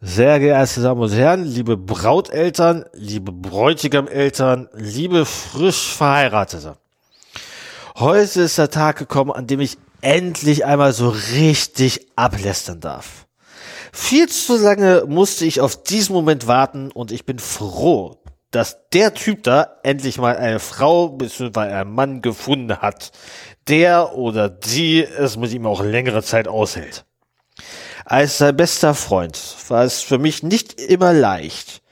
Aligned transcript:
Sehr 0.00 0.38
geehrte 0.38 0.80
Damen 0.80 1.00
und 1.00 1.12
Herren, 1.12 1.44
liebe 1.44 1.76
Brauteltern, 1.76 2.84
liebe 2.92 3.32
Bräutigameltern, 3.32 4.68
liebe 4.72 5.26
frisch 5.26 5.92
Verheiratete. 5.92 6.76
Heute 7.96 8.42
ist 8.42 8.58
der 8.58 8.70
Tag 8.70 8.96
gekommen, 8.96 9.32
an 9.32 9.48
dem 9.48 9.58
ich 9.58 9.76
endlich 10.00 10.64
einmal 10.64 10.92
so 10.92 11.08
richtig 11.08 12.06
ablästern 12.14 12.78
darf. 12.78 13.26
Viel 13.92 14.28
zu 14.28 14.56
lange 14.56 15.02
musste 15.08 15.44
ich 15.46 15.60
auf 15.60 15.82
diesen 15.82 16.12
Moment 16.12 16.46
warten 16.46 16.92
und 16.92 17.10
ich 17.10 17.26
bin 17.26 17.40
froh, 17.40 18.22
dass 18.52 18.78
der 18.92 19.14
Typ 19.14 19.42
da 19.42 19.78
endlich 19.82 20.18
mal 20.18 20.36
eine 20.36 20.60
Frau 20.60 21.08
bzw. 21.08 21.58
einen 21.58 21.92
Mann 21.92 22.22
gefunden 22.22 22.76
hat, 22.76 23.10
der 23.66 24.14
oder 24.14 24.48
die 24.48 25.02
es 25.02 25.36
mit 25.36 25.52
ihm 25.52 25.66
auch 25.66 25.82
längere 25.82 26.22
Zeit 26.22 26.46
aushält. 26.46 27.04
Als 28.10 28.38
sein 28.38 28.56
bester 28.56 28.94
Freund 28.94 29.38
war 29.68 29.84
es 29.84 30.00
für 30.00 30.16
mich 30.16 30.42
nicht 30.42 30.80
immer 30.80 31.12
leicht, 31.12 31.82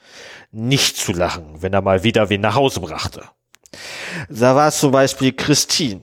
nicht 0.51 0.97
zu 0.97 1.11
lachen, 1.11 1.61
wenn 1.61 1.73
er 1.73 1.83
mal 1.83 2.01
wieder 2.01 2.31
wen 2.31 2.41
nach 2.41 2.55
Hause 2.55 2.79
brachte. 2.79 3.21
Da 4.27 4.55
war 4.55 4.71
zum 4.71 4.91
Beispiel 4.91 5.31
Christine, 5.31 6.01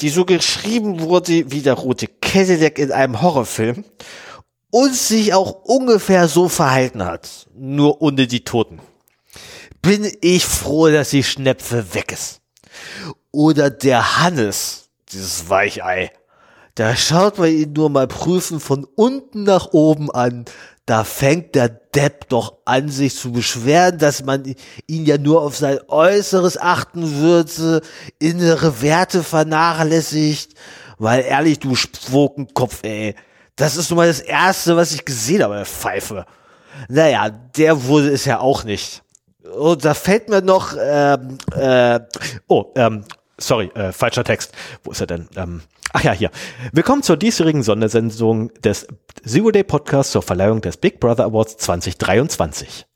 die 0.00 0.10
so 0.10 0.24
geschrieben 0.24 1.00
wurde 1.00 1.50
wie 1.50 1.62
der 1.62 1.74
rote 1.74 2.06
Cadillac 2.06 2.78
in 2.78 2.92
einem 2.92 3.20
Horrorfilm 3.20 3.84
und 4.70 4.94
sich 4.94 5.34
auch 5.34 5.64
ungefähr 5.64 6.28
so 6.28 6.48
verhalten 6.48 7.04
hat, 7.04 7.48
nur 7.52 8.00
ohne 8.00 8.28
die 8.28 8.44
Toten. 8.44 8.78
Bin 9.82 10.08
ich 10.20 10.44
froh, 10.44 10.90
dass 10.90 11.10
die 11.10 11.24
Schnepfe 11.24 11.92
weg 11.92 12.12
ist. 12.12 12.40
Oder 13.32 13.70
der 13.70 14.22
Hannes, 14.22 14.90
dieses 15.10 15.48
Weichei, 15.48 16.12
da 16.76 16.94
schaut 16.94 17.38
man 17.38 17.48
ihn 17.48 17.72
nur 17.72 17.88
mal 17.88 18.06
prüfen 18.06 18.60
von 18.60 18.86
unten 18.94 19.44
nach 19.44 19.72
oben 19.72 20.10
an. 20.10 20.44
Da 20.84 21.04
fängt 21.04 21.54
der 21.54 21.70
Depp 21.70 22.28
doch 22.28 22.58
an, 22.66 22.90
sich 22.90 23.16
zu 23.16 23.32
beschweren, 23.32 23.98
dass 23.98 24.22
man 24.22 24.44
ihn 24.86 25.06
ja 25.06 25.18
nur 25.18 25.42
auf 25.42 25.56
sein 25.56 25.80
Äußeres 25.88 26.58
achten 26.58 27.16
würde, 27.16 27.80
innere 28.18 28.82
Werte 28.82 29.22
vernachlässigt. 29.24 30.52
Weil 30.98 31.24
ehrlich, 31.24 31.58
du 31.58 31.74
Spokenkopf, 31.74 32.80
ey. 32.82 33.14
Das 33.56 33.76
ist 33.76 33.90
nun 33.90 33.96
mal 33.96 34.08
das 34.08 34.20
Erste, 34.20 34.76
was 34.76 34.92
ich 34.92 35.04
gesehen 35.04 35.42
habe, 35.42 35.64
Pfeife. 35.64 36.26
Naja, 36.88 37.30
der 37.30 37.84
wurde 37.84 38.10
es 38.10 38.26
ja 38.26 38.38
auch 38.38 38.64
nicht. 38.64 39.02
Und 39.50 39.82
da 39.84 39.94
fällt 39.94 40.28
mir 40.28 40.42
noch, 40.42 40.76
ähm, 40.78 41.38
äh, 41.54 42.00
oh, 42.48 42.66
ähm, 42.76 43.04
sorry, 43.38 43.66
äh, 43.74 43.92
falscher 43.92 44.24
Text. 44.24 44.52
Wo 44.84 44.92
ist 44.92 45.00
er 45.00 45.06
denn? 45.06 45.28
Ähm, 45.36 45.62
Ach 45.92 46.02
ja, 46.02 46.12
hier. 46.12 46.30
Willkommen 46.72 47.02
zur 47.02 47.16
diesjährigen 47.16 47.62
Sondersendung 47.62 48.52
des 48.54 48.86
Zero 49.24 49.50
Day 49.50 49.62
Podcasts 49.62 50.12
zur 50.12 50.22
Verleihung 50.22 50.60
des 50.60 50.76
Big 50.76 51.00
Brother 51.00 51.24
Awards 51.24 51.56
2023. 51.58 52.86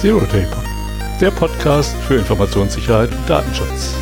Zero 0.00 0.20
Podcast 0.20 0.64
der 1.20 1.30
Podcast 1.30 1.94
für 2.08 2.14
Informationssicherheit 2.14 3.10
und 3.10 3.28
Datenschutz. 3.28 3.94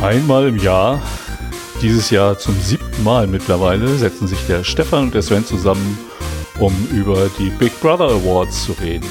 Einmal 0.00 0.48
im 0.48 0.56
Jahr, 0.56 1.02
dieses 1.82 2.08
Jahr 2.08 2.38
zum 2.38 2.58
siebten 2.58 3.04
Mal 3.04 3.26
mittlerweile, 3.26 3.98
setzen 3.98 4.26
sich 4.26 4.46
der 4.46 4.64
Stefan 4.64 5.04
und 5.04 5.14
der 5.14 5.20
Sven 5.20 5.44
zusammen, 5.44 5.98
um 6.58 6.72
über 6.90 7.28
die 7.38 7.50
Big 7.50 7.78
Brother 7.82 8.08
Awards 8.08 8.64
zu 8.64 8.72
reden. 8.80 9.06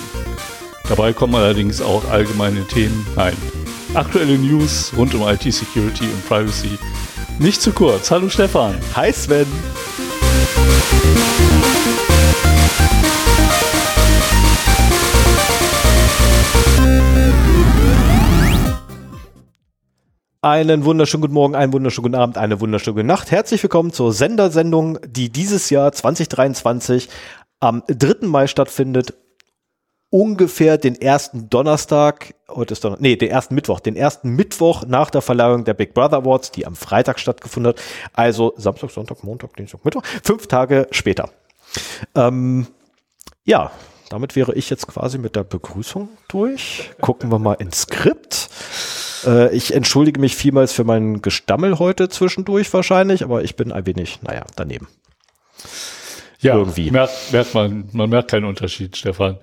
Dabei 0.89 1.13
kommen 1.13 1.35
allerdings 1.35 1.79
auch 1.79 2.09
allgemeine 2.09 2.65
Themen, 2.65 3.05
nein, 3.15 3.37
aktuelle 3.93 4.37
News 4.37 4.91
rund 4.95 5.13
um 5.15 5.21
IT-Security 5.27 6.05
und 6.05 6.27
Privacy 6.27 6.77
nicht 7.39 7.61
zu 7.61 7.71
kurz. 7.71 8.09
Hallo 8.09 8.29
Stefan. 8.29 8.75
Hi 8.95 9.11
Sven. 9.11 9.45
Einen 20.41 20.85
wunderschönen 20.85 21.21
guten 21.21 21.33
Morgen, 21.33 21.55
einen 21.55 21.73
wunderschönen 21.73 22.03
guten 22.03 22.15
Abend, 22.15 22.37
eine 22.37 22.61
wunderschöne 22.61 22.93
gute 22.93 23.07
Nacht. 23.07 23.31
Herzlich 23.31 23.61
willkommen 23.63 23.91
zur 23.91 24.13
Sendersendung, 24.13 24.97
die 25.05 25.29
dieses 25.29 25.69
Jahr 25.69 25.91
2023 25.91 27.09
am 27.59 27.83
3. 27.87 28.27
Mai 28.27 28.47
stattfindet 28.47 29.13
ungefähr 30.09 30.77
den 30.77 30.95
ersten 30.95 31.49
Donnerstag, 31.49 32.33
heute 32.49 32.73
ist 32.73 32.83
Donnerstag, 32.83 33.01
nee, 33.01 33.15
den 33.15 33.29
ersten 33.29 33.55
Mittwoch, 33.55 33.79
den 33.79 33.95
ersten 33.95 34.29
Mittwoch 34.35 34.85
nach 34.85 35.09
der 35.09 35.21
Verleihung 35.21 35.65
der 35.65 35.73
Big 35.73 35.93
Brother 35.93 36.17
Awards, 36.17 36.51
die 36.51 36.65
am 36.65 36.75
Freitag 36.75 37.19
stattgefunden 37.19 37.73
hat. 37.73 37.81
Also 38.13 38.53
Samstag, 38.57 38.91
Sonntag, 38.91 39.23
Montag, 39.23 39.55
Dienstag, 39.55 39.83
Mittwoch, 39.83 40.03
fünf 40.23 40.47
Tage 40.47 40.87
später. 40.91 41.29
Ähm, 42.15 42.67
ja, 43.43 43.71
damit 44.09 44.35
wäre 44.35 44.53
ich 44.55 44.69
jetzt 44.69 44.87
quasi 44.87 45.17
mit 45.17 45.35
der 45.35 45.43
Begrüßung 45.43 46.09
durch. 46.29 46.91
Gucken 47.01 47.29
wir 47.31 47.39
mal 47.39 47.55
ins 47.55 47.81
Skript. 47.81 48.49
Äh, 49.25 49.53
ich 49.55 49.73
entschuldige 49.73 50.19
mich 50.19 50.35
vielmals 50.35 50.71
für 50.71 50.85
meinen 50.85 51.21
Gestammel 51.21 51.79
heute 51.79 52.07
zwischendurch 52.07 52.71
wahrscheinlich, 52.73 53.23
aber 53.23 53.43
ich 53.43 53.55
bin 53.57 53.73
ein 53.73 53.85
wenig, 53.85 54.21
naja, 54.21 54.45
daneben. 54.55 54.87
Ja, 56.39 56.55
irgendwie. 56.55 56.91
Merkt, 56.91 57.31
merkt 57.31 57.53
man, 57.53 57.89
man 57.91 58.09
merkt 58.09 58.31
keinen 58.31 58.45
Unterschied, 58.45 58.95
Stefan. 58.95 59.37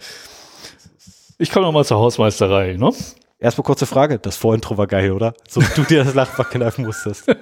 Ich 1.39 1.50
komme 1.50 1.67
nochmal 1.67 1.84
zur 1.84 1.99
Hausmeisterei, 1.99 2.77
ne? 2.77 2.91
Erstmal 3.39 3.65
kurze 3.65 3.87
Frage. 3.87 4.19
Das 4.19 4.37
Vorintro 4.37 4.78
war 4.78 4.87
geil, 4.87 5.12
oder? 5.12 5.34
So 5.49 5.61
du 5.75 5.83
dir 5.83 6.05
das 6.05 6.15
Lachfach 6.15 6.50
kneifen 6.50 6.84
musstest. 6.87 7.27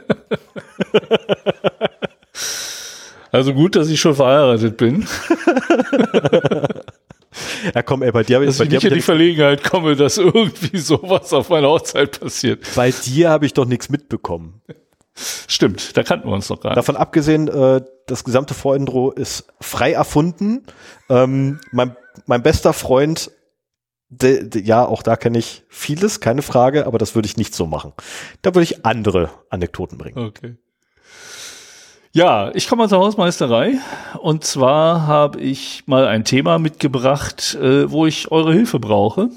Also 3.34 3.54
gut, 3.54 3.76
dass 3.76 3.88
ich 3.88 3.98
schon 3.98 4.14
verheiratet 4.14 4.76
bin. 4.76 5.06
Ja, 7.74 7.82
komm, 7.82 8.02
ey, 8.02 8.12
bei 8.12 8.24
dir 8.24 8.36
habe 8.36 8.44
ich, 8.44 8.50
dass 8.50 8.58
bei 8.58 8.64
ich 8.64 8.70
nicht 8.70 8.84
in 8.84 8.92
die 8.94 9.00
Verlegenheit 9.00 9.64
komme, 9.64 9.96
dass 9.96 10.18
irgendwie 10.18 10.76
sowas 10.78 11.32
auf 11.32 11.48
meiner 11.48 11.68
Hochzeit 11.68 12.20
passiert. 12.20 12.66
Bei 12.74 12.90
dir 12.90 13.30
habe 13.30 13.46
ich 13.46 13.54
doch 13.54 13.64
nichts 13.64 13.88
mitbekommen. 13.88 14.60
Stimmt, 15.14 15.96
da 15.96 16.02
kannten 16.02 16.28
wir 16.28 16.34
uns 16.34 16.50
noch 16.50 16.60
gar 16.60 16.70
nicht. 16.70 16.76
Davon 16.76 16.96
abgesehen, 16.96 17.48
äh, 17.48 17.80
das 18.06 18.24
gesamte 18.24 18.52
Vorintro 18.52 19.12
ist 19.12 19.46
frei 19.60 19.92
erfunden. 19.92 20.66
Ähm, 21.08 21.60
mein, 21.70 21.96
mein 22.26 22.42
bester 22.42 22.72
Freund 22.72 23.30
de, 24.12 24.48
de, 24.48 24.62
ja, 24.62 24.84
auch 24.84 25.02
da 25.02 25.16
kenne 25.16 25.38
ich 25.38 25.64
vieles, 25.68 26.20
keine 26.20 26.42
Frage, 26.42 26.86
aber 26.86 26.98
das 26.98 27.14
würde 27.14 27.26
ich 27.26 27.36
nicht 27.36 27.54
so 27.54 27.66
machen. 27.66 27.92
Da 28.42 28.54
würde 28.54 28.64
ich 28.64 28.84
andere 28.84 29.30
Anekdoten 29.50 29.98
bringen. 29.98 30.18
Okay. 30.18 30.56
Ja, 32.14 32.50
ich 32.54 32.68
komme 32.68 32.88
zur 32.88 32.98
Hausmeisterei 32.98 33.78
und 34.20 34.44
zwar 34.44 35.06
habe 35.06 35.40
ich 35.40 35.84
mal 35.86 36.06
ein 36.06 36.24
Thema 36.24 36.58
mitgebracht, 36.58 37.54
äh, 37.54 37.90
wo 37.90 38.04
ich 38.04 38.30
eure 38.30 38.52
Hilfe 38.52 38.78
brauche. 38.78 39.30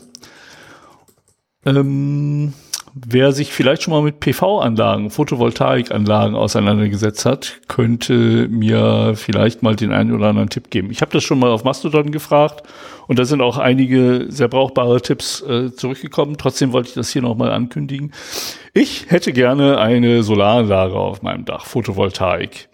Ähm, 1.65 2.53
Wer 2.97 3.33
sich 3.33 3.51
vielleicht 3.51 3.83
schon 3.83 3.91
mal 3.91 4.01
mit 4.01 4.21
PV-Anlagen, 4.21 5.09
Photovoltaikanlagen 5.09 6.33
auseinandergesetzt 6.33 7.25
hat, 7.25 7.59
könnte 7.67 8.47
mir 8.47 9.15
vielleicht 9.15 9.61
mal 9.63 9.75
den 9.75 9.91
einen 9.91 10.13
oder 10.13 10.27
anderen 10.27 10.49
Tipp 10.49 10.69
geben. 10.69 10.91
Ich 10.91 11.01
habe 11.01 11.11
das 11.11 11.25
schon 11.25 11.37
mal 11.37 11.49
auf 11.49 11.65
Mastodon 11.65 12.11
gefragt 12.11 12.63
und 13.07 13.19
da 13.19 13.25
sind 13.25 13.41
auch 13.41 13.57
einige 13.57 14.27
sehr 14.29 14.47
brauchbare 14.47 15.01
Tipps 15.01 15.41
äh, 15.41 15.73
zurückgekommen. 15.73 16.37
Trotzdem 16.37 16.71
wollte 16.71 16.87
ich 16.87 16.95
das 16.95 17.09
hier 17.09 17.21
nochmal 17.21 17.51
ankündigen. 17.51 18.13
Ich 18.73 19.07
hätte 19.09 19.33
gerne 19.33 19.77
eine 19.77 20.23
Solaranlage 20.23 20.95
auf 20.95 21.21
meinem 21.21 21.43
Dach, 21.43 21.65
Photovoltaik. 21.65 22.69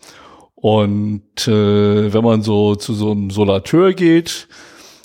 Und 0.53 1.47
äh, 1.47 2.13
wenn 2.13 2.23
man 2.23 2.43
so 2.43 2.75
zu 2.75 2.93
so 2.93 3.09
einem 3.09 3.31
Solateur 3.31 3.93
geht, 3.93 4.47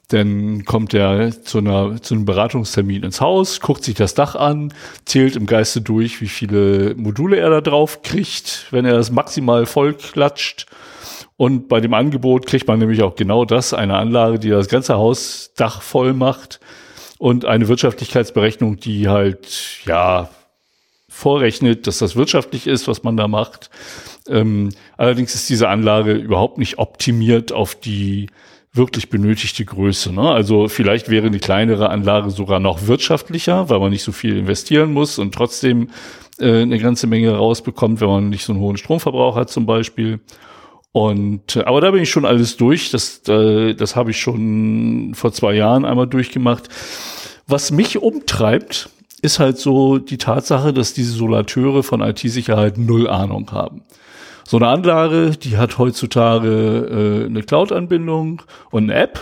dann 0.08 0.64
kommt 0.64 0.94
er 0.94 1.42
zu, 1.42 1.58
einer, 1.58 2.00
zu 2.00 2.14
einem 2.14 2.24
Beratungstermin 2.24 3.02
ins 3.02 3.20
Haus, 3.20 3.60
guckt 3.60 3.82
sich 3.82 3.96
das 3.96 4.14
Dach 4.14 4.36
an, 4.36 4.72
zählt 5.04 5.34
im 5.34 5.46
Geiste 5.46 5.80
durch, 5.80 6.20
wie 6.20 6.28
viele 6.28 6.94
Module 6.94 7.38
er 7.38 7.50
da 7.50 7.60
drauf 7.60 8.02
kriegt, 8.02 8.66
wenn 8.70 8.84
er 8.84 8.94
das 8.94 9.10
maximal 9.10 9.66
voll 9.66 9.94
klatscht. 9.94 10.66
Und 11.36 11.68
bei 11.68 11.80
dem 11.80 11.92
Angebot 11.92 12.46
kriegt 12.46 12.68
man 12.68 12.78
nämlich 12.78 13.02
auch 13.02 13.16
genau 13.16 13.44
das, 13.44 13.74
eine 13.74 13.96
Anlage, 13.96 14.38
die 14.38 14.48
das 14.48 14.68
ganze 14.68 14.94
Hausdach 14.94 15.82
voll 15.82 16.12
macht 16.12 16.60
und 17.18 17.44
eine 17.44 17.66
Wirtschaftlichkeitsberechnung, 17.68 18.76
die 18.76 19.08
halt, 19.08 19.80
ja, 19.84 20.30
vorrechnet, 21.08 21.86
dass 21.86 21.98
das 21.98 22.14
wirtschaftlich 22.14 22.66
ist, 22.66 22.88
was 22.88 23.02
man 23.02 23.16
da 23.16 23.26
macht. 23.26 23.70
Ähm, 24.28 24.70
allerdings 24.96 25.34
ist 25.34 25.48
diese 25.48 25.68
Anlage 25.68 26.12
überhaupt 26.12 26.58
nicht 26.58 26.78
optimiert 26.78 27.52
auf 27.52 27.74
die 27.74 28.28
wirklich 28.76 29.08
benötigte 29.08 29.64
Größe. 29.64 30.12
Ne? 30.12 30.30
Also 30.30 30.68
vielleicht 30.68 31.08
wäre 31.08 31.26
eine 31.26 31.38
kleinere 31.38 31.90
Anlage 31.90 32.30
sogar 32.30 32.60
noch 32.60 32.86
wirtschaftlicher, 32.86 33.68
weil 33.68 33.80
man 33.80 33.90
nicht 33.90 34.02
so 34.02 34.12
viel 34.12 34.36
investieren 34.36 34.92
muss 34.92 35.18
und 35.18 35.34
trotzdem 35.34 35.88
äh, 36.38 36.62
eine 36.62 36.78
ganze 36.78 37.06
Menge 37.06 37.34
rausbekommt, 37.34 38.00
wenn 38.00 38.08
man 38.08 38.28
nicht 38.28 38.44
so 38.44 38.52
einen 38.52 38.60
hohen 38.60 38.76
Stromverbrauch 38.76 39.36
hat 39.36 39.50
zum 39.50 39.66
Beispiel. 39.66 40.20
Und 40.92 41.56
äh, 41.56 41.64
aber 41.64 41.80
da 41.80 41.90
bin 41.90 42.02
ich 42.02 42.10
schon 42.10 42.24
alles 42.24 42.56
durch. 42.56 42.90
Das, 42.90 43.22
äh, 43.28 43.74
das 43.74 43.96
habe 43.96 44.10
ich 44.10 44.20
schon 44.20 45.12
vor 45.14 45.32
zwei 45.32 45.54
Jahren 45.54 45.84
einmal 45.84 46.06
durchgemacht. 46.06 46.68
Was 47.46 47.70
mich 47.70 47.98
umtreibt, 47.98 48.88
ist 49.22 49.38
halt 49.38 49.58
so 49.58 49.98
die 49.98 50.18
Tatsache, 50.18 50.72
dass 50.72 50.94
diese 50.94 51.12
Solateure 51.12 51.82
von 51.82 52.00
IT-Sicherheit 52.00 52.78
null 52.78 53.08
Ahnung 53.08 53.50
haben. 53.52 53.82
So 54.48 54.58
eine 54.58 54.68
Anlage, 54.68 55.30
die 55.30 55.56
hat 55.56 55.76
heutzutage 55.78 56.48
äh, 56.48 57.26
eine 57.26 57.42
Cloud-Anbindung 57.42 58.42
und 58.70 58.84
eine 58.84 58.94
App. 58.94 59.18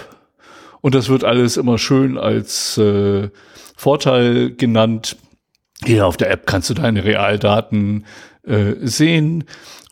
Und 0.83 0.95
das 0.95 1.09
wird 1.09 1.25
alles 1.25 1.57
immer 1.57 1.79
schön 1.79 2.19
als 2.19 2.77
äh, 2.77 3.31
Vorteil 3.75 4.55
genannt. 4.55 5.17
Hier 5.83 6.07
auf 6.07 6.19
der 6.19 6.31
App 6.31 6.47
kannst 6.47 6.69
du 6.69 6.75
deine 6.75 7.05
Realdaten 7.05 8.05
äh, 8.43 8.75
sehen 8.83 9.45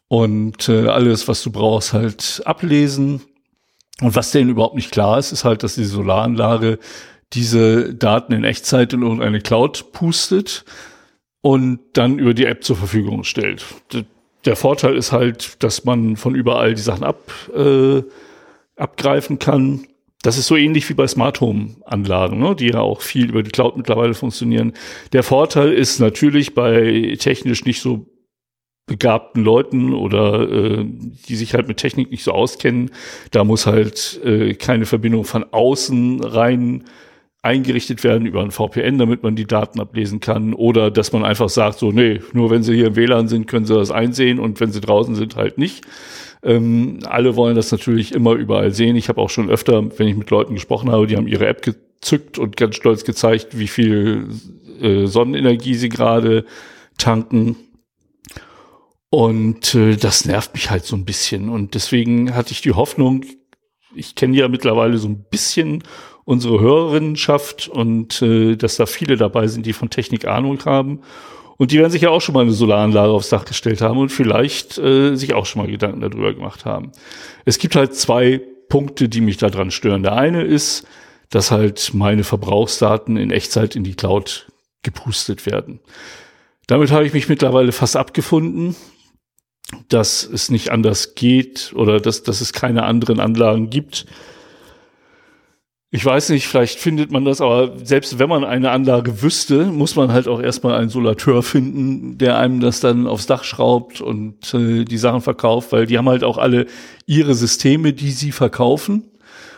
und 0.06 0.68
äh, 0.68 0.88
alles, 0.88 1.28
was 1.28 1.42
du 1.42 1.50
brauchst, 1.50 1.94
halt 1.94 2.42
ablesen. 2.44 3.22
Und 4.02 4.14
was 4.14 4.32
denen 4.32 4.50
überhaupt 4.50 4.74
nicht 4.74 4.90
klar 4.90 5.18
ist, 5.18 5.32
ist 5.32 5.46
halt, 5.46 5.62
dass 5.62 5.76
die 5.76 5.84
Solaranlage 5.84 6.78
diese 7.32 7.94
Daten 7.94 8.34
in 8.34 8.44
Echtzeit 8.44 8.92
in 8.92 9.00
irgendeine 9.00 9.40
Cloud 9.40 9.92
pustet 9.92 10.66
und 11.40 11.80
dann 11.94 12.18
über 12.18 12.34
die 12.34 12.44
App 12.44 12.64
zur 12.64 12.76
Verfügung 12.76 13.24
stellt 13.24 13.64
der 14.44 14.56
Vorteil 14.56 14.96
ist 14.96 15.12
halt, 15.12 15.62
dass 15.62 15.84
man 15.84 16.16
von 16.16 16.34
überall 16.34 16.74
die 16.74 16.82
Sachen 16.82 17.04
ab, 17.04 17.20
äh, 17.54 18.02
abgreifen 18.76 19.38
kann. 19.38 19.86
Das 20.22 20.38
ist 20.38 20.46
so 20.46 20.56
ähnlich 20.56 20.88
wie 20.88 20.94
bei 20.94 21.06
Smart 21.06 21.40
Home 21.40 21.76
Anlagen, 21.84 22.38
ne, 22.38 22.54
die 22.54 22.68
ja 22.68 22.80
auch 22.80 23.00
viel 23.00 23.28
über 23.28 23.42
die 23.42 23.50
Cloud 23.50 23.76
mittlerweile 23.76 24.14
funktionieren. 24.14 24.72
Der 25.12 25.22
Vorteil 25.22 25.72
ist 25.72 25.98
natürlich 25.98 26.54
bei 26.54 27.16
technisch 27.18 27.64
nicht 27.64 27.80
so 27.80 28.06
begabten 28.86 29.42
Leuten 29.42 29.94
oder 29.94 30.48
äh, 30.50 30.84
die 30.84 31.36
sich 31.36 31.54
halt 31.54 31.68
mit 31.68 31.78
Technik 31.78 32.10
nicht 32.10 32.24
so 32.24 32.32
auskennen, 32.32 32.90
da 33.30 33.44
muss 33.44 33.66
halt 33.66 34.20
äh, 34.24 34.54
keine 34.54 34.86
Verbindung 34.86 35.24
von 35.24 35.44
außen 35.50 36.22
rein 36.22 36.84
eingerichtet 37.42 38.04
werden 38.04 38.24
über 38.24 38.40
ein 38.40 38.52
VPN, 38.52 38.98
damit 38.98 39.24
man 39.24 39.34
die 39.34 39.46
Daten 39.46 39.80
ablesen 39.80 40.20
kann. 40.20 40.54
Oder 40.54 40.92
dass 40.92 41.12
man 41.12 41.24
einfach 41.24 41.48
sagt, 41.48 41.80
so, 41.80 41.90
nee, 41.90 42.20
nur 42.32 42.50
wenn 42.50 42.62
sie 42.62 42.74
hier 42.74 42.86
im 42.86 42.96
WLAN 42.96 43.26
sind, 43.26 43.48
können 43.48 43.66
sie 43.66 43.74
das 43.74 43.90
einsehen 43.90 44.38
und 44.38 44.60
wenn 44.60 44.70
sie 44.70 44.80
draußen 44.80 45.16
sind, 45.16 45.34
halt 45.34 45.58
nicht. 45.58 45.84
Ähm, 46.44 47.00
alle 47.04 47.34
wollen 47.34 47.56
das 47.56 47.72
natürlich 47.72 48.12
immer 48.12 48.34
überall 48.34 48.72
sehen. 48.72 48.94
Ich 48.94 49.08
habe 49.08 49.20
auch 49.20 49.30
schon 49.30 49.50
öfter, 49.50 49.82
wenn 49.98 50.08
ich 50.08 50.16
mit 50.16 50.30
Leuten 50.30 50.54
gesprochen 50.54 50.90
habe, 50.90 51.08
die 51.08 51.16
haben 51.16 51.26
ihre 51.26 51.46
App 51.46 51.62
gezückt 51.62 52.38
und 52.38 52.56
ganz 52.56 52.76
stolz 52.76 53.04
gezeigt, 53.04 53.58
wie 53.58 53.68
viel 53.68 54.28
äh, 54.80 55.06
Sonnenenergie 55.06 55.74
sie 55.74 55.88
gerade 55.88 56.44
tanken. 56.96 57.56
Und 59.10 59.74
äh, 59.74 59.96
das 59.96 60.24
nervt 60.26 60.54
mich 60.54 60.70
halt 60.70 60.84
so 60.84 60.94
ein 60.94 61.04
bisschen. 61.04 61.48
Und 61.48 61.74
deswegen 61.74 62.34
hatte 62.34 62.52
ich 62.52 62.62
die 62.62 62.72
Hoffnung, 62.72 63.24
ich 63.94 64.14
kenne 64.14 64.36
ja 64.36 64.48
mittlerweile 64.48 64.98
so 64.98 65.08
ein 65.08 65.24
bisschen 65.24 65.82
unsere 66.24 66.60
Hörerinnenschaft 66.60 67.68
und 67.68 68.22
äh, 68.22 68.56
dass 68.56 68.76
da 68.76 68.86
viele 68.86 69.16
dabei 69.16 69.46
sind, 69.48 69.66
die 69.66 69.72
von 69.72 69.90
Technik 69.90 70.26
Ahnung 70.26 70.64
haben. 70.64 71.00
Und 71.56 71.70
die 71.70 71.78
werden 71.78 71.90
sich 71.90 72.02
ja 72.02 72.10
auch 72.10 72.20
schon 72.20 72.34
mal 72.34 72.42
eine 72.42 72.52
Solaranlage 72.52 73.12
aufs 73.12 73.28
Dach 73.28 73.44
gestellt 73.44 73.80
haben 73.80 73.98
und 73.98 74.10
vielleicht 74.10 74.78
äh, 74.78 75.14
sich 75.14 75.34
auch 75.34 75.46
schon 75.46 75.62
mal 75.62 75.70
Gedanken 75.70 76.00
darüber 76.00 76.32
gemacht 76.32 76.64
haben. 76.64 76.92
Es 77.44 77.58
gibt 77.58 77.76
halt 77.76 77.94
zwei 77.94 78.40
Punkte, 78.68 79.08
die 79.08 79.20
mich 79.20 79.36
daran 79.36 79.70
stören. 79.70 80.02
Der 80.02 80.14
eine 80.14 80.42
ist, 80.42 80.86
dass 81.30 81.50
halt 81.50 81.92
meine 81.94 82.24
Verbrauchsdaten 82.24 83.16
in 83.16 83.30
Echtzeit 83.30 83.76
in 83.76 83.84
die 83.84 83.94
Cloud 83.94 84.48
gepustet 84.82 85.46
werden. 85.46 85.80
Damit 86.66 86.90
habe 86.90 87.06
ich 87.06 87.12
mich 87.12 87.28
mittlerweile 87.28 87.72
fast 87.72 87.96
abgefunden, 87.96 88.76
dass 89.88 90.24
es 90.24 90.50
nicht 90.50 90.70
anders 90.70 91.14
geht 91.14 91.72
oder 91.74 92.00
dass, 92.00 92.22
dass 92.22 92.40
es 92.40 92.52
keine 92.52 92.84
anderen 92.84 93.20
Anlagen 93.20 93.70
gibt, 93.70 94.06
ich 95.94 96.06
weiß 96.06 96.30
nicht, 96.30 96.46
vielleicht 96.46 96.78
findet 96.78 97.12
man 97.12 97.26
das, 97.26 97.42
aber 97.42 97.76
selbst 97.84 98.18
wenn 98.18 98.30
man 98.30 98.44
eine 98.44 98.70
Anlage 98.70 99.20
wüsste, 99.20 99.66
muss 99.66 99.94
man 99.94 100.10
halt 100.10 100.26
auch 100.26 100.40
erstmal 100.40 100.74
einen 100.74 100.88
Solateur 100.88 101.42
finden, 101.42 102.16
der 102.16 102.38
einem 102.38 102.60
das 102.60 102.80
dann 102.80 103.06
aufs 103.06 103.26
Dach 103.26 103.44
schraubt 103.44 104.00
und 104.00 104.54
äh, 104.54 104.86
die 104.86 104.96
Sachen 104.96 105.20
verkauft, 105.20 105.70
weil 105.70 105.84
die 105.84 105.98
haben 105.98 106.08
halt 106.08 106.24
auch 106.24 106.38
alle 106.38 106.64
ihre 107.04 107.34
Systeme, 107.34 107.92
die 107.92 108.10
sie 108.10 108.32
verkaufen, 108.32 109.10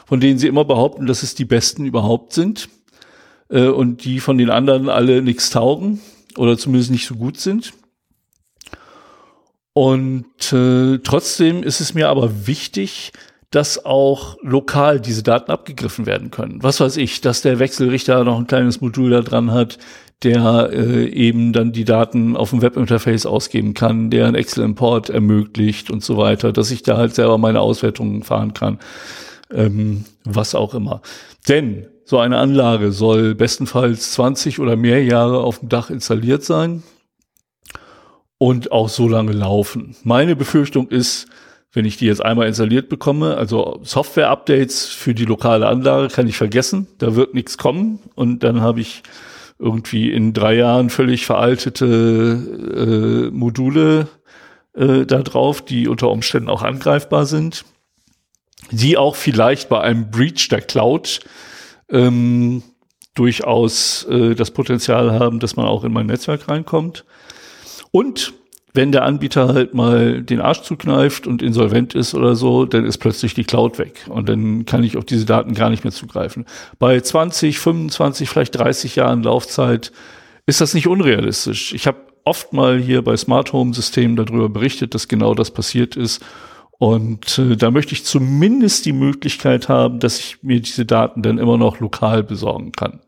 von 0.07 0.19
denen 0.19 0.41
sie 0.41 0.49
immer 0.49 0.65
behaupten, 0.65 1.07
dass 1.07 1.23
es 1.23 1.37
die 1.37 1.45
besten 1.45 1.87
überhaupt 1.87 2.33
sind 2.33 2.69
äh, 3.49 3.69
und 3.69 4.05
die 4.05 4.19
von 4.19 4.37
den 4.37 4.51
anderen 4.51 4.89
alle 4.89 5.23
nichts 5.23 5.51
taugen 5.51 6.01
oder 6.37 6.59
zumindest 6.59 6.91
nicht 6.91 7.07
so 7.07 7.15
gut 7.15 7.39
sind. 7.39 7.75
Und 9.73 10.53
äh, 10.53 10.99
trotzdem 10.99 11.63
ist 11.63 11.81
es 11.81 11.95
mir 11.95 12.09
aber 12.09 12.49
wichtig, 12.49 13.13
dass 13.55 13.85
auch 13.85 14.37
lokal 14.43 14.99
diese 14.99 15.23
Daten 15.23 15.53
abgegriffen 15.53 16.07
werden 16.07 16.33
können. 16.33 16.61
Was 16.65 16.81
weiß 16.81 16.97
ich, 16.97 17.21
dass 17.21 17.41
der 17.41 17.61
Wechselrichter 17.61 18.25
noch 18.25 18.37
ein 18.37 18.49
kleines 18.49 18.81
Modul 18.81 19.11
da 19.11 19.21
dran 19.21 19.53
hat, 19.53 19.79
der 20.25 20.71
äh, 20.73 21.07
eben 21.07 21.53
dann 21.53 21.71
die 21.71 21.85
Daten 21.85 22.37
auf 22.37 22.51
dem 22.51 22.63
Webinterface 22.63 23.27
ausgeben 23.27 23.73
kann, 23.75 24.11
der 24.11 24.27
einen 24.27 24.35
Excel-Import 24.35 25.09
ermöglicht 25.09 25.89
und 25.89 26.03
so 26.03 26.17
weiter, 26.17 26.53
dass 26.53 26.73
ich 26.73 26.83
da 26.83 26.97
halt 26.97 27.15
selber 27.15 27.39
meine 27.39 27.61
Auswertungen 27.61 28.25
fahren 28.25 28.55
kann, 28.55 28.81
ähm, 29.53 30.05
was 30.25 30.57
auch 30.57 30.75
immer. 30.75 31.01
Denn 31.49 31.87
so 32.05 32.19
eine 32.19 32.39
Anlage 32.39 32.91
soll 32.91 33.37
bestenfalls 33.37 34.13
20 34.15 34.59
oder 34.59 34.75
mehr 34.75 35.05
Jahre 35.05 35.45
auf 35.45 35.61
dem 35.61 35.69
Dach 35.69 35.91
installiert 35.91 36.43
sein 36.43 36.83
und 38.37 38.73
auch 38.73 38.89
so 38.89 39.07
lange 39.07 39.33
laufen. 39.33 39.95
Meine 40.03 40.35
Befürchtung 40.35 40.89
ist, 40.89 41.29
wenn 41.75 41.85
ich 41.85 41.97
die 41.97 42.07
jetzt 42.07 42.25
einmal 42.25 42.47
installiert 42.47 42.89
bekomme, 42.89 43.37
also 43.37 43.81
Software-Updates 43.83 44.87
für 44.87 45.13
die 45.13 45.25
lokale 45.25 45.67
Anlage 45.67 46.09
kann 46.09 46.29
ich 46.29 46.37
vergessen, 46.37 46.87
da 46.99 47.17
wird 47.17 47.35
nichts 47.35 47.59
kommen. 47.59 47.99
Und 48.15 48.45
dann 48.45 48.61
habe 48.61 48.81
ich 48.81 49.03
irgendwie 49.59 50.13
in 50.13 50.33
drei 50.33 50.55
Jahren 50.55 50.89
völlig 50.89 51.27
veraltete 51.27 53.27
äh, 53.27 53.31
Module 53.35 54.07
äh, 54.75 55.05
da 55.05 55.23
drauf, 55.23 55.63
die 55.63 55.89
unter 55.89 56.11
Umständen 56.11 56.49
auch 56.49 56.63
angreifbar 56.63 57.27
sind, 57.27 57.65
die 58.71 58.97
auch 58.97 59.17
vielleicht 59.17 59.69
bei 59.69 59.81
einem 59.81 60.13
Breach 60.13 60.49
der 60.49 60.61
Cloud 60.61 61.21
ähm, 61.91 62.63
durchaus 63.15 64.05
äh, 64.05 64.37
das 64.37 64.53
Potenzial 64.53 65.19
haben, 65.19 65.41
dass 65.41 65.57
man 65.57 65.67
auch 65.67 65.83
in 65.83 65.93
mein 65.93 66.07
Netzwerk 66.07 66.49
reinkommt. 66.49 67.05
Und 67.91 68.33
wenn 68.75 68.91
der 68.91 69.05
Anbieter 69.05 69.55
halt 69.55 69.73
mal 69.73 70.21
den 70.21 70.41
Arsch 70.41 70.63
zukneift 70.63 71.29
und 71.29 71.43
insolvent 71.43 71.95
ist 71.95 72.13
oder 72.15 72.35
so, 72.35 72.67
dann 72.67 72.85
ist 72.85 72.99
plötzlich 72.99 73.33
die 73.33 73.45
Cloud 73.45 73.79
weg 73.79 74.07
und 74.09 74.29
dann 74.29 74.67
kann 74.67 74.83
ich 74.83 74.97
auf 74.97 75.05
diese 75.05 75.25
Daten 75.25 75.55
gar 75.55 75.71
nicht 75.71 75.85
mehr 75.85 75.93
zugreifen. 75.93 76.45
Bei 76.81 77.01
20, 77.01 77.61
25, 77.61 78.29
vielleicht 78.29 78.59
30 78.59 78.97
Jahren 78.97 79.23
Laufzeit 79.23 79.93
ist 80.47 80.61
das 80.61 80.75
nicht 80.75 80.89
unrealistisch. 80.89 81.73
Ich 81.73 81.87
habe 81.87 81.99
oft 82.25 82.53
mal 82.53 82.79
hier 82.79 83.03
bei 83.03 83.17
Smart 83.17 83.53
Home 83.53 83.75
Systemen 83.75 84.17
darüber 84.17 84.49
berichtet, 84.49 84.95
dass 84.95 85.07
genau 85.07 85.35
das 85.35 85.53
passiert 85.53 85.97
ist. 85.97 86.21
Und 86.79 87.39
äh, 87.39 87.57
da 87.57 87.71
möchte 87.71 87.93
ich 87.93 88.05
zumindest 88.05 88.87
die 88.87 88.93
Möglichkeit 88.93 89.69
haben, 89.69 90.01
dass 90.01 90.19
ich 90.19 90.43
mir 90.43 90.61
diese 90.61 90.85
Daten 90.85 91.23
dann 91.23 91.39
immer 91.39 91.57
noch 91.57 91.79
lokal 91.79 92.25
besorgen 92.25 92.73
kann. 92.73 93.01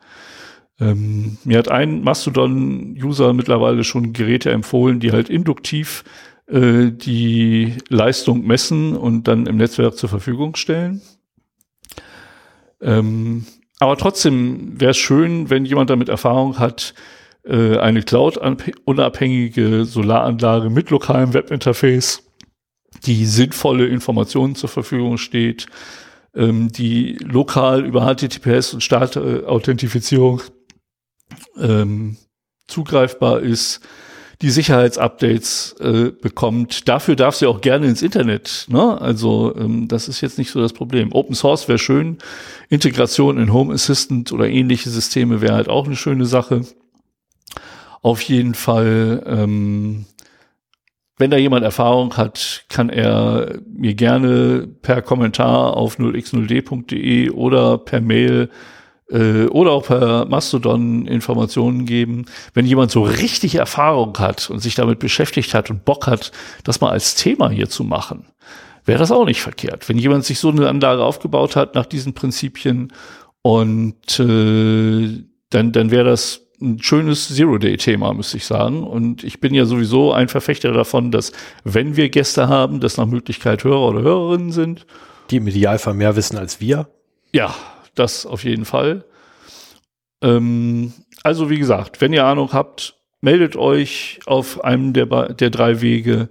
Ähm, 0.78 1.38
mir 1.44 1.58
hat 1.58 1.68
ein 1.68 2.02
Mastodon-User 2.02 3.32
mittlerweile 3.32 3.82
schon 3.82 4.12
Geräte 4.12 4.50
empfohlen, 4.50 5.00
die 5.00 5.12
halt 5.12 5.30
induktiv 5.30 6.04
äh, 6.48 6.90
die 6.90 7.74
Leistung 7.88 8.46
messen 8.46 8.96
und 8.96 9.26
dann 9.26 9.46
im 9.46 9.56
Netzwerk 9.56 9.96
zur 9.96 10.08
Verfügung 10.08 10.54
stellen. 10.56 11.00
Ähm, 12.80 13.46
aber 13.78 13.96
trotzdem 13.96 14.80
wäre 14.80 14.92
es 14.92 14.96
schön, 14.96 15.50
wenn 15.50 15.64
jemand 15.64 15.90
damit 15.90 16.08
Erfahrung 16.08 16.58
hat, 16.58 16.94
äh, 17.44 17.78
eine 17.78 18.02
Cloud-unabhängige 18.02 19.84
Solaranlage 19.84 20.70
mit 20.70 20.90
lokalem 20.90 21.32
Webinterface, 21.34 22.22
die 23.04 23.24
sinnvolle 23.24 23.86
Informationen 23.86 24.56
zur 24.56 24.68
Verfügung 24.68 25.18
steht, 25.18 25.66
ähm, 26.34 26.70
die 26.70 27.18
lokal 27.22 27.84
über 27.84 28.02
HTTPS 28.04 28.74
und 28.74 28.82
Startauthentifizierung 28.82 30.42
ähm, 31.58 32.16
zugreifbar 32.66 33.40
ist, 33.40 33.80
die 34.42 34.50
Sicherheitsupdates 34.50 35.76
äh, 35.80 36.10
bekommt. 36.10 36.88
Dafür 36.88 37.16
darf 37.16 37.36
sie 37.36 37.46
auch 37.46 37.62
gerne 37.62 37.86
ins 37.86 38.02
Internet. 38.02 38.66
Ne? 38.68 39.00
Also 39.00 39.54
ähm, 39.56 39.88
das 39.88 40.08
ist 40.08 40.20
jetzt 40.20 40.36
nicht 40.36 40.50
so 40.50 40.60
das 40.60 40.74
Problem. 40.74 41.12
Open 41.12 41.34
Source 41.34 41.68
wäre 41.68 41.78
schön. 41.78 42.18
Integration 42.68 43.38
in 43.38 43.52
Home 43.52 43.72
Assistant 43.72 44.32
oder 44.32 44.48
ähnliche 44.48 44.90
Systeme 44.90 45.40
wäre 45.40 45.54
halt 45.54 45.68
auch 45.70 45.86
eine 45.86 45.96
schöne 45.96 46.26
Sache. 46.26 46.62
Auf 48.02 48.20
jeden 48.22 48.54
Fall 48.54 49.22
ähm, 49.26 50.04
wenn 51.18 51.30
da 51.30 51.38
jemand 51.38 51.64
Erfahrung 51.64 52.16
hat, 52.16 52.64
kann 52.68 52.90
er 52.90 53.58
mir 53.66 53.94
gerne 53.94 54.68
per 54.82 55.00
Kommentar 55.00 55.74
auf 55.74 55.98
0x0d.de 55.98 57.30
oder 57.30 57.78
per 57.78 58.02
Mail 58.02 58.50
äh, 59.10 59.44
oder 59.46 59.72
auch 59.72 59.86
per 59.86 60.26
Mastodon 60.26 61.06
Informationen 61.06 61.86
geben. 61.86 62.26
Wenn 62.54 62.66
jemand 62.66 62.90
so 62.90 63.02
richtig 63.02 63.56
Erfahrung 63.56 64.16
hat 64.18 64.50
und 64.50 64.60
sich 64.60 64.74
damit 64.74 64.98
beschäftigt 64.98 65.54
hat 65.54 65.70
und 65.70 65.84
Bock 65.84 66.06
hat, 66.06 66.32
das 66.64 66.80
mal 66.80 66.90
als 66.90 67.14
Thema 67.14 67.50
hier 67.50 67.68
zu 67.68 67.84
machen, 67.84 68.26
wäre 68.84 68.98
das 68.98 69.12
auch 69.12 69.26
nicht 69.26 69.40
verkehrt. 69.40 69.88
Wenn 69.88 69.98
jemand 69.98 70.24
sich 70.24 70.38
so 70.38 70.50
eine 70.50 70.68
Anlage 70.68 71.02
aufgebaut 71.02 71.56
hat 71.56 71.74
nach 71.74 71.86
diesen 71.86 72.14
Prinzipien 72.14 72.92
und 73.42 74.18
äh, 74.18 75.24
dann, 75.50 75.72
dann 75.72 75.90
wäre 75.90 76.04
das 76.04 76.42
ein 76.60 76.82
schönes 76.82 77.34
Zero-Day-Thema, 77.34 78.14
müsste 78.14 78.38
ich 78.38 78.46
sagen. 78.46 78.82
Und 78.82 79.24
ich 79.24 79.40
bin 79.40 79.54
ja 79.54 79.66
sowieso 79.66 80.12
ein 80.12 80.28
Verfechter 80.28 80.72
davon, 80.72 81.10
dass 81.10 81.32
wenn 81.64 81.96
wir 81.96 82.08
Gäste 82.08 82.48
haben, 82.48 82.80
dass 82.80 82.96
nach 82.96 83.06
Möglichkeit 83.06 83.64
Hörer 83.64 83.88
oder 83.88 84.02
Hörerinnen 84.02 84.52
sind. 84.52 84.86
Die 85.30 85.36
im 85.36 85.46
Idealfall 85.46 85.94
mehr 85.94 86.16
wissen 86.16 86.38
als 86.38 86.60
wir. 86.60 86.88
Ja, 87.32 87.54
das 87.98 88.26
auf 88.26 88.44
jeden 88.44 88.64
Fall. 88.64 89.04
Ähm, 90.22 90.92
also 91.22 91.50
wie 91.50 91.58
gesagt, 91.58 92.00
wenn 92.00 92.12
ihr 92.12 92.24
Ahnung 92.24 92.52
habt, 92.52 92.94
meldet 93.20 93.56
euch 93.56 94.20
auf 94.26 94.64
einem 94.64 94.92
der, 94.92 95.06
der 95.34 95.50
drei 95.50 95.80
Wege. 95.80 96.28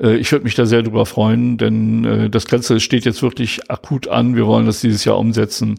Äh, 0.00 0.16
ich 0.16 0.32
würde 0.32 0.44
mich 0.44 0.54
da 0.54 0.66
sehr 0.66 0.82
drüber 0.82 1.06
freuen, 1.06 1.58
denn 1.58 2.04
äh, 2.04 2.30
das 2.30 2.46
Ganze 2.46 2.80
steht 2.80 3.04
jetzt 3.04 3.22
wirklich 3.22 3.70
akut 3.70 4.08
an. 4.08 4.36
Wir 4.36 4.46
wollen 4.46 4.66
das 4.66 4.80
dieses 4.80 5.04
Jahr 5.04 5.18
umsetzen. 5.18 5.78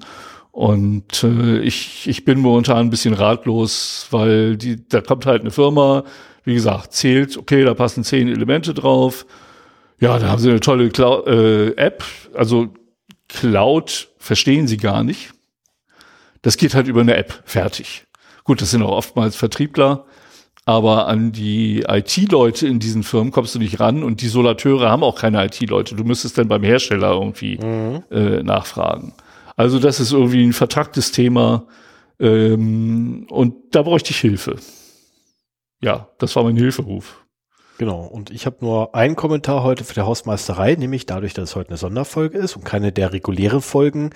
Und 0.51 1.23
äh, 1.23 1.59
ich, 1.59 2.07
ich 2.07 2.25
bin 2.25 2.39
momentan 2.39 2.77
ein 2.77 2.89
bisschen 2.89 3.13
ratlos, 3.13 4.07
weil 4.11 4.57
die, 4.57 4.87
da 4.87 5.01
kommt 5.01 5.25
halt 5.25 5.41
eine 5.41 5.51
Firma, 5.51 6.03
wie 6.43 6.53
gesagt, 6.53 6.93
zählt, 6.93 7.37
okay, 7.37 7.63
da 7.63 7.73
passen 7.73 8.03
zehn 8.03 8.27
Elemente 8.27 8.73
drauf. 8.73 9.25
Ja, 9.99 10.17
da 10.17 10.29
haben 10.29 10.39
sie 10.39 10.49
eine 10.49 10.59
tolle 10.59 10.89
Cloud, 10.89 11.27
äh, 11.27 11.71
App. 11.75 12.03
Also 12.33 12.69
Cloud 13.29 14.09
verstehen 14.17 14.67
sie 14.67 14.77
gar 14.77 15.03
nicht. 15.03 15.31
Das 16.41 16.57
geht 16.57 16.73
halt 16.73 16.87
über 16.87 17.01
eine 17.01 17.15
App, 17.15 17.41
fertig. 17.45 18.05
Gut, 18.43 18.61
das 18.61 18.71
sind 18.71 18.81
auch 18.81 18.91
oftmals 18.91 19.35
Vertriebler, 19.35 20.05
aber 20.65 21.07
an 21.07 21.31
die 21.31 21.85
IT-Leute 21.87 22.67
in 22.67 22.79
diesen 22.79 23.03
Firmen 23.03 23.31
kommst 23.31 23.55
du 23.55 23.59
nicht 23.59 23.79
ran 23.79 24.03
und 24.03 24.21
die 24.21 24.27
Solateure 24.27 24.89
haben 24.89 25.03
auch 25.03 25.19
keine 25.19 25.45
IT-Leute. 25.45 25.95
Du 25.95 26.03
müsstest 26.03 26.37
dann 26.37 26.47
beim 26.47 26.63
Hersteller 26.63 27.11
irgendwie 27.11 27.57
mhm. 27.57 28.03
äh, 28.11 28.43
nachfragen. 28.43 29.13
Also 29.55 29.79
das 29.79 29.99
ist 29.99 30.11
irgendwie 30.11 30.43
ein 30.43 30.53
vertracktes 30.53 31.11
Thema 31.11 31.65
ähm, 32.19 33.27
und 33.29 33.55
da 33.71 33.83
bräuchte 33.83 34.11
ich 34.11 34.19
Hilfe. 34.19 34.57
Ja, 35.81 36.09
das 36.17 36.35
war 36.35 36.43
mein 36.43 36.57
Hilferuf. 36.57 37.23
Genau, 37.79 38.01
und 38.01 38.29
ich 38.29 38.45
habe 38.45 38.57
nur 38.59 38.93
einen 38.93 39.15
Kommentar 39.15 39.63
heute 39.63 39.85
für 39.85 39.93
die 39.93 40.01
Hausmeisterei, 40.01 40.75
nämlich 40.75 41.05
dadurch, 41.05 41.33
dass 41.33 41.51
es 41.51 41.55
heute 41.55 41.69
eine 41.69 41.77
Sonderfolge 41.77 42.37
ist 42.37 42.57
und 42.57 42.65
keine 42.65 42.91
der 42.91 43.13
regulären 43.13 43.61
Folgen, 43.61 44.09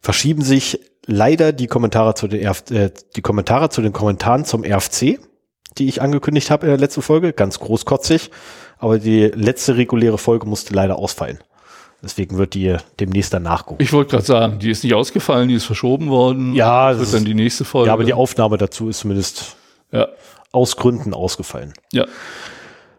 verschieben 0.00 0.42
sich 0.42 0.78
leider 1.04 1.52
die 1.52 1.66
Kommentare 1.66 2.14
zu 2.14 2.28
den 2.28 2.46
RF, 2.46 2.70
äh, 2.70 2.92
die 3.16 3.20
Kommentare 3.20 3.70
zu 3.70 3.82
den 3.82 3.92
Kommentaren 3.92 4.44
zum 4.44 4.62
RFC, 4.62 5.18
die 5.78 5.88
ich 5.88 6.00
angekündigt 6.00 6.52
habe 6.52 6.66
in 6.66 6.70
der 6.70 6.78
letzten 6.78 7.02
Folge, 7.02 7.32
ganz 7.32 7.58
großkotzig, 7.58 8.30
aber 8.78 9.00
die 9.00 9.24
letzte 9.34 9.76
reguläre 9.76 10.16
Folge 10.16 10.46
musste 10.46 10.72
leider 10.72 10.96
ausfallen. 10.96 11.40
Deswegen 12.04 12.38
wird 12.38 12.54
die 12.54 12.76
demnächst 13.00 13.34
dann 13.34 13.42
nachgucken. 13.42 13.82
Ich 13.82 13.92
wollte 13.92 14.12
gerade 14.12 14.24
sagen, 14.24 14.60
die 14.60 14.70
ist 14.70 14.84
nicht 14.84 14.94
ausgefallen, 14.94 15.48
die 15.48 15.56
ist 15.56 15.64
verschoben 15.64 16.08
worden. 16.08 16.54
Ja, 16.54 16.92
das 16.92 17.00
wird 17.00 17.14
dann 17.14 17.24
die 17.24 17.34
nächste 17.34 17.64
Folge. 17.64 17.88
Ja, 17.88 17.94
aber 17.94 18.04
die 18.04 18.14
Aufnahme 18.14 18.58
dazu 18.58 18.88
ist 18.88 19.00
zumindest 19.00 19.56
ja. 19.90 20.06
aus 20.52 20.76
Gründen 20.76 21.14
ausgefallen. 21.14 21.72
Ja. 21.92 22.06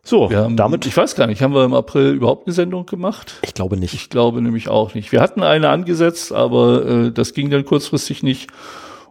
So, 0.06 0.30
haben, 0.32 0.58
damit. 0.58 0.86
Ich 0.86 0.98
weiß 0.98 1.16
gar 1.16 1.28
nicht, 1.28 1.42
haben 1.42 1.54
wir 1.54 1.64
im 1.64 1.74
April 1.74 2.12
überhaupt 2.12 2.46
eine 2.46 2.54
Sendung 2.54 2.86
gemacht? 2.86 3.36
Ich 3.42 3.54
glaube 3.54 3.78
nicht. 3.78 3.94
Ich 3.94 4.10
glaube 4.10 4.42
nämlich 4.42 4.68
auch 4.68 4.94
nicht. 4.94 5.14
Wir 5.14 5.22
hatten 5.22 5.42
eine 5.44 5.70
angesetzt, 5.70 6.34
aber 6.34 6.86
äh, 6.86 7.12
das 7.12 7.34
ging 7.34 7.50
dann 7.50 7.64
kurzfristig 7.64 8.22
nicht. 8.22 8.50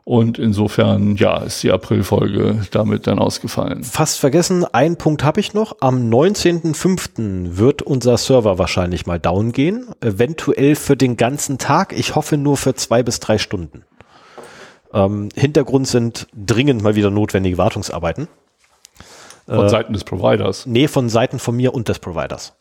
Und 0.05 0.39
insofern, 0.39 1.17
ja, 1.17 1.39
ist 1.39 1.63
die 1.63 1.71
Aprilfolge 1.71 2.67
damit 2.73 3.07
dann 3.07 3.21
ausgefallen. 3.21 3.85
Fast 3.85 4.19
vergessen, 4.19 4.65
einen 4.65 4.97
Punkt 4.97 5.23
habe 5.23 5.39
ich 5.39 5.55
noch. 5.55 5.77
Am 5.81 6.11
19.05. 6.11 7.57
wird 7.57 7.83
unser 7.83 8.19
Server 8.19 8.59
wahrscheinlich 8.59 9.07
mal 9.07 9.21
down 9.21 9.53
gehen. 9.53 9.87
Eventuell 10.01 10.75
für 10.75 10.97
den 10.97 11.17
ganzen 11.17 11.59
Tag. 11.59 11.97
Ich 11.97 12.17
hoffe 12.17 12.37
nur 12.37 12.57
für 12.57 12.75
zwei 12.75 13.05
bis 13.05 13.21
drei 13.21 13.39
Stunden. 13.39 13.85
Ähm, 14.93 15.29
Hintergrund 15.37 15.87
sind 15.87 16.27
dringend 16.35 16.83
mal 16.83 16.97
wieder 16.97 17.11
notwendige 17.11 17.57
Wartungsarbeiten. 17.57 18.29
Von 19.47 19.67
äh, 19.67 19.69
Seiten 19.69 19.93
des 19.93 20.05
Providers? 20.05 20.67
Nee, 20.67 20.89
von 20.89 21.09
Seiten 21.09 21.39
von 21.39 21.57
mir 21.57 21.75
und 21.75 21.89
des 21.89 21.99
Providers. 21.99 22.55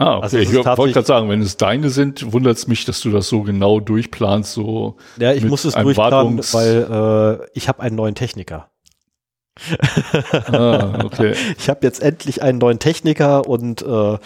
Ah, 0.00 0.16
okay. 0.16 0.22
Also 0.22 0.38
ich 0.38 0.54
wollte 0.54 0.94
gerade 0.94 1.06
sagen, 1.06 1.28
wenn 1.28 1.42
es 1.42 1.58
deine 1.58 1.90
sind, 1.90 2.32
wundert 2.32 2.56
es 2.56 2.66
mich, 2.66 2.86
dass 2.86 3.02
du 3.02 3.10
das 3.10 3.28
so 3.28 3.42
genau 3.42 3.80
durchplanst. 3.80 4.54
So 4.54 4.96
ja, 5.18 5.34
ich 5.34 5.44
muss 5.44 5.66
es 5.66 5.74
durchplanen, 5.74 6.38
weil 6.38 7.40
äh, 7.42 7.48
ich 7.52 7.68
habe 7.68 7.82
einen 7.82 7.96
neuen 7.96 8.14
Techniker. 8.14 8.70
ah, 10.46 11.04
okay. 11.04 11.34
Ich 11.58 11.68
habe 11.68 11.80
jetzt 11.82 12.02
endlich 12.02 12.40
einen 12.40 12.56
neuen 12.56 12.78
Techniker 12.78 13.46
und 13.46 13.82
äh, 13.82 14.18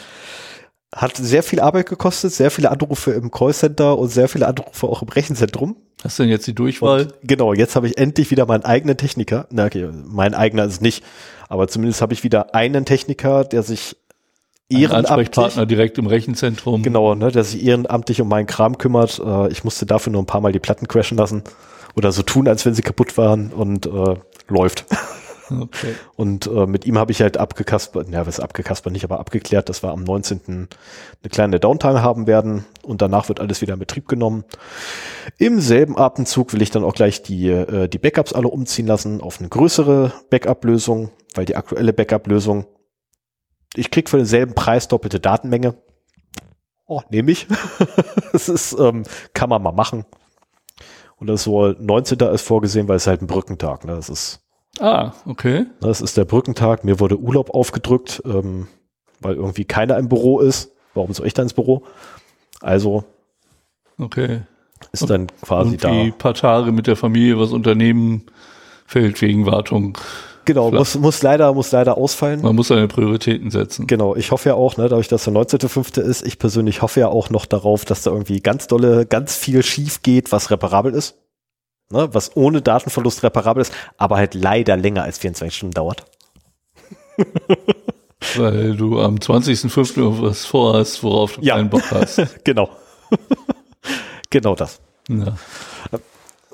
hat 0.94 1.16
sehr 1.16 1.42
viel 1.42 1.60
Arbeit 1.60 1.88
gekostet, 1.88 2.32
sehr 2.32 2.50
viele 2.50 2.70
Anrufe 2.70 3.12
im 3.12 3.30
Callcenter 3.30 3.98
und 3.98 4.08
sehr 4.08 4.28
viele 4.28 4.46
Anrufe 4.46 4.86
auch 4.86 5.02
im 5.02 5.08
Rechenzentrum. 5.08 5.76
Hast 6.02 6.18
du 6.18 6.22
denn 6.22 6.30
jetzt 6.30 6.46
die 6.46 6.54
Durchwahl? 6.54 7.02
Und 7.02 7.14
genau, 7.22 7.54
jetzt 7.54 7.76
habe 7.76 7.88
ich 7.88 7.98
endlich 7.98 8.30
wieder 8.30 8.46
meinen 8.46 8.64
eigenen 8.64 8.96
Techniker. 8.96 9.46
Na, 9.50 9.66
okay, 9.66 9.88
mein 10.06 10.34
eigener 10.34 10.64
ist 10.64 10.82
nicht, 10.82 11.02
aber 11.48 11.66
zumindest 11.68 12.02
habe 12.02 12.12
ich 12.12 12.22
wieder 12.24 12.54
einen 12.54 12.84
Techniker, 12.84 13.44
der 13.44 13.62
sich 13.62 13.96
ehrenamtlich. 14.68 15.10
Ansprechpartner 15.10 15.66
direkt 15.66 15.98
im 15.98 16.06
Rechenzentrum. 16.06 16.82
Genau, 16.82 17.14
ne, 17.14 17.30
der 17.30 17.44
sich 17.44 17.64
ehrenamtlich 17.64 18.20
um 18.20 18.28
meinen 18.28 18.46
Kram 18.46 18.78
kümmert. 18.78 19.20
Äh, 19.24 19.48
ich 19.48 19.64
musste 19.64 19.86
dafür 19.86 20.12
nur 20.12 20.22
ein 20.22 20.26
paar 20.26 20.40
Mal 20.40 20.52
die 20.52 20.58
Platten 20.58 20.88
crashen 20.88 21.18
lassen 21.18 21.42
oder 21.96 22.12
so 22.12 22.22
tun, 22.22 22.48
als 22.48 22.64
wenn 22.66 22.74
sie 22.74 22.82
kaputt 22.82 23.16
waren 23.16 23.52
und 23.52 23.86
äh, 23.86 24.16
läuft. 24.48 24.84
Okay. 25.62 25.94
Und 26.16 26.46
äh, 26.46 26.66
mit 26.66 26.87
ihm 26.87 26.99
habe 26.99 27.12
ich 27.12 27.23
halt 27.23 27.37
abgekaspert, 27.37 28.08
ja, 28.11 28.26
was 28.26 28.40
abgekaspert 28.40 28.92
nicht, 28.92 29.04
aber 29.04 29.20
abgeklärt, 29.20 29.68
dass 29.68 29.82
wir 29.82 29.90
am 29.90 30.04
19. 30.04 30.40
eine 30.46 31.30
kleine 31.30 31.61
Downtime 31.61 32.02
haben 32.02 32.26
werden 32.26 32.64
und 32.82 33.02
danach 33.02 33.28
wird 33.28 33.40
alles 33.40 33.61
wieder 33.61 33.75
in 33.75 33.80
Betrieb 33.80 34.08
genommen. 34.08 34.44
Im 35.38 35.61
selben 35.61 35.99
Atemzug 35.99 36.52
will 36.52 36.62
ich 36.62 36.70
dann 36.70 36.84
auch 36.84 36.94
gleich 36.94 37.23
die, 37.23 37.49
äh, 37.49 37.88
die 37.88 37.99
Backups 37.99 38.32
alle 38.32 38.49
umziehen 38.49 38.87
lassen 38.87 39.20
auf 39.20 39.40
eine 39.40 39.49
größere 39.49 40.12
Backup-Lösung, 40.30 41.11
weil 41.34 41.44
die 41.44 41.56
aktuelle 41.56 41.92
Backup-Lösung 41.92 42.66
ich 43.75 43.90
krieg 43.90 44.08
für 44.08 44.16
denselben 44.16 44.54
Preis 44.54 44.88
doppelte 44.88 45.20
Datenmenge. 45.20 45.75
Oh, 46.87 47.02
nehme 47.11 47.32
ich. 47.32 47.46
das 48.32 48.49
ist, 48.49 48.76
ähm, 48.78 49.04
kann 49.32 49.49
man 49.49 49.62
mal 49.62 49.73
machen. 49.73 50.04
Und 51.16 51.28
das 51.28 51.46
wohl 51.46 51.76
19. 51.78 52.18
ist 52.20 52.46
vorgesehen, 52.46 52.88
weil 52.88 52.96
es 52.96 53.06
halt 53.06 53.23
ein 53.23 53.26
Brückentag, 53.26 53.84
ne? 53.84 53.94
Das 53.94 54.08
ist. 54.08 54.40
Ah, 54.81 55.12
okay. 55.26 55.66
Das 55.81 56.00
ist 56.00 56.16
der 56.16 56.25
Brückentag. 56.25 56.85
Mir 56.85 57.00
wurde 57.00 57.19
Urlaub 57.19 57.50
aufgedrückt, 57.54 58.23
ähm, 58.25 58.69
weil 59.21 59.37
irgendwie 59.37 59.64
keiner 59.64 59.99
im 59.99 60.09
Büro 60.09 60.40
ist. 60.40 60.73
Warum 60.95 61.12
soll 61.12 61.26
ich 61.26 61.35
da 61.35 61.43
ins 61.43 61.54
Büro? 61.54 61.85
Also. 62.61 63.04
Okay. 63.99 64.43
Ist 64.93 65.09
dann 65.09 65.28
quasi 65.43 65.73
und 65.73 65.83
die 65.85 66.11
da. 66.11 66.16
paar 66.16 66.35
Tage 66.35 66.73
mit 66.73 66.87
der 66.87 66.97
Familie 66.97 67.38
was 67.38 67.52
unternehmen, 67.52 68.26
fällt 68.87 69.21
wegen 69.23 69.47
Wartung 69.47 69.97
Genau, 70.45 70.71
muss, 70.71 70.97
muss 70.97 71.23
leider, 71.23 71.52
muss 71.54 71.73
leider 71.73 71.97
ausfallen. 71.97 72.43
Man 72.43 72.54
muss 72.54 72.69
seine 72.69 72.87
Prioritäten 72.87 73.50
setzen. 73.50 73.87
Genau, 73.87 74.14
ich 74.14 74.31
hoffe 74.31 74.50
ja 74.50 74.54
auch, 74.54 74.76
ne, 74.76 74.88
dadurch, 74.88 75.09
dass 75.09 75.25
der 75.25 75.33
19.5. 75.33 76.00
ist, 76.00 76.26
ich 76.26 76.38
persönlich 76.38 76.83
hoffe 76.83 77.00
ja 77.00 77.09
auch 77.09 77.31
noch 77.31 77.47
darauf, 77.47 77.85
dass 77.85 78.02
da 78.02 78.11
irgendwie 78.11 78.40
ganz 78.40 78.66
dolle, 78.66 79.07
ganz 79.07 79.37
viel 79.37 79.62
schief 79.62 80.02
geht, 80.02 80.33
was 80.33 80.50
reparabel 80.50 80.93
ist. 80.93 81.16
Ne, 81.90 82.08
was 82.12 82.34
ohne 82.36 82.62
Datenverlust 82.62 83.22
reparabel 83.22 83.60
ist, 83.60 83.72
aber 83.98 84.16
halt 84.16 84.34
leider 84.34 84.76
länger 84.76 85.02
als 85.02 85.18
24 85.18 85.56
Stunden 85.56 85.74
dauert. 85.74 86.04
Weil 88.36 88.74
du 88.76 89.00
am 89.00 89.16
20.05. 89.16 90.22
was 90.22 90.46
vorhast, 90.46 91.02
worauf 91.02 91.34
du 91.34 91.42
ja. 91.42 91.56
keinen 91.56 91.70
Bock 91.70 91.90
hast. 91.90 92.22
genau. 92.44 92.70
genau 94.30 94.54
das. 94.54 94.80
Ja. 95.08 95.34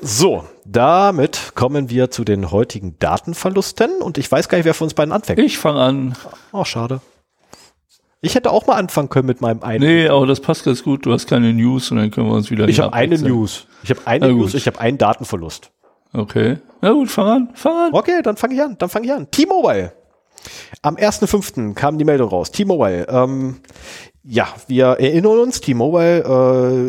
So, 0.02 0.44
damit 0.64 1.52
kommen 1.54 1.90
wir 1.90 2.10
zu 2.10 2.25
den 2.25 2.50
heutigen 2.50 2.99
Datenverlusten 2.99 4.02
und 4.02 4.18
ich 4.18 4.30
weiß 4.30 4.49
gar 4.49 4.58
nicht, 4.58 4.64
wer 4.64 4.75
von 4.75 4.87
uns 4.87 4.94
beiden 4.94 5.12
anfängt. 5.12 5.38
Ich 5.38 5.58
fange 5.58 5.80
an. 5.80 6.16
Oh, 6.52 6.64
schade. 6.64 7.00
Ich 8.23 8.35
hätte 8.35 8.50
auch 8.50 8.67
mal 8.67 8.75
anfangen 8.75 9.09
können 9.09 9.27
mit 9.27 9.41
meinem 9.41 9.62
einen. 9.62 9.83
Nee, 9.83 10.09
aber 10.09 10.27
das 10.27 10.41
passt 10.41 10.65
ganz 10.65 10.83
gut. 10.83 11.07
Du 11.07 11.12
hast 11.12 11.27
keine 11.27 11.53
News 11.55 11.91
und 11.91 11.97
dann 11.97 12.11
können 12.11 12.27
wir 12.27 12.35
uns 12.35 12.50
wieder. 12.50 12.69
Ich 12.69 12.81
habe 12.81 12.93
eine 12.93 13.19
News. 13.19 13.67
Ich 13.83 13.91
habe 13.91 14.00
eine 14.05 14.29
News. 14.29 14.55
Ich 14.55 14.67
habe 14.67 14.79
einen 14.79 14.99
Datenverlust. 14.99 15.71
Okay. 16.12 16.59
Na 16.83 16.93
gut, 16.93 17.09
fang 17.09 17.29
an. 17.29 17.49
Fang 17.55 17.77
an. 17.77 17.93
Okay, 17.93 18.21
dann 18.23 18.37
fange 18.37 18.55
ich 18.55 18.62
an. 18.62 18.77
Dann 18.79 18.89
fange 18.89 19.07
ich 19.07 19.12
an. 19.12 19.31
T-Mobile. 19.31 19.93
Am 20.83 20.97
1.5. 20.97 21.75
kam 21.75 21.99
die 21.99 22.05
Meldung 22.05 22.29
raus. 22.29 22.50
T-Mobile. 22.50 23.07
Ähm, 23.09 23.61
ja, 24.23 24.49
wir 24.67 24.87
erinnern 24.87 25.39
uns, 25.39 25.61
T-Mobile 25.61 26.25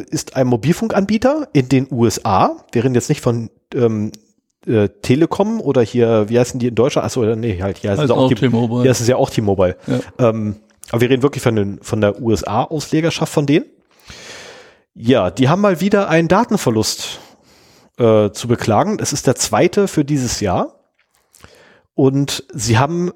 äh, 0.09 0.13
ist 0.13 0.35
ein 0.35 0.47
Mobilfunkanbieter 0.47 1.47
in 1.53 1.69
den 1.69 1.87
USA. 1.91 2.57
Wir 2.71 2.83
reden 2.83 2.95
jetzt 2.95 3.09
nicht 3.09 3.21
von 3.21 3.49
ähm, 3.73 4.11
äh, 4.65 4.89
Telekom 5.01 5.61
oder 5.61 5.81
hier, 5.81 6.29
wie 6.29 6.39
heißen 6.39 6.59
die 6.59 6.67
in 6.67 6.75
Deutschland? 6.75 7.05
Achso, 7.05 7.23
nee, 7.35 7.61
halt, 7.61 7.77
hier 7.77 7.91
heißen 7.91 8.01
Also 8.01 8.15
sie 8.15 8.19
auch, 8.19 8.33
T-Mobile. 8.33 8.81
Hier 8.81 8.89
heißen 8.89 9.05
sie 9.05 9.11
ja 9.11 9.17
auch 9.17 9.29
T-Mobile. 9.29 9.77
Ja. 9.87 10.29
Ähm, 10.29 10.57
aber 10.89 11.01
wir 11.01 11.09
reden 11.09 11.23
wirklich 11.23 11.43
von, 11.43 11.55
den, 11.55 11.81
von 11.81 12.01
der 12.01 12.21
USA-Auslegerschaft 12.21 13.31
von 13.31 13.45
denen. 13.45 13.65
Ja, 14.93 15.31
die 15.31 15.47
haben 15.47 15.61
mal 15.61 15.79
wieder 15.79 16.09
einen 16.09 16.27
Datenverlust 16.27 17.19
äh, 17.97 18.31
zu 18.31 18.47
beklagen. 18.47 18.97
Es 18.99 19.13
ist 19.13 19.27
der 19.27 19.35
zweite 19.35 19.87
für 19.87 20.03
dieses 20.03 20.41
Jahr. 20.41 20.79
Und 21.93 22.43
sie 22.53 22.77
haben 22.77 23.11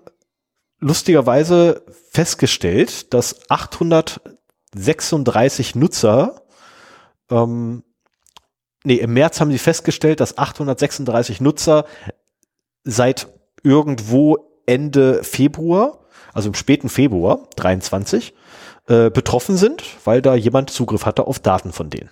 lustigerweise 0.79 1.83
festgestellt, 2.11 3.13
dass 3.13 3.49
836 3.49 5.75
Nutzer, 5.75 6.43
ähm, 7.29 7.83
nee, 8.83 8.95
im 8.95 9.13
März 9.13 9.39
haben 9.41 9.51
sie 9.51 9.57
festgestellt, 9.57 10.19
dass 10.19 10.37
836 10.37 11.41
Nutzer 11.41 11.85
seit 12.83 13.27
irgendwo 13.63 14.61
Ende 14.65 15.23
Februar, 15.23 16.04
also 16.35 16.49
im 16.49 16.53
späten 16.53 16.89
Februar 16.89 17.47
23, 17.55 18.33
äh, 18.87 19.09
betroffen 19.09 19.57
sind, 19.57 19.81
weil 20.03 20.21
da 20.21 20.35
jemand 20.35 20.69
Zugriff 20.69 21.05
hatte 21.07 21.25
auf 21.25 21.39
Daten 21.39 21.71
von 21.71 21.89
denen. 21.89 22.11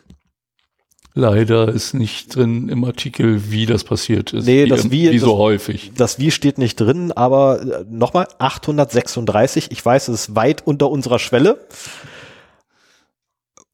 Leider 1.15 1.68
ist 1.68 1.94
nicht 1.94 2.36
drin 2.36 2.70
im 2.70 2.84
Artikel, 2.86 3.51
wie 3.51 3.68
das 3.68 3.84
passiert 3.84 4.34
ist. 4.34 4.46
Nee, 4.48 4.65
das 4.65 4.89
Wie- 4.89 5.12
wie 5.12 5.20
so 5.20 5.27
das- 5.27 5.38
häufig. 5.38 5.92
Das 5.96 6.18
Wie 6.18 6.32
steht 6.32 6.58
nicht 6.58 6.77
drin, 6.80 7.12
aber 7.12 7.62
äh, 7.62 7.86
nochmal 7.88 8.27
836. 8.39 9.70
Ich 9.70 9.86
weiß, 9.86 10.08
es 10.08 10.22
ist 10.30 10.36
weit 10.36 10.65
unter 10.65 10.89
unserer 10.89 11.20
Schwelle. 11.20 11.68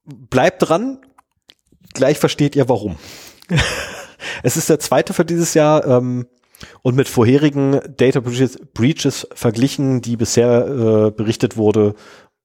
Bleibt 0.03 0.67
dran. 0.67 0.97
Gleich 1.93 2.17
versteht 2.17 2.57
ihr 2.57 2.67
warum. 2.67 2.97
es 4.43 4.57
ist 4.57 4.69
der 4.69 4.79
zweite 4.79 5.13
für 5.13 5.23
dieses 5.23 5.53
Jahr 5.53 5.85
ähm, 5.85 6.27
und 6.81 6.95
mit 6.95 7.07
vorherigen 7.07 7.79
Data 7.97 8.19
Breaches, 8.19 8.59
Breaches 8.73 9.27
verglichen, 9.33 10.01
die 10.01 10.17
bisher 10.17 10.67
äh, 10.67 11.11
berichtet 11.11 11.57
wurde 11.57 11.95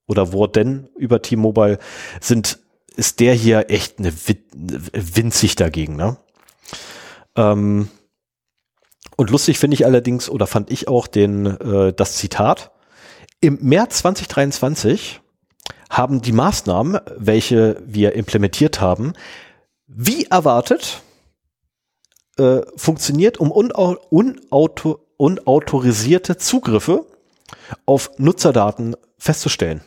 oder 0.07 0.33
wurden 0.33 0.89
über 0.97 1.23
T-Mobile, 1.23 1.79
sind 2.21 2.59
ist 2.97 3.19
der 3.21 3.35
hier 3.35 3.71
echt 3.71 3.99
eine 3.99 4.13
win- 4.13 4.45
winzig 4.93 5.57
dagegen. 5.57 5.97
Ne? 5.97 6.17
Ähm, 7.37 7.89
und 9.17 9.31
lustig 9.31 9.59
finde 9.59 9.75
ich 9.75 9.85
allerdings, 9.85 10.29
oder 10.29 10.47
fand 10.47 10.71
ich 10.71 10.89
auch 10.89 11.07
den, 11.07 11.47
äh, 11.47 11.93
das 11.93 12.17
Zitat. 12.17 12.71
Im 13.41 13.59
März 13.61 13.99
2023 13.99 15.21
haben 15.91 16.23
die 16.23 16.33
Maßnahmen, 16.33 16.99
welche 17.17 17.83
wir 17.85 18.15
implementiert 18.15 18.81
haben, 18.81 19.13
wie 19.87 20.25
erwartet, 20.27 21.03
äh, 22.39 22.63
funktioniert, 22.77 23.39
um 23.39 23.51
unau 23.51 23.97
unauto 24.11 25.01
unautorisierte 25.17 26.37
Zugriffe 26.37 27.07
auf 27.87 28.11
Nutzerdaten 28.19 28.97
festzustellen. 29.19 29.81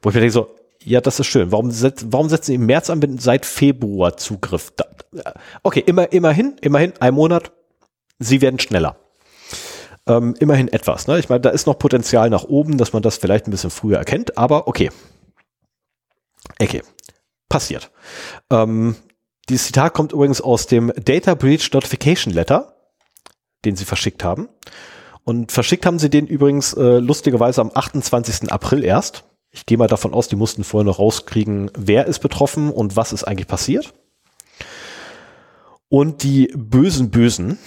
Wo 0.00 0.08
ich 0.10 0.14
mir 0.14 0.20
denke 0.20 0.32
so, 0.32 0.54
ja, 0.84 1.00
das 1.00 1.20
ist 1.20 1.26
schön. 1.26 1.52
Warum, 1.52 1.70
setz, 1.70 2.06
warum 2.08 2.28
setzen 2.28 2.46
Sie 2.46 2.54
im 2.54 2.66
März 2.66 2.90
an, 2.90 3.02
wenn 3.02 3.18
seit 3.18 3.46
Februar 3.46 4.16
Zugriff? 4.16 4.72
Da, 4.76 4.84
okay, 5.62 5.82
immer, 5.86 6.12
immerhin, 6.12 6.56
immerhin, 6.60 6.92
ein 7.00 7.14
Monat, 7.14 7.52
Sie 8.18 8.40
werden 8.40 8.58
schneller. 8.58 8.96
Ähm, 10.06 10.34
immerhin 10.40 10.68
etwas. 10.68 11.06
Ne? 11.06 11.18
Ich 11.18 11.28
meine, 11.28 11.40
da 11.40 11.50
ist 11.50 11.66
noch 11.66 11.78
Potenzial 11.78 12.30
nach 12.30 12.44
oben, 12.44 12.78
dass 12.78 12.92
man 12.92 13.02
das 13.02 13.16
vielleicht 13.16 13.46
ein 13.46 13.52
bisschen 13.52 13.70
früher 13.70 13.98
erkennt, 13.98 14.36
aber 14.36 14.66
okay. 14.66 14.90
Okay, 16.60 16.82
passiert. 17.48 17.90
Ähm, 18.50 18.96
dieses 19.48 19.66
Zitat 19.66 19.94
kommt 19.94 20.12
übrigens 20.12 20.40
aus 20.40 20.66
dem 20.66 20.92
Data 21.04 21.34
Breach 21.34 21.72
Notification 21.72 22.32
Letter, 22.32 22.76
den 23.64 23.76
sie 23.76 23.84
verschickt 23.84 24.24
haben. 24.24 24.48
Und 25.24 25.52
verschickt 25.52 25.86
haben 25.86 25.98
sie 25.98 26.10
den 26.10 26.26
übrigens 26.26 26.74
äh, 26.74 26.98
lustigerweise 26.98 27.60
am 27.60 27.70
28. 27.72 28.50
April 28.52 28.84
erst. 28.84 29.24
Ich 29.50 29.66
gehe 29.66 29.78
mal 29.78 29.86
davon 29.86 30.14
aus, 30.14 30.28
die 30.28 30.36
mussten 30.36 30.64
vorher 30.64 30.86
noch 30.86 30.98
rauskriegen, 30.98 31.70
wer 31.76 32.06
ist 32.06 32.20
betroffen 32.20 32.70
und 32.70 32.96
was 32.96 33.12
ist 33.12 33.24
eigentlich 33.24 33.46
passiert. 33.46 33.92
Und 35.88 36.22
die 36.22 36.50
bösen 36.56 37.10
Bösen 37.10 37.58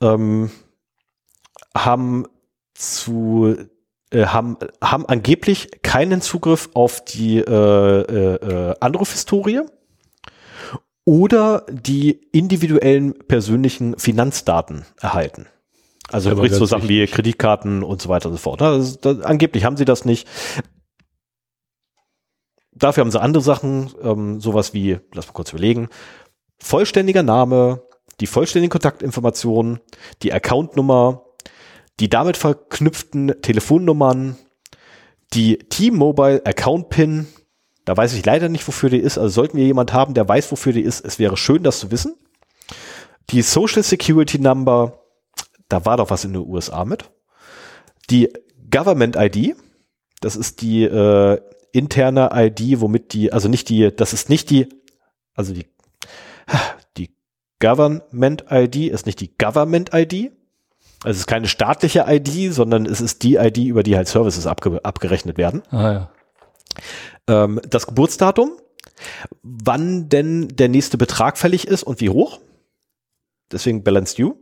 ähm, 0.00 0.50
haben 1.74 2.26
zu 2.74 3.56
äh, 4.10 4.26
haben, 4.26 4.58
haben 4.82 5.06
angeblich 5.06 5.82
keinen 5.82 6.20
Zugriff 6.20 6.68
auf 6.74 7.04
die 7.04 7.38
äh, 7.38 7.42
äh, 7.50 8.34
äh, 8.34 8.74
Anrufhistorie 8.80 9.62
oder 11.08 11.64
die 11.70 12.20
individuellen 12.32 13.14
persönlichen 13.14 13.98
Finanzdaten 13.98 14.84
erhalten. 15.00 15.46
Also 16.10 16.30
sprich 16.30 16.52
so 16.52 16.66
Sachen 16.66 16.90
wie 16.90 17.06
Kreditkarten 17.06 17.82
und 17.82 18.02
so 18.02 18.10
weiter 18.10 18.28
und 18.28 18.34
so 18.34 18.38
fort. 18.38 18.60
Das, 18.60 19.00
das, 19.00 19.22
angeblich 19.22 19.64
haben 19.64 19.78
sie 19.78 19.86
das 19.86 20.04
nicht. 20.04 20.28
Dafür 22.72 23.00
haben 23.00 23.10
sie 23.10 23.22
andere 23.22 23.42
Sachen, 23.42 23.90
ähm, 24.02 24.38
sowas 24.38 24.74
wie, 24.74 24.98
lass 25.14 25.26
mal 25.26 25.32
kurz 25.32 25.50
überlegen, 25.54 25.88
vollständiger 26.58 27.22
Name, 27.22 27.80
die 28.20 28.26
vollständigen 28.26 28.70
Kontaktinformationen, 28.70 29.80
die 30.22 30.34
Accountnummer, 30.34 31.24
die 32.00 32.10
damit 32.10 32.36
verknüpften 32.36 33.40
Telefonnummern, 33.40 34.36
die 35.32 35.56
T-Mobile 35.56 36.44
Account 36.44 36.90
PIN, 36.90 37.28
da 37.88 37.96
weiß 37.96 38.12
ich 38.12 38.26
leider 38.26 38.50
nicht, 38.50 38.68
wofür 38.68 38.90
die 38.90 38.98
ist, 38.98 39.16
also 39.16 39.30
sollten 39.30 39.56
wir 39.56 39.64
jemand 39.64 39.94
haben, 39.94 40.12
der 40.12 40.28
weiß, 40.28 40.52
wofür 40.52 40.74
die 40.74 40.82
ist, 40.82 41.02
es 41.06 41.18
wäre 41.18 41.38
schön, 41.38 41.62
das 41.62 41.80
zu 41.80 41.90
wissen. 41.90 42.16
Die 43.30 43.40
Social 43.40 43.82
Security 43.82 44.38
Number, 44.38 45.04
da 45.70 45.86
war 45.86 45.96
doch 45.96 46.10
was 46.10 46.22
in 46.22 46.34
den 46.34 46.46
USA 46.46 46.84
mit. 46.84 47.10
Die 48.10 48.30
Government 48.70 49.16
ID, 49.16 49.56
das 50.20 50.36
ist 50.36 50.60
die 50.60 50.82
äh, 50.82 51.40
interne 51.72 52.28
ID, 52.34 52.82
womit 52.82 53.14
die, 53.14 53.32
also 53.32 53.48
nicht 53.48 53.70
die, 53.70 53.90
das 53.96 54.12
ist 54.12 54.28
nicht 54.28 54.50
die, 54.50 54.68
also 55.32 55.54
die, 55.54 55.66
die 56.98 57.16
Government 57.58 58.44
ID 58.50 58.76
ist 58.92 59.06
nicht 59.06 59.18
die 59.18 59.34
Government 59.38 59.94
ID. 59.94 60.32
Also 61.04 61.12
es 61.12 61.18
ist 61.20 61.26
keine 61.26 61.48
staatliche 61.48 62.04
ID, 62.06 62.52
sondern 62.52 62.84
es 62.84 63.00
ist 63.00 63.22
die 63.22 63.36
ID, 63.36 63.56
über 63.56 63.82
die 63.82 63.96
halt 63.96 64.08
Services 64.08 64.46
abge 64.46 64.84
abgerechnet 64.84 65.38
werden. 65.38 65.62
Ah 65.70 65.92
ja. 65.92 66.10
Ähm, 67.26 67.60
das 67.68 67.86
Geburtsdatum, 67.86 68.52
wann 69.42 70.08
denn 70.08 70.48
der 70.48 70.68
nächste 70.68 70.98
Betrag 70.98 71.38
fällig 71.38 71.66
ist 71.66 71.82
und 71.82 72.00
wie 72.00 72.10
hoch. 72.10 72.40
Deswegen 73.50 73.82
Balanced 73.82 74.18
Due. 74.18 74.34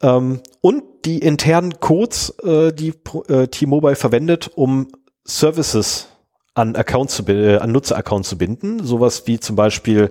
Ähm, 0.00 0.40
und 0.60 0.84
die 1.04 1.18
internen 1.18 1.80
Codes, 1.80 2.30
äh, 2.42 2.72
die 2.72 2.94
äh, 3.28 3.48
T-Mobile 3.48 3.96
verwendet, 3.96 4.50
um 4.54 4.88
Services 5.24 6.08
an 6.54 6.76
Accounts 6.76 7.16
zu, 7.16 7.26
äh, 7.28 7.58
an 7.58 7.72
Nutzeraccounts 7.72 8.28
zu 8.28 8.38
binden. 8.38 8.84
Sowas 8.84 9.26
wie 9.26 9.40
zum 9.40 9.56
Beispiel 9.56 10.08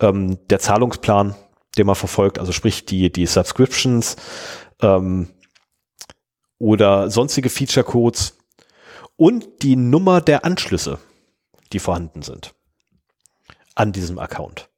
ähm, 0.00 0.38
der 0.48 0.58
Zahlungsplan, 0.58 1.34
den 1.78 1.86
man 1.86 1.94
verfolgt, 1.94 2.38
also 2.38 2.52
sprich 2.52 2.84
die, 2.84 3.12
die 3.12 3.26
Subscriptions 3.26 4.16
ähm, 4.82 5.28
oder 6.58 7.10
sonstige 7.10 7.48
Feature 7.48 7.84
Codes 7.84 8.36
und 9.20 9.62
die 9.62 9.76
Nummer 9.76 10.22
der 10.22 10.46
Anschlüsse, 10.46 10.98
die 11.74 11.78
vorhanden 11.78 12.22
sind 12.22 12.54
an 13.74 13.92
diesem 13.92 14.18
Account. 14.18 14.70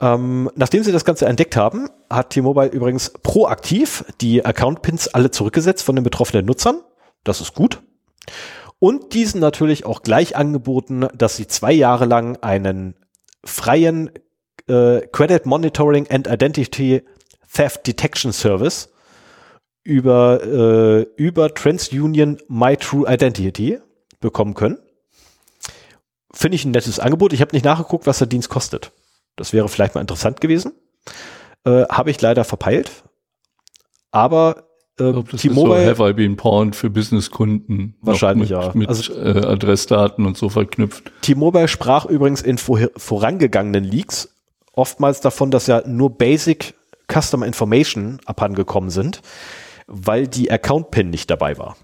Ähm, 0.00 0.48
nachdem 0.54 0.84
sie 0.84 0.92
das 0.92 1.04
Ganze 1.04 1.26
entdeckt 1.26 1.56
haben, 1.56 1.90
hat 2.08 2.30
T-Mobile 2.30 2.68
übrigens 2.68 3.12
proaktiv 3.24 4.04
die 4.20 4.44
Account-Pins 4.44 5.08
alle 5.08 5.32
zurückgesetzt 5.32 5.82
von 5.82 5.96
den 5.96 6.04
betroffenen 6.04 6.46
Nutzern. 6.46 6.80
Das 7.24 7.40
ist 7.40 7.54
gut. 7.54 7.82
Und 8.78 9.14
diesen 9.14 9.40
natürlich 9.40 9.84
auch 9.84 10.02
gleich 10.02 10.36
angeboten, 10.36 11.08
dass 11.12 11.36
sie 11.36 11.48
zwei 11.48 11.72
Jahre 11.72 12.04
lang 12.04 12.36
einen 12.36 12.94
freien 13.44 14.12
äh, 14.68 15.00
Credit 15.08 15.44
Monitoring 15.44 16.06
and 16.08 16.28
Identity 16.28 17.02
Theft 17.52 17.84
Detection 17.84 18.32
Service 18.32 18.90
über, 19.88 20.42
äh, 20.44 21.06
über 21.16 21.54
TransUnion 21.54 22.36
My 22.46 22.76
True 22.76 23.10
Identity 23.10 23.78
bekommen 24.20 24.52
können. 24.52 24.76
Finde 26.30 26.56
ich 26.56 26.66
ein 26.66 26.72
nettes 26.72 27.00
Angebot. 27.00 27.32
Ich 27.32 27.40
habe 27.40 27.56
nicht 27.56 27.64
nachgeguckt, 27.64 28.06
was 28.06 28.18
der 28.18 28.26
Dienst 28.26 28.50
kostet. 28.50 28.92
Das 29.36 29.54
wäre 29.54 29.66
vielleicht 29.70 29.94
mal 29.94 30.02
interessant 30.02 30.42
gewesen. 30.42 30.72
Äh, 31.64 31.84
habe 31.88 32.10
ich 32.10 32.20
leider 32.20 32.44
verpeilt. 32.44 32.90
Aber 34.10 34.64
äh, 35.00 35.08
ist 35.08 35.14
so 35.14 35.22
T-Mobile, 35.38 35.86
Have 35.86 36.06
I 36.06 36.12
Been 36.12 36.36
Pawned 36.36 36.76
für 36.76 36.90
Businesskunden. 36.90 37.96
Wahrscheinlich, 38.02 38.50
mit, 38.50 38.62
ja. 38.62 38.70
Mit 38.74 38.88
Also- 38.90 39.14
äh, 39.14 39.46
Adressdaten 39.46 40.26
und 40.26 40.36
so 40.36 40.50
verknüpft. 40.50 41.12
T-Mobile 41.22 41.66
sprach 41.66 42.04
übrigens 42.04 42.42
in 42.42 42.58
vorher, 42.58 42.90
vorangegangenen 42.94 43.84
Leaks 43.84 44.28
oftmals 44.74 45.22
davon, 45.22 45.50
dass 45.50 45.66
ja 45.66 45.82
nur 45.86 46.10
Basic 46.10 46.74
Customer 47.10 47.46
Information 47.46 48.20
abhandengekommen 48.26 48.90
sind, 48.90 49.22
weil 49.88 50.28
die 50.28 50.50
Account-Pin 50.50 51.10
nicht 51.10 51.30
dabei 51.30 51.58
war. 51.58 51.76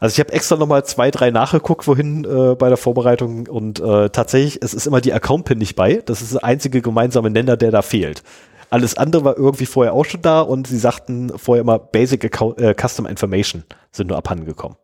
Also 0.00 0.14
ich 0.14 0.20
habe 0.20 0.32
extra 0.32 0.56
nochmal 0.56 0.82
zwei, 0.86 1.10
drei 1.10 1.30
nachgeguckt, 1.30 1.86
wohin 1.86 2.24
äh, 2.24 2.54
bei 2.54 2.68
der 2.68 2.78
Vorbereitung 2.78 3.46
und 3.46 3.80
äh, 3.80 4.08
tatsächlich, 4.08 4.58
es 4.62 4.72
ist 4.72 4.86
immer 4.86 5.02
die 5.02 5.12
Account-Pin 5.12 5.58
nicht 5.58 5.76
bei. 5.76 5.96
Das 6.06 6.22
ist 6.22 6.32
der 6.32 6.42
einzige 6.42 6.80
gemeinsame 6.80 7.28
Nenner, 7.28 7.58
der 7.58 7.70
da 7.70 7.82
fehlt. 7.82 8.22
Alles 8.70 8.96
andere 8.96 9.24
war 9.24 9.36
irgendwie 9.36 9.66
vorher 9.66 9.92
auch 9.92 10.06
schon 10.06 10.22
da 10.22 10.40
und 10.40 10.68
sie 10.68 10.78
sagten 10.78 11.36
vorher 11.36 11.60
immer 11.60 11.78
Basic 11.78 12.24
Account, 12.24 12.58
äh, 12.60 12.74
Custom 12.74 13.04
Information 13.04 13.64
sind 13.92 14.06
nur 14.06 14.16
abhanden 14.16 14.46
gekommen. 14.46 14.76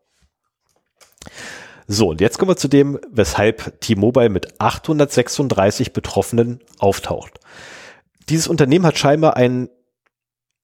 So, 1.89 2.11
und 2.11 2.21
jetzt 2.21 2.39
kommen 2.39 2.51
wir 2.51 2.57
zu 2.57 2.69
dem, 2.69 2.99
weshalb 3.11 3.81
T-Mobile 3.81 4.29
mit 4.29 4.61
836 4.61 5.93
Betroffenen 5.93 6.61
auftaucht. 6.79 7.39
Dieses 8.29 8.49
Unternehmen 8.49 8.85
hat 8.85 8.99
scheinbar 8.99 9.37
ein 9.37 9.71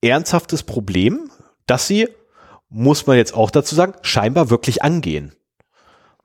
ernsthaftes 0.03 0.63
Problem, 0.63 1.31
das 1.67 1.87
sie 1.87 2.09
muss 2.73 3.07
man 3.07 3.19
jetzt 3.19 3.35
auch 3.35 3.51
dazu 3.51 3.75
sagen, 3.75 3.95
scheinbar 4.03 4.51
wirklich 4.51 4.83
angehen. 4.83 5.33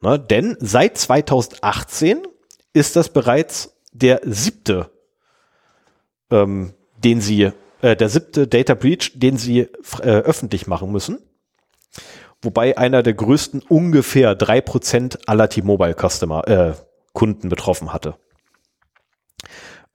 Ne? 0.02 0.18
Denn 0.18 0.56
seit 0.60 0.98
2018 0.98 2.24
ist 2.74 2.96
das 2.96 3.10
bereits 3.10 3.78
der 3.92 4.22
siebte, 4.24 4.90
ähm, 6.32 6.74
den 6.98 7.20
sie, 7.20 7.52
äh, 7.82 7.96
der 7.96 8.10
siebte 8.10 8.48
Data 8.48 8.76
Breach, 8.76 9.12
den 9.16 9.38
sie 9.38 9.60
äh, 9.60 9.68
öffentlich 10.04 10.68
machen 10.68 10.92
müssen. 10.92 11.20
Wobei 12.42 12.78
einer 12.78 13.04
der 13.04 13.14
größten 13.14 13.62
ungefähr 13.68 14.36
drei 14.36 14.62
Prozent 14.62 15.28
aller 15.28 15.50
T-Mobile 15.50 15.96
Customer, 15.96 16.48
äh, 16.48 16.74
Kunden 17.14 17.50
betroffen 17.50 17.92
hatte. 17.92 18.16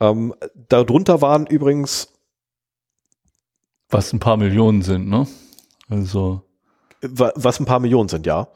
Ähm, 0.00 0.34
darunter 0.68 1.22
waren 1.22 1.46
übrigens 1.46 2.11
was 3.92 4.12
ein 4.12 4.20
paar 4.20 4.36
Millionen 4.36 4.82
sind, 4.82 5.08
ne? 5.08 5.26
Also. 5.88 6.42
Was 7.02 7.60
ein 7.60 7.66
paar 7.66 7.80
Millionen 7.80 8.08
sind, 8.08 8.26
ja. 8.26 8.48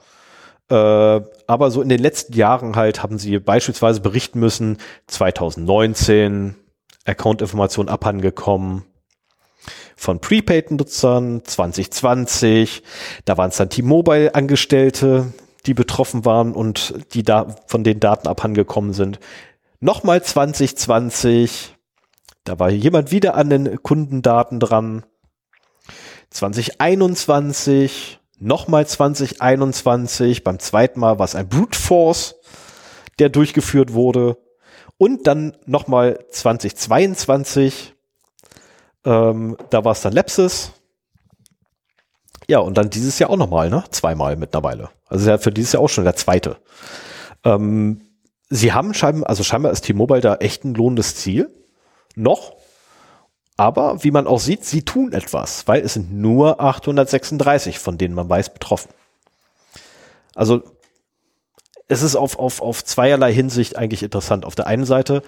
Äh, 0.69 1.21
aber 1.47 1.71
so 1.71 1.83
in 1.83 1.89
den 1.89 2.01
letzten 2.01 2.33
Jahren 2.35 2.77
halt 2.77 3.03
haben 3.03 3.19
sie 3.19 3.39
beispielsweise 3.39 4.01
berichten 4.01 4.41
müssen, 4.41 4.79
2019 5.07 6.57
Account-Informationen 7.05 7.89
abhandengekommen 7.89 8.85
von 9.97 10.21
Prepaid-Nutzern, 10.21 11.43
2020, 11.45 12.83
da 13.25 13.39
waren 13.39 13.49
es 13.49 13.57
dann 13.57 13.71
T-Mobile-Angestellte, 13.71 15.33
die 15.65 15.75
betroffen 15.75 16.25
waren 16.25 16.53
und 16.53 16.95
die 17.15 17.23
da 17.23 17.57
von 17.67 17.83
den 17.83 17.99
Daten 17.99 18.29
abhandengekommen 18.29 18.93
sind. 18.93 19.19
Nochmal 19.81 20.23
2020, 20.23 21.75
da 22.45 22.59
war 22.59 22.71
jemand 22.71 23.11
wieder 23.11 23.35
an 23.35 23.51
den 23.51 23.83
Kundendaten 23.83 24.61
dran. 24.61 25.05
2021, 26.37 28.21
nochmal 28.39 28.87
2021, 28.87 30.45
beim 30.45 30.59
zweiten 30.59 31.01
Mal 31.01 31.19
war 31.19 31.25
es 31.25 31.35
ein 31.35 31.49
Brute 31.49 31.79
Force, 31.79 32.37
der 33.19 33.31
durchgeführt 33.31 33.95
wurde. 33.95 34.37
Und 34.99 35.27
dann 35.27 35.57
nochmal 35.65 36.19
2022, 36.31 37.95
ähm, 39.05 39.57
da 39.71 39.85
war 39.85 39.93
es 39.93 40.03
dann 40.03 40.13
Lepsis. 40.13 40.73
Ja, 42.49 42.59
und 42.59 42.77
dann 42.77 42.91
dieses 42.91 43.19
Jahr 43.19 43.31
auch 43.31 43.37
nochmal, 43.37 43.71
ne? 43.71 43.85
Zweimal 43.91 44.37
mittlerweile. 44.37 44.91
Also 45.07 45.31
ja 45.31 45.39
für 45.39 45.53
dieses 45.53 45.73
Jahr 45.73 45.83
auch 45.83 45.89
schon 45.89 46.05
der 46.05 46.17
zweite. 46.17 46.59
Ähm, 47.45 48.03
sie 48.51 48.73
haben 48.75 48.93
scheinbar, 48.93 49.31
also 49.31 49.43
scheinbar 49.43 49.73
ist 49.73 49.83
T-Mobile 49.83 50.21
da 50.21 50.37
echt 50.37 50.65
ein 50.65 50.75
lohnendes 50.75 51.17
Ziel. 51.17 51.51
Noch. 52.15 52.57
Aber 53.57 54.05
wie 54.05 54.11
man 54.11 54.27
auch 54.27 54.41
sieht, 54.41 54.65
sie 54.65 54.83
tun 54.83 55.13
etwas, 55.13 55.67
weil 55.67 55.83
es 55.83 55.95
sind 55.95 56.13
nur 56.13 56.61
836, 56.61 57.79
von 57.79 57.97
denen 57.97 58.15
man 58.15 58.29
weiß, 58.29 58.53
betroffen. 58.53 58.91
Also 60.35 60.63
es 61.89 62.03
ist 62.03 62.17
auf, 62.17 62.39
auf, 62.39 62.61
auf 62.61 62.85
zweierlei 62.85 63.33
Hinsicht 63.33 63.77
eigentlich 63.77 64.03
interessant. 64.03 64.45
Auf 64.45 64.55
der 64.55 64.67
einen 64.67 64.85
Seite, 64.85 65.23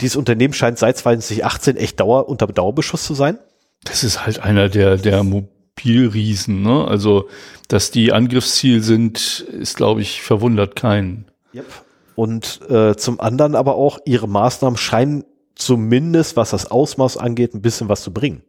dieses 0.00 0.16
Unternehmen 0.16 0.54
scheint 0.54 0.78
seit 0.78 0.96
2018 0.96 1.76
echt 1.76 2.00
Dauer, 2.00 2.28
unter 2.28 2.46
Dauerbeschuss 2.46 3.04
zu 3.04 3.14
sein. 3.14 3.38
Das 3.84 4.04
ist 4.04 4.24
halt 4.24 4.40
einer 4.40 4.68
der, 4.68 4.96
der 4.96 5.22
Mobilriesen, 5.22 6.62
ne? 6.62 6.86
Also, 6.86 7.28
dass 7.68 7.90
die 7.90 8.12
Angriffsziel 8.12 8.82
sind, 8.82 9.40
ist, 9.40 9.76
glaube 9.76 10.00
ich, 10.00 10.22
verwundert 10.22 10.76
keinen. 10.76 11.26
Yep. 11.54 11.66
Und 12.14 12.60
äh, 12.68 12.96
zum 12.96 13.20
anderen 13.20 13.54
aber 13.54 13.76
auch, 13.76 13.98
ihre 14.04 14.28
Maßnahmen 14.28 14.76
scheinen 14.76 15.24
zumindest, 15.58 16.36
was 16.36 16.50
das 16.50 16.70
Ausmaß 16.70 17.18
angeht, 17.18 17.54
ein 17.54 17.60
bisschen 17.60 17.88
was 17.88 18.02
zu 18.02 18.12
bringen. 18.12 18.42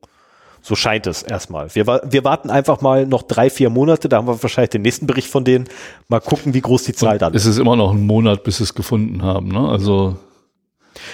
So 0.61 0.75
scheint 0.75 1.07
es 1.07 1.23
erstmal. 1.23 1.73
Wir, 1.73 1.85
wir 1.87 2.23
warten 2.23 2.49
einfach 2.49 2.81
mal 2.81 3.05
noch 3.05 3.23
drei, 3.23 3.49
vier 3.49 3.69
Monate, 3.69 4.09
da 4.09 4.17
haben 4.17 4.27
wir 4.27 4.41
wahrscheinlich 4.41 4.71
den 4.71 4.81
nächsten 4.81 5.07
Bericht 5.07 5.29
von 5.29 5.43
denen. 5.43 5.67
Mal 6.09 6.19
gucken, 6.19 6.53
wie 6.53 6.61
groß 6.61 6.83
die 6.83 6.93
Zahl 6.93 7.13
Und 7.13 7.21
dann 7.21 7.33
ist. 7.33 7.43
Es 7.43 7.51
ist 7.51 7.57
immer 7.59 7.75
noch 7.75 7.91
ein 7.91 8.05
Monat, 8.05 8.43
bis 8.43 8.57
sie 8.57 8.63
es 8.63 8.73
gefunden 8.75 9.23
haben, 9.23 9.47
ne? 9.47 9.67
Also. 9.67 10.17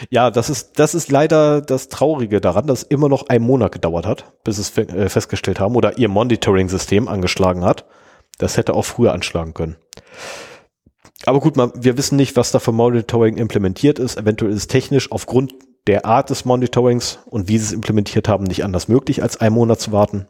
Ja, 0.10 0.32
das 0.32 0.50
ist, 0.50 0.80
das 0.80 0.96
ist 0.96 1.12
leider 1.12 1.62
das 1.62 1.90
Traurige 1.90 2.42
daran, 2.42 2.66
dass 2.66 2.82
immer 2.82 3.08
noch 3.08 3.28
ein 3.30 3.44
Monat 3.44 3.72
gedauert 3.72 4.08
hat, 4.08 4.34
bis 4.44 4.58
es 4.58 4.76
äh, 4.78 5.10
festgestellt 5.10 5.60
haben 5.60 5.76
oder 5.76 5.98
ihr 6.00 6.10
Monitoring-System 6.10 7.08
angeschlagen 7.08 7.64
hat. 7.64 7.86
Das 8.40 8.58
hätte 8.58 8.74
auch 8.74 8.84
früher 8.84 9.14
anschlagen 9.14 9.54
können. 9.54 9.76
Aber 11.26 11.40
gut, 11.40 11.56
man, 11.56 11.72
wir 11.76 11.98
wissen 11.98 12.16
nicht, 12.16 12.36
was 12.36 12.52
da 12.52 12.60
für 12.60 12.72
Monitoring 12.72 13.38
implementiert 13.38 14.00
ist. 14.00 14.18
Eventuell 14.18 14.52
ist 14.52 14.58
es 14.58 14.68
technisch 14.68 15.12
aufgrund 15.12 15.54
der 15.88 16.06
Art 16.06 16.30
des 16.30 16.46
Monitorings 16.46 17.20
und 17.26 17.48
wie 17.48 17.58
sie 17.58 17.66
es 17.66 17.72
implementiert 17.72 18.28
haben, 18.28 18.46
nicht 18.46 18.64
anders 18.64 18.88
möglich, 18.88 19.22
als 19.22 19.38
einen 19.38 19.56
Monat 19.56 19.80
zu 19.80 19.92
warten. 19.92 20.28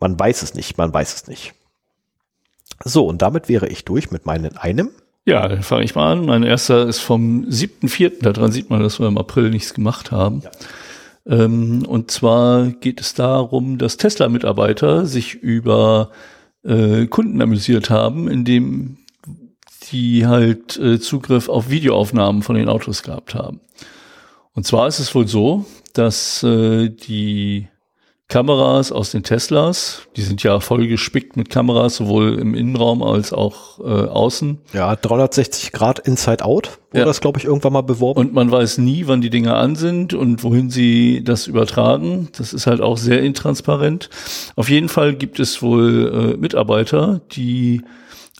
Man 0.00 0.18
weiß 0.18 0.42
es 0.42 0.54
nicht, 0.54 0.76
man 0.76 0.92
weiß 0.92 1.14
es 1.14 1.26
nicht. 1.28 1.54
So, 2.84 3.06
und 3.06 3.22
damit 3.22 3.48
wäre 3.48 3.68
ich 3.68 3.84
durch 3.84 4.10
mit 4.10 4.26
meinen 4.26 4.56
einem. 4.56 4.90
Ja, 5.26 5.48
dann 5.48 5.62
fange 5.62 5.84
ich 5.84 5.94
mal 5.94 6.12
an. 6.12 6.26
Mein 6.26 6.42
erster 6.42 6.86
ist 6.86 6.98
vom 6.98 7.46
7.4. 7.46 8.22
Daran 8.22 8.52
sieht 8.52 8.68
man, 8.68 8.82
dass 8.82 9.00
wir 9.00 9.08
im 9.08 9.16
April 9.16 9.48
nichts 9.50 9.72
gemacht 9.72 10.10
haben. 10.10 10.42
Ja. 10.42 10.50
Ähm, 11.26 11.86
und 11.86 12.10
zwar 12.10 12.66
geht 12.66 13.00
es 13.00 13.14
darum, 13.14 13.78
dass 13.78 13.96
Tesla-Mitarbeiter 13.96 15.06
sich 15.06 15.34
über 15.34 16.10
äh, 16.62 17.06
Kunden 17.06 17.40
amüsiert 17.40 17.88
haben, 17.88 18.28
indem 18.28 18.98
die 19.90 20.26
halt 20.26 20.78
äh, 20.78 21.00
Zugriff 21.00 21.48
auf 21.48 21.70
Videoaufnahmen 21.70 22.42
von 22.42 22.56
den 22.56 22.68
Autos 22.68 23.02
gehabt 23.02 23.34
haben. 23.34 23.60
Und 24.54 24.64
zwar 24.66 24.86
ist 24.88 25.00
es 25.00 25.14
wohl 25.14 25.26
so, 25.26 25.64
dass 25.92 26.42
äh, 26.42 26.88
die 26.88 27.68
Kameras 28.28 28.90
aus 28.90 29.10
den 29.10 29.22
Teslas, 29.22 30.08
die 30.16 30.22
sind 30.22 30.42
ja 30.42 30.58
voll 30.58 30.86
gespickt 30.86 31.36
mit 31.36 31.50
Kameras, 31.50 31.96
sowohl 31.96 32.38
im 32.38 32.54
Innenraum 32.54 33.02
als 33.02 33.32
auch 33.32 33.78
äh, 33.80 33.82
außen. 33.82 34.58
Ja, 34.72 34.96
360 34.96 35.72
Grad 35.72 35.98
Inside 35.98 36.44
Out 36.44 36.78
wurde 36.90 37.00
ja. 37.00 37.04
das, 37.04 37.20
glaube 37.20 37.38
ich, 37.38 37.44
irgendwann 37.44 37.74
mal 37.74 37.82
beworben. 37.82 38.20
Und 38.20 38.32
man 38.32 38.50
weiß 38.50 38.78
nie, 38.78 39.06
wann 39.06 39.20
die 39.20 39.28
Dinger 39.28 39.56
an 39.56 39.76
sind 39.76 40.14
und 40.14 40.42
wohin 40.42 40.70
sie 40.70 41.22
das 41.22 41.46
übertragen. 41.46 42.28
Das 42.36 42.54
ist 42.54 42.66
halt 42.66 42.80
auch 42.80 42.96
sehr 42.96 43.22
intransparent. 43.22 44.08
Auf 44.56 44.70
jeden 44.70 44.88
Fall 44.88 45.14
gibt 45.14 45.38
es 45.38 45.60
wohl 45.60 46.32
äh, 46.34 46.36
Mitarbeiter, 46.38 47.20
die 47.32 47.82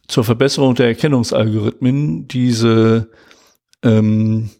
zur 0.09 0.25
Verbesserung 0.25 0.75
der 0.75 0.87
Erkennungsalgorithmen 0.87 2.27
diese 2.27 3.11
ähm, 3.83 4.51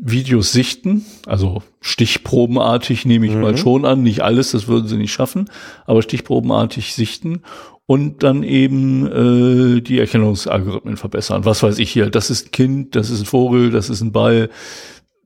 Videos 0.00 0.52
sichten, 0.52 1.04
also 1.26 1.62
stichprobenartig 1.80 3.04
nehme 3.04 3.26
ich 3.26 3.32
mhm. 3.32 3.40
mal 3.40 3.56
schon 3.56 3.84
an, 3.84 4.02
nicht 4.02 4.22
alles, 4.22 4.52
das 4.52 4.68
würden 4.68 4.86
sie 4.86 4.96
nicht 4.96 5.12
schaffen, 5.12 5.50
aber 5.86 6.02
stichprobenartig 6.02 6.94
sichten 6.94 7.42
und 7.86 8.22
dann 8.22 8.42
eben 8.42 9.06
äh, 9.06 9.80
die 9.80 9.98
Erkennungsalgorithmen 9.98 10.96
verbessern. 10.96 11.44
Was 11.44 11.62
weiß 11.62 11.78
ich 11.78 11.90
hier, 11.90 12.10
das 12.10 12.30
ist 12.30 12.46
ein 12.46 12.50
Kind, 12.52 12.94
das 12.94 13.10
ist 13.10 13.20
ein 13.20 13.26
Vogel, 13.26 13.70
das 13.70 13.90
ist 13.90 14.00
ein 14.00 14.12
Ball, 14.12 14.50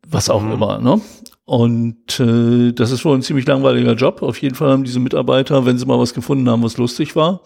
was 0.09 0.31
auch 0.31 0.43
mhm. 0.43 0.53
immer. 0.53 0.79
Ne? 0.79 1.01
Und 1.45 2.21
äh, 2.21 2.73
das 2.73 2.93
ist 2.93 3.05
wohl 3.05 3.17
ein 3.17 3.23
ziemlich 3.23 3.47
langweiliger 3.47 3.95
Job. 3.95 4.23
Auf 4.23 4.41
jeden 4.41 4.55
Fall 4.55 4.71
haben 4.71 4.85
diese 4.85 5.01
Mitarbeiter, 5.01 5.67
wenn 5.67 5.77
sie 5.77 5.87
mal 5.87 5.99
was 5.99 6.15
gefunden 6.15 6.49
haben, 6.49 6.63
was 6.63 6.79
lustig 6.79 7.15
war, 7.15 7.43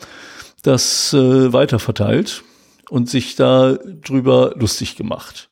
das 0.62 1.12
äh, 1.12 1.52
weiterverteilt 1.52 2.44
und 2.88 3.08
sich 3.08 3.36
da 3.36 3.74
drüber 3.74 4.54
lustig 4.56 4.96
gemacht 4.96 5.50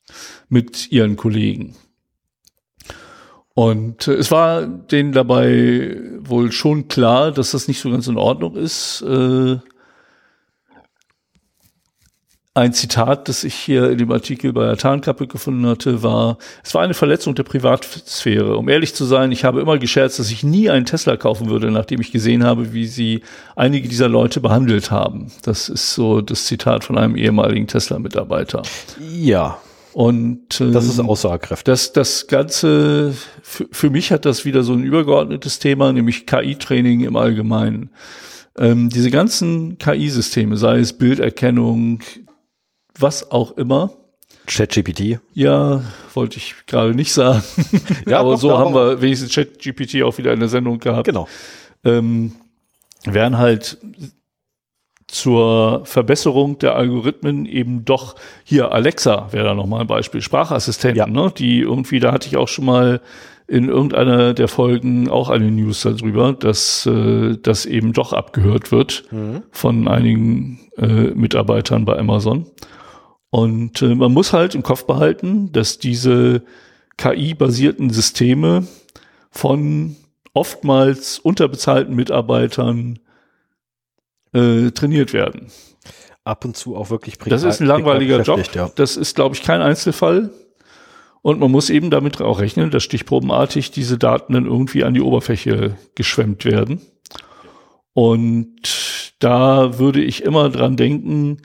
mit 0.49 0.91
ihren 0.93 1.17
Kollegen. 1.17 1.77
Und 3.55 4.09
äh, 4.09 4.15
es 4.15 4.31
war 4.31 4.67
denen 4.67 5.13
dabei 5.13 5.97
wohl 6.21 6.53
schon 6.53 6.89
klar, 6.89 7.31
dass 7.33 7.53
das 7.53 7.69
nicht 7.69 7.81
so 7.81 7.91
ganz 7.91 8.09
in 8.09 8.19
Ordnung 8.19 8.57
ist. 8.57 9.03
Äh, 9.03 9.59
ein 12.57 12.73
Zitat, 12.73 13.29
das 13.29 13.43
ich 13.43 13.55
hier 13.55 13.91
in 13.91 13.99
dem 13.99 14.13
Artikel 14.13 14.53
bei 14.53 14.65
der 14.65 14.77
Tarnkappe 14.77 15.27
gefunden 15.27 15.67
hatte, 15.67 16.05
war, 16.05 16.39
es 16.63 16.73
war 16.73 16.83
eine 16.83 16.95
Verletzung 16.95 17.35
der 17.35 17.43
Privatsphäre. 17.43 18.57
Um 18.57 18.69
ehrlich 18.69 18.95
zu 18.95 19.05
sein, 19.05 19.33
ich 19.33 19.45
habe 19.45 19.61
immer 19.61 19.77
gescherzt, 19.79 20.21
dass 20.21 20.31
ich 20.31 20.45
nie 20.45 20.71
einen 20.71 20.87
Tesla 20.87 21.17
kaufen 21.17 21.51
würde, 21.51 21.73
nachdem 21.73 22.01
ich 22.01 22.13
gesehen 22.13 22.45
habe, 22.45 22.73
wie 22.73 22.87
sie 22.87 23.23
einige 23.57 23.89
dieser 23.89 24.09
Leute 24.09 24.41
behandelt 24.41 24.93
haben. 24.93 25.33
Das 25.43 25.69
ist 25.69 25.95
so 25.95 26.21
das 26.21 26.45
Zitat 26.45 26.85
von 26.85 26.97
einem 26.97 27.17
ehemaligen 27.17 27.67
Tesla-Mitarbeiter. 27.67 28.63
Ja, 29.01 29.59
und 29.93 30.61
ähm, 30.61 30.73
das 30.73 30.87
ist 30.87 31.01
aussagekräftig. 31.01 31.65
Das, 31.65 31.93
das 31.93 32.29
Ganze, 32.29 33.15
für, 33.43 33.67
für 33.73 33.91
mich 33.91 34.13
hat 34.13 34.25
das 34.27 34.45
wieder 34.45 34.63
so 34.63 34.75
ein 34.75 34.85
übergeordnetes 34.85 35.59
Thema, 35.59 35.93
nämlich 35.93 36.25
KI-Training 36.27 37.01
im 37.01 37.17
Allgemeinen. 37.17 37.91
Ähm, 38.57 38.91
diese 38.91 39.11
ganzen 39.11 39.79
KI-Systeme, 39.79 40.57
sei 40.57 40.79
es 40.79 40.93
Bilderkennung, 40.93 42.01
was 42.99 43.31
auch 43.31 43.53
immer, 43.57 43.91
ChatGPT. 44.47 45.21
ja, 45.33 45.83
wollte 46.13 46.37
ich 46.37 46.55
gerade 46.67 46.95
nicht 46.95 47.13
sagen. 47.13 47.43
Ja, 48.07 48.21
aber 48.21 48.33
doch, 48.33 48.41
so 48.41 48.59
haben 48.59 48.75
wir 48.75 49.01
wenigstens 49.01 49.35
ChatGPT 49.35 50.03
auch 50.03 50.19
wieder 50.19 50.33
in 50.33 50.41
der 50.41 50.49
Sendung 50.51 50.79
gehabt. 50.79 51.07
Genau. 51.07 51.27
ähm, 51.85 52.33
werden 53.07 53.39
halt 53.39 53.79
zur 55.07 55.83
Verbesserung 55.85 56.59
der 56.59 56.75
Algorithmen 56.77 57.47
eben 57.47 57.85
doch 57.85 58.17
hier 58.43 58.73
Alexa 58.73 59.29
wäre 59.33 59.45
da 59.45 59.55
nochmal 59.55 59.83
ein 59.83 59.87
Beispiel, 59.87 60.23
Sprachassistenten, 60.23 60.99
Ja. 60.99 61.07
ne, 61.07 61.33
die 61.37 61.61
irgendwie, 61.61 62.01
da 62.01 62.11
hatte 62.13 62.27
ich 62.29 62.37
auch 62.37 62.49
schon 62.49 62.65
mal 62.65 63.01
in 63.47 63.69
irgendeiner 63.69 64.33
der 64.33 64.49
Folgen 64.49 65.11
auch 65.11 65.29
eine 65.29 65.51
News 65.51 65.83
darüber, 65.83 66.33
dass 66.33 66.87
äh, 66.87 67.37
das 67.37 67.67
eben 67.67 67.93
doch 67.93 68.15
abgehört 68.15 68.73
wird 68.73 69.05
von 69.51 69.87
einigen 69.89 70.61
äh, 70.79 71.11
Mitarbeitern 71.15 71.85
bei 71.85 71.99
Amazon. 71.99 72.47
Und 73.35 73.83
äh, 73.83 73.97
man 73.97 74.13
muss 74.13 74.33
halt 74.33 74.55
im 74.55 74.63
Kopf 74.63 74.87
behalten, 74.87 75.51
dass 75.51 75.79
diese 75.79 76.45
KI-basierten 76.99 77.91
Systeme 77.91 78.65
von 79.33 79.97
oftmals 80.35 81.19
unterbezahlten 81.19 81.97
Mitarbeitern 81.97 83.01
äh, 84.33 84.71
trainiert 84.71 85.13
werden. 85.13 85.51
Ab 86.23 86.45
und 86.45 86.57
zu 86.57 86.77
auch 86.77 86.91
wirklich 86.91 87.19
Das 87.19 87.43
ist 87.43 87.61
ein 87.61 87.67
langweiliger 87.67 88.23
Job. 88.23 88.41
Ja. 88.55 88.71
Das 88.77 88.97
ist, 88.97 89.17
glaube 89.17 89.35
ich, 89.35 89.43
kein 89.43 89.63
Einzelfall. 89.63 90.31
Und 91.21 91.41
man 91.41 91.51
muss 91.51 91.71
eben 91.71 91.91
damit 91.91 92.21
auch 92.21 92.39
rechnen, 92.39 92.71
dass 92.71 92.85
stichprobenartig 92.85 93.73
diese 93.73 93.99
Daten 93.99 94.35
dann 94.35 94.47
irgendwie 94.47 94.85
an 94.85 94.95
die 94.95 95.01
Oberfläche 95.01 95.77
geschwemmt 95.97 96.45
werden. 96.45 96.83
Und 97.95 99.17
da 99.19 99.81
würde 99.81 100.05
ich 100.05 100.23
immer 100.23 100.51
dran 100.51 100.77
denken, 100.77 101.39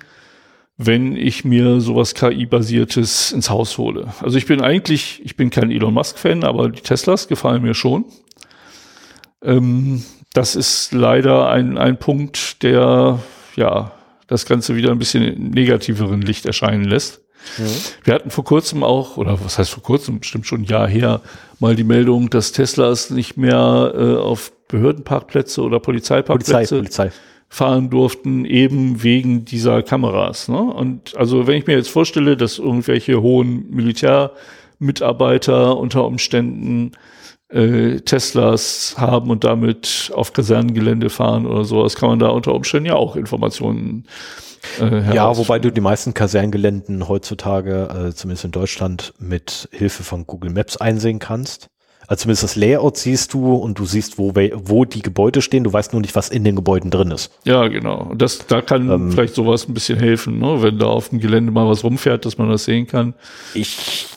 wenn 0.82 1.18
ich 1.18 1.44
mir 1.44 1.82
sowas 1.82 2.16
KI-basiertes 2.16 3.34
ins 3.34 3.50
Haus 3.50 3.78
hole. 3.78 4.14
Also 4.22 4.38
ich 4.38 4.46
bin 4.46 4.62
eigentlich, 4.62 5.22
ich 5.26 5.36
bin 5.36 5.50
kein 5.50 5.72
Elon 5.72 5.94
Musk-Fan, 5.94 6.46
aber 6.46 6.70
die 6.70 6.82
Teslas 6.82 7.28
gefallen 7.28 7.62
mir 7.62 7.74
schon. 7.74 8.06
Ähm, 9.44 10.06
das 10.34 10.56
ist 10.56 10.94
leider 10.94 11.50
ein, 11.50 11.78
ein 11.78 12.00
Punkt, 12.00 12.64
der 12.64 13.20
ja 13.58 13.92
das 14.28 14.46
Ganze 14.46 14.78
wieder 14.78 14.92
ein 14.92 15.00
bisschen 15.00 15.24
im 15.24 15.50
negativeren 15.50 16.22
Licht 16.22 16.46
erscheinen 16.46 16.86
lässt. 16.86 17.22
Wir 18.06 18.14
hatten 18.14 18.30
vor 18.30 18.46
kurzem 18.46 18.82
auch, 18.82 19.18
oder 19.18 19.44
was 19.44 19.58
heißt 19.58 19.72
vor 19.72 19.84
kurzem, 19.84 20.20
bestimmt 20.20 20.48
schon 20.48 20.62
ein 20.62 20.66
Jahr 20.66 20.88
her, 20.88 21.20
mal 21.60 21.76
die 21.76 21.84
Meldung, 21.84 22.30
dass 22.30 22.54
Teslas 22.54 23.10
nicht 23.10 23.36
mehr 23.36 23.94
äh, 23.96 24.16
auf 24.16 24.54
Behördenparkplätze 24.70 25.62
oder 25.62 25.82
Polizei, 25.82 26.22
Polizeiparkplätze 26.22 26.76
Polizei. 26.78 27.12
Fahren 27.50 27.90
durften, 27.90 28.46
eben 28.46 29.04
wegen 29.04 29.44
dieser 29.44 29.82
Kameras. 29.82 30.48
Ne? 30.48 30.60
Und 30.60 31.18
also 31.18 31.48
wenn 31.48 31.58
ich 31.58 31.68
mir 31.68 31.76
jetzt 31.76 31.90
vorstelle, 31.90 32.38
dass 32.38 32.60
irgendwelche 32.60 33.22
hohen 33.22 33.70
Militärmitarbeiter 33.72 35.78
unter 35.78 36.06
Umständen 36.06 36.92
äh, 37.50 38.02
Teslas 38.02 38.96
haben 38.98 39.32
und 39.32 39.44
damit 39.44 40.12
auf 40.14 40.34
Kasernengelände 40.34 41.10
fahren 41.10 41.48
oder 41.48 41.66
sowas, 41.66 41.96
kann 41.96 42.10
man 42.10 42.20
da 42.20 42.30
unter 42.30 42.54
Umständen 42.54 42.86
ja 42.86 42.96
auch 42.96 43.16
Informationen 43.16 44.06
äh, 44.80 45.16
Ja, 45.16 45.36
wobei 45.36 45.58
du 45.58 45.72
die 45.72 45.82
meisten 45.82 46.14
Kaserngeländen 46.14 47.08
heutzutage, 47.08 48.10
äh, 48.10 48.14
zumindest 48.14 48.46
in 48.46 48.52
Deutschland, 48.52 49.16
mit 49.18 49.68
Hilfe 49.72 50.04
von 50.04 50.28
Google 50.28 50.52
Maps 50.52 50.78
einsehen 50.78 51.18
kannst. 51.18 51.70
Also 52.10 52.24
zumindest 52.24 52.44
das 52.44 52.56
Layout 52.56 52.98
siehst 52.98 53.36
du 53.36 53.54
und 53.54 53.78
du 53.78 53.86
siehst, 53.86 54.18
wo, 54.18 54.34
wo 54.34 54.84
die 54.84 55.04
Gebäude 55.04 55.44
stehen. 55.44 55.64
Du 55.64 55.72
weißt 55.72 55.94
nur 55.94 56.02
nicht, 56.02 56.16
was 56.16 56.30
in 56.30 56.44
den 56.44 56.56
Gebäuden 56.56 56.90
drin 56.90 57.12
ist. 57.12 57.32
Ja, 57.46 57.68
genau. 57.68 58.12
Das, 58.18 58.48
da 58.48 58.64
kann 58.64 58.90
Ähm. 58.90 59.12
vielleicht 59.12 59.36
sowas 59.36 59.68
ein 59.68 59.76
bisschen 59.76 60.00
helfen, 60.00 60.40
ne? 60.40 60.64
wenn 60.64 60.80
da 60.80 60.88
auf 60.88 61.10
dem 61.10 61.20
Gelände 61.20 61.52
mal 61.52 61.68
was 61.68 61.84
rumfährt, 61.84 62.26
dass 62.26 62.40
man 62.40 62.50
das 62.50 62.64
sehen 62.64 62.88
kann. 62.88 63.14
Ich, 63.54 64.08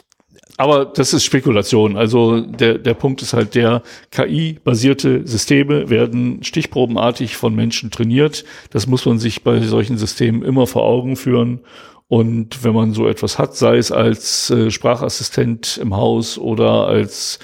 Aber 0.57 0.87
das 0.87 1.13
ist 1.13 1.25
Spekulation. 1.25 1.99
Also 1.99 2.41
der, 2.41 2.79
der 2.79 2.95
Punkt 2.95 3.21
ist 3.21 3.35
halt 3.35 3.55
der, 3.55 3.83
KI-basierte 4.11 5.27
Systeme 5.27 5.91
werden 5.91 6.43
stichprobenartig 6.43 7.37
von 7.37 7.55
Menschen 7.55 7.91
trainiert. 7.91 8.47
Das 8.71 8.87
muss 8.87 9.05
man 9.05 9.19
sich 9.19 9.45
bei 9.45 9.61
solchen 9.61 9.99
Systemen 9.99 10.43
immer 10.43 10.67
vor 10.67 10.85
Augen 10.85 11.15
führen. 11.17 11.61
Und 12.09 12.65
wenn 12.65 12.75
man 12.75 12.95
so 12.95 13.07
etwas 13.07 13.39
hat, 13.39 13.55
sei 13.55 13.77
es 13.77 13.93
als 13.93 14.49
äh, 14.49 14.71
Sprachassistent 14.71 15.79
im 15.83 15.95
Haus 15.95 16.39
oder 16.39 16.87
als 16.87 17.39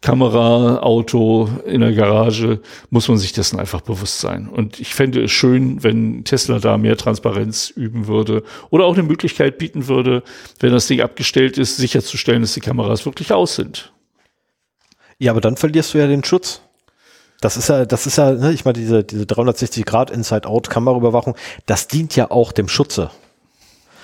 Kamera, 0.00 0.78
Auto 0.78 1.48
in 1.66 1.80
der 1.80 1.92
Garage, 1.92 2.60
muss 2.90 3.08
man 3.08 3.18
sich 3.18 3.32
dessen 3.32 3.58
einfach 3.58 3.80
bewusst 3.80 4.20
sein. 4.20 4.48
Und 4.48 4.78
ich 4.78 4.94
fände 4.94 5.24
es 5.24 5.32
schön, 5.32 5.82
wenn 5.82 6.22
Tesla 6.24 6.60
da 6.60 6.78
mehr 6.78 6.96
Transparenz 6.96 7.70
üben 7.70 8.06
würde 8.06 8.44
oder 8.70 8.84
auch 8.84 8.94
eine 8.94 9.02
Möglichkeit 9.02 9.58
bieten 9.58 9.88
würde, 9.88 10.22
wenn 10.60 10.70
das 10.70 10.86
Ding 10.86 11.00
abgestellt 11.00 11.58
ist, 11.58 11.78
sicherzustellen, 11.78 12.42
dass 12.42 12.54
die 12.54 12.60
Kameras 12.60 13.04
wirklich 13.06 13.32
aus 13.32 13.56
sind. 13.56 13.92
ja, 15.18 15.32
aber 15.32 15.40
dann 15.40 15.56
verlierst 15.56 15.94
du 15.94 15.98
ja 15.98 16.06
den 16.06 16.22
Schutz. 16.22 16.62
Das 17.40 17.56
ist 17.56 17.68
ja, 17.68 17.84
das 17.84 18.06
ist 18.06 18.18
ja, 18.18 18.32
ne, 18.32 18.52
ich 18.52 18.64
meine, 18.64 18.78
diese, 18.78 19.02
diese 19.04 19.26
360 19.26 19.84
Grad 19.84 20.10
Inside-Out-Kameraüberwachung, 20.10 21.36
das 21.66 21.88
dient 21.88 22.14
ja 22.14 22.30
auch 22.30 22.52
dem 22.52 22.68
Schutze. 22.68 23.10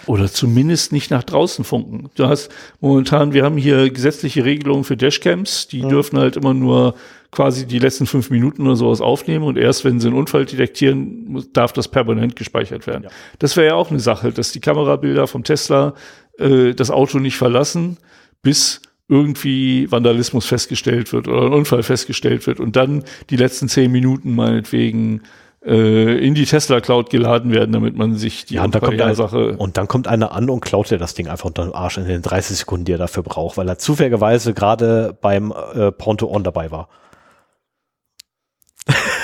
Oder 0.06 0.30
zumindest 0.30 0.92
nicht 0.92 1.10
nach 1.10 1.22
draußen 1.22 1.64
funken. 1.64 2.10
Du 2.14 2.26
hast 2.26 2.50
momentan, 2.80 3.32
wir 3.32 3.44
haben 3.44 3.56
hier 3.56 3.90
gesetzliche 3.90 4.44
Regelungen 4.44 4.84
für 4.84 4.96
Dashcams, 4.96 5.68
die 5.68 5.80
dürfen 5.82 6.18
halt 6.18 6.36
immer 6.36 6.54
nur 6.54 6.94
quasi 7.30 7.66
die 7.66 7.78
letzten 7.78 8.06
fünf 8.06 8.30
Minuten 8.30 8.66
oder 8.66 8.76
sowas 8.76 9.00
aufnehmen 9.00 9.44
und 9.44 9.58
erst 9.58 9.84
wenn 9.84 10.00
sie 10.00 10.06
einen 10.06 10.16
Unfall 10.16 10.44
detektieren, 10.44 11.24
muss, 11.26 11.52
darf 11.52 11.72
das 11.72 11.88
permanent 11.88 12.36
gespeichert 12.36 12.86
werden. 12.86 13.08
Das 13.40 13.56
wäre 13.56 13.68
ja 13.68 13.74
auch 13.74 13.90
eine 13.90 14.00
Sache, 14.00 14.32
dass 14.32 14.52
die 14.52 14.60
Kamerabilder 14.60 15.26
vom 15.26 15.42
Tesla 15.42 15.94
äh, 16.38 16.74
das 16.74 16.90
Auto 16.90 17.18
nicht 17.18 17.36
verlassen, 17.36 17.98
bis 18.42 18.80
irgendwie 19.08 19.90
Vandalismus 19.90 20.46
festgestellt 20.46 21.12
wird 21.12 21.28
oder 21.28 21.46
ein 21.46 21.52
Unfall 21.52 21.82
festgestellt 21.82 22.46
wird 22.46 22.60
und 22.60 22.76
dann 22.76 23.04
die 23.30 23.36
letzten 23.36 23.68
zehn 23.68 23.92
Minuten 23.92 24.34
meinetwegen 24.34 25.22
äh, 25.66 26.18
in 26.18 26.34
die 26.34 26.44
Tesla 26.44 26.80
Cloud 26.80 27.10
geladen 27.10 27.52
werden, 27.52 27.72
damit 27.72 27.96
man 27.96 28.14
sich 28.16 28.44
die 28.44 28.54
Ja, 28.54 28.64
und, 28.64 28.74
dann 28.74 28.82
kommt 28.82 29.00
ein, 29.00 29.14
Sache 29.14 29.56
und 29.56 29.76
dann 29.76 29.88
kommt 29.88 30.08
einer 30.08 30.32
an 30.32 30.50
und 30.50 30.60
klaut 30.60 30.90
dir 30.90 30.98
das 30.98 31.14
Ding 31.14 31.28
einfach 31.28 31.46
unter 31.46 31.64
den 31.64 31.74
Arsch 31.74 31.96
in 31.98 32.06
den 32.06 32.22
30 32.22 32.58
Sekunden, 32.58 32.84
die 32.84 32.92
er 32.92 32.98
dafür 32.98 33.22
braucht, 33.22 33.56
weil 33.56 33.68
er 33.68 33.78
zufälligerweise 33.78 34.52
gerade 34.54 35.16
beim 35.20 35.52
äh, 35.74 35.90
Pronto 35.92 36.30
On 36.30 36.44
dabei 36.44 36.70
war. 36.70 36.88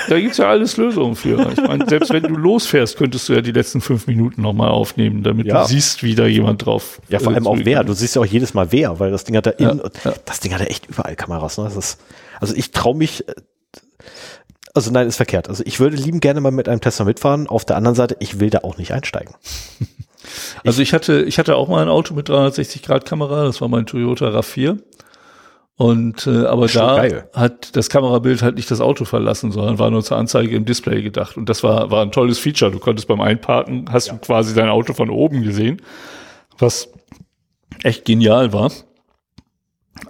Da 0.08 0.18
gibt's 0.18 0.38
ja 0.38 0.48
alles 0.48 0.76
Lösungen 0.76 1.14
für. 1.14 1.38
Ich 1.52 1.58
meine, 1.60 1.86
selbst 1.86 2.10
wenn 2.12 2.22
du 2.22 2.30
losfährst, 2.34 2.96
könntest 2.96 3.28
du 3.28 3.34
ja 3.34 3.42
die 3.42 3.52
letzten 3.52 3.80
fünf 3.80 4.06
Minuten 4.06 4.40
nochmal 4.42 4.70
aufnehmen, 4.70 5.22
damit 5.22 5.46
Ja. 5.46 5.62
du 5.62 5.68
siehst, 5.68 6.02
wie 6.02 6.14
da 6.14 6.26
jemand 6.26 6.64
drauf. 6.64 7.00
Ja, 7.08 7.18
vor 7.18 7.32
äh, 7.32 7.34
allem 7.36 7.46
auch 7.46 7.58
wer. 7.62 7.84
Du 7.84 7.92
siehst 7.92 8.16
ja 8.16 8.22
auch 8.22 8.26
jedes 8.26 8.54
Mal 8.54 8.72
wer, 8.72 8.98
weil 8.98 9.10
das 9.10 9.24
Ding 9.24 9.36
hat 9.36 9.46
da 9.46 9.52
Ja, 9.58 9.70
in, 9.70 9.78
ja. 10.04 10.12
das 10.24 10.40
Ding 10.40 10.52
hat 10.54 10.60
ja 10.60 10.66
echt 10.66 10.86
überall 10.86 11.14
Kameras. 11.16 11.58
Ne? 11.58 11.66
Ist, 11.76 12.00
also 12.40 12.54
ich 12.54 12.70
traue 12.72 12.96
mich, 12.96 13.28
äh, 13.28 13.34
also 14.74 14.90
nein, 14.90 15.06
ist 15.06 15.16
verkehrt. 15.16 15.48
Also 15.48 15.62
ich 15.66 15.80
würde 15.80 15.96
lieben 15.96 16.20
gerne 16.20 16.40
mal 16.40 16.52
mit 16.52 16.68
einem 16.68 16.80
Tesla 16.80 17.04
mitfahren. 17.04 17.46
Auf 17.46 17.64
der 17.64 17.76
anderen 17.76 17.96
Seite, 17.96 18.16
ich 18.20 18.40
will 18.40 18.50
da 18.50 18.58
auch 18.62 18.78
nicht 18.78 18.92
einsteigen. 18.92 19.34
Also 20.64 20.82
ich 20.82 20.92
hatte, 20.92 21.22
ich 21.22 21.38
hatte 21.38 21.56
auch 21.56 21.68
mal 21.68 21.82
ein 21.82 21.88
Auto 21.88 22.14
mit 22.14 22.28
360 22.28 22.82
Grad 22.82 23.06
Kamera, 23.06 23.44
das 23.44 23.60
war 23.62 23.68
mein 23.68 23.86
Toyota 23.86 24.26
RAV4. 24.26 24.78
Und 25.76 26.26
äh, 26.26 26.44
aber 26.44 26.66
da 26.66 26.96
geil. 26.96 27.30
hat 27.32 27.74
das 27.74 27.88
Kamerabild 27.88 28.42
halt 28.42 28.56
nicht 28.56 28.70
das 28.70 28.82
Auto 28.82 29.06
verlassen, 29.06 29.50
sondern 29.50 29.78
war 29.78 29.90
nur 29.90 30.04
zur 30.04 30.18
Anzeige 30.18 30.54
im 30.54 30.66
Display 30.66 31.00
gedacht. 31.00 31.38
Und 31.38 31.48
das 31.48 31.62
war, 31.62 31.90
war 31.90 32.02
ein 32.02 32.12
tolles 32.12 32.38
Feature. 32.38 32.70
Du 32.70 32.78
konntest 32.78 33.08
beim 33.08 33.22
Einparken, 33.22 33.86
hast 33.90 34.10
du 34.10 34.18
quasi 34.18 34.54
dein 34.54 34.68
Auto 34.68 34.92
von 34.92 35.08
oben 35.08 35.42
gesehen, 35.42 35.80
was 36.58 36.90
echt 37.82 38.04
genial 38.04 38.52
war. 38.52 38.70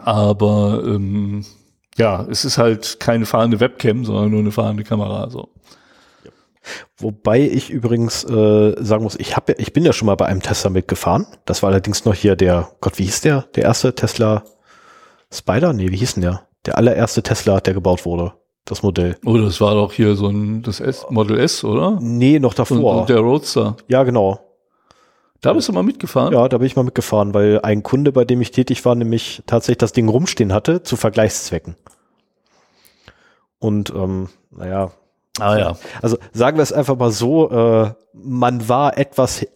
Aber 0.02 0.82
ähm, 0.84 1.44
ja, 1.96 2.26
es 2.30 2.44
ist 2.44 2.58
halt 2.58 2.98
keine 3.00 3.26
fahrende 3.26 3.60
Webcam, 3.60 4.04
sondern 4.04 4.30
nur 4.30 4.40
eine 4.40 4.52
fahrende 4.52 4.84
Kamera. 4.84 5.28
So. 5.30 5.48
Wobei 6.98 7.40
ich 7.40 7.70
übrigens 7.70 8.22
äh, 8.24 8.74
sagen 8.82 9.02
muss, 9.02 9.16
ich 9.18 9.34
habe, 9.36 9.52
ja, 9.52 9.58
ich 9.58 9.72
bin 9.72 9.84
ja 9.84 9.92
schon 9.92 10.06
mal 10.06 10.14
bei 10.14 10.26
einem 10.26 10.42
Tesla 10.42 10.70
mitgefahren. 10.70 11.26
Das 11.46 11.62
war 11.62 11.70
allerdings 11.70 12.04
noch 12.04 12.14
hier 12.14 12.36
der, 12.36 12.68
Gott, 12.80 12.98
wie 12.98 13.04
hieß 13.04 13.22
der? 13.22 13.42
Der 13.54 13.64
erste 13.64 13.94
Tesla 13.94 14.44
Spider? 15.32 15.72
Nee, 15.72 15.90
wie 15.90 15.96
hieß 15.96 16.14
denn 16.14 16.22
der? 16.22 16.46
Der 16.66 16.76
allererste 16.76 17.22
Tesla, 17.22 17.60
der 17.60 17.74
gebaut 17.74 18.04
wurde. 18.04 18.34
Das 18.66 18.82
Modell. 18.82 19.16
Oh, 19.24 19.38
das 19.38 19.60
war 19.60 19.74
doch 19.74 19.92
hier 19.92 20.14
so 20.16 20.28
ein 20.28 20.62
das 20.62 20.80
S, 20.80 21.06
Model 21.08 21.38
S, 21.38 21.64
oder? 21.64 21.98
Nee, 22.00 22.38
noch 22.38 22.50
Und, 22.50 22.58
davor. 22.58 23.00
und 23.00 23.08
der 23.08 23.18
Roadster. 23.20 23.76
ja, 23.88 24.02
genau. 24.04 24.38
Da 25.40 25.54
bist 25.54 25.68
du 25.68 25.72
mal 25.72 25.82
mitgefahren? 25.82 26.34
Ja, 26.34 26.48
da 26.48 26.58
bin 26.58 26.66
ich 26.66 26.76
mal 26.76 26.82
mitgefahren, 26.82 27.32
weil 27.32 27.60
ein 27.62 27.82
Kunde, 27.82 28.12
bei 28.12 28.24
dem 28.24 28.40
ich 28.40 28.50
tätig 28.50 28.84
war, 28.84 28.94
nämlich 28.94 29.42
tatsächlich 29.46 29.78
das 29.78 29.92
Ding 29.92 30.08
rumstehen 30.08 30.52
hatte, 30.52 30.82
zu 30.82 30.96
Vergleichszwecken. 30.96 31.76
Und 33.58 33.90
ähm, 33.90 34.28
naja, 34.50 34.92
Ah 35.38 35.58
ja. 35.58 35.76
also 36.02 36.18
sagen 36.32 36.58
wir 36.58 36.62
es 36.62 36.72
einfach 36.72 36.96
mal 36.96 37.12
so, 37.12 37.50
äh, 37.50 37.92
man 38.12 38.68
war 38.68 38.98
etwas, 38.98 39.46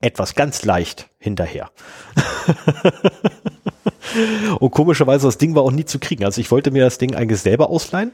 etwas 0.00 0.34
ganz 0.34 0.64
leicht 0.64 1.08
hinterher. 1.18 1.70
Und 4.60 4.70
komischerweise, 4.70 5.26
das 5.26 5.38
Ding 5.38 5.54
war 5.54 5.62
auch 5.62 5.72
nie 5.72 5.84
zu 5.84 5.98
kriegen. 5.98 6.24
Also 6.24 6.40
ich 6.40 6.50
wollte 6.50 6.70
mir 6.70 6.84
das 6.84 6.98
Ding 6.98 7.14
eigentlich 7.14 7.40
selber 7.40 7.68
ausleihen, 7.68 8.12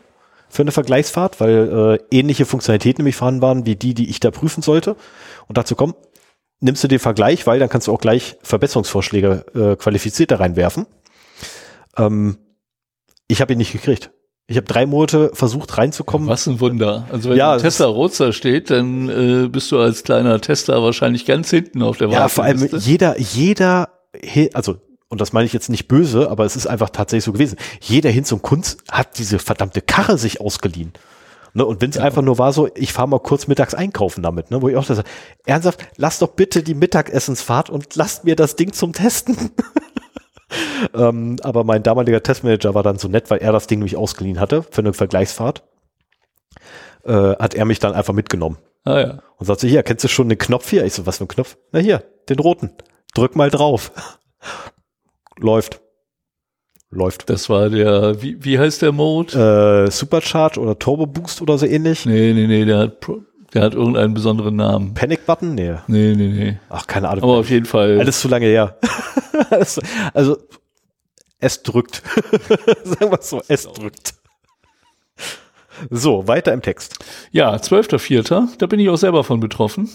für 0.48 0.62
eine 0.62 0.72
Vergleichsfahrt, 0.72 1.40
weil 1.40 1.98
äh, 2.10 2.16
ähnliche 2.16 2.46
Funktionalitäten 2.46 3.02
nämlich 3.02 3.16
vorhanden 3.16 3.42
waren 3.42 3.66
wie 3.66 3.76
die, 3.76 3.94
die 3.94 4.10
ich 4.10 4.18
da 4.18 4.30
prüfen 4.30 4.62
sollte. 4.62 4.96
Und 5.46 5.58
dazu 5.58 5.76
komm, 5.76 5.94
nimmst 6.60 6.84
du 6.84 6.88
den 6.88 6.98
Vergleich, 6.98 7.46
weil 7.46 7.58
dann 7.58 7.68
kannst 7.68 7.88
du 7.88 7.92
auch 7.92 8.00
gleich 8.00 8.36
Verbesserungsvorschläge 8.42 9.44
äh, 9.54 9.76
qualifiziert 9.76 10.30
da 10.30 10.36
reinwerfen. 10.36 10.86
Ähm, 11.96 12.38
ich 13.28 13.40
habe 13.40 13.52
ihn 13.52 13.58
nicht 13.58 13.72
gekriegt. 13.72 14.10
Ich 14.46 14.56
habe 14.56 14.66
drei 14.66 14.84
Monate 14.84 15.30
versucht 15.32 15.78
reinzukommen. 15.78 16.28
Was 16.28 16.48
ein 16.48 16.58
Wunder. 16.58 17.06
Also 17.12 17.30
wenn 17.30 17.36
Ja, 17.36 17.56
Tesla 17.56 17.86
Roadster 17.86 18.32
steht, 18.32 18.70
dann 18.70 19.08
äh, 19.08 19.48
bist 19.48 19.70
du 19.70 19.78
als 19.78 20.02
kleiner 20.02 20.40
Tester 20.40 20.82
wahrscheinlich 20.82 21.24
ganz 21.24 21.50
hinten 21.50 21.82
auf 21.82 21.98
der 21.98 22.08
Ja, 22.08 22.28
vor 22.28 22.42
allem 22.42 22.68
jeder, 22.78 23.16
jeder, 23.20 23.90
also, 24.52 24.78
und 25.08 25.20
das 25.20 25.32
meine 25.32 25.46
ich 25.46 25.52
jetzt 25.52 25.68
nicht 25.68 25.86
böse, 25.86 26.28
aber 26.28 26.44
es 26.44 26.56
ist 26.56 26.66
einfach 26.66 26.90
tatsächlich 26.90 27.24
so 27.24 27.32
gewesen. 27.32 27.58
Jeder 27.80 28.10
Hinz 28.10 28.32
und 28.32 28.42
Kunz 28.42 28.78
hat 28.90 29.18
diese 29.18 29.38
verdammte 29.38 29.82
Karre 29.82 30.18
sich 30.18 30.40
ausgeliehen. 30.40 30.92
Ne, 31.52 31.64
und 31.64 31.80
wenn 31.80 31.90
es 31.90 31.98
einfach 31.98 32.22
nur 32.22 32.38
war 32.38 32.52
so, 32.52 32.68
ich 32.74 32.92
fahre 32.92 33.08
mal 33.08 33.18
kurz 33.18 33.46
mittags 33.46 33.74
einkaufen 33.74 34.22
damit, 34.22 34.50
ne, 34.50 34.62
wo 34.62 34.68
ich 34.68 34.76
auch 34.76 34.84
das, 34.84 35.02
ernsthaft, 35.44 35.86
lass 35.96 36.18
doch 36.18 36.28
bitte 36.28 36.62
die 36.62 36.74
Mittagessensfahrt 36.74 37.70
und 37.70 37.94
lasst 37.96 38.24
mir 38.24 38.36
das 38.36 38.56
Ding 38.56 38.72
zum 38.72 38.92
Testen. 38.92 39.36
ähm, 40.94 41.36
aber 41.42 41.64
mein 41.64 41.82
damaliger 41.82 42.22
Testmanager 42.22 42.74
war 42.74 42.82
dann 42.82 42.98
so 42.98 43.08
nett, 43.08 43.30
weil 43.30 43.38
er 43.38 43.52
das 43.52 43.66
Ding 43.66 43.80
nämlich 43.80 43.96
ausgeliehen 43.96 44.40
hatte 44.40 44.62
für 44.62 44.82
eine 44.82 44.92
Vergleichsfahrt. 44.92 45.64
Äh, 47.04 47.36
hat 47.36 47.54
er 47.54 47.64
mich 47.64 47.78
dann 47.78 47.94
einfach 47.94 48.14
mitgenommen. 48.14 48.58
Ah 48.84 49.00
ja. 49.00 49.22
Und 49.36 49.46
sagte, 49.46 49.66
hier, 49.66 49.82
kennst 49.82 50.04
du 50.04 50.08
schon 50.08 50.28
den 50.28 50.38
Knopf 50.38 50.68
hier? 50.70 50.84
Ich 50.84 50.94
so, 50.94 51.06
was 51.06 51.18
für 51.18 51.24
ein 51.24 51.28
Knopf? 51.28 51.56
Na 51.72 51.80
hier, 51.80 52.04
den 52.28 52.38
roten. 52.38 52.70
Drück 53.14 53.36
mal 53.36 53.50
drauf. 53.50 53.92
Läuft. 55.38 55.80
Läuft. 56.92 57.30
Das 57.30 57.48
war 57.48 57.70
der, 57.70 58.20
wie, 58.20 58.42
wie 58.44 58.58
heißt 58.58 58.82
der 58.82 58.90
Mode? 58.92 59.86
Äh, 59.86 59.90
Supercharge 59.90 60.58
oder 60.60 60.78
Turbo 60.78 61.06
Boost 61.06 61.40
oder 61.40 61.56
so 61.56 61.66
ähnlich. 61.66 62.04
Nee, 62.04 62.32
nee, 62.32 62.46
nee, 62.48 62.64
der 62.64 62.78
hat, 62.78 63.00
Pro- 63.00 63.20
der 63.54 63.62
hat 63.62 63.74
irgendeinen 63.74 64.12
besonderen 64.12 64.56
Namen. 64.56 64.94
Panic 64.94 65.24
Button? 65.24 65.54
Nee. 65.54 65.76
Nee, 65.86 66.14
nee, 66.16 66.28
nee. 66.28 66.58
Ach, 66.68 66.86
keine 66.88 67.08
Ahnung. 67.08 67.22
Aber 67.22 67.34
auf 67.38 67.48
jeden 67.50 67.66
Fall. 67.66 68.00
Alles 68.00 68.20
zu 68.20 68.28
lange 68.28 68.46
her. 68.46 68.78
Also, 70.12 70.36
es 71.38 71.62
drückt. 71.62 72.02
Sagen 72.84 73.10
wir 73.10 73.18
es 73.18 73.30
so, 73.30 73.40
es 73.48 73.66
drückt. 73.66 74.14
So, 75.90 76.28
weiter 76.28 76.52
im 76.52 76.60
Text. 76.62 76.98
Ja, 77.32 77.54
12.04., 77.56 78.58
da 78.58 78.66
bin 78.66 78.78
ich 78.80 78.88
auch 78.90 78.96
selber 78.96 79.24
von 79.24 79.40
betroffen. 79.40 79.88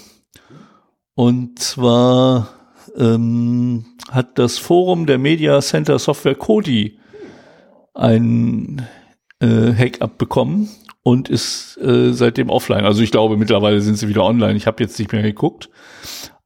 Und 1.14 1.60
zwar 1.60 2.55
ähm, 2.98 3.86
hat 4.12 4.38
das 4.38 4.58
Forum 4.58 5.06
der 5.06 5.18
Media 5.18 5.62
Center 5.62 6.00
Software 6.00 6.36
Kodi 6.36 6.98
ein 7.94 8.86
äh, 9.40 9.74
Hack 9.74 10.02
abbekommen 10.02 10.70
und 11.04 11.30
ist 11.30 11.78
äh, 11.78 12.14
seitdem 12.14 12.50
offline. 12.50 12.86
Also 12.86 13.02
ich 13.02 13.12
glaube, 13.12 13.38
mittlerweile 13.38 13.82
sind 13.82 13.98
sie 13.98 14.08
wieder 14.08 14.24
online. 14.24 14.56
Ich 14.56 14.68
habe 14.68 14.84
jetzt 14.84 14.98
nicht 15.00 15.12
mehr 15.12 15.22
geguckt. 15.22 15.70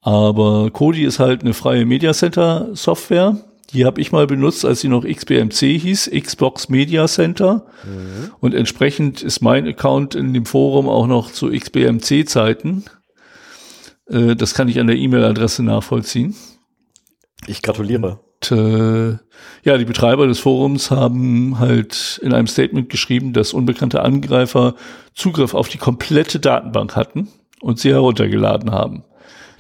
Aber 0.02 0.70
Kodi 0.72 1.04
ist 1.04 1.20
halt 1.20 1.42
eine 1.42 1.54
freie 1.54 1.86
Media 1.86 2.14
Center 2.14 2.70
Software. 2.74 3.38
Die 3.74 3.86
habe 3.86 4.02
ich 4.02 4.12
mal 4.12 4.26
benutzt, 4.26 4.66
als 4.66 4.82
sie 4.82 4.88
noch 4.88 5.06
XBMC 5.06 5.78
hieß, 5.78 6.10
Xbox 6.12 6.70
Media 6.70 7.08
Center. 7.08 7.66
Und 8.40 8.56
entsprechend 8.56 9.22
ist 9.22 9.42
mein 9.42 9.68
Account 9.68 10.16
in 10.16 10.34
dem 10.34 10.46
Forum 10.46 10.90
auch 10.90 11.06
noch 11.06 11.32
zu 11.32 11.52
XBMC-Zeiten. 11.52 12.86
Äh, 14.10 14.36
das 14.36 14.54
kann 14.54 14.68
ich 14.68 14.80
an 14.80 14.88
der 14.88 14.98
E-Mail-Adresse 14.98 15.64
nachvollziehen. 15.64 16.36
Ich 17.48 17.62
gratuliere. 17.62 18.20
Und, 18.42 18.52
äh, 18.52 19.18
ja, 19.64 19.78
die 19.78 19.86
Betreiber 19.86 20.28
des 20.28 20.40
Forums 20.40 20.92
haben 20.92 21.60
halt 21.60 22.20
in 22.24 22.34
einem 22.34 22.48
Statement 22.48 22.90
geschrieben, 22.90 23.34
dass 23.34 23.54
unbekannte 23.54 24.02
Angreifer 24.02 24.76
Zugriff 25.14 25.54
auf 25.54 25.70
die 25.70 25.78
komplette 25.78 26.40
Datenbank 26.40 26.96
hatten 26.96 27.30
und 27.62 27.80
sie 27.80 27.90
heruntergeladen 27.90 28.72
haben. 28.72 29.04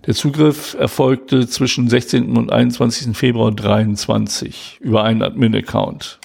Der 0.05 0.15
Zugriff 0.15 0.75
erfolgte 0.79 1.47
zwischen 1.47 1.89
16. 1.89 2.37
und 2.37 2.51
21. 2.51 3.17
Februar 3.17 3.51
23 3.51 4.79
über 4.81 5.03
einen 5.03 5.21
Admin-Account. 5.21 6.19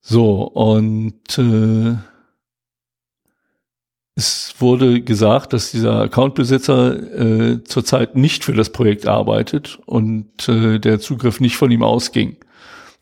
So, 0.00 0.42
und 0.42 1.38
äh, 1.38 1.96
es 4.20 4.54
wurde 4.58 5.00
gesagt, 5.00 5.54
dass 5.54 5.70
dieser 5.70 5.98
Accountbesitzer 6.02 6.92
äh, 7.18 7.64
zurzeit 7.64 8.16
nicht 8.16 8.44
für 8.44 8.52
das 8.52 8.68
Projekt 8.70 9.06
arbeitet 9.06 9.78
und 9.86 10.46
äh, 10.46 10.78
der 10.78 11.00
Zugriff 11.00 11.40
nicht 11.40 11.56
von 11.56 11.70
ihm 11.70 11.82
ausging. 11.82 12.36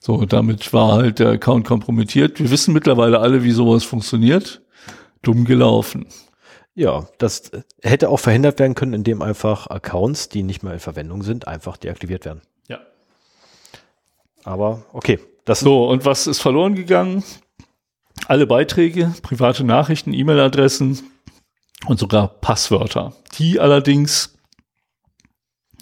So, 0.00 0.24
damit 0.26 0.72
war 0.72 0.92
halt 0.92 1.18
der 1.18 1.30
Account 1.30 1.66
kompromittiert. 1.66 2.38
Wir 2.38 2.50
wissen 2.52 2.72
mittlerweile 2.72 3.18
alle, 3.18 3.42
wie 3.42 3.50
sowas 3.50 3.82
funktioniert. 3.82 4.62
Dumm 5.22 5.44
gelaufen. 5.44 6.06
Ja, 6.76 7.08
das 7.18 7.48
äh, 7.48 7.62
hätte 7.82 8.10
auch 8.10 8.20
verhindert 8.20 8.60
werden 8.60 8.76
können, 8.76 8.94
indem 8.94 9.20
einfach 9.20 9.66
Accounts, 9.66 10.28
die 10.28 10.44
nicht 10.44 10.62
mehr 10.62 10.74
in 10.74 10.78
Verwendung 10.78 11.24
sind, 11.24 11.48
einfach 11.48 11.76
deaktiviert 11.76 12.26
werden. 12.26 12.42
Ja. 12.68 12.78
Aber 14.44 14.84
okay, 14.92 15.18
das 15.44 15.60
So, 15.60 15.88
und 15.88 16.04
was 16.04 16.28
ist 16.28 16.38
verloren 16.38 16.76
gegangen? 16.76 17.24
Alle 18.26 18.46
Beiträge, 18.46 19.12
private 19.22 19.64
Nachrichten, 19.64 20.12
E-Mail-Adressen 20.12 21.00
und 21.86 21.98
sogar 21.98 22.28
Passwörter. 22.28 23.14
Die 23.38 23.58
allerdings 23.60 24.34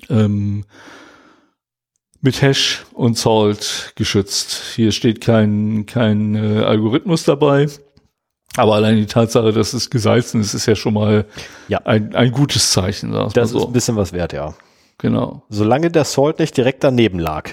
ähm, 0.08 0.64
mit 2.20 2.40
Hash 2.42 2.84
und 2.92 3.18
Salt 3.18 3.92
geschützt. 3.96 4.62
Hier 4.74 4.92
steht 4.92 5.20
kein, 5.20 5.86
kein 5.86 6.34
äh, 6.34 6.62
Algorithmus 6.64 7.24
dabei. 7.24 7.68
Aber 8.56 8.74
allein 8.76 8.96
die 8.96 9.06
Tatsache, 9.06 9.52
dass 9.52 9.72
es 9.74 9.90
gesalzen 9.90 10.40
ist, 10.40 10.54
ist 10.54 10.66
ja 10.66 10.76
schon 10.76 10.94
mal 10.94 11.26
Ja. 11.68 11.78
ein, 11.84 12.14
ein 12.14 12.32
gutes 12.32 12.70
Zeichen. 12.70 13.12
Das 13.12 13.34
mal 13.34 13.42
ist 13.42 13.50
so. 13.50 13.66
ein 13.66 13.72
bisschen 13.72 13.96
was 13.96 14.12
wert, 14.12 14.32
ja. 14.32 14.54
Genau. 14.98 15.42
Solange 15.50 15.90
der 15.90 16.04
Salt 16.04 16.38
nicht 16.38 16.56
direkt 16.56 16.82
daneben 16.84 17.18
lag. 17.18 17.50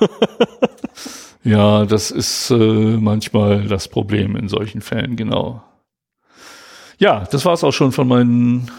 Ja, 1.46 1.84
das 1.86 2.10
ist 2.10 2.50
äh, 2.50 2.56
manchmal 2.56 3.68
das 3.68 3.86
Problem 3.88 4.34
in 4.36 4.48
solchen 4.48 4.80
Fällen, 4.80 5.14
genau. 5.14 5.62
Ja, 6.98 7.24
das 7.30 7.44
war's 7.44 7.62
auch 7.62 7.72
schon 7.72 7.92
von 7.92 8.08
meinen 8.08 8.70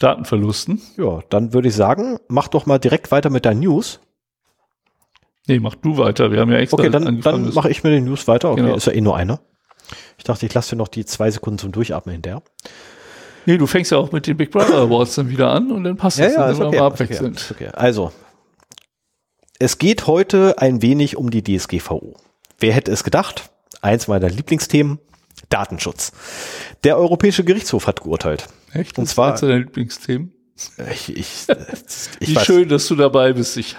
Datenverlusten. 0.00 0.80
Ja, 0.96 1.20
dann 1.28 1.52
würde 1.52 1.68
ich 1.68 1.74
sagen, 1.76 2.18
mach 2.28 2.48
doch 2.48 2.66
mal 2.66 2.78
direkt 2.78 3.12
weiter 3.12 3.30
mit 3.30 3.44
deinen 3.46 3.60
News. 3.60 4.00
Nee, 5.46 5.60
mach 5.60 5.74
du 5.76 5.98
weiter. 5.98 6.32
Wir 6.32 6.40
haben 6.40 6.50
ja 6.50 6.58
extra 6.58 6.78
Okay, 6.78 6.90
dann, 6.90 7.20
dann 7.20 7.54
mache 7.54 7.70
ich 7.70 7.84
mit 7.84 7.92
den 7.92 8.04
News 8.06 8.26
weiter. 8.26 8.50
Okay, 8.50 8.62
Genau. 8.62 8.74
ist 8.76 8.86
ja 8.86 8.92
eh 8.92 9.00
nur 9.00 9.16
einer. 9.16 9.40
Ich 10.18 10.24
dachte, 10.24 10.46
ich 10.46 10.54
lasse 10.54 10.70
dir 10.70 10.76
noch 10.76 10.88
die 10.88 11.04
zwei 11.04 11.30
Sekunden 11.30 11.58
zum 11.58 11.72
Durchatmen 11.72 12.12
hinterher. 12.12 12.42
nee, 13.46 13.56
du 13.56 13.66
fängst 13.66 13.90
ja 13.92 13.98
auch 13.98 14.10
mit 14.12 14.26
den 14.26 14.36
Big 14.36 14.50
Brother 14.50 14.78
Awards 14.78 15.14
dann 15.14 15.28
wieder 15.28 15.50
an 15.50 15.70
und 15.70 15.84
dann 15.84 15.96
passt 15.96 16.18
das. 16.18 16.34
dann 16.34 16.54
sind 16.54 16.72
wir 16.72 16.80
mal 16.80 16.86
ist 16.88 16.92
abwechselnd. 16.92 17.36
ist 17.36 17.50
okay. 17.52 17.68
Also, 17.72 18.12
es 19.60 19.78
geht 19.78 20.08
heute 20.08 20.58
ein 20.58 20.82
wenig 20.82 21.16
um 21.16 21.30
die 21.30 21.44
DSGVO. 21.44 22.16
Wer 22.58 22.72
hätte 22.72 22.90
es 22.90 23.04
gedacht? 23.04 23.50
Eins 23.82 24.08
meiner 24.08 24.28
Lieblingsthemen, 24.28 24.98
Datenschutz. 25.48 26.10
Der 26.84 26.98
Europäische 26.98 27.44
Gerichtshof 27.44 27.86
hat 27.86 28.02
geurteilt. 28.02 28.48
Echt? 28.72 28.98
Und 28.98 29.04
Das 29.06 29.14
zwar- 29.14 29.26
war 29.26 29.32
eins 29.32 29.40
deiner 29.42 29.58
Lieblingsthemen. 29.58 30.32
Ich, 30.92 31.16
ich, 31.16 31.46
ich 32.20 32.28
Wie 32.28 32.36
weiß, 32.36 32.44
schön, 32.44 32.68
dass 32.68 32.86
du 32.88 32.94
dabei 32.96 33.32
bist. 33.32 33.56
Ich, 33.56 33.76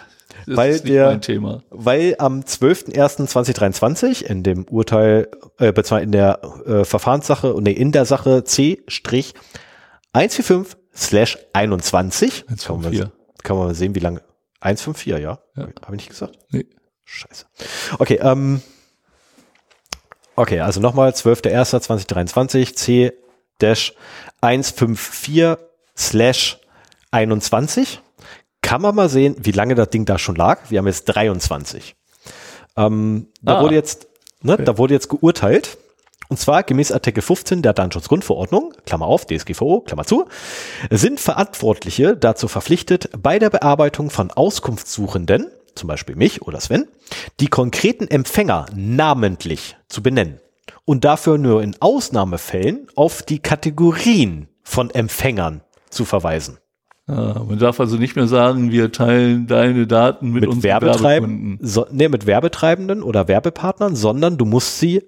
das 0.47 0.57
Weil 0.57 0.71
ist 0.71 0.83
nicht 0.85 0.93
der- 0.95 1.05
mein 1.07 1.21
Thema. 1.21 1.63
weil 1.69 2.15
am 2.17 2.39
12.01.2023 2.41 4.23
in 4.25 4.41
dem 4.43 4.63
Urteil, 4.65 5.27
äh, 5.59 5.71
in 6.01 6.11
der 6.11 6.41
äh, 6.65 6.83
Verfahrenssache, 6.85 7.55
nee, 7.59 7.71
in 7.73 7.91
der 7.91 8.05
Sache 8.05 8.43
C-145 8.43 10.65
slash 10.95 11.37
21, 11.53 12.45
kann 12.47 12.57
man, 12.77 12.85
154. 12.85 13.11
kann 13.43 13.57
man 13.57 13.67
mal 13.67 13.75
sehen, 13.75 13.93
wie 13.95 13.99
lange, 13.99 14.21
154, 14.61 15.21
ja? 15.21 15.39
Ja. 15.55 15.63
Habe 15.63 15.71
ich 15.87 15.91
nicht 15.91 16.09
gesagt? 16.09 16.37
Nee. 16.49 16.65
Scheiße. 17.03 17.45
Okay, 17.99 18.19
ähm, 18.21 18.61
okay, 20.35 20.61
also 20.61 20.79
nochmal 20.79 21.11
12.01.2023 21.11 22.75
C 22.75 23.13
dash 23.59 23.93
154 24.41 25.57
slash 25.97 26.59
21. 27.11 27.99
Kann 28.61 28.81
man 28.81 28.95
mal 28.95 29.09
sehen, 29.09 29.35
wie 29.39 29.51
lange 29.51 29.75
das 29.75 29.89
Ding 29.89 30.05
da 30.05 30.17
schon 30.17 30.35
lag. 30.35 30.59
Wir 30.69 30.79
haben 30.79 30.87
jetzt 30.87 31.05
23. 31.05 31.95
Ähm, 32.77 33.27
da 33.41 33.57
Ah. 33.57 33.61
wurde 33.63 33.75
jetzt, 33.75 34.07
ne, 34.41 34.53
Okay. 34.53 34.63
da 34.65 34.77
wurde 34.77 34.93
jetzt 34.93 35.09
geurteilt. 35.09 35.77
Und 36.31 36.37
zwar 36.37 36.63
gemäß 36.63 36.93
Artikel 36.93 37.21
15 37.21 37.61
der 37.61 37.73
Datenschutzgrundverordnung, 37.73 38.73
Klammer 38.85 39.05
auf, 39.05 39.25
DSGVO, 39.25 39.81
Klammer 39.81 40.05
zu, 40.05 40.29
sind 40.89 41.19
Verantwortliche 41.19 42.15
dazu 42.15 42.47
verpflichtet, 42.47 43.09
bei 43.21 43.37
der 43.37 43.49
Bearbeitung 43.49 44.09
von 44.09 44.31
Auskunftssuchenden, 44.31 45.47
zum 45.75 45.89
Beispiel 45.89 46.15
mich 46.15 46.41
oder 46.43 46.61
Sven, 46.61 46.87
die 47.41 47.47
konkreten 47.47 48.07
Empfänger 48.07 48.67
namentlich 48.73 49.75
zu 49.89 50.01
benennen 50.01 50.39
und 50.85 51.03
dafür 51.03 51.37
nur 51.37 51.61
in 51.63 51.75
Ausnahmefällen 51.81 52.87
auf 52.95 53.23
die 53.23 53.39
Kategorien 53.39 54.47
von 54.63 54.89
Empfängern 54.89 55.63
zu 55.89 56.05
verweisen. 56.05 56.59
Ah, 57.07 57.43
man 57.45 57.59
darf 57.59 57.81
also 57.81 57.97
nicht 57.97 58.15
mehr 58.15 58.27
sagen, 58.27 58.71
wir 58.71 58.93
teilen 58.93 59.47
deine 59.47 59.85
Daten 59.85 60.31
mit, 60.31 60.47
Mit 60.47 60.63
Werbetreibenden, 60.63 61.59
so, 61.61 61.87
nee, 61.91 62.07
mit 62.07 62.25
Werbetreibenden 62.25 63.03
oder 63.03 63.27
Werbepartnern, 63.27 63.97
sondern 63.97 64.37
du 64.37 64.45
musst 64.45 64.79
sie 64.79 65.03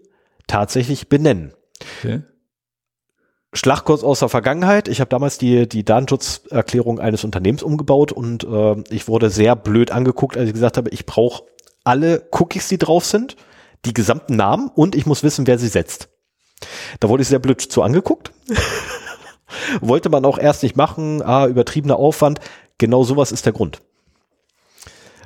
tatsächlich 0.48 1.10
benennen. 1.10 1.54
Okay. 2.00 2.24
Schlagkurs 3.54 4.04
aus 4.04 4.20
der 4.20 4.30
Vergangenheit. 4.30 4.88
Ich 4.88 5.00
habe 5.00 5.10
damals 5.10 5.38
die, 5.38 5.70
die 5.70 5.86
Datenschutzerklärung 5.86 7.00
eines 7.00 7.24
Unternehmens 7.24 7.62
umgebaut 7.62 8.12
und 8.12 8.44
äh, 8.44 8.84
ich 8.89 9.08
wurde 9.08 9.30
sehr 9.30 9.56
blöd 9.56 9.91
angeguckt, 9.91 10.38
als 10.38 10.48
ich 10.48 10.54
gesagt 10.54 10.78
habe, 10.78 10.89
ich 10.89 11.06
brauche 11.06 11.44
alle 11.84 12.28
Cookies, 12.32 12.68
die 12.68 12.80
drauf 12.80 13.06
sind, 13.06 13.36
die 13.86 13.94
gesamten 13.94 14.36
Namen 14.36 14.72
und 14.74 14.96
ich 14.96 15.06
muss 15.06 15.24
wissen, 15.24 15.46
wer 15.46 15.60
sie 15.60 15.68
setzt. 15.68 16.10
Da 17.00 17.10
wurde 17.10 17.22
ich 17.22 17.30
sehr 17.30 17.39
blöd 17.39 17.62
zu 17.62 17.84
angeguckt. 17.84 18.32
Wollte 19.82 20.10
man 20.10 20.26
auch 20.26 20.39
erst 20.39 20.64
nicht 20.64 20.76
machen, 20.76 21.22
ah, 21.22 21.46
übertriebener 21.46 21.98
Aufwand. 21.98 22.39
Genau 22.80 23.04
sowas 23.04 23.32
ist 23.32 23.46
der 23.46 23.54
Grund. 23.54 23.82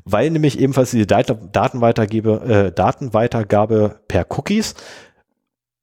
Weil 0.04 0.32
nämlich 0.32 0.60
ebenfalls 0.60 0.92
diese 0.92 1.06
Dat 1.06 1.34
Datenweitergabe, 1.52 2.68
äh, 2.68 2.72
Datenweitergabe 2.72 4.00
per 4.08 4.26
Cookies 4.30 4.76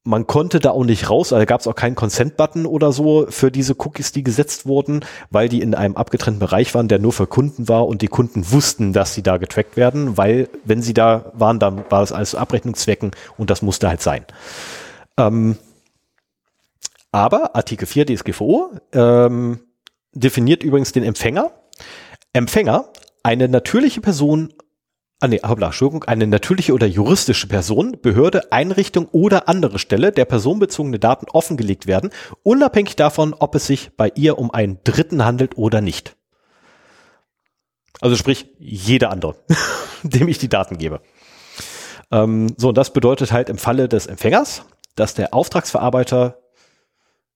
man 0.05 0.27
konnte 0.27 0.61
da 0.61 0.71
auch 0.71 0.85
nicht 0.85 1.09
raus, 1.09 1.33
also 1.33 1.47
gab 1.47 1.61
es 1.63 1.67
auch 1.67 1.75
keinen 1.75 1.95
Consent-Button 1.95 2.67
oder 2.67 2.93
so 2.93 3.27
für 3.31 3.51
diese 3.51 3.75
Cookies, 3.79 4.13
die 4.13 4.23
gesetzt 4.23 4.67
wurden, 4.67 5.01
weil 5.31 5.49
die 5.49 5.63
in 5.63 5.75
einem 5.75 5.97
abgetrennten 5.97 6.41
Bereich 6.41 6.75
waren, 6.75 6.89
der 6.89 6.99
nur 6.99 7.15
für 7.15 7.27
Kunden 7.27 7.69
war 7.69 7.89
und 7.89 8.03
die 8.03 8.09
Kunden 8.09 8.51
wussten, 8.53 8.93
dass 8.93 9.15
sie 9.15 9.23
da 9.23 9.39
getrackt 9.39 9.79
werden, 9.79 10.19
weil 10.19 10.51
wenn 10.65 10.83
sie 10.83 10.93
da 10.93 11.33
waren, 11.33 11.59
dann 11.59 11.85
war 11.89 12.03
es 12.03 12.13
alles 12.13 12.31
zu 12.31 12.39
Abrechnungszwecken 12.39 13.13
und 13.39 13.49
das 13.49 13.63
musste 13.63 13.89
halt 13.89 14.03
sein. 14.03 14.27
Ähm, 15.17 15.57
aber 17.11 17.57
Artikel 17.57 17.87
4 17.87 18.07
DSGVO 18.07 18.73
ähm, 18.93 19.61
definiert 20.13 20.63
übrigens 20.63 20.93
den 20.93 21.03
Empfänger. 21.03 21.51
Empfänger, 22.35 22.89
eine 23.23 23.49
natürliche 23.49 24.03
Person 24.03 24.53
Ah, 25.25 25.27
nee, 25.27 25.41
hoppla, 25.43 25.69
Entschuldigung, 25.69 26.05
eine 26.05 26.27
natürliche 26.27 26.75
oder 26.75 26.87
juristische 26.87 27.47
Person, 27.47 27.97
Behörde, 28.03 28.53
Einrichtung 28.53 29.09
oder 29.11 29.49
andere 29.49 29.79
Stelle, 29.79 30.13
der 30.13 30.27
personenbezogene 30.27 30.99
Daten 30.99 31.29
offengelegt 31.33 31.87
werden, 31.87 32.11
unabhängig 32.43 32.95
davon, 32.95 33.33
ob 33.33 33.55
es 33.55 33.67
sich 33.67 33.97
bei 33.97 34.13
ihr 34.17 34.37
um 34.39 34.51
einen 34.51 34.81
Dritten 34.85 35.25
handelt 35.25 35.57
oder 35.57 35.81
nicht. 35.81 36.15
Also 38.03 38.17
sprich, 38.17 38.51
jeder 38.59 39.11
andere, 39.11 39.37
dem 40.03 40.29
ich 40.29 40.37
die 40.37 40.51
Daten 40.51 40.77
gebe. 40.77 41.01
Ähm, 42.11 42.53
so, 42.59 42.69
und 42.69 42.77
das 42.77 42.93
bedeutet 42.93 43.33
halt 43.33 43.49
im 43.49 43.57
Falle 43.57 43.89
des 43.89 44.07
Empfängers, 44.07 44.65
dass 44.95 45.15
der 45.15 45.33
Auftragsverarbeiter, 45.33 46.43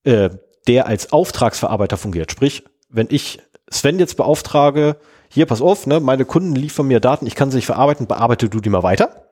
äh, 0.05 0.29
der 0.67 0.89
als 0.89 1.11
Auftragsverarbeiter 1.11 1.97
fungiert. 1.97 2.31
Sprich, 2.33 2.65
wenn 2.91 3.07
ich 3.09 3.41
Sven 3.71 3.99
jetzt 3.99 4.19
beauftrage, 4.19 4.99
hier, 5.29 5.47
pass 5.47 5.61
auf, 5.61 5.87
ne, 5.87 6.01
meine 6.01 6.25
Kunden 6.25 6.55
liefern 6.55 6.87
mir 6.87 7.01
Daten, 7.01 7.27
ich 7.27 7.35
kann 7.35 7.51
sie 7.51 7.57
nicht 7.57 7.67
verarbeiten, 7.67 8.07
bearbeite 8.07 8.49
du 8.49 8.61
die 8.61 8.71
mal 8.71 8.83
weiter. 8.83 9.25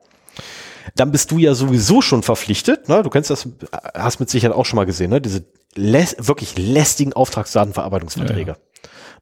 Dann 0.95 1.11
bist 1.11 1.31
du 1.31 1.37
ja 1.37 1.53
sowieso 1.53 2.01
schon 2.01 2.23
verpflichtet, 2.23 2.89
ne, 2.89 3.03
du 3.03 3.09
kennst 3.09 3.29
das, 3.29 3.49
hast 3.93 4.19
mit 4.19 4.29
Sicherheit 4.29 4.55
auch 4.55 4.65
schon 4.65 4.77
mal 4.77 4.85
gesehen, 4.85 5.09
ne, 5.09 5.21
diese 5.21 5.45
läs 5.75 6.15
wirklich 6.19 6.57
lästigen 6.57 7.13
Auftragsdatenverarbeitungsverträge. 7.13 8.51
Ja, 8.51 8.57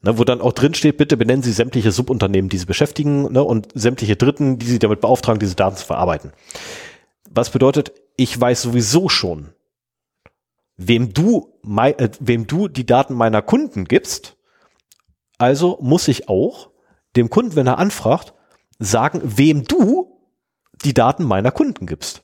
Ne, 0.06 0.20
wo 0.20 0.24
dann 0.24 0.40
auch 0.40 0.54
drin 0.54 0.76
steht, 0.76 0.98
bitte 0.98 1.18
benennen 1.18 1.42
Sie 1.42 1.52
sämtliche 1.52 1.92
Subunternehmen, 1.92 2.48
die 2.48 2.60
Sie 2.60 2.68
beschäftigen, 2.68 3.32
ne, 3.32 3.44
und 3.44 3.70
sämtliche 3.74 4.16
Dritten, 4.16 4.60
die 4.60 4.68
Sie 4.68 4.78
damit 4.78 5.02
beauftragen, 5.02 5.40
diese 5.40 5.56
Daten 5.56 5.78
zu 5.78 5.86
verarbeiten. 5.86 6.32
Was 7.30 7.50
bedeutet, 7.50 7.92
ich 8.16 8.40
weiß 8.40 8.62
sowieso 8.62 9.10
schon, 9.10 9.50
wem 10.78 11.14
du, 11.14 11.58
mei, 11.64 11.92
äh, 11.94 12.10
wem 12.20 12.46
du 12.46 12.68
die 12.68 12.86
Daten 12.86 13.16
meiner 13.16 13.42
Kunden 13.42 13.86
gibst, 13.86 14.35
also 15.38 15.78
muss 15.82 16.08
ich 16.08 16.30
auch 16.30 16.70
dem 17.16 17.30
Kunden, 17.30 17.56
wenn 17.56 17.68
er 17.68 17.80
anfragt, 17.80 18.34
sagen, 18.80 19.22
wem 19.24 19.64
du 19.66 20.20
die 20.84 20.94
Daten 20.94 21.24
meiner 21.24 21.52
Kunden 21.52 21.86
gibst. 21.86 22.24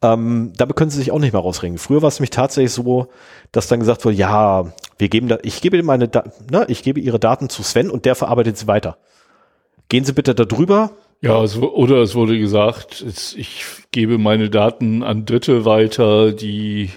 Ähm, 0.00 0.52
damit 0.56 0.76
können 0.76 0.90
sie 0.90 0.98
sich 0.98 1.10
auch 1.10 1.18
nicht 1.18 1.32
mehr 1.32 1.42
rausregen. 1.42 1.78
Früher 1.78 2.02
war 2.02 2.08
es 2.08 2.18
nämlich 2.18 2.30
tatsächlich 2.30 2.72
so, 2.72 3.08
dass 3.50 3.66
dann 3.66 3.80
gesagt 3.80 4.04
wurde, 4.04 4.16
ja, 4.16 4.72
wir 4.96 5.08
geben 5.08 5.28
da, 5.28 5.38
ich 5.42 5.60
gebe 5.60 5.82
meine, 5.82 6.06
da, 6.06 6.24
ne, 6.50 6.66
ich 6.68 6.82
gebe 6.82 7.00
ihre 7.00 7.18
Daten 7.18 7.48
zu 7.48 7.62
Sven 7.62 7.90
und 7.90 8.04
der 8.04 8.14
verarbeitet 8.14 8.56
sie 8.58 8.68
weiter. 8.68 8.98
Gehen 9.88 10.04
Sie 10.04 10.12
bitte 10.12 10.34
da 10.34 10.44
drüber. 10.44 10.90
Ja, 11.20 11.42
es, 11.42 11.56
oder 11.56 11.96
es 12.02 12.14
wurde 12.14 12.38
gesagt, 12.38 13.00
es, 13.00 13.34
ich 13.34 13.64
gebe 13.90 14.18
meine 14.18 14.50
Daten 14.50 15.02
an 15.02 15.24
Dritte 15.24 15.64
weiter, 15.64 16.32
die 16.32 16.90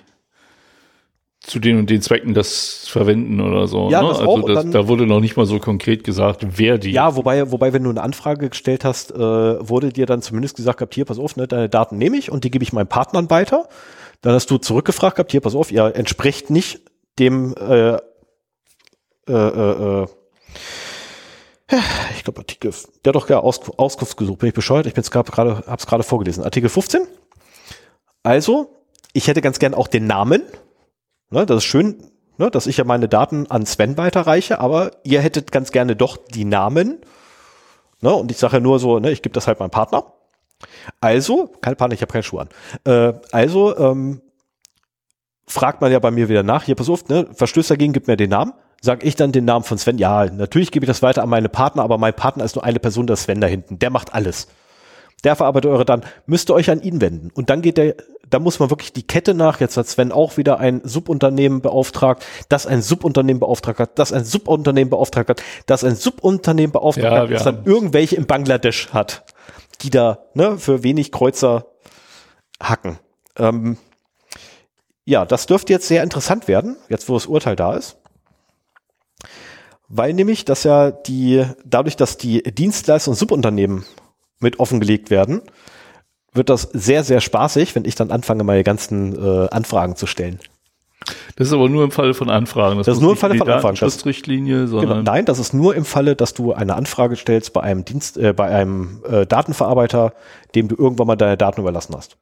zu 1.42 1.60
den 1.60 1.80
und 1.80 1.90
den 1.90 2.02
Zwecken 2.02 2.34
das 2.36 2.88
verwenden 2.88 3.42
oder 3.42 3.68
so. 3.68 3.90
Ja, 3.90 4.02
ne? 4.02 4.10
das 4.10 4.20
also 4.20 4.30
auch, 4.30 4.36
und 4.36 4.48
das, 4.50 4.64
dann- 4.64 4.72
da 4.72 4.88
wurde 4.88 5.08
noch 5.08 5.20
nicht 5.20 5.38
mal 5.38 5.48
so 5.48 5.60
konkret 5.60 6.04
gesagt, 6.04 6.46
wer 6.58 6.78
die. 6.78 6.92
Ja, 6.92 7.16
wobei, 7.16 7.52
wobei, 7.52 7.74
wenn 7.74 7.84
du 7.84 7.90
eine 7.90 8.02
Anfrage 8.04 8.50
gestellt 8.50 8.86
hast, 8.86 9.12
äh, 9.12 9.18
wurde 9.18 9.92
dir 9.92 10.06
dann 10.06 10.22
zumindest 10.22 10.56
gesagt 10.56 10.78
gehabt, 10.78 10.94
hier, 10.94 11.06
pass 11.06 11.18
auf, 11.18 11.36
ne, 11.36 11.48
deine 11.48 11.68
Daten 11.68 11.98
nehme 11.98 12.18
ich 12.18 12.32
und 12.32 12.44
die 12.44 12.52
gebe 12.52 12.64
ich 12.64 12.74
meinen 12.74 12.88
Partnern 12.88 13.30
weiter. 13.32 13.68
Dann 14.22 14.34
hast 14.36 14.52
du 14.52 14.60
zurückgefragt 14.60 15.16
gehabt, 15.16 15.32
hier, 15.32 15.42
pass 15.42 15.56
auf, 15.56 15.72
ihr 15.72 15.96
entspricht 15.96 16.52
nicht 16.52 16.82
dem, 17.18 17.56
äh, 17.56 17.98
äh, 19.28 19.34
äh, 19.34 20.04
äh, 20.04 20.08
ich 22.16 22.24
glaube 22.24 22.42
Artikel, 22.42 22.72
der 23.04 23.10
hat 23.12 23.16
doch 23.16 23.28
gar 23.28 23.44
Aus, 23.44 23.62
Auskunft 23.78 24.18
gesucht, 24.18 24.40
bin 24.40 24.50
ich 24.50 24.54
bescheuert, 24.56 24.86
ich 24.86 24.94
bin 24.94 25.04
gerade, 25.04 25.64
hab's 25.66 25.88
gerade 25.88 26.04
vorgelesen. 26.04 26.44
Artikel 26.44 26.70
15. 26.70 27.02
Also, 28.24 28.76
ich 29.14 29.28
hätte 29.28 29.42
ganz 29.42 29.58
gern 29.58 29.74
auch 29.74 29.88
den 29.88 30.06
Namen. 30.06 30.44
Ne, 31.32 31.46
das 31.46 31.60
ist 31.60 31.64
schön, 31.64 31.98
ne, 32.38 32.52
dass 32.52 32.68
ich 32.68 32.78
ja 32.78 32.84
meine 32.84 33.08
Daten 33.08 33.50
an 33.50 33.66
Sven 33.66 33.98
weiterreiche, 33.98 34.60
aber 34.60 34.92
ihr 35.04 35.22
hättet 35.22 35.52
ganz 35.52 35.72
gerne 35.72 35.96
doch 35.96 36.18
die 36.18 36.46
Namen. 36.46 37.00
Ne, 38.02 38.14
und 38.14 38.30
ich 38.32 38.38
sage 38.38 38.58
ja 38.58 38.60
nur 38.60 38.80
so, 38.80 39.00
ne, 39.00 39.12
ich 39.12 39.22
gebe 39.22 39.34
das 39.34 39.48
halt 39.48 39.60
meinem 39.60 39.72
Partner. 39.72 40.04
Also, 41.00 41.48
keine 41.62 41.78
Panik, 41.78 41.98
ich 41.98 42.02
habe 42.02 42.12
keine 42.12 42.24
Schuhe 42.24 42.42
an. 42.42 42.50
Äh, 42.84 43.14
also, 43.32 43.78
ähm, 43.78 44.22
fragt 45.48 45.82
man 45.82 45.92
ja 45.92 46.00
bei 46.00 46.12
mir 46.12 46.30
wieder 46.30 46.44
nach, 46.44 46.64
hier 46.64 46.76
pass 46.76 46.90
auf, 46.90 47.08
ne, 47.08 47.28
Verstößt 47.34 47.72
dagegen, 47.72 47.94
gib 47.94 48.08
mir 48.08 48.18
den 48.18 48.30
Namen. 48.30 48.54
Sag 48.84 49.04
ich 49.04 49.16
dann 49.16 49.32
den 49.32 49.46
Namen 49.46 49.64
von 49.64 49.78
Sven? 49.78 50.00
Ja, 50.00 50.26
natürlich 50.26 50.72
gebe 50.72 50.86
ich 50.86 50.88
das 50.88 51.04
weiter 51.04 51.22
an 51.22 51.30
meine 51.30 51.50
Partner, 51.50 51.84
aber 51.84 51.98
mein 52.00 52.16
Partner 52.16 52.44
ist 52.44 52.56
nur 52.56 52.66
eine 52.66 52.80
Person, 52.80 53.06
der 53.06 53.16
Sven 53.16 53.40
da 53.40 53.48
hinten. 53.48 53.78
Der 53.78 53.92
macht 53.92 54.14
alles. 54.14 54.48
Der 55.24 55.36
verarbeitet 55.36 55.70
eure 55.70 55.86
Daten. 55.86 56.02
Müsst 56.26 56.50
ihr 56.50 56.56
euch 56.56 56.72
an 56.72 56.82
ihn 56.82 57.00
wenden. 57.00 57.30
Und 57.32 57.52
dann 57.52 57.62
geht 57.62 57.78
der, 57.78 57.96
da 58.32 58.40
muss 58.40 58.60
man 58.60 58.72
wirklich 58.72 58.94
die 58.94 59.06
Kette 59.06 59.34
nach. 59.36 59.60
Jetzt 59.60 59.78
hat 59.78 59.88
Sven 59.88 60.12
auch 60.12 60.38
wieder 60.38 60.60
ein 60.60 60.82
Subunternehmen 60.84 61.62
beauftragt, 61.62 62.26
das 62.50 62.66
ein 62.66 62.82
Subunternehmen 62.82 63.40
beauftragt 63.40 63.80
hat, 63.80 64.00
das 64.00 64.12
ein 64.12 64.26
Subunternehmen 64.26 64.90
beauftragt 64.90 65.30
hat, 65.30 65.44
das 65.68 65.84
ein 65.84 65.96
Subunternehmen 65.96 66.72
beauftragt 66.72 67.14
Ja, 67.14 67.22
hat, 67.22 67.32
das 67.32 67.44
dann 67.44 67.66
irgendwelche 67.66 68.16
in 68.16 68.26
Bangladesch 68.26 68.90
hat, 68.90 69.26
die 69.82 69.90
da 69.90 70.20
ne, 70.34 70.58
für 70.58 70.82
wenig 70.84 71.12
Kreuzer 71.12 71.68
hacken. 72.62 72.98
Ähm, 73.38 73.78
ja, 75.06 75.26
das 75.26 75.46
dürfte 75.46 75.74
jetzt 75.74 75.88
sehr 75.88 76.04
interessant 76.04 76.48
werden, 76.48 76.78
jetzt 76.90 77.10
wo 77.10 77.14
das 77.14 77.26
Urteil 77.26 77.56
da 77.56 77.76
ist. 77.76 77.98
Weil 79.90 80.14
nämlich, 80.14 80.46
dass 80.46 80.64
ja 80.64 80.92
die, 80.92 81.46
dadurch, 81.66 81.98
dass 81.98 82.18
die 82.18 82.44
Dienstleister 82.44 83.12
und 83.12 83.18
Subunternehmen 83.18 83.86
mit 84.40 84.60
offengelegt 84.60 85.10
werden, 85.10 85.42
wird 86.34 86.50
das 86.50 86.64
sehr, 86.74 87.04
sehr 87.04 87.22
spaßig, 87.22 87.76
wenn 87.76 87.86
ich 87.86 87.96
dann 87.96 88.12
anfange, 88.12 88.44
meine 88.44 88.64
ganzen 88.64 89.16
äh, 89.16 89.50
Anfragen 89.50 89.96
zu 89.96 90.08
stellen. 90.08 90.40
Das 91.36 91.48
ist 91.48 91.54
aber 91.54 91.68
nur 91.68 91.84
im 91.84 91.92
Falle 91.92 92.14
von 92.14 92.30
Anfragen. 92.30 92.78
Das 92.78 92.88
ist 92.88 92.96
muss 92.96 93.02
nur 93.02 93.12
im 93.14 93.18
Falle 93.18 93.36
von 93.36 93.50
Anfragen. 93.50 93.74
Das- 93.74 93.80
Datenschutzrichtlinie, 93.80 94.66
Genau. 94.66 94.68
sondern 94.82 95.04
Nein, 95.04 95.26
das 95.26 95.40
ist 95.40 95.54
nur 95.54 95.76
im 95.76 95.84
Falle, 95.84 96.16
dass 96.16 96.34
du 96.34 96.54
eine 96.54 96.76
Anfrage 96.76 97.16
stellst 97.16 97.54
bei 97.54 97.62
einem 97.62 97.84
Dienst, 97.86 98.18
äh, 98.18 98.34
bei 98.34 98.46
einem 98.48 99.02
äh, 99.10 99.26
Datenverarbeiter, 99.26 100.14
dem 100.54 100.68
du 100.68 100.76
irgendwann 100.76 101.08
mal 101.08 101.16
deine 101.16 101.38
Daten 101.38 101.62
überlassen 101.62 101.96
hast. 101.96 102.18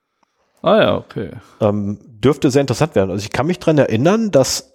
Ah 0.62 0.82
ja, 0.82 0.98
okay. 0.98 1.32
ähm, 1.62 2.00
dürfte 2.04 2.52
sehr 2.52 2.62
interessant 2.62 2.96
werden. 2.96 3.12
Also 3.12 3.24
ich 3.24 3.32
kann 3.32 3.48
mich 3.48 3.60
dran 3.60 3.78
erinnern, 3.78 4.32
dass 4.32 4.72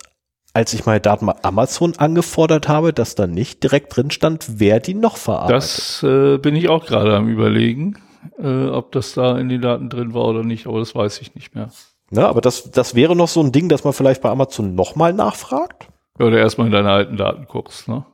als 0.55 0.73
ich 0.73 0.87
meine 0.87 1.01
Daten 1.01 1.27
bei 1.27 1.35
Amazon 1.43 1.95
angefordert 1.99 2.69
habe, 2.69 2.93
dass 2.93 3.17
da 3.17 3.27
nicht 3.27 3.63
direkt 3.63 3.95
drin 3.97 4.11
stand, 4.11 4.47
wer 4.61 4.81
die 4.81 4.95
noch 4.95 5.17
verarbeitet. 5.17 5.57
Das 5.57 6.03
äh, 6.05 6.39
bin 6.39 6.55
ich 6.57 6.69
auch 6.69 6.87
gerade 6.87 7.17
am 7.17 7.29
überlegen, 7.29 7.97
äh, 8.39 8.69
ob 8.69 8.93
das 8.93 9.15
da 9.15 9.39
in 9.39 9.49
den 9.49 9.61
Daten 9.63 9.89
drin 9.89 10.15
war 10.15 10.25
oder 10.27 10.43
nicht, 10.43 10.67
aber 10.67 10.79
das 10.79 10.95
weiß 10.95 11.21
ich 11.21 11.35
nicht 11.35 11.55
mehr. 11.55 11.71
Ne, 12.11 12.27
aber 12.27 12.41
das, 12.41 12.71
das 12.71 12.95
wäre 12.95 13.17
noch 13.17 13.29
so 13.29 13.41
ein 13.41 13.53
Ding, 13.53 13.69
dass 13.69 13.85
man 13.85 13.93
vielleicht 13.93 14.23
bei 14.23 14.31
Amazon 14.31 14.75
nochmal 14.75 15.13
nachfragt. 15.13 15.89
Ja, 16.19 16.27
Oder 16.27 16.39
erstmal 16.39 16.67
in 16.67 16.73
deine 16.73 16.91
alten 16.91 17.17
Daten 17.17 17.47
guckst, 17.47 17.89
ne? 17.89 18.05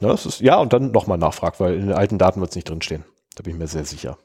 Ne, 0.00 0.08
das 0.08 0.26
ist, 0.26 0.40
ja, 0.40 0.56
und 0.58 0.72
dann 0.72 0.90
nochmal 0.90 1.16
nachfragt, 1.16 1.58
weil 1.60 1.74
in 1.74 1.86
den 1.86 1.96
alten 1.96 2.18
Daten 2.18 2.40
wird 2.40 2.50
es 2.50 2.56
nicht 2.56 2.68
drinstehen. 2.68 3.04
Da 3.34 3.42
bin 3.42 3.54
ich 3.54 3.58
mir 3.58 3.66
sehr 3.66 3.84
sicher. 3.84 4.18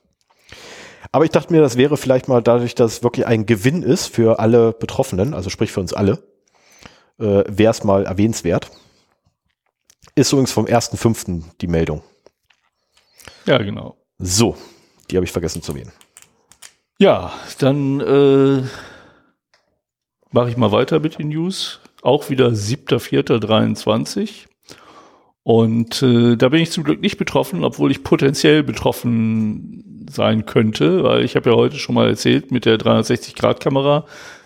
Aber 1.12 1.26
ich 1.26 1.32
dachte 1.32 1.54
mir, 1.54 1.62
das 1.62 1.78
wäre 1.78 1.98
vielleicht 1.98 2.28
mal 2.28 2.42
dadurch, 2.42 2.76
dass 2.76 2.94
es 2.94 3.04
wirklich 3.04 3.26
ein 3.26 3.46
Gewinn 3.46 3.84
ist 3.84 4.08
für 4.08 4.40
alle 4.40 4.74
Betroffenen, 4.74 5.34
also 5.34 5.50
sprich 5.50 5.72
für 5.72 5.80
uns 5.80 5.94
alle, 5.94 6.24
äh, 7.20 7.44
wäre 7.48 7.72
es 7.72 7.84
mal 7.84 8.06
erwähnenswert. 8.06 8.70
Ist 10.16 10.32
übrigens 10.32 10.52
vom 10.52 10.66
1.5. 10.66 11.44
die 11.62 11.68
Meldung. 11.68 12.02
Ja, 13.46 13.58
genau. 13.60 13.98
So, 14.18 14.58
die 15.12 15.18
habe 15.18 15.26
ich 15.26 15.32
vergessen 15.32 15.62
zu 15.62 15.74
erwähnen. 15.74 15.92
Ja, 16.98 17.34
dann 17.60 18.00
äh, 18.00 18.64
mache 20.32 20.50
ich 20.50 20.58
mal 20.58 20.72
weiter 20.72 21.00
mit 21.00 21.20
den 21.20 21.30
News. 21.30 21.80
auch 22.02 22.30
wieder 22.30 22.48
7.4.23. 22.50 24.48
Und 25.44 26.02
äh, 26.04 26.36
da 26.36 26.50
bin 26.50 26.62
ich 26.62 26.72
zum 26.72 26.84
Glück 26.84 27.02
nicht 27.02 27.18
betroffen, 27.18 27.64
obwohl 27.64 27.92
ich 27.92 28.04
potenziell 28.04 28.64
betroffen 28.64 30.06
sein 30.10 30.46
könnte, 30.46 31.04
weil 31.04 31.24
ich 31.24 31.36
habe 31.36 31.50
ja 31.50 31.56
heute 31.56 31.78
schon 31.78 31.96
mal 31.96 32.08
erzählt 32.08 32.52
mit 32.52 32.66
der 32.66 32.78
360-Grad-Kamera. 32.78 34.06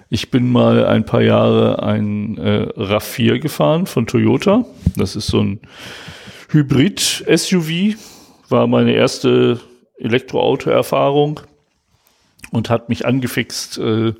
Ich 0.10 0.32
bin 0.32 0.52
mal 0.52 0.86
ein 0.86 1.06
paar 1.06 1.22
Jahre 1.22 1.82
ein 1.84 2.38
äh, 2.38 2.68
RAV4 2.78 3.40
gefahren 3.40 3.88
von 3.88 4.08
Toyota. 4.08 4.66
Das 4.96 5.16
ist 5.16 5.28
so 5.28 5.42
ein 5.42 5.60
Hybrid-SUV, 6.50 7.98
war 8.50 8.68
meine 8.68 8.94
erste 8.94 9.60
Elektroauto-Erfahrung 9.98 11.42
und 12.52 12.70
hat 12.70 12.90
mich 12.90 13.06
angefixt, 13.06 13.78
äh, 13.78 14.14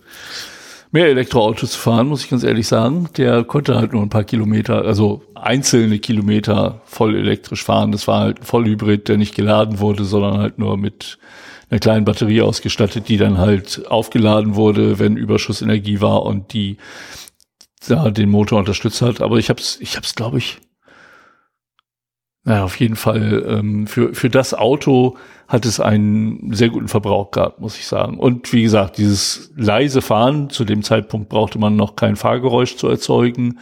mehr 0.92 1.08
Elektroautos 1.08 1.72
zu 1.72 1.80
fahren, 1.80 2.08
muss 2.08 2.24
ich 2.24 2.30
ganz 2.30 2.44
ehrlich 2.44 2.68
sagen. 2.68 3.10
Der 3.18 3.44
konnte 3.44 3.76
halt 3.76 3.92
nur 3.94 4.02
ein 4.02 4.10
paar 4.10 4.24
Kilometer, 4.24 4.84
also 4.86 5.24
einzelne 5.36 6.00
Kilometer 6.00 6.82
voll 6.86 7.16
elektrisch 7.16 7.64
fahren. 7.64 7.92
Das 7.92 8.08
war 8.08 8.22
halt 8.22 8.40
ein 8.40 8.46
Vollhybrid, 8.46 9.08
der 9.08 9.18
nicht 9.18 9.36
geladen 9.36 9.80
wurde, 9.80 10.06
sondern 10.06 10.38
halt 10.38 10.58
nur 10.58 10.78
mit 10.78 11.18
einer 11.70 11.80
kleinen 11.80 12.06
Batterie 12.06 12.42
ausgestattet, 12.42 13.10
die 13.10 13.18
dann 13.18 13.38
halt 13.38 13.88
aufgeladen 13.88 14.56
wurde, 14.56 15.00
wenn 15.00 15.18
Überschussenergie 15.18 16.00
war 16.00 16.24
und 16.24 16.54
die 16.54 16.78
da 17.88 18.10
den 18.10 18.30
Motor 18.30 18.60
unterstützt 18.60 19.02
hat. 19.02 19.22
Aber 19.22 19.38
ich 19.38 19.50
habe 19.50 19.60
es, 19.60 19.80
ich 19.82 19.96
habe 19.96 20.06
es, 20.06 20.16
glaube 20.16 20.38
ich, 20.38 20.60
naja, 22.46 22.64
auf 22.64 22.80
jeden 22.80 22.96
Fall 22.96 23.44
ähm, 23.48 23.88
für, 23.88 24.14
für 24.14 24.30
das 24.30 24.54
Auto 24.54 25.18
hat 25.48 25.66
es 25.66 25.80
einen 25.80 26.54
sehr 26.54 26.70
guten 26.70 26.88
Verbrauch 26.88 27.32
gehabt, 27.32 27.60
muss 27.60 27.78
ich 27.78 27.88
sagen. 27.88 28.20
Und 28.20 28.54
wie 28.54 28.62
gesagt, 28.62 29.00
dieses 29.00 29.52
leise 29.56 30.02
Fahren, 30.02 30.52
zu 30.52 30.64
dem 30.64 30.84
Zeitpunkt 30.84 31.28
brauchte 31.28 31.58
man 31.58 31.76
noch 31.76 31.96
kein 31.96 32.16
Fahrgeräusch 32.16 32.78
zu 32.78 32.88
erzeugen. 32.88 33.60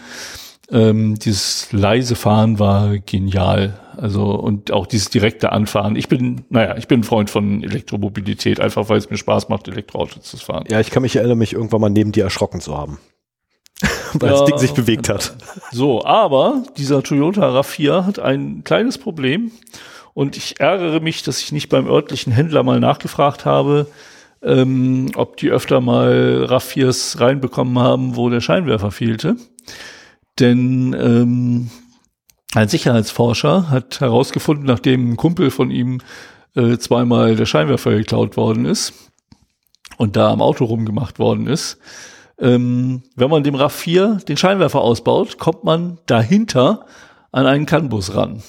Ähm, 0.70 1.18
dieses 1.18 1.72
leise 1.72 2.16
Fahren 2.16 2.60
war 2.60 2.98
genial. 2.98 3.80
Also 3.96 4.26
und 4.32 4.72
auch 4.72 4.86
dieses 4.86 5.10
direkte 5.10 5.54
Anfahren. 5.54 5.96
Ich 5.96 6.10
bin, 6.10 6.44
naja, 6.50 6.76
ich 6.78 6.88
bin 6.88 7.02
ein 7.02 7.04
Freund 7.04 7.30
von 7.30 7.64
Elektromobilität, 7.64 8.60
einfach 8.60 8.90
weil 8.90 8.98
es 8.98 9.10
mir 9.10 9.18
Spaß 9.18 9.48
macht, 9.48 9.68
Elektroauto 9.70 10.20
zu 10.20 10.38
fahren. 10.38 10.66
Ja, 10.68 10.82
ich 10.82 10.90
kann 10.90 11.04
mich 11.04 11.16
erinnern, 11.16 11.38
mich 11.38 11.54
irgendwann 11.54 11.80
mal 11.80 11.90
neben 11.90 12.12
dir 12.12 12.26
erschrocken 12.26 12.60
zu 12.60 12.78
haben. 12.78 12.98
weil 14.14 14.32
ja, 14.32 14.38
das 14.38 14.46
Ding 14.46 14.58
sich 14.58 14.74
bewegt 14.74 15.10
hat. 15.10 15.36
So, 15.72 16.04
aber 16.06 16.64
dieser 16.78 17.04
Toyota 17.04 17.50
RAV4 17.50 18.06
hat 18.06 18.20
ein 18.20 18.64
kleines 18.64 18.98
Problem. 18.98 19.52
Und 20.14 20.38
ich 20.38 20.60
ärgere 20.60 21.00
mich, 21.00 21.24
dass 21.24 21.42
ich 21.42 21.52
nicht 21.52 21.70
beim 21.70 21.88
örtlichen 21.88 22.32
Händler 22.32 22.64
mal 22.64 22.80
nachgefragt 22.80 23.46
habe, 23.46 23.88
ähm, 24.44 25.12
ob 25.16 25.38
die 25.38 25.50
öfter 25.50 25.82
mal 25.82 26.46
RAV4s 26.50 27.20
reinbekommen 27.20 27.80
haben, 27.80 28.16
wo 28.16 28.30
der 28.30 28.42
Scheinwerfer 28.42 28.92
fehlte. 28.92 29.38
Denn 30.40 30.96
ähm, 31.00 31.70
ein 32.54 32.68
Sicherheitsforscher 32.68 33.70
hat 33.70 34.00
herausgefunden, 34.00 34.66
nachdem 34.66 35.12
ein 35.12 35.18
Kumpel 35.18 35.50
von 35.50 35.72
ihm 35.72 36.02
äh, 36.56 36.78
zweimal 36.78 37.36
der 37.36 37.46
Scheinwerfer 37.46 37.92
geklaut 37.92 38.38
worden 38.38 38.66
ist 38.66 38.94
und 39.98 40.16
da 40.16 40.30
am 40.32 40.42
Auto 40.42 40.66
rumgemacht 40.66 41.20
worden 41.20 41.48
ist, 41.48 41.80
ähm, 42.40 43.04
wenn 43.16 43.30
man 43.30 43.44
dem 43.44 43.56
RAV4 43.56 44.26
den 44.26 44.38
Scheinwerfer 44.38 44.82
ausbaut, 44.82 45.38
kommt 45.38 45.64
man 45.64 46.00
dahinter 46.06 46.86
an 47.32 47.46
einen 47.46 47.66
CAN-Bus 47.66 48.16
ran. 48.16 48.44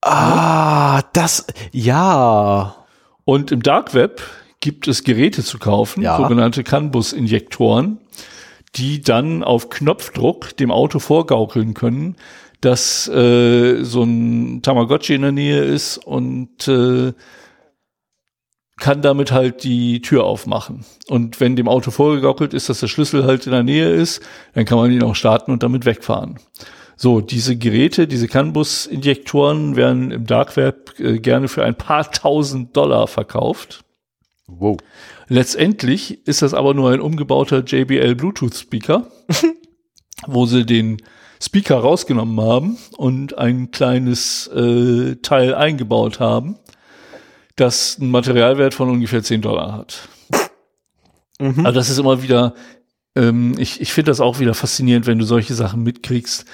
Ah, 0.00 1.02
das, 1.12 1.46
ja. 1.72 2.86
Und 3.24 3.52
im 3.52 3.62
Dark 3.62 3.94
Web 3.94 4.22
gibt 4.60 4.88
es 4.88 5.04
Geräte 5.04 5.44
zu 5.44 5.58
kaufen, 5.58 6.02
ja. 6.02 6.16
sogenannte 6.16 6.64
CAN-Bus-Injektoren, 6.64 7.98
die 8.76 9.00
dann 9.00 9.42
auf 9.42 9.70
Knopfdruck 9.70 10.56
dem 10.56 10.70
Auto 10.70 10.98
vorgaukeln 10.98 11.74
können, 11.74 12.16
dass 12.60 13.08
äh, 13.08 13.84
so 13.84 14.02
ein 14.02 14.62
Tamagotchi 14.62 15.14
in 15.14 15.22
der 15.22 15.32
Nähe 15.32 15.62
ist 15.62 15.98
und 15.98 16.66
äh, 16.68 17.12
kann 18.78 19.02
damit 19.02 19.32
halt 19.32 19.64
die 19.64 20.00
Tür 20.00 20.24
aufmachen. 20.24 20.84
Und 21.08 21.40
wenn 21.40 21.56
dem 21.56 21.68
Auto 21.68 21.90
vorgegaukelt 21.90 22.54
ist, 22.54 22.68
dass 22.68 22.80
der 22.80 22.88
Schlüssel 22.88 23.24
halt 23.24 23.46
in 23.46 23.52
der 23.52 23.62
Nähe 23.62 23.90
ist, 23.90 24.22
dann 24.54 24.64
kann 24.64 24.78
man 24.78 24.90
ihn 24.90 25.02
auch 25.02 25.16
starten 25.16 25.52
und 25.52 25.62
damit 25.62 25.84
wegfahren. 25.84 26.38
So, 26.96 27.20
diese 27.20 27.56
Geräte, 27.56 28.08
diese 28.08 28.26
CAN-Bus-Injektoren 28.26 29.76
werden 29.76 30.10
im 30.10 30.26
Dark 30.26 30.56
Web 30.56 30.98
äh, 30.98 31.18
gerne 31.18 31.46
für 31.46 31.64
ein 31.64 31.76
paar 31.76 32.10
tausend 32.10 32.76
Dollar 32.76 33.06
verkauft. 33.06 33.84
Wow. 34.48 34.78
Letztendlich 35.28 36.26
ist 36.26 36.42
das 36.42 36.54
aber 36.54 36.74
nur 36.74 36.90
ein 36.90 37.00
umgebauter 37.00 37.62
JBL 37.64 38.14
Bluetooth 38.14 38.54
Speaker, 38.54 39.06
wo 40.26 40.46
sie 40.46 40.64
den 40.64 40.96
Speaker 41.40 41.76
rausgenommen 41.76 42.40
haben 42.40 42.78
und 42.96 43.38
ein 43.38 43.70
kleines 43.70 44.48
äh, 44.48 45.16
Teil 45.16 45.54
eingebaut 45.54 46.18
haben, 46.18 46.56
das 47.60 47.98
einen 48.00 48.10
Materialwert 48.10 48.74
von 48.74 48.88
ungefähr 48.90 49.22
10 49.22 49.42
Dollar 49.42 49.72
hat. 49.72 50.08
Mhm. 51.40 51.66
Also 51.66 51.78
das 51.78 51.90
ist 51.90 51.98
immer 51.98 52.22
wieder, 52.22 52.54
ähm, 53.14 53.54
ich, 53.58 53.80
ich 53.80 53.92
finde 53.92 54.10
das 54.10 54.20
auch 54.20 54.40
wieder 54.40 54.54
faszinierend, 54.54 55.06
wenn 55.06 55.18
du 55.18 55.24
solche 55.24 55.54
Sachen 55.54 55.82
mitkriegst. 55.82 56.44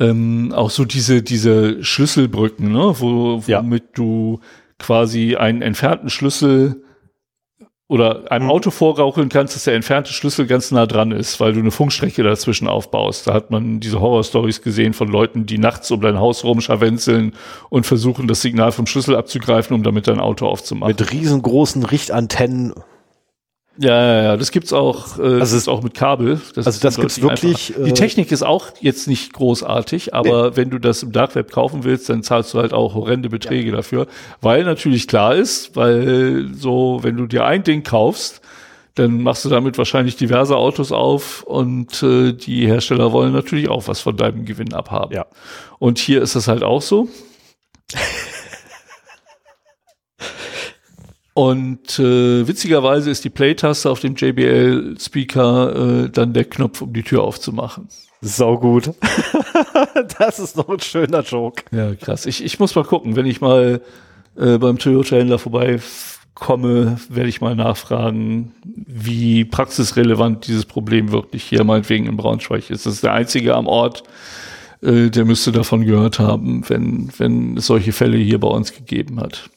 Ähm, 0.00 0.52
auch 0.52 0.70
so 0.70 0.84
diese, 0.84 1.22
diese 1.22 1.82
Schlüsselbrücken, 1.84 2.72
ne, 2.72 2.94
wo, 2.98 3.42
womit 3.46 3.82
ja. 3.82 3.90
du 3.94 4.40
quasi 4.78 5.36
einen 5.36 5.62
entfernten 5.62 6.10
Schlüssel 6.10 6.83
oder 7.86 8.30
einem 8.32 8.46
mhm. 8.46 8.50
Auto 8.50 8.70
vorgaukeln 8.70 9.28
kannst, 9.28 9.54
dass 9.54 9.64
der 9.64 9.74
entfernte 9.74 10.12
Schlüssel 10.12 10.46
ganz 10.46 10.70
nah 10.70 10.86
dran 10.86 11.12
ist, 11.12 11.38
weil 11.38 11.52
du 11.52 11.60
eine 11.60 11.70
Funkstrecke 11.70 12.22
dazwischen 12.22 12.66
aufbaust. 12.66 13.26
Da 13.26 13.34
hat 13.34 13.50
man 13.50 13.80
diese 13.80 14.00
Horror-Stories 14.00 14.62
gesehen 14.62 14.94
von 14.94 15.08
Leuten, 15.08 15.44
die 15.44 15.58
nachts 15.58 15.90
um 15.90 16.00
dein 16.00 16.18
Haus 16.18 16.44
rumscharwenzeln 16.44 17.34
und 17.68 17.84
versuchen, 17.84 18.26
das 18.26 18.40
Signal 18.40 18.72
vom 18.72 18.86
Schlüssel 18.86 19.16
abzugreifen, 19.16 19.74
um 19.76 19.82
damit 19.82 20.08
dein 20.08 20.18
Auto 20.18 20.46
aufzumachen. 20.46 20.94
Mit 20.96 21.12
riesengroßen 21.12 21.84
Richtantennen 21.84 22.72
ja, 23.78 23.90
ja, 23.90 24.22
ja, 24.22 24.36
das 24.36 24.52
gibt's 24.52 24.72
auch, 24.72 25.18
äh, 25.18 25.40
also 25.40 25.56
ist 25.56 25.68
auch 25.68 25.82
mit 25.82 25.94
Kabel. 25.94 26.40
Das 26.54 26.66
also 26.66 26.80
das 26.80 26.96
gibt's 26.96 27.20
wirklich. 27.20 27.76
Äh, 27.76 27.84
Die 27.84 27.92
Technik 27.92 28.30
ist 28.30 28.42
auch 28.42 28.68
jetzt 28.80 29.08
nicht 29.08 29.32
großartig, 29.32 30.14
aber 30.14 30.50
nee. 30.50 30.56
wenn 30.56 30.70
du 30.70 30.78
das 30.78 31.02
im 31.02 31.10
Dark 31.10 31.34
Web 31.34 31.50
kaufen 31.50 31.82
willst, 31.82 32.08
dann 32.08 32.22
zahlst 32.22 32.54
du 32.54 32.58
halt 32.58 32.72
auch 32.72 32.94
horrende 32.94 33.28
Beträge 33.28 33.70
ja. 33.70 33.76
dafür, 33.76 34.06
weil 34.40 34.64
natürlich 34.64 35.08
klar 35.08 35.34
ist, 35.34 35.74
weil 35.74 36.50
so, 36.54 37.00
wenn 37.02 37.16
du 37.16 37.26
dir 37.26 37.44
ein 37.44 37.64
Ding 37.64 37.82
kaufst, 37.82 38.40
dann 38.94 39.22
machst 39.22 39.44
du 39.44 39.48
damit 39.48 39.76
wahrscheinlich 39.76 40.16
diverse 40.16 40.56
Autos 40.56 40.92
auf 40.92 41.42
und 41.42 42.00
äh, 42.02 42.32
die 42.32 42.66
Hersteller 42.66 43.10
wollen 43.10 43.32
natürlich 43.32 43.68
auch 43.68 43.88
was 43.88 44.00
von 44.00 44.16
deinem 44.16 44.44
Gewinn 44.44 44.72
abhaben. 44.72 45.14
Ja. 45.14 45.26
Und 45.80 45.98
hier 45.98 46.22
ist 46.22 46.36
es 46.36 46.46
halt 46.46 46.62
auch 46.62 46.82
so. 46.82 47.08
Und 51.34 51.98
äh, 51.98 52.46
witzigerweise 52.46 53.10
ist 53.10 53.24
die 53.24 53.30
Play-Taste 53.30 53.90
auf 53.90 53.98
dem 53.98 54.14
JBL-Speaker 54.14 56.04
äh, 56.04 56.10
dann 56.10 56.32
der 56.32 56.44
Knopf, 56.44 56.80
um 56.80 56.92
die 56.92 57.02
Tür 57.02 57.24
aufzumachen. 57.24 57.88
Sau 58.20 58.56
gut. 58.58 58.92
das 60.18 60.38
ist 60.38 60.56
noch 60.56 60.68
ein 60.68 60.78
schöner 60.78 61.22
Joke. 61.22 61.64
Ja, 61.72 61.92
krass. 61.96 62.26
Ich, 62.26 62.42
ich 62.42 62.60
muss 62.60 62.76
mal 62.76 62.84
gucken, 62.84 63.16
wenn 63.16 63.26
ich 63.26 63.40
mal 63.40 63.82
äh, 64.36 64.58
beim 64.58 64.78
Toyota-Händler 64.78 65.40
vorbeikomme, 65.40 66.98
werde 67.08 67.28
ich 67.28 67.40
mal 67.40 67.56
nachfragen, 67.56 68.54
wie 68.64 69.44
praxisrelevant 69.44 70.46
dieses 70.46 70.64
Problem 70.64 71.10
wirklich 71.10 71.42
hier 71.42 71.64
meinetwegen 71.64 72.06
in 72.06 72.16
Braunschweig 72.16 72.70
ist. 72.70 72.86
Das 72.86 72.94
ist 72.94 73.02
der 73.02 73.12
einzige 73.12 73.56
am 73.56 73.66
Ort, 73.66 74.04
äh, 74.82 75.10
der 75.10 75.24
müsste 75.24 75.50
davon 75.50 75.84
gehört 75.84 76.20
haben, 76.20 76.62
wenn, 76.68 77.10
wenn 77.18 77.56
es 77.56 77.66
solche 77.66 77.92
Fälle 77.92 78.18
hier 78.18 78.38
bei 78.38 78.48
uns 78.48 78.72
gegeben 78.72 79.20
hat. 79.20 79.50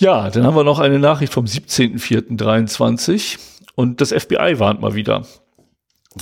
Ja, 0.00 0.30
dann 0.30 0.44
haben 0.44 0.56
wir 0.56 0.64
noch 0.64 0.78
eine 0.78 0.98
Nachricht 0.98 1.34
vom 1.34 1.44
17.04.23 1.44 3.38
und 3.74 4.00
das 4.00 4.12
FBI 4.12 4.58
warnt 4.58 4.80
mal 4.80 4.94
wieder. 4.94 5.26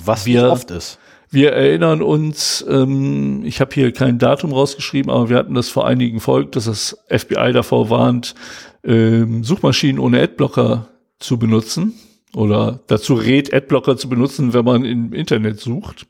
Was 0.04 0.26
wir, 0.26 0.50
oft 0.50 0.72
ist. 0.72 0.98
Wir 1.30 1.52
erinnern 1.52 2.02
uns, 2.02 2.64
ähm, 2.68 3.44
ich 3.44 3.60
habe 3.60 3.72
hier 3.72 3.92
kein 3.92 4.18
Datum 4.18 4.52
rausgeschrieben, 4.52 5.12
aber 5.12 5.28
wir 5.28 5.36
hatten 5.36 5.54
das 5.54 5.68
vor 5.68 5.86
einigen 5.86 6.18
Folgen, 6.18 6.50
dass 6.50 6.64
das 6.64 6.98
FBI 7.08 7.52
davor 7.52 7.88
warnt, 7.88 8.34
ähm, 8.82 9.44
Suchmaschinen 9.44 10.00
ohne 10.00 10.20
Adblocker 10.20 10.88
zu 11.20 11.38
benutzen 11.38 11.94
oder 12.34 12.80
dazu 12.88 13.14
rät, 13.14 13.54
Adblocker 13.54 13.96
zu 13.96 14.08
benutzen, 14.08 14.54
wenn 14.54 14.64
man 14.64 14.84
im 14.84 15.12
Internet 15.12 15.60
sucht. 15.60 16.06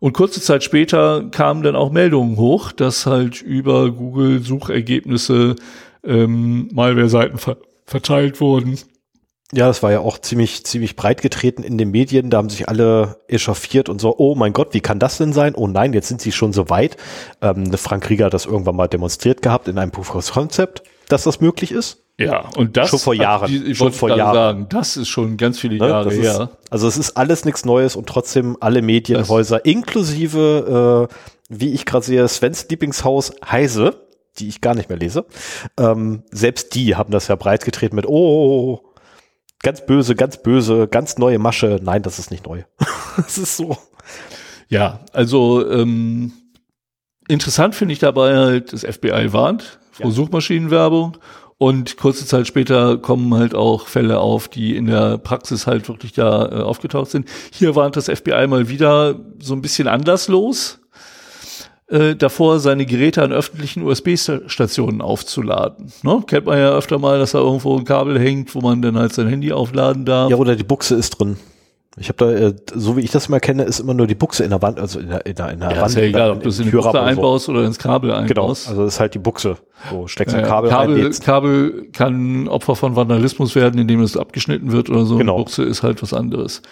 Und 0.00 0.14
kurze 0.14 0.40
Zeit 0.40 0.64
später 0.64 1.28
kamen 1.30 1.62
dann 1.62 1.76
auch 1.76 1.92
Meldungen 1.92 2.36
hoch, 2.38 2.72
dass 2.72 3.06
halt 3.06 3.40
über 3.40 3.92
Google 3.92 4.40
Suchergebnisse 4.40 5.54
ähm, 6.04 6.68
Malware-Seiten 6.72 7.38
ver 7.38 7.56
verteilt 7.84 8.40
wurden. 8.40 8.78
Ja, 9.52 9.66
das 9.66 9.82
war 9.82 9.92
ja 9.92 10.00
auch 10.00 10.16
ziemlich, 10.18 10.64
ziemlich 10.64 10.96
breit 10.96 11.20
getreten 11.20 11.62
in 11.62 11.76
den 11.76 11.90
Medien. 11.90 12.30
Da 12.30 12.38
haben 12.38 12.48
sich 12.48 12.68
alle 12.70 13.18
echauffiert 13.28 13.90
und 13.90 14.00
so, 14.00 14.14
oh 14.16 14.34
mein 14.34 14.54
Gott, 14.54 14.72
wie 14.72 14.80
kann 14.80 14.98
das 14.98 15.18
denn 15.18 15.34
sein? 15.34 15.54
Oh 15.54 15.66
nein, 15.66 15.92
jetzt 15.92 16.08
sind 16.08 16.22
sie 16.22 16.32
schon 16.32 16.54
so 16.54 16.70
weit. 16.70 16.96
Ähm, 17.42 17.70
Frank 17.76 18.08
Rieger 18.08 18.26
hat 18.26 18.34
das 18.34 18.46
irgendwann 18.46 18.76
mal 18.76 18.88
demonstriert 18.88 19.42
gehabt 19.42 19.68
in 19.68 19.76
einem 19.76 19.90
Proof 19.90 20.14
of 20.14 20.30
Concept, 20.32 20.82
dass 21.08 21.24
das 21.24 21.40
möglich 21.42 21.70
ist. 21.70 21.98
Ja, 22.18 22.48
und 22.56 22.76
das 22.78 22.88
Schon 22.90 22.98
vor 22.98 23.14
Jahren. 23.14 23.48
Die, 23.50 23.62
ich 23.72 23.76
Schon 23.78 23.92
vor 23.92 24.08
Jahren. 24.16 24.34
sagen, 24.34 24.66
das 24.70 24.96
ist 24.96 25.08
schon 25.08 25.36
ganz 25.36 25.58
viele 25.58 25.76
Ne? 25.78 25.88
Jahre 25.88 26.04
Das 26.04 26.14
ist, 26.14 26.22
her. 26.38 26.50
also 26.70 26.86
es 26.88 26.96
ist 26.96 27.16
alles 27.18 27.44
nichts 27.44 27.64
Neues 27.66 27.96
und 27.96 28.06
trotzdem 28.08 28.56
alle 28.60 28.80
Medienhäuser, 28.80 29.64
inklusive, 29.66 31.08
äh, 31.10 31.14
wie 31.48 31.72
ich 31.74 31.84
gerade 31.84 32.04
sehe, 32.06 32.26
Svens 32.28 32.66
Lieblingshaus 32.70 33.32
Heise, 33.44 34.01
die 34.38 34.48
ich 34.48 34.60
gar 34.60 34.74
nicht 34.74 34.88
mehr 34.88 34.98
lese, 34.98 35.26
ähm, 35.78 36.22
selbst 36.30 36.74
die 36.74 36.96
haben 36.96 37.12
das 37.12 37.28
ja 37.28 37.36
breit 37.36 37.64
getreten 37.64 37.96
mit, 37.96 38.06
oh, 38.06 38.92
ganz 39.62 39.86
böse, 39.86 40.14
ganz 40.14 40.42
böse, 40.42 40.88
ganz 40.88 41.18
neue 41.18 41.38
Masche. 41.38 41.80
Nein, 41.82 42.02
das 42.02 42.18
ist 42.18 42.30
nicht 42.30 42.46
neu. 42.46 42.62
das 43.16 43.38
ist 43.38 43.56
so. 43.56 43.76
Ja, 44.68 45.00
also 45.12 45.68
ähm, 45.70 46.32
interessant 47.28 47.74
finde 47.74 47.92
ich 47.92 47.98
dabei 47.98 48.36
halt, 48.36 48.72
das 48.72 48.82
FBI 48.82 49.32
warnt 49.32 49.78
vor 49.92 50.06
Ja. 50.06 50.12
Suchmaschinenwerbung 50.12 51.18
und 51.58 51.96
kurze 51.96 52.26
Zeit 52.26 52.48
später 52.48 52.98
kommen 52.98 53.32
halt 53.34 53.54
auch 53.54 53.86
Fälle 53.86 54.18
auf, 54.18 54.48
die 54.48 54.74
in 54.74 54.86
der 54.86 55.18
Praxis 55.18 55.66
halt 55.66 55.88
wirklich 55.88 56.12
da 56.12 56.46
äh, 56.46 56.62
aufgetaucht 56.62 57.10
sind. 57.10 57.28
Hier 57.52 57.76
warnt 57.76 57.96
das 57.96 58.06
FBI 58.06 58.46
mal 58.48 58.68
wieder 58.68 59.20
so 59.38 59.54
ein 59.54 59.62
bisschen 59.62 59.86
anderslos. 59.86 60.80
Äh, 61.92 62.16
davor 62.16 62.58
seine 62.58 62.86
Geräte 62.86 63.22
an 63.22 63.32
öffentlichen 63.32 63.82
USB-Stationen 63.82 65.02
aufzuladen. 65.02 65.92
Ne? 66.02 66.22
Kennt 66.26 66.46
man 66.46 66.56
ja 66.56 66.70
öfter 66.70 66.98
mal, 66.98 67.18
dass 67.18 67.32
da 67.32 67.38
irgendwo 67.38 67.76
ein 67.76 67.84
Kabel 67.84 68.18
hängt, 68.18 68.54
wo 68.54 68.62
man 68.62 68.80
dann 68.80 68.96
halt 68.96 69.12
sein 69.12 69.28
Handy 69.28 69.52
aufladen 69.52 70.06
darf. 70.06 70.30
Ja, 70.30 70.38
oder 70.38 70.56
die 70.56 70.64
Buchse 70.64 70.94
ist 70.94 71.10
drin. 71.10 71.36
Ich 71.98 72.08
habe 72.08 72.16
da, 72.24 72.30
äh, 72.32 72.54
so 72.74 72.96
wie 72.96 73.02
ich 73.02 73.10
das 73.10 73.28
mal 73.28 73.38
kenne, 73.38 73.64
ist 73.64 73.78
immer 73.78 73.92
nur 73.92 74.06
die 74.06 74.14
Buchse 74.14 74.44
in 74.44 74.50
der 74.50 74.62
Wand, 74.62 74.80
also 74.80 74.98
in 74.98 75.08
der, 75.10 75.26
in 75.26 75.34
der, 75.34 75.50
in 75.52 75.60
der 75.60 75.70
Ja, 75.72 75.76
Wand. 75.82 75.88
ist 75.90 75.96
ja 75.96 76.02
egal, 76.02 76.30
ob 76.30 76.42
du 76.42 76.48
es 76.48 76.58
in 76.58 76.64
die 76.64 76.70
Buchse 76.70 76.90
so. 76.92 76.98
einbaust 76.98 77.48
oder 77.50 77.64
ins 77.64 77.78
Kabel 77.78 78.10
Genau, 78.26 78.42
einbaust. 78.44 78.68
also 78.68 78.84
das 78.84 78.94
ist 78.94 79.00
halt 79.00 79.12
die 79.14 79.18
Buchse. 79.18 79.58
So 79.90 80.06
steckst 80.06 80.34
ein 80.34 80.44
Kabel, 80.44 80.70
Kabel, 80.70 80.94
rein, 80.96 81.04
jetzt. 81.04 81.22
Kabel 81.22 81.88
kann 81.92 82.48
Opfer 82.48 82.76
von 82.76 82.96
Vandalismus 82.96 83.54
werden, 83.54 83.78
indem 83.78 84.00
es 84.00 84.16
abgeschnitten 84.16 84.72
wird 84.72 84.88
oder 84.88 85.04
so. 85.04 85.18
Genau. 85.18 85.36
Buchse 85.36 85.64
ist 85.64 85.82
halt 85.82 86.02
was 86.02 86.14
anderes. 86.14 86.62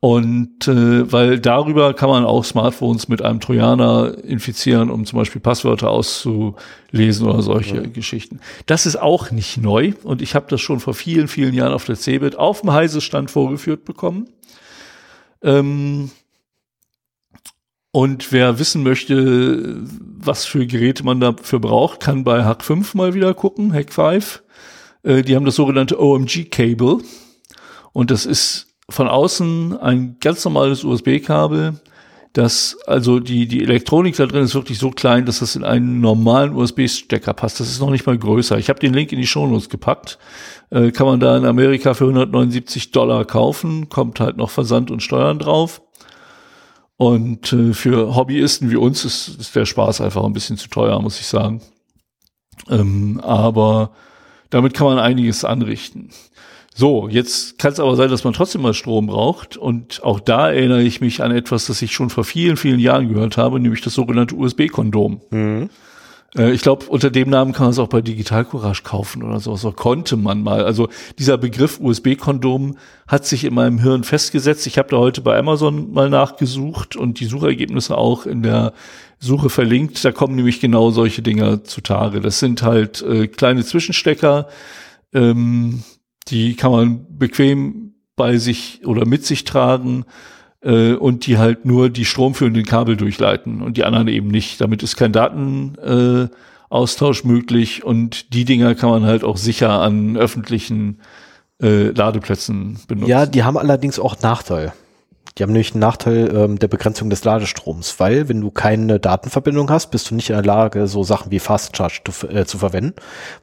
Und 0.00 0.68
äh, 0.68 1.10
weil 1.10 1.38
darüber 1.40 1.94
kann 1.94 2.10
man 2.10 2.24
auch 2.26 2.44
Smartphones 2.44 3.08
mit 3.08 3.22
einem 3.22 3.40
Trojaner 3.40 4.12
infizieren, 4.22 4.90
um 4.90 5.06
zum 5.06 5.18
Beispiel 5.18 5.40
Passwörter 5.40 5.90
auszulesen 6.94 7.28
oder 7.28 7.42
solche 7.42 7.82
Geschichten. 7.82 8.40
Das 8.66 8.86
ist 8.86 8.96
auch 8.96 9.30
nicht 9.30 9.56
neu 9.56 9.92
und 10.02 10.22
ich 10.22 10.34
habe 10.34 10.46
das 10.48 10.60
schon 10.60 10.80
vor 10.80 10.94
vielen, 10.94 11.28
vielen 11.28 11.54
Jahren 11.54 11.72
auf 11.72 11.84
der 11.84 11.96
CeBIT 11.96 12.36
auf 12.36 12.60
dem 12.60 12.72
Heise-Stand 12.72 13.30
vorgeführt 13.30 13.84
bekommen. 13.84 14.28
Ähm, 15.42 16.10
und 17.90 18.32
wer 18.32 18.58
wissen 18.58 18.82
möchte, 18.82 19.80
was 20.18 20.44
für 20.44 20.66
Geräte 20.66 21.04
man 21.04 21.20
dafür 21.20 21.60
braucht, 21.60 22.00
kann 22.00 22.24
bei 22.24 22.44
Hack 22.44 22.64
5 22.64 22.94
mal 22.94 23.14
wieder 23.14 23.34
gucken, 23.34 23.72
Hack 23.72 23.92
5. 23.92 24.42
Äh, 25.02 25.22
die 25.22 25.36
haben 25.36 25.44
das 25.44 25.56
sogenannte 25.56 26.00
OMG-Cable. 26.00 26.98
Und 27.92 28.10
das 28.10 28.26
ist 28.26 28.74
von 28.90 29.06
außen 29.06 29.78
ein 29.78 30.16
ganz 30.18 30.44
normales 30.44 30.82
USB-Kabel. 30.82 31.74
Das, 32.34 32.76
also 32.88 33.20
die, 33.20 33.46
die 33.46 33.62
Elektronik 33.62 34.16
da 34.16 34.26
drin 34.26 34.42
ist 34.42 34.56
wirklich 34.56 34.80
so 34.80 34.90
klein, 34.90 35.24
dass 35.24 35.38
das 35.38 35.54
in 35.54 35.62
einen 35.62 36.00
normalen 36.00 36.52
USB-Stecker 36.56 37.32
passt. 37.32 37.60
Das 37.60 37.68
ist 37.68 37.78
noch 37.78 37.90
nicht 37.90 38.06
mal 38.06 38.18
größer. 38.18 38.58
Ich 38.58 38.68
habe 38.68 38.80
den 38.80 38.92
Link 38.92 39.12
in 39.12 39.20
die 39.20 39.26
Shownotes 39.26 39.68
gepackt. 39.68 40.18
Äh, 40.70 40.90
kann 40.90 41.06
man 41.06 41.20
da 41.20 41.36
in 41.36 41.44
Amerika 41.44 41.94
für 41.94 42.06
179 42.06 42.90
Dollar 42.90 43.24
kaufen. 43.24 43.88
Kommt 43.88 44.18
halt 44.18 44.36
noch 44.36 44.50
Versand 44.50 44.90
und 44.90 45.00
Steuern 45.00 45.38
drauf. 45.38 45.80
Und 46.96 47.52
äh, 47.52 47.72
für 47.72 48.16
Hobbyisten 48.16 48.68
wie 48.68 48.76
uns 48.76 49.04
ist, 49.04 49.28
ist 49.38 49.54
der 49.54 49.64
Spaß 49.64 50.00
einfach 50.00 50.24
ein 50.24 50.32
bisschen 50.32 50.56
zu 50.56 50.68
teuer, 50.68 51.00
muss 51.00 51.20
ich 51.20 51.28
sagen. 51.28 51.62
Ähm, 52.68 53.20
aber 53.22 53.92
damit 54.50 54.74
kann 54.74 54.88
man 54.88 54.98
einiges 54.98 55.44
anrichten. 55.44 56.10
So, 56.76 57.08
jetzt 57.08 57.56
kann 57.58 57.72
es 57.72 57.78
aber 57.78 57.94
sein, 57.94 58.10
dass 58.10 58.24
man 58.24 58.32
trotzdem 58.32 58.62
mal 58.62 58.74
Strom 58.74 59.06
braucht. 59.06 59.56
Und 59.56 60.02
auch 60.02 60.18
da 60.18 60.50
erinnere 60.50 60.82
ich 60.82 61.00
mich 61.00 61.22
an 61.22 61.30
etwas, 61.30 61.66
das 61.66 61.80
ich 61.82 61.92
schon 61.92 62.10
vor 62.10 62.24
vielen, 62.24 62.56
vielen 62.56 62.80
Jahren 62.80 63.08
gehört 63.08 63.36
habe, 63.36 63.60
nämlich 63.60 63.80
das 63.80 63.94
sogenannte 63.94 64.34
USB-Kondom. 64.34 65.20
Äh, 66.36 66.52
ich 66.52 66.62
glaube, 66.62 66.86
unter 66.86 67.10
dem 67.10 67.30
Namen 67.30 67.52
kann 67.52 67.66
man 67.66 67.70
es 67.70 67.78
auch 67.78 67.88
bei 67.88 68.00
Digital 68.00 68.44
Courage 68.44 68.82
kaufen 68.82 69.22
oder 69.22 69.38
so. 69.38 69.54
So 69.54 69.70
konnte 69.70 70.16
man 70.16 70.42
mal. 70.42 70.64
Also 70.64 70.88
dieser 71.16 71.38
Begriff 71.38 71.78
USB-Kondom 71.80 72.76
hat 73.06 73.24
sich 73.24 73.44
in 73.44 73.54
meinem 73.54 73.78
Hirn 73.78 74.04
festgesetzt. 74.04 74.66
Ich 74.66 74.76
habe 74.76 74.88
da 74.88 74.96
heute 74.96 75.20
bei 75.20 75.38
Amazon 75.38 75.92
mal 75.92 76.10
nachgesucht 76.10 76.96
und 76.96 77.20
die 77.20 77.26
Suchergebnisse 77.26 77.96
auch 77.96 78.26
in 78.26 78.42
der 78.42 78.72
Suche 79.20 79.48
verlinkt. 79.48 80.04
Da 80.04 80.12
kommen 80.12 80.34
nämlich 80.34 80.60
genau 80.60 80.90
solche 80.90 81.22
Dinger 81.22 81.62
zutage. 81.62 82.20
Das 82.20 82.40
sind 82.40 82.62
halt 82.62 83.00
äh, 83.02 83.28
kleine 83.28 83.64
Zwischenstecker, 83.64 84.48
ähm, 85.12 85.84
die 86.28 86.56
kann 86.56 86.72
man 86.72 87.18
bequem 87.18 87.94
bei 88.16 88.38
sich 88.38 88.86
oder 88.86 89.06
mit 89.06 89.26
sich 89.26 89.44
tragen 89.44 90.04
äh, 90.60 90.94
und 90.94 91.26
die 91.26 91.38
halt 91.38 91.64
nur 91.64 91.90
die 91.90 92.04
stromführenden 92.04 92.64
Kabel 92.64 92.96
durchleiten 92.96 93.62
und 93.62 93.76
die 93.76 93.84
anderen 93.84 94.08
eben 94.08 94.28
nicht. 94.28 94.60
Damit 94.60 94.82
ist 94.82 94.96
kein 94.96 95.12
Datenaustausch 95.12 97.24
äh, 97.24 97.26
möglich 97.26 97.84
und 97.84 98.34
die 98.34 98.44
Dinger 98.44 98.74
kann 98.74 98.90
man 98.90 99.04
halt 99.04 99.24
auch 99.24 99.36
sicher 99.36 99.80
an 99.80 100.16
öffentlichen 100.16 101.00
äh, 101.62 101.90
Ladeplätzen 101.90 102.78
benutzen. 102.88 103.10
Ja, 103.10 103.26
die 103.26 103.44
haben 103.44 103.58
allerdings 103.58 103.98
auch 103.98 104.20
Nachteil. 104.20 104.72
Die 105.36 105.42
haben 105.42 105.50
nämlich 105.52 105.72
einen 105.72 105.80
Nachteil 105.80 106.32
ähm, 106.32 106.58
der 106.60 106.68
Begrenzung 106.68 107.10
des 107.10 107.24
Ladestroms, 107.24 107.98
weil 107.98 108.28
wenn 108.28 108.40
du 108.40 108.52
keine 108.52 109.00
Datenverbindung 109.00 109.68
hast, 109.68 109.90
bist 109.90 110.10
du 110.10 110.14
nicht 110.14 110.30
in 110.30 110.36
der 110.36 110.44
Lage, 110.44 110.86
so 110.86 111.02
Sachen 111.02 111.32
wie 111.32 111.40
Fast 111.40 111.76
Charge 111.76 112.02
zu, 112.08 112.28
äh, 112.28 112.46
zu 112.46 112.58
verwenden, 112.58 112.94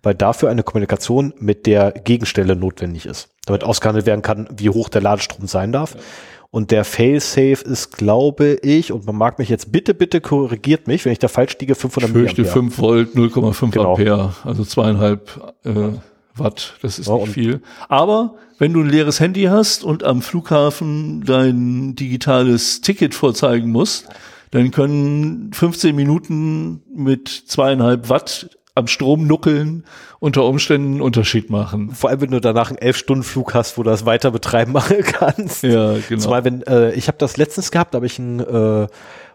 weil 0.02 0.16
dafür 0.16 0.50
eine 0.50 0.64
Kommunikation 0.64 1.34
mit 1.38 1.66
der 1.66 1.92
Gegenstelle 1.92 2.56
notwendig 2.56 3.06
ist, 3.06 3.30
damit 3.46 3.66
ausgehandelt 3.66 4.06
werden 4.06 4.22
kann, 4.22 4.48
wie 4.56 4.70
hoch 4.70 4.88
der 4.88 5.02
Ladestrom 5.02 5.48
sein 5.48 5.74
darf. 5.74 5.98
Und 6.50 6.72
der 6.72 6.84
Failsafe 6.84 7.64
ist, 7.64 7.98
glaube 7.98 8.58
ich, 8.62 8.92
und 8.92 9.06
man 9.06 9.16
mag 9.16 9.40
mich 9.40 9.48
jetzt 9.48 9.72
bitte, 9.72 9.94
bitte 9.94 10.20
korrigiert 10.20 10.86
mich, 10.88 11.06
wenn 11.06 11.14
ich 11.14 11.20
da 11.20 11.30
falsch 11.30 11.58
liege, 11.60 11.76
500 11.76 12.10
ich 12.10 12.14
fürchte 12.14 12.42
Milliampere. 12.42 12.64
5 12.64 12.78
Volt, 12.78 13.16
0,5 13.16 13.72
Genau. 13.72 13.92
Ampere, 13.92 14.34
also 14.44 14.66
zweieinhalb 14.66 15.54
äh, 15.64 15.72
Watt, 16.44 16.76
das 16.82 17.00
ist 17.00 17.08
Ja, 17.08 17.18
nicht 17.18 17.30
viel. 17.30 17.62
Aber 17.90 18.36
wenn 18.58 18.74
du 18.74 18.82
ein 18.82 18.90
leeres 18.90 19.20
Handy 19.20 19.44
hast 19.44 19.84
und 19.84 20.04
am 20.04 20.22
Flughafen 20.22 21.24
dein 21.26 21.96
digitales 21.96 22.82
Ticket 22.82 23.16
vorzeigen 23.16 23.72
musst, 23.72 24.08
dann 24.52 24.72
können 24.72 25.52
15 25.54 25.96
Minuten 25.96 26.84
mit 26.94 27.30
zweieinhalb 27.30 28.10
Watt 28.10 28.50
am 28.76 28.88
Strom 28.88 29.28
nuckeln 29.28 29.84
unter 30.20 30.46
Umständen 30.46 30.94
einen 30.94 31.02
Unterschied 31.02 31.50
machen. 31.50 31.92
Vor 31.92 32.10
allem, 32.10 32.22
wenn 32.22 32.32
du 32.32 32.40
danach 32.40 32.70
einen 32.70 32.80
11-Stunden-Flug 32.80 33.54
hast, 33.54 33.78
wo 33.78 33.84
du 33.84 33.90
das 33.90 34.06
weiter 34.06 34.32
betreiben 34.32 34.72
machen 34.74 35.02
kannst. 35.02 35.64
Ja, 35.64 35.96
genau. 36.08 36.22
Zumal, 36.22 36.46
wenn, 36.46 36.62
äh, 36.64 36.92
ich 36.94 37.08
habe 37.08 37.18
das 37.18 37.38
letztens 37.38 37.72
gehabt, 37.72 37.94
da 37.94 37.98
habe 37.98 38.06
ich 38.06 38.20
ein, 38.20 38.40
äh, 38.40 38.88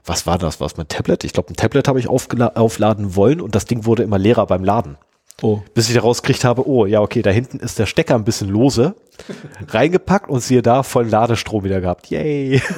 was 0.04 0.26
war 0.26 0.38
das, 0.38 0.60
was 0.60 0.76
mit 0.76 0.88
Tablet? 0.88 1.24
Ich 1.24 1.32
glaube, 1.32 1.50
ein 1.52 1.56
Tablet 1.56 1.88
habe 1.88 1.98
ich 1.98 2.08
aufladen 2.08 3.16
wollen 3.16 3.40
und 3.40 3.54
das 3.54 3.64
Ding 3.64 3.84
wurde 3.84 4.04
immer 4.04 4.18
leerer 4.18 4.46
beim 4.46 4.64
Laden. 4.64 4.96
Oh. 5.42 5.60
Bis 5.74 5.88
ich 5.88 5.94
herausgekriegt 5.94 6.44
habe, 6.44 6.66
oh, 6.66 6.86
ja, 6.86 7.00
okay, 7.00 7.20
da 7.20 7.30
hinten 7.30 7.58
ist 7.58 7.78
der 7.78 7.86
Stecker 7.86 8.14
ein 8.14 8.24
bisschen 8.24 8.48
lose. 8.48 8.94
Reingepackt 9.68 10.30
und 10.30 10.40
siehe 10.40 10.62
da, 10.62 10.82
vollen 10.82 11.10
Ladestrom 11.10 11.64
wieder 11.64 11.80
gehabt. 11.80 12.10
Yay. 12.10 12.62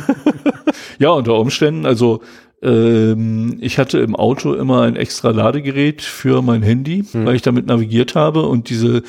Ja, 0.98 1.10
unter 1.10 1.38
Umständen, 1.38 1.86
also 1.86 2.22
ähm, 2.62 3.58
ich 3.60 3.78
hatte 3.78 3.98
im 3.98 4.16
Auto 4.16 4.54
immer 4.54 4.82
ein 4.82 4.96
extra 4.96 5.30
Ladegerät 5.30 6.02
für 6.02 6.42
mein 6.42 6.62
Handy, 6.62 7.04
weil 7.12 7.36
ich 7.36 7.42
damit 7.42 7.66
navigiert 7.66 8.16
habe 8.16 8.42
und 8.42 8.68
diese 8.68 9.02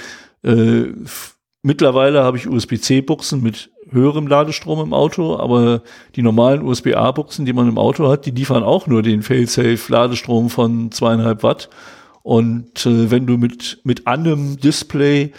äh, 0.43 0.85
mittlerweile 1.63 2.23
habe 2.23 2.37
ich 2.37 2.47
USB-C-Buchsen 2.47 3.41
mit 3.41 3.71
höherem 3.89 4.27
Ladestrom 4.27 4.81
im 4.81 4.93
Auto, 4.93 5.37
aber 5.37 5.81
die 6.15 6.21
normalen 6.21 6.61
USB-A-Buchsen, 6.61 7.45
die 7.45 7.53
man 7.53 7.67
im 7.67 7.79
Auto 7.79 8.07
hat, 8.07 8.27
die 8.27 8.31
liefern 8.31 8.63
auch 8.63 8.85
nur 8.85 9.01
den 9.01 9.23
Failsafe-Ladestrom 9.23 10.51
von 10.51 10.91
zweieinhalb 10.91 11.41
Watt. 11.41 11.69
Und 12.23 12.85
äh, 12.85 13.11
wenn 13.11 13.25
du 13.25 13.37
mit, 13.37 13.79
mit 13.83 14.07
einem 14.07 14.57
Display 14.57 15.31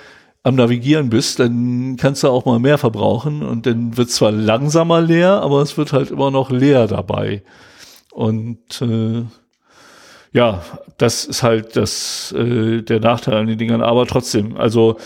am 0.42 0.54
Navigieren 0.54 1.10
bist, 1.10 1.38
dann 1.38 1.96
kannst 1.98 2.22
du 2.22 2.28
auch 2.28 2.46
mal 2.46 2.58
mehr 2.58 2.78
verbrauchen 2.78 3.42
und 3.42 3.66
dann 3.66 3.96
wird 3.96 4.10
zwar 4.10 4.32
langsamer 4.32 5.00
leer, 5.00 5.42
aber 5.42 5.60
es 5.60 5.76
wird 5.76 5.92
halt 5.92 6.10
immer 6.10 6.30
noch 6.30 6.50
leer 6.50 6.86
dabei. 6.86 7.42
Und 8.12 8.80
äh, 8.80 9.24
ja, 10.32 10.62
das 10.96 11.24
ist 11.24 11.42
halt 11.42 11.76
das 11.76 12.32
äh, 12.32 12.82
der 12.82 13.00
Nachteil 13.00 13.34
an 13.34 13.46
den 13.48 13.58
Dingern, 13.58 13.82
aber 13.82 14.06
trotzdem, 14.06 14.56
also 14.56 14.96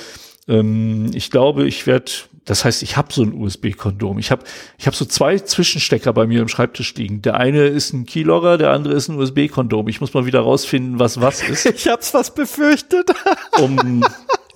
ähm, 0.46 1.10
ich 1.14 1.30
glaube, 1.30 1.66
ich 1.66 1.86
werde, 1.86 2.12
das 2.44 2.64
heißt, 2.64 2.82
ich 2.82 2.96
habe 2.96 3.12
so 3.12 3.22
ein 3.22 3.32
USB-Kondom. 3.32 4.18
Ich 4.18 4.30
habe 4.30 4.44
ich 4.76 4.86
hab 4.86 4.94
so 4.94 5.04
zwei 5.06 5.38
Zwischenstecker 5.38 6.12
bei 6.12 6.26
mir 6.26 6.42
im 6.42 6.48
Schreibtisch 6.48 6.94
liegen. 6.94 7.22
Der 7.22 7.34
eine 7.36 7.64
ist 7.66 7.92
ein 7.94 8.04
Keylogger, 8.04 8.58
der 8.58 8.70
andere 8.70 8.94
ist 8.94 9.08
ein 9.08 9.16
USB-Kondom. 9.18 9.88
Ich 9.88 10.00
muss 10.00 10.12
mal 10.12 10.26
wieder 10.26 10.40
rausfinden, 10.40 10.98
was 10.98 11.20
was 11.20 11.42
ist 11.48 11.64
Ich 11.66 11.88
hab's 11.88 12.10
fast 12.10 12.34
befürchtet. 12.34 13.10
um 13.60 14.04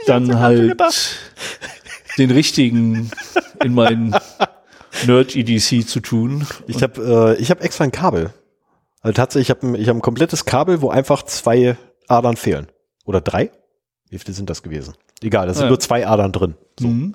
dann 0.07 0.39
halt 0.39 0.77
den 2.19 2.31
richtigen 2.31 3.11
in 3.65 3.75
meinen 3.75 4.15
Nerd 5.07 5.35
EDC 5.37 5.87
zu 5.89 6.01
tun. 6.01 6.47
Ich 6.67 6.83
habe 6.83 7.37
äh, 7.39 7.41
ich 7.41 7.51
hab 7.51 7.63
extra 7.63 7.85
ein 7.85 7.93
Kabel. 7.93 8.35
Also 9.01 9.15
tatsächlich, 9.15 9.49
ich 9.49 9.51
habe 9.51 9.67
ein, 9.67 9.75
ich 9.77 9.89
hab 9.89 9.97
ein 9.97 10.03
komplettes 10.03 10.45
Kabel, 10.45 10.83
wo 10.83 10.91
einfach 10.91 11.23
zwei 11.23 11.77
Adern 12.09 12.37
fehlen. 12.37 12.67
Oder 13.05 13.21
drei? 13.21 13.51
Wie 14.11 14.19
viele 14.19 14.35
sind 14.35 14.51
das 14.51 14.63
gewesen? 14.63 14.95
Egal, 15.23 15.47
da 15.47 15.55
sind 15.55 15.65
Ja. 15.65 15.69
nur 15.69 15.81
zwei 15.81 16.07
Adern 16.07 16.33
drin. 16.33 16.55
So. 16.79 16.89
Mhm. 16.89 17.15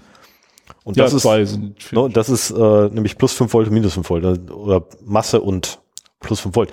Und 0.84 0.98
Ja, 0.98 1.06
das 1.06 1.14
ist, 1.14 1.26
ne, 1.26 2.10
das 2.10 2.30
ist 2.30 2.52
äh, 2.52 2.90
nämlich 2.90 3.18
plus 3.18 3.34
5 3.34 3.54
Volt 3.54 3.68
und 3.68 3.74
minus 3.74 3.94
5 3.94 4.10
Volt 4.10 4.24
äh, 4.24 4.52
oder 4.52 4.86
Masse 5.04 5.42
und 5.42 5.80
plus 6.20 6.42
5 6.42 6.56
Volt. 6.56 6.72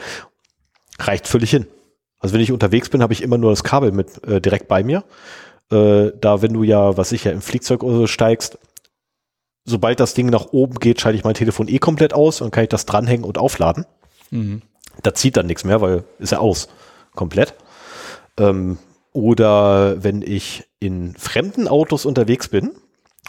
Reicht 0.98 1.28
völlig 1.28 1.50
hin. 1.50 1.66
Also 2.18 2.34
wenn 2.34 2.40
ich 2.40 2.52
unterwegs 2.52 2.88
bin, 2.88 3.02
habe 3.02 3.12
ich 3.12 3.22
immer 3.22 3.38
nur 3.38 3.50
das 3.50 3.64
Kabel 3.64 3.92
mit 3.92 4.22
äh, 4.26 4.40
direkt 4.40 4.68
bei 4.68 4.82
mir. 4.82 5.04
Äh, 5.70 6.11
da, 6.20 6.42
wenn 6.42 6.52
du 6.52 6.64
ja, 6.64 6.96
was 6.96 7.12
ich 7.12 7.24
ja 7.24 7.32
im 7.32 7.40
Flugzeug 7.40 7.82
oder 7.82 7.98
so 7.98 8.06
steigst, 8.06 8.58
sobald 9.64 10.00
das 10.00 10.14
Ding 10.14 10.28
nach 10.28 10.46
oben 10.52 10.74
geht, 10.80 11.00
schalte 11.00 11.16
ich 11.16 11.24
mein 11.24 11.34
Telefon 11.34 11.68
eh 11.68 11.78
komplett 11.78 12.12
aus 12.12 12.40
und 12.40 12.50
kann 12.50 12.64
ich 12.64 12.68
das 12.68 12.86
dranhängen 12.86 13.24
und 13.24 13.38
aufladen. 13.38 13.86
Mhm. 14.30 14.62
Da 15.02 15.14
zieht 15.14 15.36
dann 15.36 15.46
nichts 15.46 15.64
mehr, 15.64 15.80
weil 15.80 16.04
ist 16.18 16.32
ja 16.32 16.38
aus. 16.38 16.68
Komplett. 17.14 17.54
Ähm, 18.38 18.78
oder 19.12 20.02
wenn 20.02 20.22
ich 20.22 20.64
in 20.78 21.14
fremden 21.14 21.68
Autos 21.68 22.04
unterwegs 22.04 22.48
bin 22.48 22.72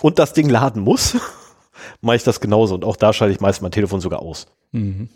und 0.01 0.19
das 0.19 0.33
Ding 0.33 0.49
laden 0.49 0.81
muss, 0.81 1.17
mache 2.01 2.15
ich 2.17 2.23
das 2.23 2.39
genauso. 2.39 2.75
Und 2.75 2.85
auch 2.85 2.95
da 2.95 3.13
schalte 3.13 3.33
ich 3.33 3.41
meist 3.41 3.61
mein 3.61 3.71
Telefon 3.71 4.01
sogar 4.01 4.21
aus. 4.21 4.47
Mhm. 4.71 5.09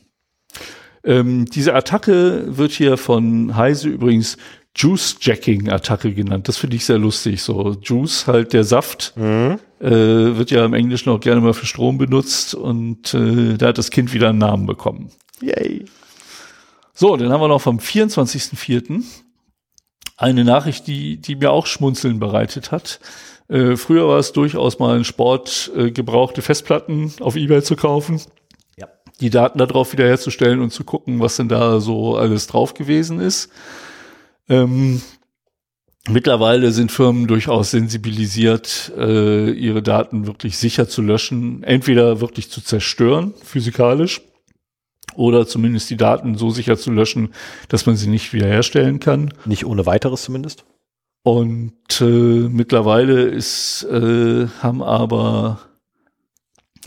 Ähm, 1.04 1.46
diese 1.46 1.74
Attacke 1.76 2.58
wird 2.58 2.72
hier 2.72 2.98
von 2.98 3.56
Heise 3.56 3.90
übrigens 3.90 4.38
Juice-Jacking-Attacke 4.76 6.14
genannt. 6.14 6.48
Das 6.48 6.58
finde 6.58 6.76
ich 6.76 6.86
sehr 6.86 6.98
lustig. 6.98 7.42
So 7.42 7.78
Juice, 7.82 8.28
halt 8.28 8.54
der 8.54 8.64
Saft, 8.64 9.14
äh, 9.80 10.38
wird 10.38 10.52
ja 10.52 10.66
im 10.66 10.74
Englischen 10.74 11.10
auch 11.10 11.20
gerne 11.20 11.42
mal 11.42 11.54
für 11.54 11.66
Strom 11.66 11.98
benutzt 11.98 12.56
und 12.56 13.14
äh, 13.14 13.58
da 13.58 13.68
hat 13.68 13.78
das 13.78 13.92
Kind 13.92 14.14
wieder 14.14 14.30
einen 14.30 14.40
Namen 14.40 14.66
bekommen. 14.66 15.12
Yay. 15.42 15.86
So, 16.94 17.16
dann 17.16 17.32
haben 17.32 17.42
wir 17.42 17.48
noch 17.48 17.62
vom 17.62 17.78
24.04. 17.80 19.04
eine 20.18 20.44
Nachricht, 20.44 20.88
die, 20.88 21.18
die 21.18 21.36
mir 21.36 21.52
auch 21.52 21.68
Schmunzeln 21.68 22.20
bereitet 22.20 22.72
hat. 22.72 23.00
Äh, 23.48 23.76
früher 23.76 24.08
war 24.08 24.18
es 24.20 24.32
durchaus 24.32 24.80
mal 24.80 24.96
ein 24.98 25.04
Sport, 25.04 25.72
äh, 25.76 25.92
gebrauchte 25.92 26.42
Festplatten 26.42 27.14
auf 27.20 27.36
Ebay 27.36 27.62
zu 27.62 27.76
kaufen, 27.76 28.20
Ja. 28.78 28.88
die 29.22 29.30
Daten 29.30 29.60
darauf 29.60 29.94
wiederherzustellen 29.94 30.62
und 30.62 30.72
zu 30.72 30.84
gucken, 30.84 31.20
was 31.20 31.36
denn 31.38 31.48
da 31.50 31.80
so 31.80 32.16
alles 32.18 32.48
drauf 32.48 32.74
gewesen 32.74 33.20
ist. 33.20 33.50
Ähm, 34.50 35.02
mittlerweile 36.10 36.72
sind 36.72 36.92
Firmen 36.92 37.28
durchaus 37.28 37.72
sensibilisiert, 37.72 38.92
äh, 38.98 39.52
ihre 39.52 39.84
Daten 39.84 40.26
wirklich 40.26 40.58
sicher 40.58 40.88
zu 40.88 41.02
löschen, 41.02 41.64
entweder 41.64 42.22
wirklich 42.22 42.50
zu 42.50 42.62
zerstören, 42.62 43.34
physikalisch, 43.44 44.22
oder 45.16 45.48
zumindest 45.48 45.90
die 45.90 45.98
Daten 45.98 46.36
so 46.36 46.50
sicher 46.50 46.78
zu 46.78 46.92
löschen, 46.92 47.34
dass 47.70 47.86
man 47.86 47.96
sie 47.96 48.08
nicht 48.08 48.34
wiederherstellen 48.34 49.00
kann. 49.00 49.34
Nicht 49.46 49.66
ohne 49.66 49.86
weiteres 49.86 50.24
zumindest. 50.24 50.66
Und 51.26 52.02
äh, 52.02 52.04
mittlerweile 52.04 53.24
ist, 53.24 53.84
äh, 53.90 54.48
haben 54.62 54.84
aber 54.84 55.60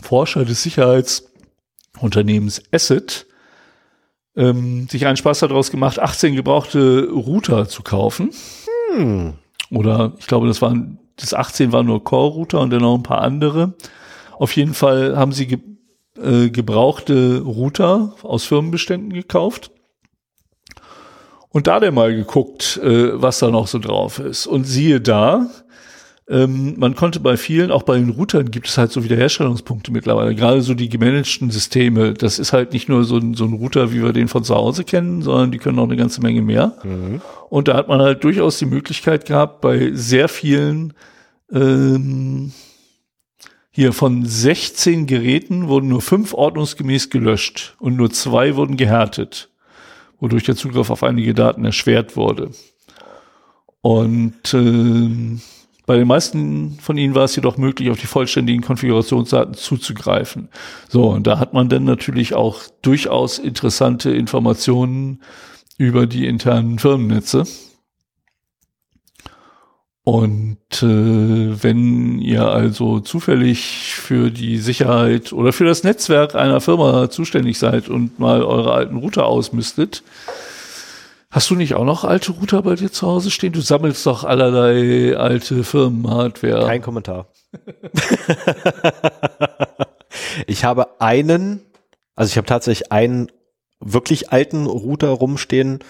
Forscher 0.01 0.45
des 0.45 0.63
Sicherheitsunternehmens 0.63 2.63
Asset 2.71 3.25
ähm, 4.37 4.87
sich 4.87 5.05
einen 5.05 5.17
Spaß 5.17 5.39
daraus 5.39 5.71
gemacht, 5.71 5.99
18 5.99 6.35
gebrauchte 6.35 7.09
Router 7.11 7.67
zu 7.67 7.83
kaufen. 7.83 8.29
Hm. 8.93 9.33
Oder 9.71 10.13
ich 10.19 10.27
glaube, 10.27 10.47
das 10.47 10.61
waren, 10.61 10.99
das 11.17 11.33
18 11.33 11.73
waren 11.73 11.87
nur 11.87 12.01
Core-Router 12.01 12.61
und 12.61 12.69
dann 12.69 12.81
noch 12.81 12.95
ein 12.95 13.03
paar 13.03 13.21
andere. 13.21 13.73
Auf 14.37 14.55
jeden 14.55 14.73
Fall 14.73 15.17
haben 15.17 15.33
sie 15.33 15.47
ge 15.47 15.59
äh, 16.15 16.49
gebrauchte 16.49 17.41
Router 17.41 18.15
aus 18.21 18.45
Firmenbeständen 18.45 19.11
gekauft. 19.11 19.71
Und 21.51 21.67
da 21.67 21.79
der 21.79 21.91
mal 21.91 22.15
geguckt, 22.15 22.77
äh, 22.83 23.21
was 23.21 23.39
da 23.39 23.49
noch 23.49 23.67
so 23.67 23.79
drauf 23.79 24.19
ist. 24.19 24.45
Und 24.45 24.65
siehe 24.65 25.01
da, 25.01 25.49
ähm, 26.29 26.75
man 26.77 26.95
konnte 26.95 27.19
bei 27.19 27.37
vielen, 27.37 27.71
auch 27.71 27.81
bei 27.81 27.97
den 27.97 28.11
Routern 28.11 28.51
gibt 28.51 28.67
es 28.67 28.77
halt 28.77 28.91
so 28.91 29.03
Wiederherstellungspunkte 29.03 29.91
mittlerweile. 29.91 30.35
Gerade 30.35 30.61
so 30.61 30.75
die 30.75 30.87
gemanagten 30.87 31.49
Systeme. 31.49 32.13
Das 32.13 32.37
ist 32.37 32.53
halt 32.53 32.73
nicht 32.73 32.87
nur 32.87 33.03
so 33.03 33.17
ein, 33.17 33.33
so 33.33 33.45
ein 33.45 33.53
Router, 33.53 33.91
wie 33.91 34.03
wir 34.03 34.13
den 34.13 34.27
von 34.27 34.43
zu 34.43 34.53
Hause 34.53 34.83
kennen, 34.83 35.23
sondern 35.23 35.51
die 35.51 35.57
können 35.57 35.79
auch 35.79 35.85
eine 35.85 35.97
ganze 35.97 36.21
Menge 36.21 36.43
mehr. 36.43 36.73
Und 37.49 37.67
da 37.67 37.73
hat 37.75 37.87
man 37.87 37.99
halt 37.99 38.23
durchaus 38.23 38.59
die 38.59 38.67
Möglichkeit 38.67 39.25
gehabt, 39.25 39.61
bei 39.61 39.89
sehr 39.93 40.29
vielen 40.29 40.93
ähm, 41.51 42.51
hier 43.71 43.93
von 43.93 44.25
16 44.25 45.07
Geräten 45.07 45.67
wurden 45.67 45.87
nur 45.87 46.01
fünf 46.01 46.33
ordnungsgemäß 46.33 47.09
gelöscht 47.09 47.75
und 47.79 47.95
nur 47.95 48.11
zwei 48.11 48.55
wurden 48.55 48.77
gehärtet, 48.77 49.49
wodurch 50.19 50.43
der 50.43 50.55
Zugriff 50.55 50.89
auf 50.89 51.03
einige 51.03 51.33
Daten 51.33 51.65
erschwert 51.65 52.15
wurde. 52.15 52.51
Und 53.81 54.53
ähm, 54.53 55.41
bei 55.85 55.97
den 55.97 56.07
meisten 56.07 56.77
von 56.79 56.97
ihnen 56.97 57.15
war 57.15 57.23
es 57.23 57.35
jedoch 57.35 57.57
möglich, 57.57 57.89
auf 57.89 57.99
die 57.99 58.05
vollständigen 58.05 58.61
Konfigurationsdaten 58.61 59.55
zuzugreifen. 59.55 60.49
So, 60.87 61.09
und 61.09 61.25
da 61.25 61.39
hat 61.39 61.53
man 61.53 61.67
dann 61.67 61.83
natürlich 61.83 62.35
auch 62.35 62.61
durchaus 62.81 63.39
interessante 63.39 64.11
Informationen 64.11 65.23
über 65.77 66.05
die 66.05 66.27
internen 66.27 66.77
Firmennetze. 66.77 67.45
Und 70.09 70.57
äh, 70.81 71.63
wenn 71.63 72.17
ihr 72.17 72.47
also 72.47 72.99
zufällig 72.99 73.93
für 73.93 74.31
die 74.31 74.57
Sicherheit 74.57 75.31
oder 75.33 75.53
für 75.53 75.65
das 75.65 75.83
Netzwerk 75.83 76.33
einer 76.33 76.61
Firma 76.61 77.11
zuständig 77.11 77.59
seid 77.59 77.89
und 77.89 78.17
mal 78.17 78.41
eure 78.41 78.73
alten 78.73 78.95
Router 78.95 79.27
ausmüsstet, 79.27 80.01
hast 81.29 81.51
du 81.51 81.55
nicht 81.55 81.75
auch 81.75 81.85
noch 81.85 82.05
alte 82.05 82.31
Router 82.31 82.63
bei 82.63 82.73
dir 82.73 82.91
zu 82.91 83.05
Hause 83.05 83.29
stehen? 83.29 83.53
Du 83.53 83.61
sammelst 83.61 84.03
doch 84.07 84.23
allerlei 84.23 85.15
alte 85.15 85.63
Firmenhardware. 85.63 86.65
Kein 86.65 86.81
Kommentar. 86.81 87.27
ich 90.47 90.63
habe 90.63 90.99
einen, 90.99 91.61
also 92.15 92.31
ich 92.31 92.37
habe 92.37 92.47
tatsächlich 92.47 92.91
einen 92.91 93.31
wirklich 93.79 94.31
alten 94.31 94.65
Router 94.65 95.09
rumstehen, 95.09 95.83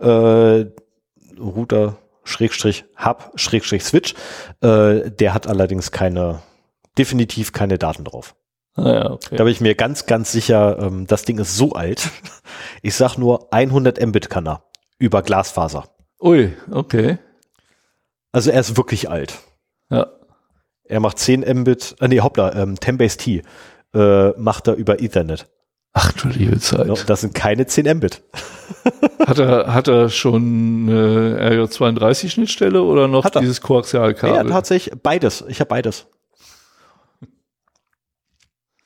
äh, 0.00 0.64
Router 1.38 2.01
Schrägstrich 2.24 2.84
Hub 3.02 3.32
Schrägstrich 3.34 3.84
Switch, 3.84 4.14
äh, 4.60 5.10
der 5.10 5.34
hat 5.34 5.46
allerdings 5.46 5.90
keine, 5.90 6.42
definitiv 6.98 7.52
keine 7.52 7.78
Daten 7.78 8.04
drauf. 8.04 8.34
Ah, 8.74 8.92
ja, 8.92 9.10
okay. 9.10 9.36
Da 9.36 9.44
bin 9.44 9.52
ich 9.52 9.60
mir 9.60 9.74
ganz, 9.74 10.06
ganz 10.06 10.32
sicher, 10.32 10.78
ähm, 10.80 11.06
das 11.06 11.24
Ding 11.24 11.38
ist 11.38 11.56
so 11.56 11.72
alt. 11.72 12.10
Ich 12.84 12.96
sag 12.96 13.16
nur 13.16 13.52
100 13.52 14.04
Mbit 14.04 14.28
kann 14.28 14.46
er 14.46 14.64
über 14.98 15.22
Glasfaser. 15.22 15.84
Ui, 16.20 16.52
okay. 16.70 17.18
Also 18.32 18.50
er 18.50 18.60
ist 18.60 18.76
wirklich 18.76 19.08
alt. 19.08 19.38
Ja. 19.90 20.08
Er 20.84 21.00
macht 21.00 21.18
10 21.18 21.40
Mbit, 21.60 21.96
äh, 22.00 22.08
nee, 22.08 22.20
hoppla, 22.20 22.54
ähm, 22.54 22.80
10 22.80 22.98
Base 22.98 23.16
T 23.16 23.42
äh, 23.94 24.30
macht 24.30 24.68
er 24.68 24.74
über 24.74 25.00
Ethernet. 25.00 25.48
Ach 25.94 26.12
du 26.12 26.28
liebe 26.28 26.58
Zeit. 26.58 26.86
Ja, 26.86 26.94
das 26.94 27.20
sind 27.20 27.34
keine 27.34 27.66
10 27.66 27.96
Mbit. 27.98 28.22
Hat 29.26 29.38
er, 29.38 29.72
hat 29.72 29.86
er 29.86 30.08
schon 30.08 30.88
eine 30.88 31.66
RJ32-Schnittstelle 31.66 32.82
oder 32.82 33.06
noch 33.06 33.24
Hat 33.24 33.36
dieses 33.36 33.58
Ja, 33.58 33.62
Koaxialkabel? 33.62 34.50
tatsächlich 34.50 34.94
beides. 35.00 35.44
Ich 35.46 35.60
habe 35.60 35.68
beides. 35.68 36.06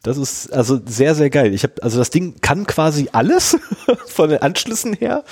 Das 0.02 0.18
ist 0.18 0.52
also 0.52 0.78
sehr, 0.84 1.14
sehr 1.14 1.30
geil. 1.30 1.54
Ich 1.54 1.62
habe 1.62 1.74
also 1.82 1.98
das 1.98 2.10
Ding 2.10 2.40
kann 2.40 2.66
quasi 2.66 3.08
alles 3.12 3.56
von 4.06 4.28
den 4.30 4.42
Anschlüssen 4.42 4.92
her, 4.92 5.24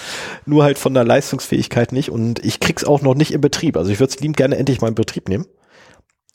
nur 0.46 0.64
halt 0.64 0.78
von 0.78 0.94
der 0.94 1.04
Leistungsfähigkeit 1.04 1.92
nicht. 1.92 2.10
Und 2.10 2.42
ich 2.44 2.58
krieg's 2.60 2.84
auch 2.84 3.02
noch 3.02 3.14
nicht 3.14 3.32
in 3.32 3.40
Betrieb. 3.40 3.76
Also 3.76 3.90
ich 3.90 4.00
würde 4.00 4.14
es 4.14 4.20
lieb 4.20 4.36
gerne 4.36 4.56
endlich 4.56 4.80
mal 4.80 4.88
in 4.88 4.94
Betrieb 4.94 5.28
nehmen 5.28 5.46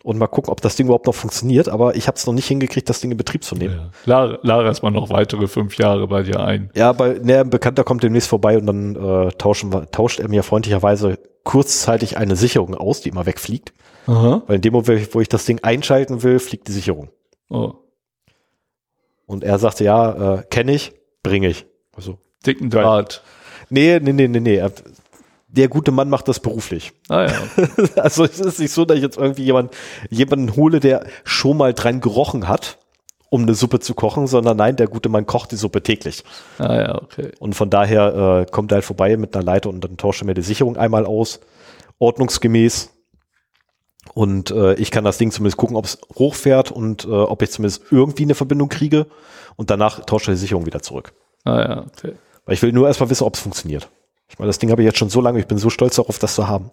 und 0.04 0.18
mal 0.18 0.28
gucken, 0.28 0.52
ob 0.52 0.62
das 0.62 0.76
Ding 0.76 0.86
überhaupt 0.88 1.08
noch 1.08 1.16
funktioniert. 1.16 1.68
Aber 1.70 1.96
ich 1.96 2.08
habe 2.08 2.16
es 2.16 2.26
noch 2.26 2.34
nicht 2.34 2.48
hingekriegt, 2.48 2.90
das 2.90 3.02
Ding 3.02 3.12
in 3.12 3.18
Betrieb 3.18 3.44
zu 3.44 3.56
nehmen. 3.56 3.76
ja. 3.76 3.90
Lara, 4.06 4.40
Lara 4.44 4.70
ist 4.70 4.82
mal 4.82 4.92
noch 4.92 5.10
weitere 5.10 5.48
fünf 5.48 5.78
Jahre 5.78 6.08
bei 6.08 6.24
dir 6.24 6.40
ein. 6.40 6.70
Ja, 6.76 6.94
bei 6.94 7.20
ne, 7.22 7.40
ein 7.40 7.50
Bekannter 7.50 7.84
kommt 7.84 8.04
demnächst 8.04 8.30
vorbei 8.30 8.58
und 8.58 8.66
dann 8.66 8.96
äh, 8.96 9.32
tauschen 9.34 9.74
wir, 9.74 9.92
tauscht 9.92 10.20
er 10.20 10.30
mir 10.30 10.44
freundlicherweise 10.44 11.20
kurzzeitig 11.44 12.18
eine 12.18 12.36
Sicherung 12.36 12.76
aus, 12.76 13.02
die 13.02 13.10
immer 13.10 13.26
wegfliegt. 13.26 13.74
Aha. 14.08 14.44
Weil 14.48 14.56
in 14.58 14.62
dem 14.62 14.74
Moment, 14.74 15.14
wo 15.14 15.20
ich 15.20 15.30
das 15.30 15.46
Ding 15.46 15.60
einschalten 15.64 16.24
will, 16.24 16.40
fliegt 16.40 16.68
die 16.68 16.72
Sicherung. 16.72 17.10
Oh. 17.50 17.74
Und 19.26 19.44
er 19.44 19.60
sagte, 19.60 19.84
ja, 19.84 20.36
äh, 20.40 20.44
kenne 20.50 20.74
ich, 20.74 20.94
bringe 21.24 21.50
ich. 21.50 21.66
Also, 21.96 22.18
Dicken 22.46 22.70
Draht. 22.70 23.22
nee, 23.70 24.00
nee, 24.00 24.14
nee, 24.14 24.28
nee, 24.28 24.40
nee. 24.40 24.64
Er- 25.50 25.56
Der 25.56 25.68
gute 25.68 25.92
Mann 25.92 26.10
macht 26.10 26.28
das 26.28 26.40
beruflich. 26.40 26.94
Ah 27.08 27.26
ja. 27.26 27.34
also 28.02 28.24
es 28.24 28.40
ist 28.40 28.60
nicht 28.60 28.72
so, 28.74 28.86
dass 28.86 28.98
ich 28.98 29.04
jetzt 29.04 29.18
irgendwie 29.18 29.44
jemand, 29.44 29.74
jemanden 30.10 30.56
hole, 30.56 30.80
der 30.80 31.06
schon 31.24 31.58
mal 31.58 31.74
dran 31.74 32.02
gerochen 32.02 32.48
hat, 32.48 32.78
um 33.32 33.44
eine 33.44 33.54
Suppe 33.54 33.80
zu 33.80 33.94
kochen, 33.94 34.26
sondern 34.28 34.58
nein, 34.58 34.76
der 34.76 34.88
gute 34.88 35.10
Mann 35.10 35.26
kocht 35.26 35.52
die 35.52 35.56
Suppe 35.56 35.84
täglich. 35.84 36.24
Ah 36.58 36.76
ja, 36.76 37.02
okay. 37.02 37.32
Und 37.40 37.54
von 37.56 37.70
daher 37.70 38.46
äh, 38.48 38.52
kommt 38.52 38.72
er 38.72 38.76
halt 38.76 38.86
vorbei 38.86 39.16
mit 39.18 39.36
einer 39.36 39.46
Leiter 39.46 39.70
und 39.70 39.84
dann 39.84 39.98
tauscht 39.98 40.22
er 40.22 40.26
mir 40.26 40.34
die 40.34 40.42
Sicherung 40.42 40.78
einmal 40.78 41.06
aus, 41.06 41.40
ordnungsgemäß. 42.00 42.90
Und 44.16 44.50
äh, 44.52 44.74
ich 44.76 44.90
kann 44.92 45.04
das 45.04 45.18
Ding 45.20 45.32
zumindest 45.32 45.58
gucken, 45.58 45.76
ob 45.76 45.86
es 45.86 46.00
hochfährt 46.18 46.72
und 46.72 47.06
äh, 47.06 47.10
ob 47.10 47.42
ich 47.44 47.52
zumindest 47.52 47.84
irgendwie 47.92 48.24
eine 48.24 48.34
Verbindung 48.36 48.70
kriege. 48.70 49.06
Und 49.56 49.70
danach 49.70 50.04
tauscht 50.06 50.28
er 50.28 50.34
die 50.34 50.40
Sicherung 50.40 50.66
wieder 50.66 50.82
zurück. 50.82 51.14
Ah 51.44 51.60
ja, 51.60 51.86
okay. 51.86 52.14
Weil 52.46 52.54
ich 52.56 52.62
will 52.62 52.72
nur 52.72 52.88
erstmal 52.88 53.10
wissen, 53.10 53.26
ob 53.26 53.36
es 53.36 53.42
funktioniert. 53.42 53.90
Ich 54.30 54.40
meine, 54.40 54.48
das 54.48 54.60
Ding 54.60 54.72
habe 54.72 54.82
ich 54.82 54.86
jetzt 54.86 54.98
schon 54.98 55.10
so 55.10 55.22
lange, 55.22 55.40
ich 55.40 55.48
bin 55.48 55.58
so 55.58 55.70
stolz 55.70 55.96
darauf, 55.96 56.20
das 56.20 56.36
zu 56.36 56.48
haben. 56.48 56.72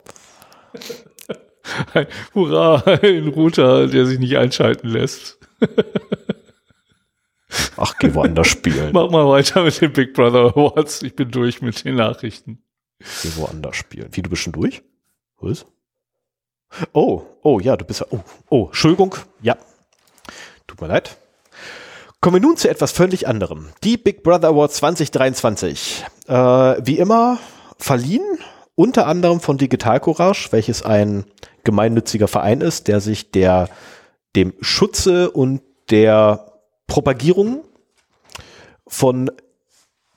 Hurra, 2.34 2.82
ein 2.84 3.28
Router, 3.28 3.88
der 3.88 4.07
sich 4.07 4.18
nicht 4.18 4.36
einschalten 4.36 4.88
lässt. 4.88 5.38
Ach, 7.76 7.94
geh 7.98 8.14
woanders 8.14 8.48
spielen. 8.48 8.90
Mach 8.92 9.11
mal 9.11 9.26
weiter 9.26 9.64
mit 9.64 9.80
den 9.80 9.92
Big 9.92 10.14
Brother 10.14 10.57
Awards. 10.57 11.02
Ich 11.02 11.16
bin 11.16 11.30
durch 11.30 11.62
mit 11.62 11.84
den 11.84 11.96
Nachrichten. 11.96 12.62
Geh 13.22 13.30
woanders 13.36 13.76
spielen. 13.76 14.09
Wie, 14.12 14.22
du 14.22 14.30
bist 14.30 14.42
schon 14.42 14.52
durch? 14.52 14.82
Was? 15.38 15.66
Oh, 16.92 17.22
oh, 17.42 17.61
ja, 17.61 17.76
du 17.76 17.84
bist 17.84 18.00
ja, 18.00 18.07
oh, 18.11 18.20
oh, 18.48 18.66
Entschuldigung, 18.66 19.14
ja. 19.40 19.57
Tut 20.66 20.80
mir 20.80 20.88
leid. 20.88 21.16
Kommen 22.20 22.36
wir 22.36 22.48
nun 22.48 22.56
zu 22.56 22.68
etwas 22.68 22.92
völlig 22.92 23.28
anderem. 23.28 23.68
Die 23.84 23.96
Big 23.96 24.22
Brother 24.22 24.48
Awards 24.48 24.76
2023. 24.76 26.04
Äh, 26.26 26.32
wie 26.32 26.98
immer 26.98 27.38
verliehen, 27.78 28.38
unter 28.74 29.06
anderem 29.06 29.40
von 29.40 29.58
Digital 29.58 30.00
Courage, 30.00 30.48
welches 30.50 30.82
ein 30.82 31.24
gemeinnütziger 31.64 32.28
Verein 32.28 32.60
ist, 32.60 32.88
der 32.88 33.00
sich 33.00 33.30
der, 33.30 33.68
dem 34.34 34.54
Schutze 34.60 35.30
und 35.30 35.62
der 35.90 36.52
Propagierung 36.86 37.64
von 38.86 39.30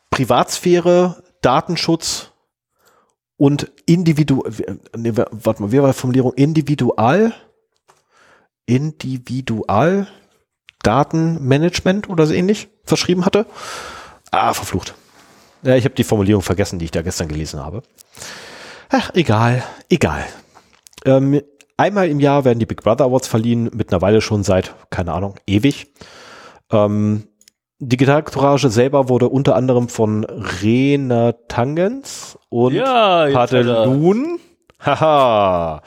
Privatsphäre, 0.10 1.24
Datenschutz 1.42 2.32
und 3.38 3.72
individu 3.86 4.44
nee, 4.96 5.14
warte 5.16 5.62
mal, 5.62 5.72
wie 5.72 5.82
war 5.82 5.88
die 5.88 5.98
Formulierung? 5.98 6.34
Individual 6.34 7.34
Individual 8.66 10.08
Datenmanagement 10.84 12.10
oder 12.10 12.26
so 12.26 12.34
ähnlich 12.34 12.70
verschrieben 12.84 13.26
hatte. 13.26 13.46
Ah, 14.32 14.54
verflucht. 14.54 14.94
Ja, 15.64 15.76
ich 15.76 15.84
habe 15.86 15.96
die 15.96 16.04
Formulierung 16.04 16.42
vergessen, 16.42 16.80
die 16.80 16.86
ich 16.86 16.92
da 16.92 17.02
gestern 17.02 17.28
gelesen 17.28 17.60
habe. 17.60 17.84
Ach, 18.90 19.12
egal, 19.14 19.64
egal. 19.90 20.26
Ähm, 21.06 21.42
einmal 21.78 22.10
im 22.10 22.20
Jahr 22.20 22.46
werden 22.46 22.60
die 22.60 22.66
Big 22.66 22.84
Brother 22.84 23.06
Awards 23.06 23.28
verliehen, 23.28 23.70
mittlerweile 23.74 24.22
schon 24.22 24.44
seit, 24.44 24.74
keine 24.90 25.14
Ahnung, 25.14 25.36
ewig. 25.46 25.94
Ähm, 26.72 27.28
Digital 27.80 28.24
Courage 28.24 28.70
selber 28.70 29.08
wurde 29.08 29.30
unter 29.30 29.56
anderem 29.56 29.88
von 29.88 30.26
Rena 30.26 31.34
Tangens 31.48 32.38
und 32.50 32.74
Ja, 32.74 33.28
Padelun, 33.32 34.40
haha, 34.82 35.82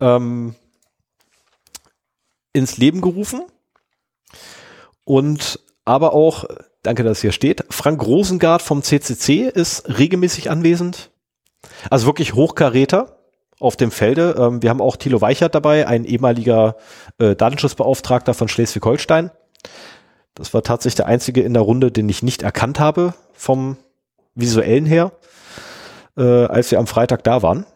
ähm, 0.00 0.54
ins 2.52 2.78
Leben 2.78 3.00
gerufen. 3.00 3.42
Und 5.10 5.58
aber 5.84 6.12
auch, 6.12 6.44
danke, 6.84 7.02
dass 7.02 7.18
es 7.18 7.22
hier 7.22 7.32
steht, 7.32 7.64
Frank 7.68 8.00
Rosengart 8.06 8.62
vom 8.62 8.80
CCC 8.80 9.48
ist 9.52 9.98
regelmäßig 9.98 10.52
anwesend. 10.52 11.10
Also 11.90 12.06
wirklich 12.06 12.34
Hochkaräter 12.34 13.18
auf 13.58 13.74
dem 13.76 13.90
Felde. 13.90 14.36
Ähm, 14.38 14.62
wir 14.62 14.70
haben 14.70 14.80
auch 14.80 14.94
Thilo 14.94 15.20
Weichert 15.20 15.56
dabei, 15.56 15.88
ein 15.88 16.04
ehemaliger 16.04 16.76
äh, 17.18 17.34
Datenschutzbeauftragter 17.34 18.34
von 18.34 18.46
Schleswig-Holstein. 18.46 19.32
Das 20.36 20.54
war 20.54 20.62
tatsächlich 20.62 20.94
der 20.94 21.06
einzige 21.06 21.42
in 21.42 21.54
der 21.54 21.64
Runde, 21.64 21.90
den 21.90 22.08
ich 22.08 22.22
nicht 22.22 22.42
erkannt 22.42 22.78
habe 22.78 23.14
vom 23.32 23.78
visuellen 24.36 24.86
her, 24.86 25.10
äh, 26.16 26.44
als 26.44 26.70
wir 26.70 26.78
am 26.78 26.86
Freitag 26.86 27.24
da 27.24 27.42
waren. 27.42 27.66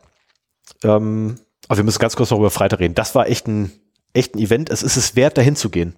Ähm, 0.85 1.41
aber 1.67 1.79
wir 1.79 1.85
müssen 1.85 1.99
ganz 1.99 2.15
kurz 2.15 2.31
noch 2.31 2.39
über 2.39 2.53
Freitag 2.53 2.79
reden. 2.79 2.95
Das 2.95 3.17
war 3.17 3.27
echt 3.27 3.49
ein, 3.49 3.73
echt 4.13 4.37
ein 4.37 4.39
Event. 4.39 4.71
Es 4.71 4.85
ist 4.85 4.97
es 4.97 5.17
wert, 5.17 5.37
dahin 5.37 5.57
zu 5.57 5.69
gehen. 5.69 5.97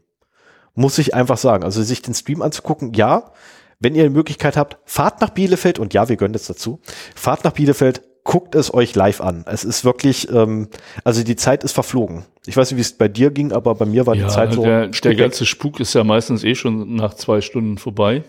Muss 0.77 0.99
ich 0.99 1.15
einfach 1.15 1.39
sagen. 1.39 1.65
Also 1.65 1.83
sich 1.83 2.03
den 2.03 2.15
Stream 2.15 2.43
anzugucken, 2.43 2.93
ja. 2.95 3.33
Wenn 3.81 3.95
ihr 3.95 4.05
die 4.05 4.11
Möglichkeit 4.11 4.57
habt, 4.57 4.79
fahrt 4.85 5.21
nach 5.21 5.31
Bielefeld 5.31 5.79
und 5.79 5.93
ja, 5.93 6.09
wir 6.09 6.17
gönnen 6.17 6.35
jetzt 6.35 6.49
dazu. 6.49 6.81
Fahrt 7.15 7.45
nach 7.45 7.53
Bielefeld, 7.53 8.03
guckt 8.25 8.55
es 8.55 8.73
euch 8.73 8.95
live 8.95 9.21
an. 9.21 9.45
Es 9.47 9.65
ist 9.65 9.85
wirklich, 9.85 10.31
ähm, 10.33 10.69
also 11.05 11.23
die 11.23 11.37
Zeit 11.37 11.63
ist 11.63 11.73
verflogen. 11.73 12.25
Ich 12.47 12.57
weiß 12.57 12.71
nicht, 12.71 12.77
wie 12.79 12.83
es 12.83 12.93
bei 12.93 13.09
dir 13.09 13.31
ging, 13.31 13.53
aber 13.53 13.75
bei 13.75 13.85
mir 13.85 14.07
war 14.07 14.15
die 14.15 14.21
Ja, 14.21 14.29
Zeit 14.29 14.55
so. 14.55 14.63
der, 14.63 14.89
der 14.89 15.15
ganze 15.15 15.45
Spuk 15.47 15.81
ist 15.81 15.95
ja 15.95 16.05
meistens 16.05 16.43
eh 16.45 16.55
schon 16.55 16.95
nach 16.95 17.15
zwei 17.15 17.41
Stunden 17.41 17.79
vorbei. 17.79 18.25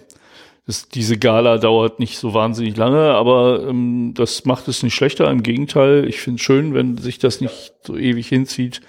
Das, 0.67 0.89
diese 0.89 1.17
Gala 1.17 1.57
dauert 1.59 1.99
nicht 1.99 2.17
so 2.17 2.33
wahnsinnig 2.33 2.75
lange, 2.75 3.13
aber 3.13 3.65
ähm, 3.69 4.13
das 4.15 4.43
macht 4.43 4.67
es 4.67 4.83
nicht 4.83 4.95
schlechter. 4.95 5.29
Im 5.31 5.41
Gegenteil, 5.41 6.05
ich 6.05 6.19
finde 6.19 6.39
es 6.39 6.41
schön, 6.43 6.73
wenn 6.73 6.97
sich 6.97 7.19
das 7.19 7.39
nicht 7.39 7.73
so 7.83 7.95
ewig 7.95 8.27
hinzieht. 8.27 8.81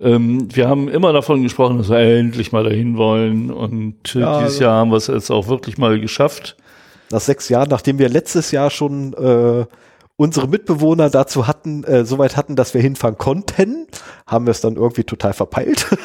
Ähm, 0.00 0.48
wir 0.54 0.68
haben 0.68 0.88
immer 0.88 1.12
davon 1.12 1.42
gesprochen, 1.42 1.78
dass 1.78 1.90
wir 1.90 1.98
endlich 1.98 2.52
mal 2.52 2.64
dahin 2.64 2.96
wollen. 2.96 3.50
Und 3.50 4.14
äh, 4.14 4.20
Ja, 4.20 4.38
dieses 4.38 4.54
also- 4.54 4.64
Jahr 4.64 4.76
haben 4.80 4.90
wir 4.90 4.96
es 4.96 5.06
jetzt 5.08 5.30
auch 5.30 5.48
wirklich 5.48 5.76
mal 5.78 6.00
geschafft. 6.00 6.56
nach 7.10 7.20
sechs 7.20 7.48
Jahren, 7.48 7.68
nachdem 7.68 7.98
wir 7.98 8.08
letztes 8.08 8.50
Jahr 8.50 8.70
schon 8.70 9.12
äh, 9.14 9.66
unsere 10.16 10.46
Mitbewohner 10.48 11.10
dazu 11.10 11.46
hatten, 11.46 11.82
äh, 11.84 12.04
soweit 12.04 12.36
hatten, 12.36 12.54
dass 12.56 12.72
wir 12.74 12.80
hinfahren 12.80 13.18
konnten, 13.18 13.86
haben 14.26 14.46
wir 14.46 14.50
es 14.52 14.60
dann 14.60 14.76
irgendwie 14.76 15.04
total 15.04 15.32
verpeilt. 15.32 15.86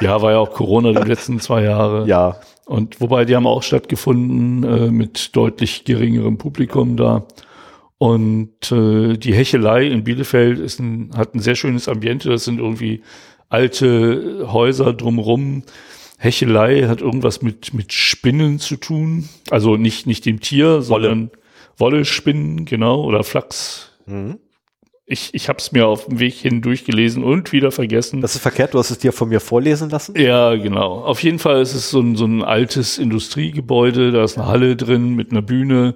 Ja, 0.00 0.20
war 0.20 0.32
ja 0.32 0.38
auch 0.38 0.50
Corona 0.52 0.90
die 1.00 1.08
letzten 1.08 1.38
zwei 1.38 1.62
Jahre. 1.62 2.08
ja, 2.08 2.34
Und 2.64 3.00
wobei 3.00 3.24
die 3.24 3.36
haben 3.36 3.46
auch 3.46 3.62
stattgefunden 3.62 4.64
äh, 4.64 4.90
mit 4.90 5.36
deutlich 5.36 5.84
geringerem 5.84 6.38
Publikum 6.38 6.96
da. 6.96 7.22
Und 8.02 8.72
äh, 8.72 9.16
die 9.16 9.32
Hechelei 9.32 9.86
in 9.86 10.02
Bielefeld 10.02 10.58
ist 10.58 10.80
ein, 10.80 11.12
hat 11.16 11.36
ein 11.36 11.38
sehr 11.38 11.54
schönes 11.54 11.86
Ambiente. 11.88 12.30
Das 12.30 12.42
sind 12.42 12.58
irgendwie 12.58 13.02
alte 13.48 14.48
Häuser 14.50 14.92
drumrum. 14.92 15.62
Hechelei 16.18 16.88
hat 16.88 17.00
irgendwas 17.00 17.42
mit, 17.42 17.74
mit 17.74 17.92
Spinnen 17.92 18.58
zu 18.58 18.74
tun. 18.74 19.28
Also 19.50 19.76
nicht, 19.76 20.08
nicht 20.08 20.26
dem 20.26 20.40
Tier, 20.40 20.82
sondern 20.82 21.30
Wolle-Spinnen, 21.76 22.64
genau, 22.64 23.04
oder 23.04 23.22
Flachs. 23.22 23.92
Ich, 25.06 25.32
ich 25.32 25.48
habe 25.48 25.60
es 25.60 25.70
mir 25.70 25.86
auf 25.86 26.06
dem 26.06 26.18
Weg 26.18 26.34
hin 26.34 26.60
durchgelesen 26.60 27.22
und 27.22 27.52
wieder 27.52 27.70
vergessen. 27.70 28.20
das 28.20 28.34
ist 28.34 28.42
verkehrt, 28.42 28.74
du 28.74 28.80
hast 28.80 28.90
es 28.90 28.98
dir 28.98 29.12
von 29.12 29.28
mir 29.28 29.38
vorlesen 29.38 29.90
lassen. 29.90 30.18
Ja, 30.18 30.56
genau. 30.56 31.04
Auf 31.04 31.22
jeden 31.22 31.38
Fall 31.38 31.62
ist 31.62 31.74
es 31.74 31.90
so 31.90 32.00
ein, 32.00 32.16
so 32.16 32.24
ein 32.24 32.42
altes 32.42 32.98
Industriegebäude, 32.98 34.10
da 34.10 34.24
ist 34.24 34.38
eine 34.38 34.48
Halle 34.48 34.74
drin 34.74 35.14
mit 35.14 35.30
einer 35.30 35.42
Bühne, 35.42 35.94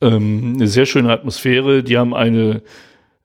ähm, 0.00 0.54
eine 0.56 0.68
sehr 0.68 0.86
schöne 0.86 1.10
Atmosphäre. 1.12 1.82
Die 1.82 1.96
haben 1.98 2.14
eine 2.14 2.62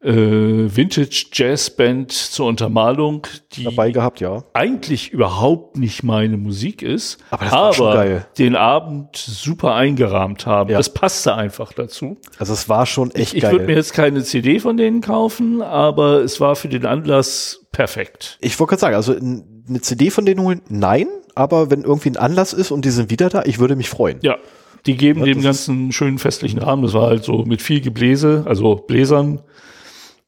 äh, 0.04 0.12
Vintage 0.12 1.28
Jazz 1.32 1.70
Band 1.70 2.12
zur 2.12 2.48
Untermalung, 2.48 3.28
die 3.54 3.66
Dabei 3.66 3.92
gehabt, 3.92 4.20
ja. 4.20 4.44
eigentlich 4.54 5.12
überhaupt 5.12 5.78
nicht 5.78 6.02
meine 6.02 6.38
Musik 6.38 6.82
ist, 6.82 7.20
Aber 7.30 7.44
das 7.46 7.54
war 7.54 7.74
schon 7.74 7.94
geil. 7.94 8.26
den 8.40 8.56
Abend 8.56 9.16
super 9.16 9.76
eingerahmt 9.76 10.48
haben. 10.48 10.72
Ja. 10.72 10.78
Das 10.78 10.92
passte 10.94 11.36
einfach 11.36 11.74
dazu. 11.74 12.18
Also 12.40 12.54
es 12.54 12.68
war 12.68 12.88
schon 12.88 13.12
echt 13.12 13.36
Ich 13.36 13.44
würde 13.44 13.60
mir 13.60 13.68
geil. 13.68 13.76
jetzt 13.78 13.94
keine 13.94 14.24
CD 14.24 14.60
von 14.60 14.76
denen 14.76 15.02
kaufen, 15.02 15.62
aber 15.62 16.22
es 16.24 16.40
war 16.40 16.56
für 16.56 16.68
den 16.68 16.88
Anlass 16.88 17.68
perfekt. 17.72 18.40
Ich 18.42 18.60
wollte 18.60 18.72
gerade 18.72 18.82
sagen, 18.82 18.96
also 18.96 19.14
eine 19.16 19.82
CD 19.82 20.10
von 20.10 20.26
denen 20.26 20.42
holen, 20.42 20.62
nein, 20.68 21.08
aber 21.36 21.70
wenn 21.70 21.84
irgendwie 21.84 22.10
ein 22.10 22.18
Anlass 22.18 22.54
ist 22.54 22.72
und 22.72 22.86
die 22.86 22.90
sind 22.90 23.12
wieder 23.12 23.30
da, 23.30 23.44
ich 23.46 23.60
würde 23.60 23.76
mich 23.76 23.90
freuen. 23.90 24.18
Ja, 24.24 24.38
die 24.86 24.98
geben 24.98 25.20
Ja, 25.22 25.28
dem 25.28 25.42
ganzen 25.42 25.92
schönen 25.92 26.18
festlichen 26.18 26.60
Rahmen. 26.60 26.84
Das 26.84 26.94
war 26.94 27.08
halt 27.08 27.24
so 27.24 27.44
mit 27.46 27.62
viel 27.62 27.82
Gebläse, 27.82 28.44
also 28.48 28.76
Bläsern. 28.76 29.42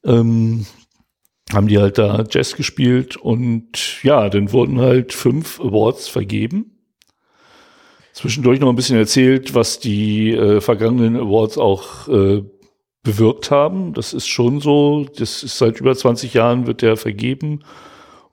Ähm, 0.06 0.66
haben 1.52 1.68
die 1.68 1.78
halt 1.78 1.98
da 1.98 2.24
Jazz 2.30 2.56
gespielt 2.56 3.18
und 3.18 4.04
ja, 4.04 4.30
dann 4.30 4.52
wurden 4.52 4.80
halt 4.80 5.14
fünf 5.14 5.60
Awards 5.60 6.08
vergeben. 6.08 6.72
Zwischendurch 8.14 8.60
noch 8.60 8.70
ein 8.70 8.76
bisschen 8.76 8.98
erzählt, 8.98 9.56
was 9.56 9.80
die 9.80 10.32
äh, 10.32 10.62
vergangenen 10.62 11.16
Awards 11.16 11.58
auch 11.58 12.08
äh, 12.08 12.44
bewirkt 13.02 13.52
haben. 13.52 13.94
Das 13.94 14.14
ist 14.14 14.28
schon 14.28 14.62
so. 14.62 15.06
Das 15.18 15.44
ist 15.44 15.58
seit 15.58 15.80
über 15.80 15.96
20 15.96 16.34
Jahren 16.34 16.68
wird 16.68 16.82
der 16.82 16.96
vergeben. 16.96 17.64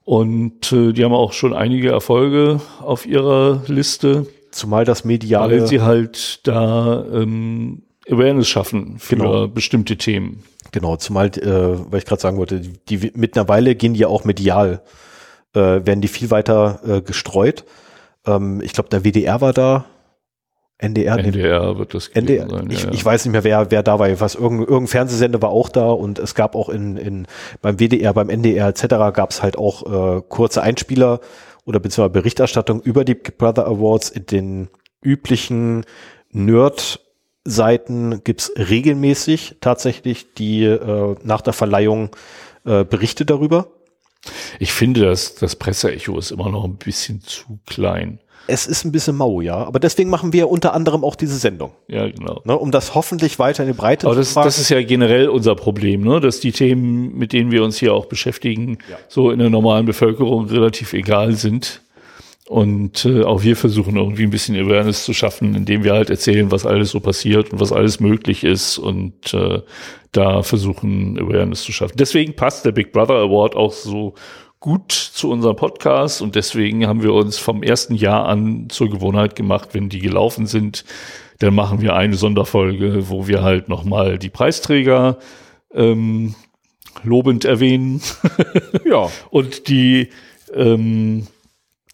Und 0.03 0.71
äh, 0.71 0.93
die 0.93 1.03
haben 1.03 1.13
auch 1.13 1.33
schon 1.33 1.53
einige 1.53 1.89
Erfolge 1.89 2.61
auf 2.79 3.05
ihrer 3.05 3.63
Liste 3.67 4.27
Zumal 4.51 4.85
das 4.85 5.05
mediale, 5.05 5.61
weil 5.61 5.67
sie 5.67 5.81
halt 5.81 6.45
da 6.47 7.05
ähm, 7.13 7.83
Awareness 8.09 8.47
schaffen 8.47 8.99
für 8.99 9.15
Genau. 9.15 9.47
bestimmte 9.47 9.97
Themen. 9.97 10.43
genau, 10.71 10.95
zumal, 10.97 11.27
äh, 11.27 11.91
weil 11.91 11.99
ich 11.99 12.05
gerade 12.05 12.21
sagen 12.21 12.37
wollte, 12.37 12.59
die, 12.59 12.97
die 12.97 13.11
mittlerweile 13.15 13.75
gehen 13.75 13.93
die 13.93 14.01
ja 14.01 14.07
auch 14.07 14.23
medial, 14.25 14.81
äh, 15.53 15.59
werden 15.59 16.01
die 16.01 16.07
viel 16.07 16.31
weiter 16.31 16.79
äh, 16.85 17.01
gestreut. 17.01 17.65
Ähm, 18.25 18.61
ich 18.61 18.73
glaube, 18.73 18.89
der 18.89 19.03
WDR 19.03 19.41
war 19.41 19.53
da, 19.53 19.85
NDR, 20.81 21.19
NDR 21.19 21.77
wird 21.77 21.93
das 21.93 22.07
NDR, 22.07 22.49
sein. 22.49 22.67
ich, 22.71 22.81
ja, 22.81 22.87
ja. 22.87 22.93
ich 22.93 23.05
weiß 23.05 23.23
nicht 23.25 23.31
mehr, 23.31 23.43
wer, 23.43 23.69
wer 23.69 23.83
da 23.83 23.99
war. 23.99 24.19
Was, 24.19 24.33
irgendein, 24.33 24.67
irgendein 24.67 24.87
Fernsehsender 24.87 25.39
war 25.41 25.51
auch 25.51 25.69
da 25.69 25.91
und 25.91 26.17
es 26.17 26.33
gab 26.33 26.55
auch 26.55 26.69
in, 26.69 26.97
in 26.97 27.27
beim 27.61 27.77
WDR, 27.77 28.13
beim 28.13 28.29
NDR 28.29 28.69
etc. 28.69 28.87
gab 29.13 29.29
es 29.29 29.43
halt 29.43 29.57
auch 29.57 30.17
äh, 30.17 30.21
kurze 30.27 30.63
Einspieler 30.63 31.19
oder 31.65 31.79
beziehungsweise 31.79 32.21
Berichterstattung 32.21 32.81
über 32.81 33.05
die 33.05 33.15
Brother 33.15 33.67
Awards 33.67 34.09
in 34.09 34.25
den 34.25 34.69
üblichen 35.01 35.85
Nerd-Seiten 36.31 38.23
gibt's 38.23 38.51
regelmäßig 38.57 39.57
tatsächlich 39.61 40.33
die 40.33 40.63
äh, 40.63 41.15
nach 41.23 41.41
der 41.41 41.53
Verleihung 41.53 42.09
äh, 42.65 42.83
Berichte 42.83 43.25
darüber. 43.25 43.67
Ich 44.59 44.71
finde, 44.71 45.01
dass 45.01 45.35
das 45.35 45.55
Presseecho 45.55 46.17
ist 46.17 46.31
immer 46.31 46.49
noch 46.49 46.63
ein 46.63 46.75
bisschen 46.75 47.21
zu 47.21 47.59
klein. 47.65 48.19
Es 48.47 48.65
ist 48.65 48.85
ein 48.85 48.91
bisschen 48.91 49.15
mau, 49.15 49.39
ja. 49.41 49.55
Aber 49.55 49.79
deswegen 49.79 50.09
machen 50.09 50.33
wir 50.33 50.49
unter 50.49 50.73
anderem 50.73 51.03
auch 51.03 51.15
diese 51.15 51.37
Sendung. 51.37 51.71
Ja, 51.87 52.09
genau. 52.09 52.41
Ne, 52.43 52.57
um 52.57 52.71
das 52.71 52.95
hoffentlich 52.95 53.39
weiter 53.39 53.63
in 53.63 53.69
die 53.69 53.77
Breite 53.77 54.07
Aber 54.07 54.15
zu 54.15 54.19
das, 54.21 54.33
das 54.33 54.57
ist 54.59 54.69
ja 54.69 54.81
generell 54.81 55.29
unser 55.29 55.55
Problem, 55.55 56.01
ne? 56.01 56.19
dass 56.19 56.39
die 56.39 56.51
Themen, 56.51 57.15
mit 57.17 57.33
denen 57.33 57.51
wir 57.51 57.63
uns 57.63 57.77
hier 57.77 57.93
auch 57.93 58.05
beschäftigen, 58.05 58.79
Ja. 58.89 58.97
so 59.07 59.31
in 59.31 59.39
der 59.39 59.49
normalen 59.49 59.85
Bevölkerung 59.85 60.47
relativ 60.47 60.93
egal 60.93 61.33
sind. 61.33 61.80
Und 62.51 63.05
äh, 63.05 63.23
auch 63.23 63.43
wir 63.43 63.55
versuchen 63.55 63.95
irgendwie 63.95 64.23
ein 64.23 64.29
bisschen 64.29 64.57
Awareness 64.57 65.05
zu 65.05 65.13
schaffen, 65.13 65.55
indem 65.55 65.85
wir 65.85 65.93
halt 65.93 66.09
erzählen, 66.09 66.51
was 66.51 66.65
alles 66.65 66.91
so 66.91 66.99
passiert 66.99 67.53
und 67.53 67.61
was 67.61 67.71
alles 67.71 68.01
möglich 68.01 68.43
ist 68.43 68.77
und 68.77 69.33
äh, 69.33 69.61
da 70.11 70.43
versuchen 70.43 71.17
Awareness 71.17 71.63
zu 71.63 71.71
schaffen. 71.71 71.95
Deswegen 71.95 72.35
passt 72.35 72.65
der 72.65 72.73
Big 72.73 72.91
Brother 72.91 73.13
Award 73.13 73.55
auch 73.55 73.71
so 73.71 74.15
gut 74.59 74.91
zu 74.91 75.31
unserem 75.31 75.55
Podcast 75.55 76.21
und 76.21 76.35
deswegen 76.35 76.85
haben 76.87 77.03
wir 77.03 77.13
uns 77.13 77.37
vom 77.37 77.63
ersten 77.63 77.95
Jahr 77.95 78.25
an 78.25 78.67
zur 78.67 78.89
Gewohnheit 78.89 79.37
gemacht, 79.37 79.69
wenn 79.71 79.87
die 79.87 79.99
gelaufen 79.99 80.45
sind, 80.45 80.83
dann 81.39 81.55
machen 81.55 81.79
wir 81.79 81.95
eine 81.95 82.17
Sonderfolge, 82.17 83.09
wo 83.09 83.29
wir 83.29 83.43
halt 83.43 83.69
nochmal 83.69 84.19
die 84.19 84.29
Preisträger 84.29 85.19
ähm, 85.73 86.35
lobend 87.01 87.45
erwähnen 87.45 88.01
ja. 88.83 89.09
und 89.29 89.69
die 89.69 90.09
ähm, 90.53 91.27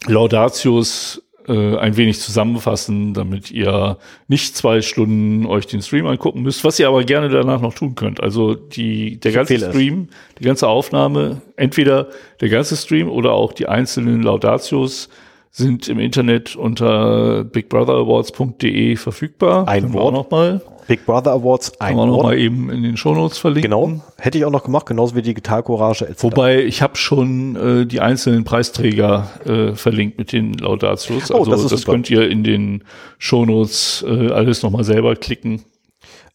Laudatius 0.06 1.22
äh, 1.48 1.78
ein 1.78 1.96
wenig 1.98 2.20
zusammenfassen, 2.20 3.14
damit 3.14 3.52
ihr 3.52 3.98
nicht 4.28 4.56
zwei 4.56 4.82
Stunden 4.82 5.46
euch 5.46 5.66
den 5.66 5.82
Stream 5.82 6.06
angucken 6.06 6.42
müsst, 6.42 6.64
was 6.64 6.80
ihr 6.80 6.88
aber 6.88 7.04
gerne 7.04 7.30
danach 7.30 7.62
noch 7.62 7.74
tun 7.74 7.96
könnt. 7.96 8.22
Also 8.22 8.54
die, 8.54 9.18
der 9.20 9.32
ganze. 9.32 9.58
Stream, 9.58 10.10
die 10.40 10.44
ganze 10.44 10.68
Aufnahme, 10.68 11.42
entweder 11.56 12.10
der 12.42 12.50
ganze 12.50 12.76
Stream 12.76 13.10
oder 13.10 13.32
auch 13.32 13.54
die 13.54 13.68
einzelnen 13.68 14.22
Laudatius 14.22 15.10
sind 15.52 15.88
im 15.88 16.00
Internet 16.00 16.56
unter 16.56 17.44
bigbrother.awards.de 17.44 18.96
verfügbar. 18.96 19.68
Ein 19.68 19.82
Können 19.84 19.94
Wort. 19.94 20.04
auch 20.04 20.12
noch 20.12 20.32
mal, 20.32 20.62
Big 20.88 21.06
Brother 21.06 21.32
Awards, 21.34 21.80
ein 21.82 21.90
kann 21.90 21.98
man 21.98 22.08
noch 22.10 22.16
Wort. 22.18 22.26
mal 22.28 22.38
eben 22.38 22.70
in 22.70 22.82
den 22.84 22.96
Shownotes 22.96 23.38
verlinken. 23.38 23.72
Genau. 23.72 24.00
Hätte 24.18 24.38
ich 24.38 24.46
auch 24.46 24.52
noch 24.52 24.64
gemacht, 24.64 24.86
genauso 24.86 25.16
wie 25.16 25.22
Digital 25.22 25.62
Courage. 25.64 26.08
etc. 26.08 26.24
Wobei 26.24 26.64
ich 26.64 26.82
habe 26.82 26.96
schon 26.96 27.56
äh, 27.56 27.86
die 27.86 28.00
einzelnen 28.00 28.46
Preisträger 28.46 29.28
äh, 29.46 29.76
verlinkt 29.76 30.18
mit 30.18 30.32
den 30.32 30.54
Laudatius. 30.54 31.30
Oh, 31.32 31.40
Also 31.40 31.52
das 31.52 31.68
das, 31.68 31.82
super. 31.82 31.92
könnt 31.94 32.10
ihr 32.10 32.30
in 32.30 32.44
den 32.46 32.84
Shownotes 33.18 34.06
äh, 34.08 34.32
alles 34.32 34.64
nochmal 34.64 34.86
selber 34.86 35.16
klicken. 35.16 35.64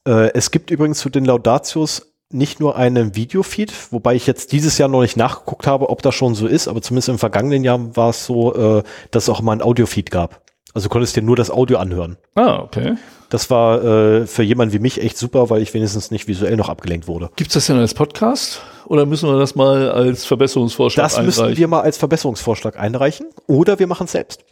Äh, 0.06 0.32
es 0.34 0.50
gibt 0.50 0.70
übrigens 0.70 0.98
zu 0.98 1.08
den 1.08 1.24
Laudatius 1.24 2.11
nicht 2.34 2.60
nur 2.60 2.76
einen 2.76 3.14
Videofeed, 3.16 3.72
wobei 3.92 4.14
ich 4.14 4.26
jetzt 4.26 4.52
dieses 4.52 4.78
Jahr 4.78 4.88
noch 4.88 5.02
nicht 5.02 5.16
nachgeguckt 5.16 5.66
habe, 5.66 5.88
ob 5.90 6.02
das 6.02 6.14
schon 6.14 6.34
so 6.34 6.46
ist, 6.46 6.68
aber 6.68 6.82
zumindest 6.82 7.08
im 7.08 7.18
vergangenen 7.18 7.64
Jahr 7.64 7.94
war 7.96 8.10
es 8.10 8.24
so, 8.26 8.54
äh, 8.54 8.82
dass 9.10 9.24
es 9.24 9.28
auch 9.28 9.40
mal 9.42 9.52
ein 9.52 9.62
Audiofeed 9.62 10.10
gab. 10.10 10.40
Also 10.74 10.88
du 10.88 10.92
konntest 10.92 11.14
dir 11.16 11.22
nur 11.22 11.36
das 11.36 11.50
Audio 11.50 11.78
anhören. 11.78 12.16
Ah, 12.34 12.60
okay. 12.60 12.94
Das 13.28 13.50
war 13.50 13.82
äh, 13.84 14.26
für 14.26 14.42
jemanden 14.42 14.72
wie 14.74 14.78
mich 14.78 15.00
echt 15.02 15.18
super, 15.18 15.50
weil 15.50 15.60
ich 15.62 15.72
wenigstens 15.74 16.10
nicht 16.10 16.28
visuell 16.28 16.56
noch 16.56 16.68
abgelenkt 16.68 17.06
wurde. 17.08 17.30
Gibt's 17.36 17.54
das 17.54 17.66
denn 17.66 17.76
als 17.78 17.92
Podcast? 17.94 18.60
Oder 18.86 19.04
müssen 19.06 19.28
wir 19.28 19.38
das 19.38 19.54
mal 19.54 19.90
als 19.90 20.24
Verbesserungsvorschlag 20.24 21.04
Das 21.04 21.20
müssten 21.22 21.42
einreichen? 21.42 21.58
wir 21.58 21.68
mal 21.68 21.80
als 21.80 21.96
Verbesserungsvorschlag 21.98 22.78
einreichen 22.78 23.26
oder 23.46 23.78
wir 23.78 23.86
machen 23.86 24.04
es 24.04 24.12
selbst. 24.12 24.44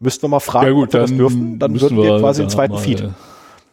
Müssten 0.00 0.22
wir 0.24 0.28
mal 0.28 0.40
fragen, 0.40 0.66
ja 0.66 0.72
gut, 0.72 0.88
ob 0.88 0.92
wir 0.94 1.00
dann 1.00 1.08
das 1.10 1.16
dürfen, 1.16 1.58
dann 1.60 1.72
müssen 1.72 1.96
würden 1.96 2.02
wir 2.02 2.18
quasi 2.18 2.42
einen 2.42 2.50
zweiten 2.50 2.74
mal, 2.74 2.80
Feed. 2.80 3.00
äh, 3.02 3.08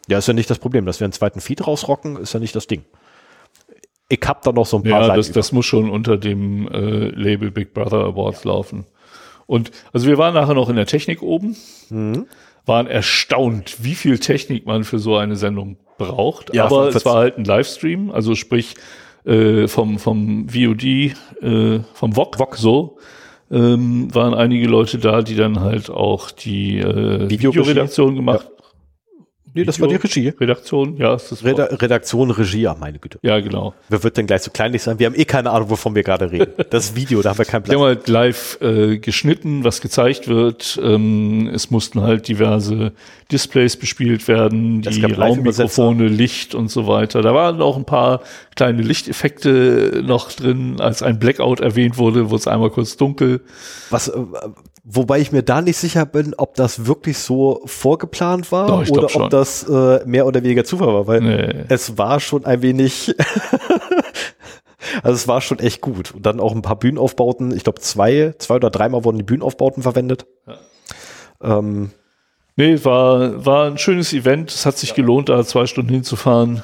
Ja, 0.08 0.18
ist 0.18 0.28
ja 0.28 0.34
nicht 0.34 0.48
das 0.50 0.58
Problem, 0.60 0.86
dass 0.86 1.00
wir 1.00 1.06
einen 1.06 1.12
zweiten 1.12 1.40
Feed 1.40 1.66
rausrocken, 1.66 2.16
ist 2.16 2.32
ja 2.32 2.38
nicht 2.40 2.54
das 2.54 2.66
Ding. 2.68 2.84
Ich 4.12 4.20
hab 4.26 4.42
da 4.42 4.50
noch 4.52 4.66
so 4.66 4.78
ein 4.78 4.82
paar 4.82 4.90
Ja, 5.00 5.06
Seiten 5.06 5.16
das, 5.16 5.32
das 5.32 5.52
muss 5.52 5.64
schon 5.66 5.88
unter 5.88 6.18
dem 6.18 6.68
äh, 6.68 7.08
Label 7.10 7.50
Big 7.50 7.72
Brother 7.72 8.04
Awards 8.04 8.44
laufen. 8.44 8.84
Und 9.46 9.70
also 9.92 10.06
wir 10.08 10.18
waren 10.18 10.34
nachher 10.34 10.54
noch 10.54 10.68
in 10.68 10.76
der 10.76 10.86
Technik 10.86 11.22
oben, 11.22 11.56
Mhm. 11.90 12.26
waren 12.66 12.86
erstaunt, 12.88 13.76
wie 13.84 13.94
viel 13.94 14.18
Technik 14.18 14.66
man 14.66 14.84
für 14.84 14.98
so 14.98 15.16
eine 15.16 15.36
Sendung 15.36 15.76
braucht. 15.96 16.52
Ja, 16.54 16.64
Aber 16.64 16.90
45. 16.92 16.96
es 16.96 17.04
war 17.06 17.14
halt 17.16 17.38
ein 17.38 17.44
Livestream, 17.44 18.10
also 18.10 18.34
sprich 18.34 18.74
äh, 19.24 19.68
vom, 19.68 19.98
vom 19.98 20.48
VOD, 20.48 20.84
äh, 21.42 21.80
vom 21.94 22.12
VOG, 22.12 22.36
VOG 22.38 22.56
so, 22.56 22.98
ähm, 23.50 24.12
waren 24.14 24.34
einige 24.34 24.66
Leute 24.66 24.98
da, 24.98 25.22
die 25.22 25.34
dann 25.36 25.60
halt 25.60 25.90
auch 25.90 26.30
die 26.30 26.78
äh? 26.78 27.28
Videoredaktion 27.30 28.16
gemacht. 28.16 28.48
Nee, 29.54 29.64
das 29.64 29.80
war 29.80 29.88
die 29.88 29.96
Regie. 29.96 30.28
Redaktion, 30.28 30.96
ja, 30.96 31.14
ist 31.14 31.32
das 31.32 31.44
Reda 31.44 31.64
Redaktion, 31.64 32.30
Regie, 32.30 32.66
ach 32.68 32.76
meine 32.78 32.98
Güte. 32.98 33.18
Ja, 33.22 33.40
genau. 33.40 33.74
Wer 33.88 34.02
wird 34.02 34.16
denn 34.16 34.26
gleich 34.26 34.42
so 34.42 34.50
kleinlich 34.50 34.82
sein? 34.82 34.98
Wir 34.98 35.06
haben 35.06 35.14
eh 35.16 35.24
keine 35.24 35.50
Ahnung, 35.50 35.70
wovon 35.70 35.94
wir 35.94 36.02
gerade 36.02 36.30
reden. 36.30 36.52
Das 36.70 36.94
Video, 36.94 37.20
da 37.20 37.30
haben 37.30 37.38
wir 37.38 37.44
keinen 37.44 37.64
Die 37.64 37.72
haben 37.72 37.80
Platz. 37.80 37.96
halt 37.96 38.08
live 38.08 38.58
äh, 38.60 38.98
geschnitten, 38.98 39.64
was 39.64 39.80
gezeigt 39.80 40.28
wird. 40.28 40.78
Ähm, 40.82 41.50
es 41.52 41.70
mussten 41.70 42.00
halt 42.02 42.28
diverse 42.28 42.92
Displays 43.32 43.76
bespielt 43.76 44.28
werden, 44.28 44.82
Es 44.86 44.94
die 44.94 45.00
gab 45.00 45.18
Raummikrofone, 45.18 46.06
Licht 46.06 46.54
und 46.54 46.70
so 46.70 46.86
weiter. 46.86 47.22
Da 47.22 47.34
waren 47.34 47.60
auch 47.60 47.76
ein 47.76 47.84
paar 47.84 48.20
kleine 48.54 48.82
Lichteffekte 48.82 50.02
noch 50.04 50.30
drin, 50.32 50.80
als 50.80 51.02
ein 51.02 51.18
Blackout 51.18 51.60
erwähnt 51.60 51.98
wurde, 51.98 52.30
wurde 52.30 52.40
es 52.40 52.46
einmal 52.46 52.70
kurz 52.70 52.96
dunkel. 52.96 53.40
Was, 53.90 54.08
äh, 54.08 54.20
wobei 54.92 55.20
ich 55.20 55.32
mir 55.32 55.42
da 55.42 55.60
nicht 55.62 55.76
sicher 55.76 56.06
bin, 56.06 56.34
ob 56.36 56.54
das 56.54 56.86
wirklich 56.86 57.18
so 57.18 57.60
vorgeplant 57.66 58.50
war 58.52 58.66
Doch, 58.66 58.88
oder 58.90 59.08
schon. 59.08 59.22
ob 59.22 59.30
das 59.30 59.62
äh, 59.68 60.00
mehr 60.06 60.26
oder 60.26 60.42
weniger 60.42 60.64
Zufall 60.64 60.88
war, 60.88 61.06
weil 61.06 61.20
Nee. 61.20 61.64
es 61.68 61.96
war 61.98 62.20
schon 62.20 62.44
ein 62.44 62.62
wenig, 62.62 63.14
also 65.02 65.14
es 65.14 65.28
war 65.28 65.40
schon 65.40 65.58
echt 65.58 65.80
gut. 65.80 66.12
Und 66.14 66.26
dann 66.26 66.40
auch 66.40 66.54
ein 66.54 66.62
paar 66.62 66.78
Bühnenaufbauten, 66.78 67.54
ich 67.56 67.64
glaube 67.64 67.80
zwei, 67.80 68.34
zwei 68.38 68.56
oder 68.56 68.70
dreimal 68.70 69.04
wurden 69.04 69.18
die 69.18 69.24
Bühnenaufbauten 69.24 69.82
verwendet. 69.82 70.26
Ähm, 71.42 71.90
Nee, 72.56 72.84
war, 72.84 73.46
war 73.46 73.66
ein 73.68 73.78
schönes 73.78 74.12
Event. 74.12 74.50
Es 74.50 74.66
hat 74.66 74.76
sich 74.76 74.92
gelohnt, 74.94 75.30
da 75.30 75.42
zwei 75.44 75.64
Stunden 75.64 75.94
hinzufahren 75.94 76.62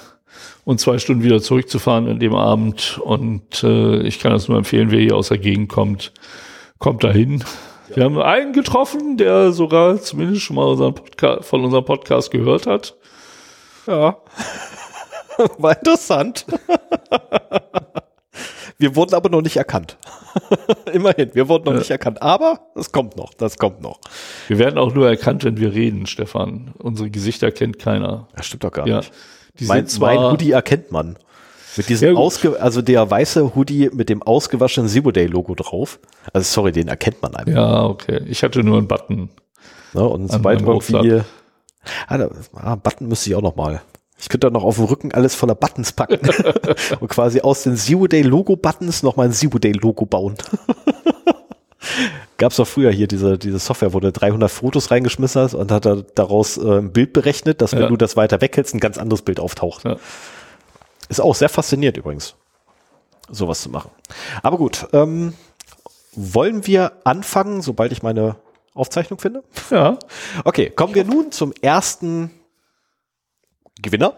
und 0.64 0.78
zwei 0.78 0.98
Stunden 0.98 1.22
wieder 1.22 1.40
zurückzufahren 1.40 2.06
an 2.08 2.18
dem 2.20 2.34
Abend. 2.34 3.00
Und 3.02 3.62
äh, 3.62 4.02
ich 4.02 4.18
kann 4.18 4.32
das 4.32 4.46
nur 4.48 4.58
empfehlen, 4.58 4.90
wer 4.90 5.00
hier 5.00 5.16
aus 5.16 5.28
der 5.28 5.38
Gegend 5.38 5.70
kommt, 5.70 6.12
kommt 6.78 7.02
dahin. 7.02 7.42
Wir 7.96 8.04
haben 8.04 8.20
einen 8.20 8.52
getroffen, 8.52 9.16
der 9.16 9.52
sogar 9.52 9.98
zumindest 10.02 10.42
schon 10.42 10.56
mal 10.56 10.66
unseren 10.66 10.94
Podca 10.94 11.40
von 11.40 11.64
unserem 11.64 11.86
Podcast 11.86 12.30
gehört 12.30 12.66
hat. 12.66 12.94
ja. 13.86 14.18
war 15.58 15.76
interessant. 15.76 16.46
wir 18.78 18.96
wurden 18.96 19.14
aber 19.14 19.28
noch 19.30 19.40
nicht 19.42 19.56
erkannt. 19.56 19.96
Immerhin, 20.92 21.34
wir 21.34 21.48
wurden 21.48 21.64
noch 21.64 21.72
Ja. 21.72 21.78
nicht 21.78 21.90
erkannt. 21.90 22.20
Aber 22.22 22.60
das 22.74 22.92
kommt 22.92 23.16
noch, 23.16 23.32
das 23.34 23.56
kommt 23.56 23.80
noch. 23.82 24.00
Wir 24.48 24.58
werden 24.58 24.78
auch 24.78 24.92
nur 24.94 25.08
erkannt, 25.08 25.44
wenn 25.44 25.58
wir 25.58 25.72
reden, 25.72 26.06
Stefan. 26.06 26.74
Unsere 26.78 27.10
Gesichter 27.10 27.50
kennt 27.50 27.78
keiner. 27.78 28.28
Das 28.36 28.46
stimmt 28.46 28.64
doch 28.64 28.72
gar 28.72 28.86
Ja, 28.86 28.98
nicht. 28.98 29.12
die 29.58 29.64
Mein, 29.66 29.86
sind 29.86 30.00
mein 30.00 30.16
zwar, 30.18 30.32
Hoodie 30.32 30.50
erkennt 30.52 30.92
man. 30.92 31.18
Mit 31.76 31.88
diesem 31.88 32.14
Ja, 32.14 32.14
ausge, 32.18 32.60
also 32.60 32.82
der 32.82 33.10
weiße 33.10 33.54
Hoodie 33.54 33.90
mit 33.92 34.08
dem 34.08 34.22
ausgewaschenen 34.22 34.88
Zero 34.88 35.10
Day 35.12 35.26
Logo 35.26 35.54
drauf. 35.54 35.98
Also 36.32 36.44
sorry, 36.52 36.72
den 36.72 36.88
erkennt 36.88 37.20
man 37.22 37.34
einfach. 37.34 37.52
Ja, 37.52 37.84
okay. 37.84 38.22
Ich 38.26 38.42
hatte 38.42 38.62
nur 38.62 38.78
einen 38.78 38.88
Button. 38.88 39.28
Ne? 39.92 40.04
Und 40.08 40.30
sobald 40.32 40.62
irgendwie, 40.62 41.22
ah, 42.06 42.18
da, 42.18 42.30
ah, 42.54 42.74
Button 42.76 43.08
müsste 43.08 43.30
ich 43.30 43.36
auch 43.36 43.42
noch 43.42 43.56
mal. 43.56 43.82
Ich 44.18 44.30
könnte 44.30 44.46
da 44.46 44.50
noch 44.50 44.64
auf 44.64 44.76
dem 44.76 44.86
Rücken 44.86 45.12
alles 45.12 45.34
voller 45.34 45.54
Buttons 45.54 45.92
packen 45.92 46.18
und 47.00 47.08
quasi 47.08 47.40
aus 47.42 47.64
den 47.64 47.76
Zero 47.76 48.06
Day 48.06 48.22
Logo 48.22 48.56
Buttons 48.56 49.02
noch 49.02 49.16
mal 49.16 49.24
ein 49.26 49.32
Zero 49.32 49.58
Day 49.58 49.72
Logo 49.72 50.06
bauen. 50.06 50.36
Gab's 52.38 52.56
doch 52.56 52.66
früher 52.66 52.90
hier 52.90 53.06
diese, 53.06 53.38
diese 53.38 53.58
Software, 53.58 53.92
wo 53.94 54.00
du 54.00 54.12
300 54.12 54.50
Fotos 54.50 54.90
reingeschmissen 54.90 55.40
hast 55.42 55.54
und 55.54 55.70
hat 55.70 55.86
er 55.86 56.02
daraus 56.14 56.58
äh, 56.58 56.78
ein 56.78 56.92
Bild 56.92 57.12
berechnet, 57.12 57.62
dass 57.62 57.72
wenn 57.72 57.82
Ja. 57.82 57.88
du 57.88 57.96
das 57.96 58.16
weiter 58.16 58.40
weghältst, 58.40 58.74
ein 58.74 58.80
ganz 58.80 58.98
anderes 58.98 59.22
Bild 59.22 59.40
auftaucht. 59.40 59.84
Ja. 59.84 59.96
Ist 61.08 61.20
auch 61.20 61.34
sehr 61.34 61.48
fasziniert 61.48 61.96
übrigens, 61.96 62.34
sowas 63.30 63.60
zu 63.62 63.70
machen. 63.70 63.90
Aber 64.42 64.56
gut, 64.58 64.88
ähm, 64.92 65.34
wollen 66.14 66.66
wir 66.66 66.92
anfangen, 67.04 67.62
sobald 67.62 67.92
ich 67.92 68.02
meine 68.02 68.36
Aufzeichnung 68.74 69.18
finde? 69.18 69.42
Ja, 69.70 69.98
Okay, 70.44 70.70
kommen 70.70 70.94
wir 70.94 71.04
nun 71.04 71.32
zum 71.32 71.52
ersten 71.62 72.30
Gewinner 73.80 74.16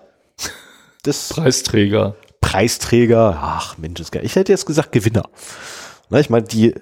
des 1.04 1.28
Preisträger. 1.28 2.16
Preisträger. 2.40 3.38
Ach, 3.40 3.76
Mensch, 3.78 4.00
ist 4.00 4.12
geil. 4.12 4.24
ich 4.24 4.36
hätte 4.36 4.52
jetzt 4.52 4.66
gesagt 4.66 4.92
Gewinner. 4.92 5.28
Na, 6.08 6.18
ich 6.20 6.30
meine, 6.30 6.46
die, 6.46 6.74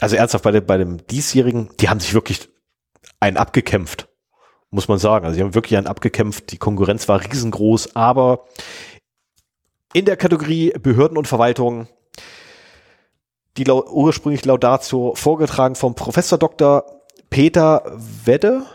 also 0.00 0.16
ernsthaft 0.16 0.44
bei, 0.44 0.52
dem- 0.52 0.66
bei 0.66 0.78
dem 0.78 1.06
diesjährigen, 1.06 1.70
die 1.80 1.88
haben 1.88 2.00
sich 2.00 2.14
wirklich 2.14 2.48
einen 3.20 3.36
abgekämpft, 3.36 4.08
muss 4.70 4.88
man 4.88 4.98
sagen. 4.98 5.26
Also 5.26 5.36
sie 5.36 5.42
haben 5.42 5.54
wirklich 5.54 5.76
einen 5.76 5.86
abgekämpft. 5.86 6.50
Die 6.52 6.58
Konkurrenz 6.58 7.08
war 7.08 7.20
riesengroß, 7.22 7.94
aber 7.96 8.46
in 9.96 10.04
der 10.04 10.18
Kategorie 10.18 10.74
Behörden 10.78 11.16
und 11.16 11.26
Verwaltung 11.26 11.88
die 13.56 13.64
lau 13.64 13.82
ursprünglich 13.82 14.44
Laudatio 14.44 15.14
vorgetragen 15.14 15.74
vom 15.74 15.94
Professor 15.94 16.36
Dr. 16.36 16.84
Peter 17.30 17.82
Wedde. 18.26 18.66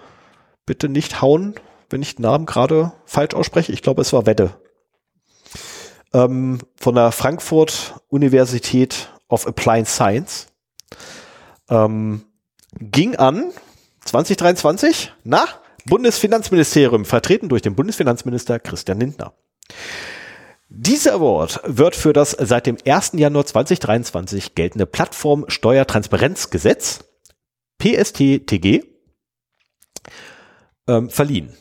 Bitte 0.66 0.90
nicht 0.90 1.22
hauen, 1.22 1.54
wenn 1.92 2.02
ich 2.02 2.16
den 2.16 2.24
Namen 2.24 2.48
gerade 2.48 2.94
falsch 3.06 3.36
ausspreche. 3.36 3.72
Ich 3.72 3.84
glaube, 3.84 4.02
es 4.02 4.14
war 4.14 4.26
Wedde. 4.26 4.56
Ähm, 6.12 6.58
von 6.76 6.96
der 6.96 7.12
Frankfurt 7.12 8.02
Universität 8.08 9.14
of 9.28 9.46
Applied 9.46 9.88
Science. 9.88 10.48
Ähm, 11.70 12.24
ging 12.80 13.16
an 13.16 13.52
2023, 14.06 15.14
na, 15.24 15.46
Bundesfinanzministerium, 15.86 17.06
vertreten 17.06 17.48
durch 17.48 17.62
den 17.62 17.76
Bundesfinanzminister 17.76 18.58
Christian 18.58 19.00
Lindner. 19.00 19.34
Dieser 20.74 21.16
Award 21.16 21.60
wird 21.66 21.98
für 21.98 22.14
das 22.14 22.32
seit 22.32 22.66
dem 22.66 22.78
1. 22.86 23.12
Januar 23.16 23.46
2023 23.46 24.56
geltende 24.56 24.86
Plattform-Steuertransparenzgesetz 24.86 27.04
PSTTG 27.78 28.86
ähm, 30.88 31.10
verliehen. 31.10 31.52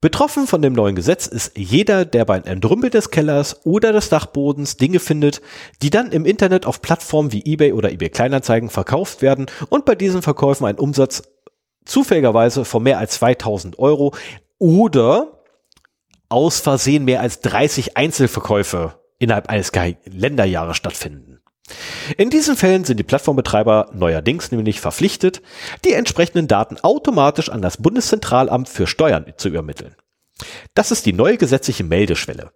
Betroffen 0.00 0.48
von 0.48 0.62
dem 0.62 0.72
neuen 0.72 0.96
Gesetz 0.96 1.28
ist 1.28 1.56
jeder, 1.56 2.04
der 2.04 2.24
bei 2.24 2.44
einem 2.44 2.60
Drümpel 2.60 2.90
des 2.90 3.10
Kellers 3.10 3.64
oder 3.64 3.92
des 3.92 4.08
Dachbodens 4.08 4.78
Dinge 4.78 4.98
findet, 4.98 5.40
die 5.80 5.90
dann 5.90 6.10
im 6.10 6.26
Internet 6.26 6.66
auf 6.66 6.82
Plattformen 6.82 7.30
wie 7.30 7.46
eBay 7.46 7.72
oder 7.72 7.92
eBay 7.92 8.10
Kleinanzeigen 8.10 8.68
verkauft 8.68 9.22
werden 9.22 9.46
und 9.68 9.84
bei 9.84 9.94
diesen 9.94 10.22
Verkäufen 10.22 10.66
ein 10.66 10.80
Umsatz 10.80 11.22
zufälligerweise 11.84 12.64
von 12.64 12.82
mehr 12.82 12.98
als 12.98 13.14
2000 13.14 13.78
Euro 13.78 14.12
oder 14.58 15.33
aus 16.34 16.58
Versehen 16.58 17.04
mehr 17.04 17.20
als 17.20 17.38
30 17.42 17.96
Einzelverkäufe 17.96 18.98
innerhalb 19.20 19.48
eines 19.48 19.70
Länderjahres 20.04 20.76
stattfinden. 20.76 21.40
In 22.16 22.28
diesen 22.28 22.56
Fällen 22.56 22.84
sind 22.84 22.96
die 22.96 23.04
Plattformbetreiber 23.04 23.90
neuerdings 23.92 24.50
nämlich 24.50 24.80
verpflichtet, 24.80 25.42
die 25.84 25.92
entsprechenden 25.92 26.48
Daten 26.48 26.78
automatisch 26.80 27.50
an 27.50 27.62
das 27.62 27.76
Bundeszentralamt 27.76 28.68
für 28.68 28.88
Steuern 28.88 29.32
zu 29.36 29.48
übermitteln. 29.48 29.94
Das 30.74 30.90
ist 30.90 31.06
die 31.06 31.12
neue 31.12 31.38
gesetzliche 31.38 31.84
Meldeschwelle. 31.84 32.50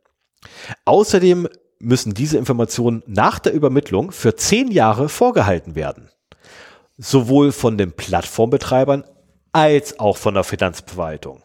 Außerdem 0.84 1.48
müssen 1.78 2.14
diese 2.14 2.36
Informationen 2.36 3.04
nach 3.06 3.38
der 3.38 3.52
Übermittlung 3.52 4.10
für 4.10 4.34
zehn 4.34 4.72
Jahre 4.72 5.08
vorgehalten 5.08 5.76
werden. 5.76 6.10
Sowohl 6.96 7.52
von 7.52 7.78
den 7.78 7.92
Plattformbetreibern 7.92 9.04
als 9.52 10.00
auch 10.00 10.16
von 10.16 10.34
der 10.34 10.42
Finanzverwaltung. 10.42 11.44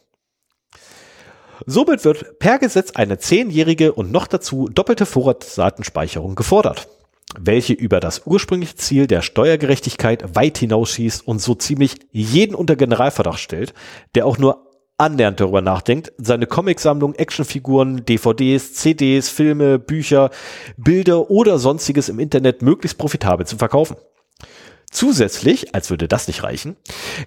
Somit 1.65 2.03
wird 2.05 2.39
per 2.39 2.59
Gesetz 2.59 2.91
eine 2.91 3.17
zehnjährige 3.17 3.93
und 3.93 4.11
noch 4.11 4.27
dazu 4.27 4.69
doppelte 4.69 5.05
Vorratsdatenspeicherung 5.05 6.35
gefordert, 6.35 6.87
welche 7.39 7.73
über 7.73 7.99
das 7.99 8.23
ursprüngliche 8.25 8.75
Ziel 8.75 9.07
der 9.07 9.21
Steuergerechtigkeit 9.21 10.35
weit 10.35 10.57
hinausschießt 10.57 11.27
und 11.27 11.39
so 11.39 11.55
ziemlich 11.55 11.95
jeden 12.11 12.55
unter 12.55 12.75
Generalverdacht 12.75 13.39
stellt, 13.39 13.73
der 14.15 14.25
auch 14.25 14.37
nur 14.37 14.69
annähernd 14.97 15.39
darüber 15.39 15.61
nachdenkt, 15.61 16.13
seine 16.17 16.45
Comicsammlung, 16.45 17.15
Actionfiguren, 17.15 18.05
DVDs, 18.05 18.73
CDs, 18.73 19.29
Filme, 19.29 19.79
Bücher, 19.79 20.29
Bilder 20.77 21.29
oder 21.29 21.59
sonstiges 21.59 22.09
im 22.09 22.19
Internet 22.19 22.61
möglichst 22.61 22.97
profitabel 22.97 23.45
zu 23.45 23.57
verkaufen. 23.57 23.97
Zusätzlich, 24.93 25.73
als 25.73 25.89
würde 25.89 26.07
das 26.07 26.27
nicht 26.27 26.43
reichen, 26.43 26.75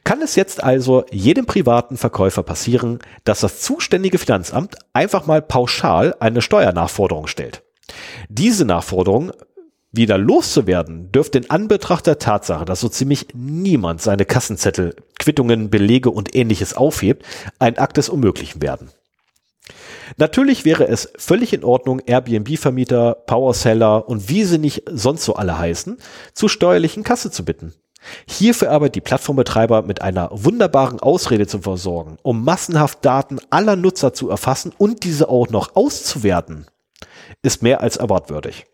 kann 0.05 0.23
es 0.23 0.37
jetzt 0.37 0.63
also 0.63 1.05
jedem 1.11 1.47
privaten 1.47 1.97
Verkäufer 1.97 2.45
passieren, 2.45 3.01
dass 3.25 3.41
das 3.41 3.61
zuständige 3.61 4.19
Finanzamt 4.19 4.77
einfach 4.93 5.27
mal 5.27 5.43
pauschal 5.43 6.15
eine 6.21 6.43
Steuernachforderung 6.43 7.27
stellt. 7.27 7.65
Diese 8.29 8.65
Nachforderung 8.65 9.33
wieder 9.91 10.17
loszuwerden, 10.17 11.11
dürfte 11.11 11.39
in 11.39 11.51
Anbetracht 11.51 12.07
der 12.07 12.21
Tatsache, 12.21 12.65
dass 12.67 12.81
so 12.81 12.89
ziemlich 12.89 13.29
niemand 13.35 14.01
seine 14.01 14.27
Kassenzettel, 14.27 14.95
Quittungen, 15.19 15.69
Belege 15.69 16.11
und 16.11 16.37
ähnliches 16.37 16.75
aufhebt, 16.75 17.25
ein 17.59 17.79
Akt 17.79 17.97
des 17.97 18.09
Unmöglichen 18.09 18.63
werden. 18.63 18.91
Natürlich 20.17 20.65
wäre 20.65 20.89
es 20.89 21.11
völlig 21.17 21.53
in 21.53 21.65
Ordnung, 21.65 22.01
Airbnb-Vermieter, 22.01 23.15
Powerseller 23.27 24.09
und 24.09 24.29
wie 24.29 24.45
sie 24.45 24.59
nicht 24.59 24.85
sonst 24.87 25.25
so 25.25 25.35
alle 25.35 25.59
heißen, 25.59 25.99
zu 26.33 26.49
steuerlichen 26.49 27.03
Kasse 27.03 27.31
zu 27.31 27.45
bitten. 27.45 27.75
Hierfür 28.29 28.71
aber 28.71 28.89
die 28.89 29.01
Plattformbetreiber 29.01 29.83
mit 29.83 30.03
einer 30.03 30.29
wunderbaren 30.33 31.01
Ausrede 31.01 31.47
zu 31.47 31.61
versorgen, 31.61 32.19
um 32.23 32.45
massenhaft 32.45 33.05
Daten 33.05 33.39
aller 33.51 33.77
Nutzer 33.77 34.13
zu 34.13 34.31
erfassen 34.31 34.73
und 34.79 35.05
diese 35.05 35.29
auch 35.29 35.49
noch 35.49 35.75
auszuwerten, 35.75 36.67
ist 37.43 37.63
mehr 37.63 37.81
als 37.81 37.97
erwartwürdig. 37.97 38.67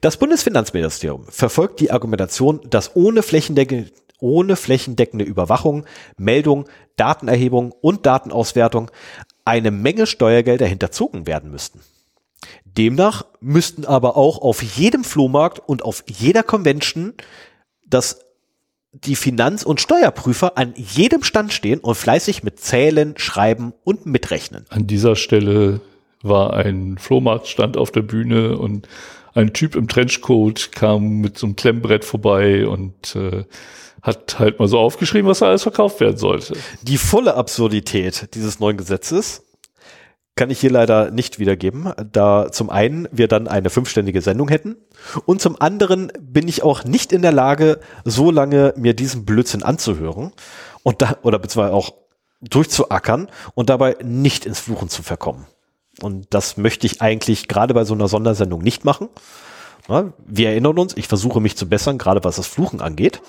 Das 0.00 0.16
Bundesfinanzministerium 0.16 1.24
verfolgt 1.28 1.80
die 1.80 1.90
Argumentation, 1.90 2.60
dass 2.68 2.94
ohne 2.94 3.22
flächendeckende, 3.22 3.90
ohne 4.20 4.56
flächendeckende 4.56 5.24
Überwachung, 5.24 5.86
Meldung, 6.16 6.68
Datenerhebung 6.96 7.72
und 7.72 8.06
Datenauswertung 8.06 8.90
eine 9.48 9.70
Menge 9.70 10.06
Steuergelder 10.06 10.66
hinterzogen 10.66 11.26
werden 11.26 11.50
müssten. 11.50 11.80
Demnach 12.64 13.24
müssten 13.40 13.84
aber 13.84 14.16
auch 14.16 14.38
auf 14.38 14.62
jedem 14.62 15.02
Flohmarkt 15.02 15.58
und 15.58 15.82
auf 15.82 16.04
jeder 16.06 16.42
Convention 16.42 17.14
das 17.84 18.20
die 18.92 19.16
Finanz- 19.16 19.64
und 19.64 19.80
Steuerprüfer 19.80 20.56
an 20.56 20.72
jedem 20.76 21.22
Stand 21.22 21.52
stehen 21.52 21.80
und 21.80 21.94
fleißig 21.94 22.42
mit 22.42 22.58
Zählen, 22.60 23.14
Schreiben 23.16 23.72
und 23.84 24.06
Mitrechnen. 24.06 24.64
An 24.70 24.86
dieser 24.86 25.14
Stelle 25.14 25.80
war 26.22 26.54
ein 26.54 26.98
Flohmarktstand 26.98 27.76
auf 27.76 27.90
der 27.90 28.02
Bühne 28.02 28.56
und 28.58 28.88
ein 29.34 29.52
Typ 29.52 29.74
im 29.74 29.88
Trenchcoat 29.88 30.72
kam 30.72 31.18
mit 31.18 31.38
so 31.38 31.46
einem 31.46 31.56
Klemmbrett 31.56 32.04
vorbei 32.04 32.66
und 32.66 33.14
äh, 33.16 33.44
hat 34.02 34.38
halt 34.38 34.58
mal 34.58 34.68
so 34.68 34.78
aufgeschrieben, 34.78 35.28
was 35.28 35.40
da 35.40 35.46
alles 35.46 35.62
verkauft 35.62 36.00
werden 36.00 36.16
sollte. 36.16 36.56
Die 36.82 36.98
volle 36.98 37.34
Absurdität 37.34 38.34
dieses 38.34 38.60
neuen 38.60 38.76
Gesetzes 38.76 39.42
kann 40.36 40.50
ich 40.50 40.60
hier 40.60 40.70
leider 40.70 41.10
nicht 41.10 41.40
wiedergeben, 41.40 41.92
da 42.12 42.52
zum 42.52 42.70
einen 42.70 43.08
wir 43.10 43.26
dann 43.26 43.48
eine 43.48 43.70
fünfständige 43.70 44.20
Sendung 44.20 44.48
hätten 44.48 44.76
und 45.26 45.42
zum 45.42 45.60
anderen 45.60 46.12
bin 46.20 46.46
ich 46.46 46.62
auch 46.62 46.84
nicht 46.84 47.12
in 47.12 47.22
der 47.22 47.32
Lage, 47.32 47.80
so 48.04 48.30
lange 48.30 48.72
mir 48.76 48.94
diesen 48.94 49.24
Blödsinn 49.24 49.64
anzuhören 49.64 50.32
und 50.84 51.02
da, 51.02 51.16
oder 51.22 51.40
beziehungsweise 51.40 51.74
auch 51.74 51.92
durchzuackern 52.40 53.28
und 53.54 53.68
dabei 53.68 53.96
nicht 54.04 54.46
ins 54.46 54.60
Fluchen 54.60 54.88
zu 54.88 55.02
verkommen. 55.02 55.46
Und 56.02 56.26
das 56.30 56.56
möchte 56.56 56.86
ich 56.86 57.00
eigentlich 57.00 57.48
gerade 57.48 57.74
bei 57.74 57.84
so 57.84 57.94
einer 57.94 58.08
Sondersendung 58.08 58.62
nicht 58.62 58.84
machen. 58.84 59.08
wir 60.26 60.48
erinnern 60.48 60.78
uns, 60.78 60.96
ich 60.96 61.08
versuche 61.08 61.40
mich 61.40 61.56
zu 61.56 61.68
bessern, 61.68 61.98
gerade 61.98 62.22
was 62.24 62.36
das 62.36 62.46
Fluchen 62.46 62.80
angeht. 62.80 63.20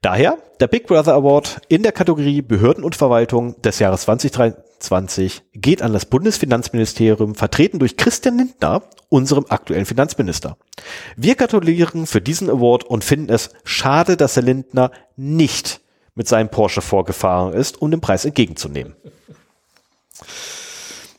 Daher 0.00 0.38
der 0.60 0.66
Big 0.68 0.86
Brother 0.86 1.14
Award 1.14 1.60
in 1.68 1.82
der 1.82 1.92
Kategorie 1.92 2.42
Behörden 2.42 2.82
und 2.82 2.96
Verwaltung 2.96 3.60
des 3.62 3.78
Jahres 3.78 4.02
2023 4.02 5.42
geht 5.54 5.82
an 5.82 5.92
das 5.92 6.06
Bundesfinanzministerium, 6.06 7.34
vertreten 7.34 7.78
durch 7.78 7.96
Christian 7.96 8.38
Lindner, 8.38 8.82
unserem 9.08 9.46
aktuellen 9.48 9.86
Finanzminister. 9.86 10.56
Wir 11.16 11.34
gratulieren 11.36 12.06
für 12.06 12.20
diesen 12.20 12.50
Award 12.50 12.84
und 12.84 13.04
finden 13.04 13.32
es 13.32 13.50
schade, 13.64 14.16
dass 14.16 14.36
Herr 14.36 14.42
Lindner 14.42 14.90
nicht 15.16 15.80
mit 16.14 16.26
seinem 16.26 16.48
Porsche 16.48 16.80
vorgefahren 16.80 17.52
ist, 17.52 17.80
um 17.80 17.90
den 17.90 18.00
Preis 18.00 18.24
entgegenzunehmen. 18.24 18.96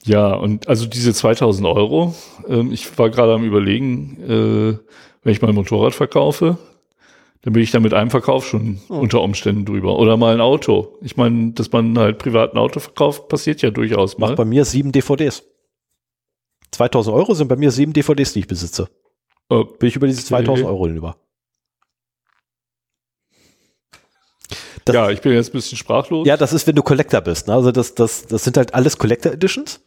Ja, 0.08 0.34
und 0.34 0.68
also 0.68 0.86
diese 0.86 1.14
2000 1.14 1.68
Euro, 1.68 2.16
ähm, 2.48 2.72
ich 2.72 2.98
war 2.98 3.10
gerade 3.10 3.34
am 3.34 3.44
überlegen, 3.44 4.18
äh, 4.24 4.78
wenn 5.24 5.32
ich 5.32 5.42
mein 5.42 5.54
Motorrad 5.54 5.94
verkaufe, 5.94 6.58
dann 7.42 7.54
bin 7.54 7.62
ich 7.62 7.72
da 7.72 7.80
mit 7.80 7.94
einem 7.94 8.10
Verkauf 8.10 8.48
schon 8.48 8.80
oh. 8.90 8.96
unter 8.96 9.22
Umständen 9.22 9.66
drüber. 9.66 10.00
Oder 10.00 10.18
mal 10.18 10.34
ein 10.34 10.42
Auto. 10.42 10.98
Ich 11.02 11.18
meine, 11.18 11.52
dass 11.52 11.72
man 11.72 11.98
halt 11.98 12.18
privat 12.18 12.54
ein 12.54 12.58
Auto 12.58 12.80
verkauft, 12.80 13.28
passiert 13.28 13.62
ja 13.62 13.70
durchaus 13.70 14.18
mal. 14.18 14.28
Macht 14.28 14.38
bei 14.38 14.46
mir 14.46 14.66
sieben 14.66 14.92
DVDs. 14.92 15.44
2000 16.72 17.16
Euro 17.16 17.34
sind 17.34 17.48
bei 17.48 17.56
mir 17.56 17.72
sieben 17.72 17.94
DVDs, 17.94 18.34
die 18.34 18.40
ich 18.40 18.48
besitze. 18.48 18.90
Okay. 19.50 19.76
Bin 19.80 19.90
ich 19.90 19.96
über 19.96 20.08
diese 20.08 20.24
2000 20.24 20.68
Euro 20.68 20.88
hinüber. 20.88 21.18
Das, 24.86 24.94
ja, 24.94 25.10
ich 25.10 25.22
bin 25.22 25.34
jetzt 25.34 25.50
ein 25.50 25.54
bisschen 25.54 25.78
sprachlos. 25.78 26.26
Ja, 26.26 26.38
das 26.38 26.54
ist, 26.54 26.66
wenn 26.66 26.76
du 26.76 26.82
Collector 26.82 27.20
bist. 27.20 27.48
Ne? 27.48 27.54
Also 27.54 27.72
das, 27.72 27.94
das, 27.94 28.26
das 28.26 28.44
sind 28.46 28.56
halt 28.56 28.74
alles 28.74 28.98
Collector 28.98 29.34
Editions. 29.34 29.82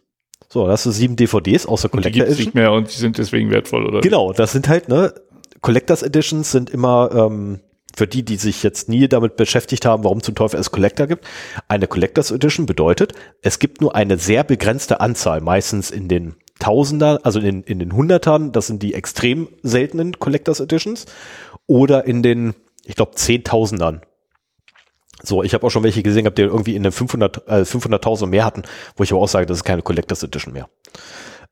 So, 0.52 0.66
da 0.66 0.72
hast 0.72 0.84
du 0.84 0.90
sieben 0.90 1.14
DVDs 1.14 1.64
außer 1.64 1.88
Collector 1.88 2.24
Edition. 2.24 2.44
nicht 2.44 2.54
mehr 2.56 2.72
und 2.72 2.92
die 2.92 2.98
sind 2.98 3.18
deswegen 3.18 3.50
wertvoll, 3.50 3.86
oder? 3.86 4.00
Genau, 4.00 4.32
das 4.32 4.50
sind 4.50 4.66
halt, 4.66 4.88
ne, 4.88 5.14
Collectors 5.60 6.02
Editions 6.02 6.50
sind 6.50 6.70
immer 6.70 7.10
ähm, 7.14 7.60
für 7.94 8.08
die, 8.08 8.24
die 8.24 8.34
sich 8.34 8.64
jetzt 8.64 8.88
nie 8.88 9.06
damit 9.06 9.36
beschäftigt 9.36 9.86
haben, 9.86 10.02
warum 10.02 10.24
zum 10.24 10.34
Teufel 10.34 10.58
es 10.58 10.72
Collector 10.72 11.06
gibt. 11.06 11.24
Eine 11.68 11.86
Collectors 11.86 12.32
Edition 12.32 12.66
bedeutet, 12.66 13.12
es 13.42 13.60
gibt 13.60 13.80
nur 13.80 13.94
eine 13.94 14.18
sehr 14.18 14.42
begrenzte 14.42 15.00
Anzahl, 15.00 15.40
meistens 15.40 15.92
in 15.92 16.08
den 16.08 16.34
Tausender, 16.58 17.20
also 17.22 17.38
in, 17.38 17.62
in 17.62 17.78
den 17.78 17.92
Hundertern, 17.92 18.50
das 18.50 18.66
sind 18.66 18.82
die 18.82 18.94
extrem 18.94 19.48
seltenen 19.62 20.18
Collectors 20.18 20.58
Editions, 20.58 21.06
oder 21.68 22.06
in 22.06 22.24
den, 22.24 22.54
ich 22.84 22.96
glaube, 22.96 23.14
Zehntausendern. 23.14 24.02
So, 25.22 25.42
ich 25.42 25.54
habe 25.54 25.66
auch 25.66 25.70
schon 25.70 25.82
welche 25.82 26.02
gesehen, 26.02 26.26
habt 26.26 26.38
die 26.38 26.42
irgendwie 26.42 26.76
in 26.76 26.82
den 26.82 26.92
500, 26.92 27.48
äh, 27.48 27.64
500.000 27.64 28.26
mehr 28.26 28.44
hatten, 28.44 28.62
wo 28.96 29.04
ich 29.04 29.12
aber 29.12 29.20
auch 29.20 29.28
sage, 29.28 29.46
das 29.46 29.58
ist 29.58 29.64
keine 29.64 29.82
Collectors 29.82 30.22
Edition 30.22 30.52
mehr. 30.52 30.68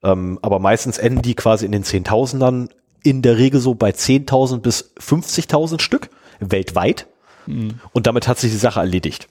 Ähm, 0.03 0.39
aber 0.41 0.59
meistens 0.59 0.97
enden 0.97 1.21
die 1.21 1.35
quasi 1.35 1.65
in 1.65 1.71
den 1.71 1.83
Zehntausendern 1.83 2.69
in 3.03 3.21
der 3.21 3.37
Regel 3.37 3.59
so 3.59 3.75
bei 3.75 3.91
10.000 3.91 4.59
bis 4.59 4.93
50.000 4.99 5.81
Stück 5.81 6.09
weltweit. 6.39 7.07
Mhm. 7.45 7.79
Und 7.93 8.07
damit 8.07 8.27
hat 8.27 8.39
sich 8.39 8.51
die 8.51 8.57
Sache 8.57 8.79
erledigt. 8.79 9.27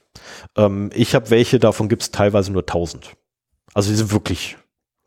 Ähm, 0.56 0.90
ich 0.94 1.14
habe 1.14 1.30
welche, 1.30 1.58
davon 1.58 1.88
gibt 1.88 2.02
es 2.02 2.10
teilweise 2.10 2.52
nur 2.52 2.62
1000. 2.62 3.12
Also 3.74 3.90
die 3.90 3.96
sind 3.96 4.12
wirklich 4.12 4.56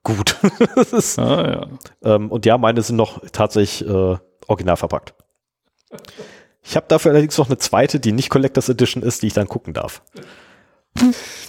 gut. 0.04 0.38
ist, 0.92 1.20
ah, 1.20 1.68
ja. 2.04 2.16
Ähm, 2.16 2.32
und 2.32 2.46
ja, 2.46 2.58
meine 2.58 2.82
sind 2.82 2.96
noch 2.96 3.22
tatsächlich 3.32 3.88
äh, 3.88 4.18
original 4.48 4.78
verpackt. 4.78 5.14
Ich 6.64 6.76
habe 6.76 6.86
dafür 6.88 7.12
allerdings 7.12 7.38
noch 7.38 7.48
eine 7.48 7.58
zweite, 7.58 8.00
die 8.00 8.12
nicht 8.12 8.30
Collectors 8.30 8.70
Edition 8.70 9.04
ist, 9.04 9.22
die 9.24 9.28
ich 9.28 9.34
dann 9.34 9.48
gucken 9.48 9.74
darf. 9.74 10.02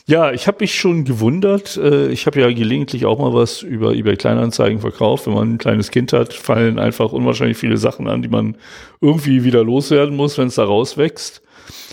Ja, 0.07 0.33
ich 0.33 0.47
habe 0.47 0.59
mich 0.61 0.75
schon 0.75 1.05
gewundert. 1.05 1.77
Äh, 1.77 2.09
Ich 2.11 2.27
habe 2.27 2.41
ja 2.41 2.51
gelegentlich 2.53 3.07
auch 3.07 3.19
mal 3.19 3.35
was 3.35 3.63
über 3.63 3.93
eBay 3.93 4.17
Kleinanzeigen 4.17 4.81
verkauft. 4.81 5.27
Wenn 5.27 5.35
man 5.35 5.55
ein 5.55 5.59
kleines 5.59 5.91
Kind 5.91 6.13
hat, 6.13 6.33
fallen 6.33 6.79
einfach 6.79 7.13
unwahrscheinlich 7.13 7.57
viele 7.57 7.77
Sachen 7.77 8.09
an, 8.09 8.23
die 8.23 8.29
man 8.29 8.57
irgendwie 9.01 9.45
wieder 9.45 9.65
loswerden 9.65 10.17
muss, 10.17 10.39
wenn 10.39 10.49
es 10.49 10.55
da 10.55 10.65
rauswächst. 10.65 11.43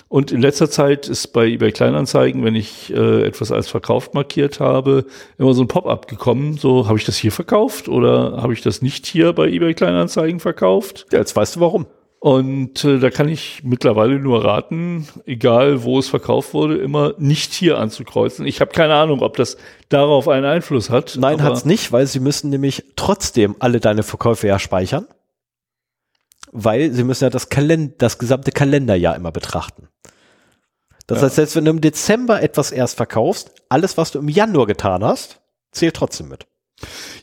Und 0.08 0.32
in 0.32 0.42
letzter 0.42 0.70
Zeit 0.70 1.08
ist 1.08 1.28
bei 1.34 1.48
eBay 1.48 1.72
Kleinanzeigen, 1.72 2.44
wenn 2.44 2.56
ich 2.56 2.92
äh, 2.94 3.24
etwas 3.24 3.52
als 3.52 3.68
verkauft 3.68 4.14
markiert 4.16 4.60
habe, 4.60 5.06
immer 5.38 5.54
so 5.54 5.64
ein 5.64 5.68
Pop-up 5.68 6.08
gekommen. 6.08 6.58
So, 6.58 6.88
habe 6.88 6.98
ich 6.98 7.06
das 7.06 7.18
hier 7.18 7.32
verkauft 7.32 7.90
oder 7.90 8.42
habe 8.42 8.54
ich 8.54 8.62
das 8.62 8.82
nicht 8.82 9.06
hier 9.06 9.34
bei 9.34 9.48
eBay 9.48 9.74
Kleinanzeigen 9.76 10.40
verkauft? 10.40 11.06
Ja, 11.12 11.20
jetzt 11.20 11.36
weißt 11.36 11.58
du 11.58 11.60
warum. 11.60 11.86
Und 12.22 12.84
äh, 12.84 13.00
da 13.00 13.10
kann 13.12 13.30
ich 13.30 13.62
mittlerweile 13.64 14.20
nur 14.20 14.44
raten, 14.44 15.08
egal 15.26 15.84
wo 15.84 16.00
es 16.00 16.10
verkauft 16.10 16.54
wurde, 16.54 16.78
immer 16.78 17.14
nicht 17.18 17.54
hier 17.54 17.78
anzukreuzen. 17.78 18.46
Ich 18.46 18.60
habe 18.60 18.72
keine 18.72 18.94
Ahnung, 18.96 19.22
ob 19.22 19.38
das 19.38 19.56
darauf 19.88 20.28
einen 20.28 20.46
Einfluss 20.46 20.90
hat. 20.90 21.16
Nein, 21.18 21.40
aber- 21.40 21.46
hat's 21.52 21.64
nicht, 21.64 21.94
weil 21.94 22.08
sie 22.08 22.20
müssen 22.20 22.50
nämlich 22.50 22.84
trotzdem 22.98 23.56
alle 23.60 23.80
deine 23.80 24.04
Verkäufe 24.04 24.48
ja 24.48 24.60
speichern. 24.60 25.08
Weil 26.52 26.92
sie 26.92 27.04
müssen 27.06 27.24
ja 27.24 27.30
das, 27.30 27.48
Kalend 27.48 28.02
das 28.02 28.18
gesamte 28.18 28.52
Kalenderjahr 28.52 29.16
immer 29.16 29.32
betrachten. 29.32 29.88
Das 31.08 31.20
Ja. 31.20 31.26
heißt, 31.26 31.36
selbst 31.36 31.56
wenn 31.56 31.66
du 31.66 31.72
im 31.72 31.82
Dezember 31.82 32.42
etwas 32.42 32.72
erst 32.72 32.98
verkaufst, 32.98 33.52
alles, 33.70 33.98
was 33.98 34.12
du 34.12 34.20
im 34.20 34.28
Januar 34.28 34.68
getan 34.68 35.04
hast, 35.06 35.40
zählt 35.72 35.96
trotzdem 35.96 36.28
mit. 36.28 36.48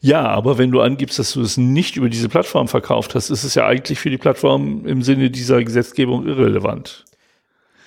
Ja, 0.01 0.27
aber 0.27 0.59
wenn 0.59 0.71
du 0.71 0.81
angibst, 0.81 1.19
dass 1.19 1.33
du 1.33 1.41
es 1.41 1.57
nicht 1.57 1.97
über 1.97 2.09
diese 2.09 2.29
Plattform 2.29 2.69
verkauft 2.69 3.15
hast, 3.15 3.31
ist 3.31 3.45
es 3.45 3.55
ja 3.55 3.67
eigentlich 3.67 3.99
für 3.99 4.11
die 4.11 4.19
Plattform 4.19 4.87
im 4.87 5.03
Sinne 5.03 5.31
dieser 5.31 5.63
Gesetzgebung 5.65 6.27
irrelevant. 6.27 7.05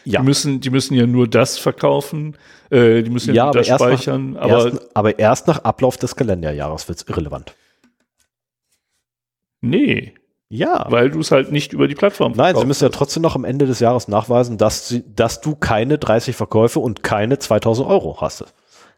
Ja, 0.05 0.21
Die 0.21 0.25
müssen, 0.25 0.61
die 0.61 0.69
müssen 0.69 0.95
ja 0.95 1.05
nur 1.05 1.27
das 1.27 1.57
verkaufen, 1.57 2.37
äh, 2.69 3.03
die 3.03 3.09
müssen 3.09 3.33
ja, 3.33 3.35
ja 3.35 3.43
nur 3.43 3.49
aber, 3.49 3.59
das 3.59 3.67
erst 3.67 3.83
speichern, 3.83 4.31
nach, 4.31 4.41
aber 4.41 4.65
erst, 4.65 4.95
aber 4.95 5.19
erst 5.19 5.47
nach 5.47 5.59
Ablauf 5.59 5.97
des 5.97 6.15
Kalenderjahres 6.15 6.87
wird's 6.87 7.03
irrelevant. 7.07 7.53
nee, 9.61 10.13
Ja, 10.47 10.87
weil 10.89 11.11
du 11.11 11.19
es 11.19 11.31
halt 11.31 11.51
nicht 11.51 11.73
über 11.73 11.87
die 11.87 11.95
Plattform 11.95 12.33
Nein, 12.35 12.55
sie 12.55 12.65
müssen 12.65 12.85
ja 12.85 12.89
trotzdem 12.89 13.21
noch 13.21 13.35
am 13.35 13.43
Ende 13.43 13.67
des 13.67 13.79
Jahres 13.81 14.07
nachweisen, 14.07 14.57
dass, 14.57 14.87
sie, 14.87 15.03
dass 15.15 15.41
du 15.41 15.55
keine 15.55 15.97
30 15.97 16.35
Verkäufe 16.35 16.79
und 16.79 17.03
keine 17.03 17.37
2000 17.37 17.87
Euro 17.87 18.19
hast. 18.21 18.45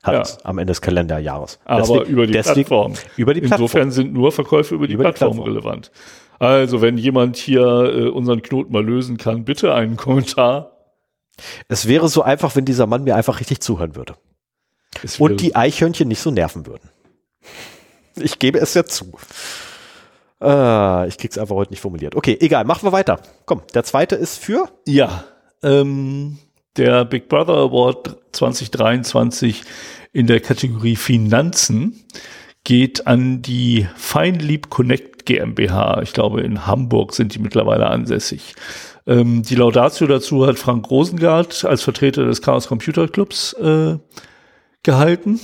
Hattest 0.03 0.45
am 0.45 0.57
Ende 0.57 0.71
des 0.71 0.81
Kalenderjahres. 0.81 1.59
Aber 1.65 1.81
Deswegen- 1.81 2.05
über 2.05 2.25
die 2.25 2.33
deswegen- 2.33 2.55
Plattform. 2.67 2.93
Über 3.17 3.33
die 3.33 3.41
Plattform. 3.41 3.61
Insofern 3.61 3.91
sind 3.91 4.13
nur 4.13 4.31
Verkäufe 4.31 4.73
über 4.75 4.87
die 4.87 4.93
Über 4.93 5.03
die 5.03 5.09
Plattform 5.11 5.37
Plattform. 5.37 5.55
relevant. 5.55 5.91
Also, 6.39 6.81
wenn 6.81 6.97
jemand 6.97 7.37
hier 7.37 7.61
äh, 7.61 8.07
unseren 8.09 8.41
Knoten 8.41 8.71
mal 8.73 8.83
lösen 8.83 9.17
kann, 9.17 9.45
bitte 9.45 9.73
einen 9.75 9.97
Kommentar. 9.97 10.71
Es 11.67 11.87
wäre 11.87 12.07
so 12.09 12.23
einfach, 12.23 12.55
wenn 12.55 12.65
dieser 12.65 12.87
Mann 12.87 13.03
mir 13.03 13.15
einfach 13.15 13.39
richtig 13.39 13.61
zuhören 13.61 13.95
würde. 13.95 14.15
Und 15.19 15.39
die 15.39 15.55
Eichhörnchen 15.55 16.07
nicht 16.07 16.19
so 16.19 16.31
nerven 16.31 16.65
würden. 16.65 16.89
Ich 18.15 18.39
gebe 18.39 18.59
es 18.59 18.73
ja 18.73 18.83
zu. 18.83 19.11
Äh, 20.41 21.07
ich 21.07 21.17
krieg's 21.17 21.37
einfach 21.37 21.55
heute 21.55 21.71
nicht 21.71 21.79
formuliert. 21.81 22.15
Okay, 22.15 22.37
egal, 22.39 22.65
machen 22.65 22.83
wir 22.83 22.91
weiter. 22.91 23.19
Komm, 23.45 23.61
der 23.73 23.83
zweite 23.83 24.15
ist 24.15 24.39
für 24.39 24.67
Ja, 24.87 25.23
ähm, 25.63 26.39
der 26.77 27.05
Big 27.05 27.27
Brother 27.27 27.57
Award 27.57 28.17
2023 28.31 29.63
in 30.13 30.27
der 30.27 30.39
Kategorie 30.39 30.95
Finanzen 30.95 32.03
geht 32.63 33.07
an 33.07 33.41
die 33.41 33.87
Feinlieb 33.95 34.69
Connect 34.69 35.25
GmbH. 35.25 36.01
Ich 36.01 36.13
glaube, 36.13 36.41
in 36.41 36.67
Hamburg 36.67 37.13
sind 37.13 37.33
die 37.33 37.39
mittlerweile 37.39 37.87
ansässig. 37.87 38.55
Ähm, 39.07 39.43
die 39.43 39.55
Laudatio 39.55 40.07
dazu 40.07 40.45
hat 40.45 40.59
Frank 40.59 40.89
Rosengart 40.91 41.65
als 41.65 41.81
Vertreter 41.81 42.25
des 42.25 42.41
Chaos 42.41 42.67
Computer 42.67 43.07
Clubs 43.07 43.53
äh, 43.53 43.97
gehalten. 44.83 45.39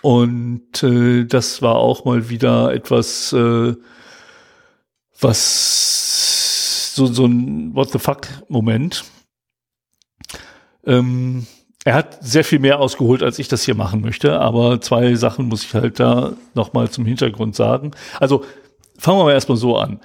Und 0.00 0.82
äh, 0.82 1.24
das 1.24 1.62
war 1.62 1.76
auch 1.76 2.04
mal 2.04 2.28
wieder 2.28 2.74
etwas, 2.74 3.32
äh, 3.32 3.74
was 5.20 6.94
so, 6.96 7.06
so 7.06 7.24
ein 7.26 7.74
What 7.74 7.92
the 7.92 7.98
fuck 7.98 8.26
Moment. 8.48 9.04
Ähm, 10.86 11.46
er 11.84 11.94
hat 11.94 12.18
sehr 12.22 12.44
viel 12.44 12.60
mehr 12.60 12.78
ausgeholt, 12.78 13.22
als 13.22 13.38
ich 13.38 13.48
das 13.48 13.64
hier 13.64 13.74
machen 13.74 14.00
möchte, 14.02 14.40
aber 14.40 14.80
zwei 14.80 15.14
Sachen 15.14 15.46
muss 15.46 15.64
ich 15.64 15.74
halt 15.74 15.98
da 15.98 16.34
nochmal 16.54 16.90
zum 16.90 17.04
Hintergrund 17.04 17.56
sagen. 17.56 17.90
Also 18.20 18.44
fangen 18.98 19.18
wir 19.18 19.24
mal 19.24 19.32
erstmal 19.32 19.58
so 19.58 19.76
an. 19.76 20.00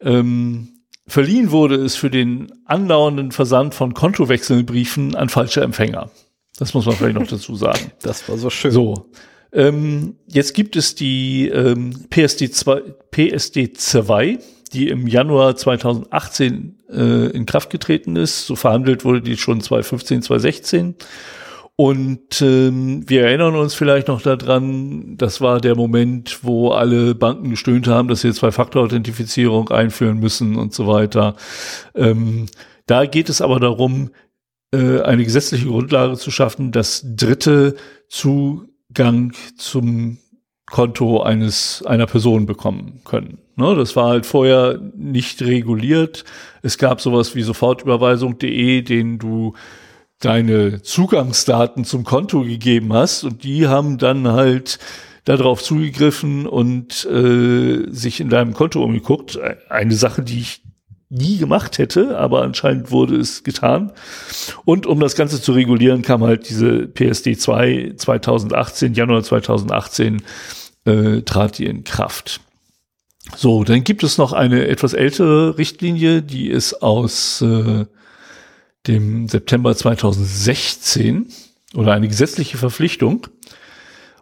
Ähm, 0.00 0.68
verliehen 1.08 1.50
wurde 1.50 1.76
es 1.76 1.96
für 1.96 2.10
den 2.10 2.52
andauernden 2.64 3.32
Versand 3.32 3.74
von 3.74 3.94
Kontowechselbriefen 3.94 5.16
an 5.16 5.28
falsche 5.28 5.62
Empfänger. 5.62 6.10
Das 6.58 6.74
muss 6.74 6.86
man 6.86 6.94
vielleicht 6.94 7.16
noch 7.16 7.26
dazu 7.26 7.56
sagen. 7.56 7.92
Das 8.02 8.28
war 8.28 8.38
so 8.38 8.50
schön. 8.50 8.70
So. 8.70 9.10
Ähm, 9.52 10.16
jetzt 10.26 10.54
gibt 10.54 10.76
es 10.76 10.94
die 10.94 11.48
ähm, 11.48 12.06
PSD 12.10 12.50
2, 12.50 12.82
PSD 13.10 13.72
2, 13.74 14.38
die 14.72 14.88
im 14.88 15.06
Januar 15.06 15.56
2018 15.56 16.78
äh, 16.90 17.30
in 17.30 17.46
Kraft 17.46 17.70
getreten 17.70 18.16
ist. 18.16 18.46
So 18.46 18.56
verhandelt 18.56 19.04
wurde 19.04 19.22
die 19.22 19.36
schon 19.36 19.60
2015, 19.60 20.22
2016. 20.22 20.94
Und 21.78 22.40
ähm, 22.40 23.04
wir 23.06 23.24
erinnern 23.26 23.54
uns 23.54 23.74
vielleicht 23.74 24.08
noch 24.08 24.22
daran, 24.22 25.18
das 25.18 25.42
war 25.42 25.60
der 25.60 25.76
Moment, 25.76 26.38
wo 26.42 26.70
alle 26.70 27.14
Banken 27.14 27.50
gestöhnt 27.50 27.86
haben, 27.86 28.08
dass 28.08 28.22
sie 28.22 28.32
Zwei-Faktor-Authentifizierung 28.32 29.68
einführen 29.68 30.18
müssen 30.18 30.56
und 30.56 30.72
so 30.72 30.86
weiter. 30.86 31.36
Ähm, 31.94 32.46
da 32.86 33.04
geht 33.04 33.28
es 33.28 33.42
aber 33.42 33.60
darum, 33.60 34.10
äh, 34.72 35.02
eine 35.02 35.24
gesetzliche 35.24 35.66
Grundlage 35.66 36.16
zu 36.16 36.30
schaffen, 36.30 36.72
dass 36.72 37.04
Dritte 37.14 37.76
Zugang 38.08 39.32
zum 39.58 40.16
Konto 40.66 41.22
eines 41.22 41.84
einer 41.86 42.06
Person 42.06 42.46
bekommen 42.46 43.00
können. 43.04 43.38
Ne, 43.54 43.74
das 43.74 43.96
war 43.96 44.08
halt 44.08 44.26
vorher 44.26 44.80
nicht 44.96 45.40
reguliert. 45.42 46.24
Es 46.62 46.76
gab 46.76 47.00
sowas 47.00 47.34
wie 47.34 47.42
sofortüberweisung.de, 47.42 48.82
den 48.82 49.18
du 49.18 49.54
deine 50.18 50.82
Zugangsdaten 50.82 51.84
zum 51.84 52.04
Konto 52.04 52.42
gegeben 52.42 52.92
hast 52.92 53.24
und 53.24 53.44
die 53.44 53.68
haben 53.68 53.98
dann 53.98 54.28
halt 54.28 54.78
darauf 55.24 55.62
zugegriffen 55.62 56.46
und 56.46 57.04
äh, 57.06 57.90
sich 57.90 58.20
in 58.20 58.28
deinem 58.28 58.54
Konto 58.54 58.82
umgeguckt. 58.82 59.38
Eine 59.68 59.94
Sache, 59.94 60.22
die 60.22 60.38
ich 60.38 60.62
nie 61.16 61.38
gemacht 61.38 61.78
hätte, 61.78 62.18
aber 62.18 62.42
anscheinend 62.42 62.90
wurde 62.90 63.16
es 63.16 63.42
getan. 63.42 63.92
Und 64.64 64.86
um 64.86 65.00
das 65.00 65.16
Ganze 65.16 65.40
zu 65.40 65.52
regulieren, 65.52 66.02
kam 66.02 66.22
halt 66.22 66.48
diese 66.48 66.86
PSD 66.86 67.36
2 67.36 67.94
2018, 67.96 68.94
Januar 68.94 69.22
2018, 69.22 70.22
äh, 70.84 71.22
trat 71.22 71.58
die 71.58 71.66
in 71.66 71.84
Kraft. 71.84 72.40
So, 73.34 73.64
dann 73.64 73.82
gibt 73.82 74.04
es 74.04 74.18
noch 74.18 74.32
eine 74.32 74.68
etwas 74.68 74.92
ältere 74.92 75.58
Richtlinie, 75.58 76.22
die 76.22 76.48
ist 76.48 76.82
aus 76.82 77.42
äh, 77.42 77.86
dem 78.86 79.28
September 79.28 79.74
2016 79.74 81.32
oder 81.74 81.92
eine 81.92 82.08
gesetzliche 82.08 82.56
Verpflichtung, 82.56 83.26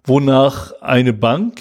wonach 0.04 0.72
eine 0.80 1.12
Bank 1.12 1.60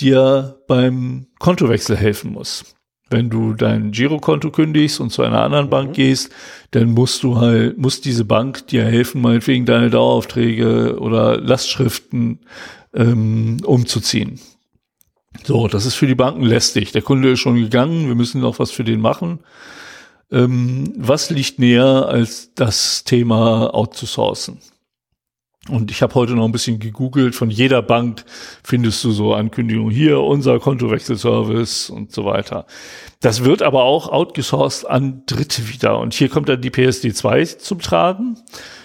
dir 0.00 0.60
beim 0.66 1.26
Kontowechsel 1.38 1.96
helfen 1.96 2.32
muss. 2.32 2.64
Wenn 3.10 3.28
du 3.28 3.54
dein 3.54 3.90
Girokonto 3.90 4.50
kündigst 4.50 5.00
und 5.00 5.10
zu 5.10 5.22
einer 5.22 5.42
anderen 5.42 5.68
Bank 5.68 5.94
gehst, 5.94 6.30
dann 6.70 6.92
musst 6.92 7.24
du 7.24 7.38
halt, 7.38 7.76
muss 7.76 8.00
diese 8.00 8.24
Bank 8.24 8.68
dir 8.68 8.84
helfen, 8.84 9.20
meinetwegen 9.20 9.66
deine 9.66 9.90
Daueraufträge 9.90 10.98
oder 10.98 11.40
Lastschriften 11.40 12.38
ähm, 12.94 13.58
umzuziehen. 13.64 14.38
So, 15.44 15.68
das 15.68 15.86
ist 15.86 15.94
für 15.94 16.06
die 16.06 16.14
Banken 16.14 16.42
lästig. 16.42 16.92
Der 16.92 17.02
Kunde 17.02 17.32
ist 17.32 17.40
schon 17.40 17.56
gegangen, 17.56 18.06
wir 18.06 18.14
müssen 18.14 18.40
noch 18.40 18.58
was 18.58 18.70
für 18.70 18.84
den 18.84 19.00
machen. 19.00 19.40
Ähm, 20.30 20.92
was 20.96 21.30
liegt 21.30 21.58
näher 21.58 22.06
als 22.08 22.54
das 22.54 23.04
Thema 23.04 23.74
outzusourcen? 23.74 24.58
Und 25.68 25.90
ich 25.90 26.00
habe 26.00 26.14
heute 26.14 26.32
noch 26.32 26.46
ein 26.46 26.52
bisschen 26.52 26.78
gegoogelt. 26.78 27.34
Von 27.34 27.50
jeder 27.50 27.82
Bank 27.82 28.24
findest 28.64 29.04
du 29.04 29.10
so 29.10 29.34
Ankündigungen 29.34 29.94
hier, 29.94 30.20
unser 30.20 30.58
Kontowechselservice 30.58 31.90
und 31.90 32.12
so 32.12 32.24
weiter. 32.24 32.66
Das 33.20 33.44
wird 33.44 33.60
aber 33.60 33.82
auch 33.82 34.08
outgesourced 34.08 34.88
an 34.88 35.22
Dritte 35.26 35.68
wieder. 35.68 35.98
Und 35.98 36.14
hier 36.14 36.30
kommt 36.30 36.48
dann 36.48 36.62
die 36.62 36.70
PSD 36.70 37.12
2 37.12 37.44
zum 37.44 37.80
Tragen. 37.80 38.38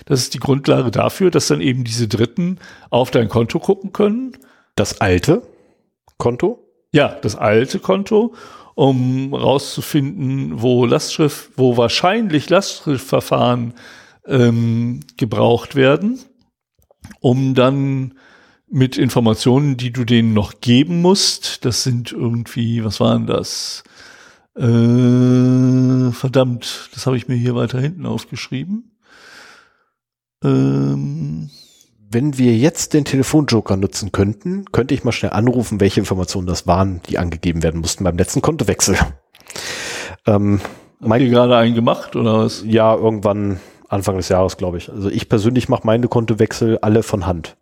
Das 0.05 0.19
ist 0.19 0.33
die 0.33 0.39
Grundlage 0.39 0.91
dafür, 0.91 1.31
dass 1.31 1.47
dann 1.47 1.61
eben 1.61 1.85
diese 1.85 2.09
Dritten 2.09 2.59
auf 2.89 3.09
dein 3.09 3.29
Konto 3.29 3.59
gucken 3.59 3.93
können. 3.93 4.37
Das 4.75 4.99
alte 4.99 5.43
Konto? 6.17 6.59
Ja, 6.91 7.07
das 7.21 7.37
alte 7.37 7.79
Konto, 7.79 8.35
um 8.75 9.33
rauszufinden, 9.33 10.61
wo 10.61 10.85
Lastschrift, 10.85 11.51
wo 11.55 11.77
wahrscheinlich 11.77 12.49
Lastschriftverfahren 12.49 13.73
ähm, 14.27 14.99
gebraucht 15.17 15.75
werden, 15.75 16.19
um 17.19 17.53
dann 17.53 18.13
mit 18.67 18.97
Informationen, 18.97 19.77
die 19.77 19.91
du 19.91 20.03
denen 20.05 20.33
noch 20.33 20.59
geben 20.61 21.01
musst. 21.01 21.65
Das 21.65 21.83
sind 21.83 22.11
irgendwie, 22.11 22.83
was 22.83 22.99
waren 22.99 23.27
das? 23.27 23.83
Äh, 24.55 26.11
verdammt, 26.11 26.89
das 26.93 27.05
habe 27.05 27.17
ich 27.17 27.27
mir 27.27 27.35
hier 27.35 27.55
weiter 27.55 27.79
hinten 27.79 28.05
aufgeschrieben. 28.05 28.91
Ähm, 30.43 31.49
Wenn 32.09 32.37
wir 32.37 32.55
jetzt 32.55 32.93
den 32.93 33.05
Telefonjoker 33.05 33.75
nutzen 33.75 34.11
könnten, 34.11 34.65
könnte 34.71 34.93
ich 34.93 35.03
mal 35.03 35.11
schnell 35.11 35.31
anrufen, 35.31 35.81
welche 35.81 35.99
Informationen 35.99 36.47
das 36.47 36.67
waren, 36.67 37.01
die 37.09 37.17
angegeben 37.17 37.63
werden 37.63 37.81
mussten 37.81 38.03
beim 38.03 38.17
letzten 38.17 38.41
Kontowechsel. 38.41 38.97
Ähm, 40.27 40.59
Habt 41.03 41.21
ihr 41.21 41.29
gerade 41.29 41.55
einen 41.55 41.75
gemacht 41.75 42.15
oder 42.15 42.39
was? 42.39 42.63
Ja, 42.65 42.95
irgendwann 42.95 43.59
Anfang 43.89 44.17
des 44.17 44.29
Jahres, 44.29 44.57
glaube 44.57 44.77
ich. 44.77 44.89
Also 44.89 45.09
ich 45.09 45.29
persönlich 45.29 45.69
mache 45.69 45.85
meine 45.85 46.07
Kontowechsel 46.07 46.79
alle 46.79 47.03
von 47.03 47.25
Hand. 47.25 47.55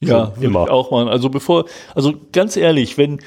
Ja, 0.00 0.32
so, 0.36 0.42
immer. 0.42 0.70
auch 0.70 0.90
mal. 0.90 1.08
Also 1.08 1.30
bevor, 1.30 1.64
also 1.94 2.14
ganz 2.32 2.56
ehrlich, 2.56 2.98
wenn 2.98 3.20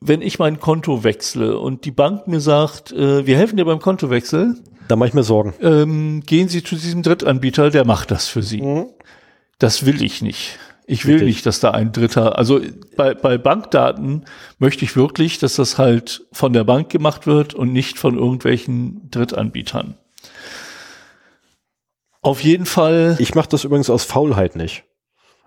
wenn 0.00 0.22
ich 0.22 0.38
mein 0.38 0.60
Konto 0.60 1.04
wechsle 1.04 1.58
und 1.58 1.84
die 1.84 1.90
Bank 1.90 2.28
mir 2.28 2.40
sagt, 2.40 2.92
äh, 2.92 3.26
wir 3.26 3.36
helfen 3.36 3.56
dir 3.56 3.64
beim 3.64 3.80
Kontowechsel, 3.80 4.56
da 4.88 4.96
mache 4.96 5.08
ich 5.08 5.14
mir 5.14 5.22
Sorgen. 5.22 5.54
Ähm, 5.60 6.22
gehen 6.24 6.48
Sie 6.48 6.62
zu 6.62 6.76
diesem 6.76 7.02
Drittanbieter, 7.02 7.70
der 7.70 7.84
macht 7.84 8.10
das 8.10 8.28
für 8.28 8.42
Sie. 8.42 8.62
Mhm. 8.62 8.86
Das 9.58 9.86
will 9.86 10.02
ich 10.02 10.22
nicht. 10.22 10.58
Ich 10.86 11.06
will 11.06 11.14
Richtig. 11.14 11.28
nicht, 11.28 11.46
dass 11.46 11.58
da 11.58 11.72
ein 11.72 11.90
Dritter, 11.90 12.38
also 12.38 12.60
bei, 12.96 13.14
bei 13.14 13.38
Bankdaten 13.38 14.24
möchte 14.60 14.84
ich 14.84 14.94
wirklich, 14.94 15.38
dass 15.40 15.56
das 15.56 15.78
halt 15.78 16.24
von 16.30 16.52
der 16.52 16.62
Bank 16.62 16.90
gemacht 16.90 17.26
wird 17.26 17.54
und 17.54 17.72
nicht 17.72 17.98
von 17.98 18.16
irgendwelchen 18.16 19.10
Drittanbietern. 19.10 19.96
Auf 22.26 22.42
jeden 22.42 22.66
Fall. 22.66 23.14
Ich 23.20 23.36
mache 23.36 23.48
das 23.48 23.62
übrigens 23.62 23.88
aus 23.88 24.02
Faulheit 24.02 24.56
nicht. 24.56 24.82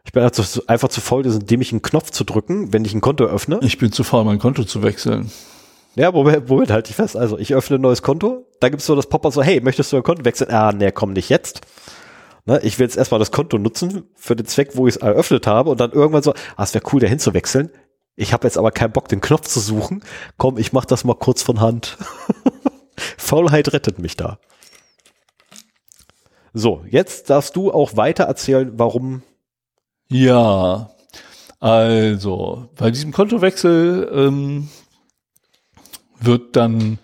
Ich 0.06 0.14
bin 0.14 0.24
also 0.24 0.62
einfach 0.68 0.88
zu 0.88 1.02
faul, 1.02 1.24
dem 1.24 1.60
ich 1.60 1.74
einen 1.74 1.82
Knopf 1.82 2.10
zu 2.12 2.24
drücken, 2.24 2.72
wenn 2.72 2.86
ich 2.86 2.94
ein 2.94 3.02
Konto 3.02 3.26
öffne. 3.26 3.60
Ich 3.62 3.78
bin 3.78 3.92
zu 3.92 4.06
faul, 4.06 4.24
mein 4.24 4.40
Konto 4.40 4.64
zu 4.64 4.82
wechseln. 4.82 5.30
Ja, 5.96 6.14
womit, 6.14 6.48
womit 6.48 6.72
halte 6.72 6.90
ich 6.90 6.96
fest? 6.96 7.18
Also 7.18 7.38
ich 7.38 7.54
öffne 7.54 7.76
ein 7.76 7.82
neues 7.82 8.02
Konto, 8.02 8.46
da 8.62 8.70
gibt 8.70 8.80
es 8.80 8.86
so 8.86 8.96
das 8.96 9.08
Popper 9.08 9.30
so, 9.30 9.44
hey, 9.44 9.60
möchtest 9.60 9.92
du 9.92 9.98
ein 9.98 10.04
Konto 10.04 10.24
wechseln? 10.24 10.52
Ah, 10.52 10.72
nee, 10.72 10.90
komm 10.94 11.12
nicht 11.12 11.28
jetzt. 11.28 11.60
Ne, 12.46 12.62
ich 12.64 12.80
will 12.80 12.86
jetzt 12.86 12.96
erstmal 12.96 13.20
das 13.20 13.32
Konto 13.32 13.58
nutzen 13.58 14.04
für 14.16 14.38
den 14.38 14.46
Zweck, 14.46 14.78
wo 14.78 14.88
ich 14.88 14.96
es 14.96 15.02
eröffnet 15.02 15.48
habe 15.48 15.72
und 15.72 15.82
dann 15.82 15.92
irgendwann 15.92 16.24
so, 16.24 16.34
ah, 16.56 16.64
es 16.64 16.74
wäre 16.74 16.86
cool, 16.94 17.02
dahin 17.02 17.20
zu 17.20 17.34
wechseln. 17.34 17.72
Ich 18.16 18.32
habe 18.32 18.48
jetzt 18.48 18.58
aber 18.58 18.72
keinen 18.72 18.94
Bock, 18.94 19.10
den 19.10 19.20
Knopf 19.20 19.50
zu 19.50 19.60
suchen. 19.60 20.02
Komm, 20.38 20.58
ich 20.58 20.72
mach 20.72 20.86
das 20.86 21.04
mal 21.04 21.16
kurz 21.16 21.42
von 21.42 21.60
Hand. 21.60 21.98
Faulheit 23.18 23.74
rettet 23.74 24.00
mich 24.00 24.16
da. 24.16 24.40
So, 26.60 26.84
jetzt 26.90 27.30
darfst 27.30 27.56
du 27.56 27.72
auch 27.72 27.96
weiter 27.96 28.26
erzählen, 28.26 28.74
warum. 28.76 29.22
Ja, 30.10 30.90
also 31.62 32.68
bei 32.76 32.92
diesem 32.92 33.14
Kontowechsel 33.14 34.12
ähm, 34.14 34.68
wird 36.20 36.58
dann 36.58 37.00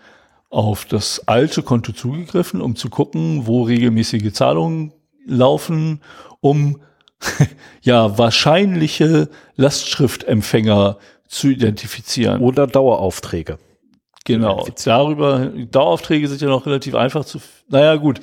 auf 0.49 0.83
das 0.83 1.29
alte 1.29 1.63
Konto 1.63 1.93
zugegriffen, 1.93 2.59
um 2.59 2.75
zu 2.75 2.89
gucken, 2.89 3.47
wo 3.47 3.63
regelmäßige 3.63 4.33
Zahlungen 4.33 4.91
laufen, 5.25 6.01
um 6.41 6.81
ja 7.81 8.17
wahrscheinliche 8.17 9.29
Lastschriftempfänger 9.55 10.97
zu 11.29 11.47
identifizieren. 11.47 12.41
Oder 12.41 12.67
Daueraufträge. 12.67 13.57
Genau. 14.25 14.67
Darüber, 14.83 15.45
Daueraufträge 15.71 16.27
sind 16.27 16.41
ja 16.41 16.49
noch 16.49 16.65
relativ 16.65 16.93
einfach 16.95 17.23
zu, 17.23 17.39
naja, 17.69 17.95
gut. 17.95 18.19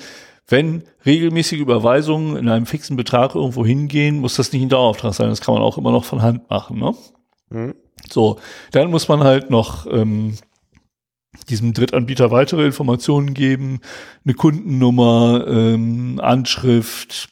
Wenn 0.47 0.83
regelmäßige 1.07 1.61
Überweisungen 1.61 2.37
in 2.37 2.49
einem 2.49 2.67
fixen 2.67 2.97
Betrag 2.97 3.35
irgendwo 3.35 3.65
hingehen, 3.65 4.19
muss 4.19 4.37
das 4.37 4.53
nicht 4.53 4.63
ein 4.63 4.69
Dauerauftrag 4.69 5.15
sein. 5.15 5.29
Das 5.29 5.41
kann 5.41 5.55
man 5.55 5.63
auch 5.63 5.79
immer 5.79 5.93
noch 5.93 6.05
von 6.05 6.23
Hand 6.23 6.51
machen, 6.51 6.79
ne? 6.79 6.95
Mhm. 7.51 7.75
So. 8.11 8.39
Dann 8.73 8.91
muss 8.91 9.09
man 9.09 9.23
halt 9.23 9.51
noch, 9.51 9.87
ähm, 9.87 10.35
diesem 11.49 11.73
Drittanbieter 11.73 12.31
weitere 12.31 12.67
Informationen 12.67 13.35
geben, 13.35 13.81
eine 14.25 14.35
Kundennummer, 14.35 15.47
ähm, 15.47 16.21
Anschrift 16.21 17.31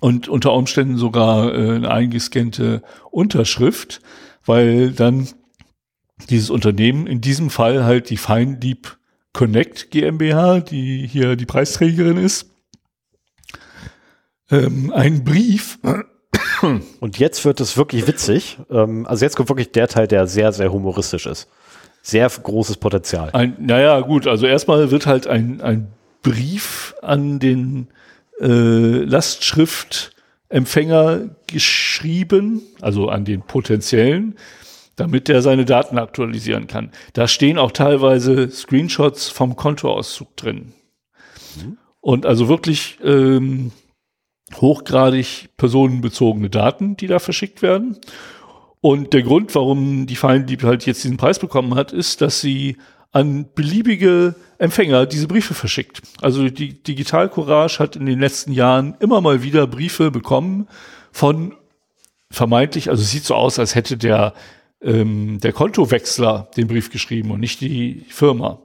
und 0.00 0.28
unter 0.28 0.52
Umständen 0.52 0.96
sogar 0.96 1.52
äh, 1.54 1.74
eine 1.76 1.90
eingescannte 1.90 2.82
Unterschrift, 3.10 4.00
weil 4.44 4.92
dann 4.92 5.28
dieses 6.30 6.50
Unternehmen, 6.50 7.06
in 7.06 7.20
diesem 7.20 7.50
Fall 7.50 7.84
halt 7.84 8.10
die 8.10 8.16
Feindieb 8.16 8.96
Connect 9.34 9.90
GmbH, 9.90 10.60
die 10.60 11.06
hier 11.06 11.36
die 11.36 11.44
Preisträgerin 11.44 12.16
ist, 12.16 12.48
ähm, 14.50 14.90
einen 14.94 15.24
Brief. 15.24 15.78
Und 17.00 17.18
jetzt 17.18 17.44
wird 17.44 17.60
es 17.60 17.76
wirklich 17.76 18.06
witzig. 18.06 18.58
Ähm, 18.70 19.06
also 19.06 19.26
jetzt 19.26 19.36
kommt 19.36 19.50
wirklich 19.50 19.72
der 19.72 19.88
Teil, 19.88 20.08
der 20.08 20.26
sehr, 20.26 20.52
sehr 20.52 20.72
humoristisch 20.72 21.26
ist 21.26 21.48
sehr 22.04 22.28
großes 22.28 22.76
Potenzial. 22.76 23.30
Ein, 23.32 23.56
naja, 23.58 23.98
gut, 24.00 24.26
also 24.26 24.46
erstmal 24.46 24.90
wird 24.90 25.06
halt 25.06 25.26
ein, 25.26 25.62
ein 25.62 25.86
Brief 26.22 26.94
an 27.00 27.38
den 27.38 27.88
äh, 28.40 28.46
Lastschriftempfänger 28.46 31.30
geschrieben, 31.46 32.60
also 32.82 33.08
an 33.08 33.24
den 33.24 33.40
potenziellen, 33.40 34.36
damit 34.96 35.28
der 35.28 35.42
seine 35.42 35.64
Daten 35.64 35.98
aktualisieren 35.98 36.66
kann. 36.66 36.90
Da 37.12 37.28
stehen 37.28 37.58
auch 37.58 37.72
teilweise 37.72 38.50
Screenshots 38.50 39.28
vom 39.28 39.56
Kontoauszug 39.56 40.36
drin. 40.36 40.72
Mhm. 41.56 41.78
Und 42.00 42.26
also 42.26 42.48
wirklich 42.48 42.98
ähm, 43.02 43.72
hochgradig 44.54 45.48
personenbezogene 45.56 46.50
Daten, 46.50 46.96
die 46.96 47.06
da 47.06 47.18
verschickt 47.18 47.62
werden. 47.62 47.98
Und 48.80 49.14
der 49.14 49.22
Grund, 49.22 49.54
warum 49.54 50.06
die 50.06 50.16
Feindieb 50.16 50.62
halt 50.62 50.84
jetzt 50.84 51.04
diesen 51.04 51.16
Preis 51.16 51.38
bekommen 51.38 51.74
hat, 51.74 51.92
ist, 51.92 52.20
dass 52.20 52.40
sie 52.40 52.76
an 53.12 53.46
beliebige 53.54 54.34
Empfänger 54.58 55.06
diese 55.06 55.28
Briefe 55.28 55.54
verschickt. 55.54 56.02
Also 56.20 56.48
die 56.48 56.82
Digital 56.82 57.28
Courage 57.28 57.78
hat 57.78 57.96
in 57.96 58.06
den 58.06 58.20
letzten 58.20 58.52
Jahren 58.52 58.96
immer 58.98 59.20
mal 59.20 59.42
wieder 59.42 59.66
Briefe 59.66 60.10
bekommen 60.10 60.68
von 61.12 61.54
vermeintlich, 62.30 62.90
also 62.90 63.02
es 63.02 63.10
sieht 63.10 63.24
so 63.24 63.34
aus, 63.36 63.58
als 63.58 63.74
hätte 63.76 63.96
der, 63.96 64.34
ähm, 64.84 65.40
der 65.40 65.52
Kontowechsler 65.52 66.50
den 66.56 66.68
Brief 66.68 66.90
geschrieben 66.90 67.30
und 67.30 67.40
nicht 67.40 67.60
die 67.60 68.04
Firma. 68.08 68.60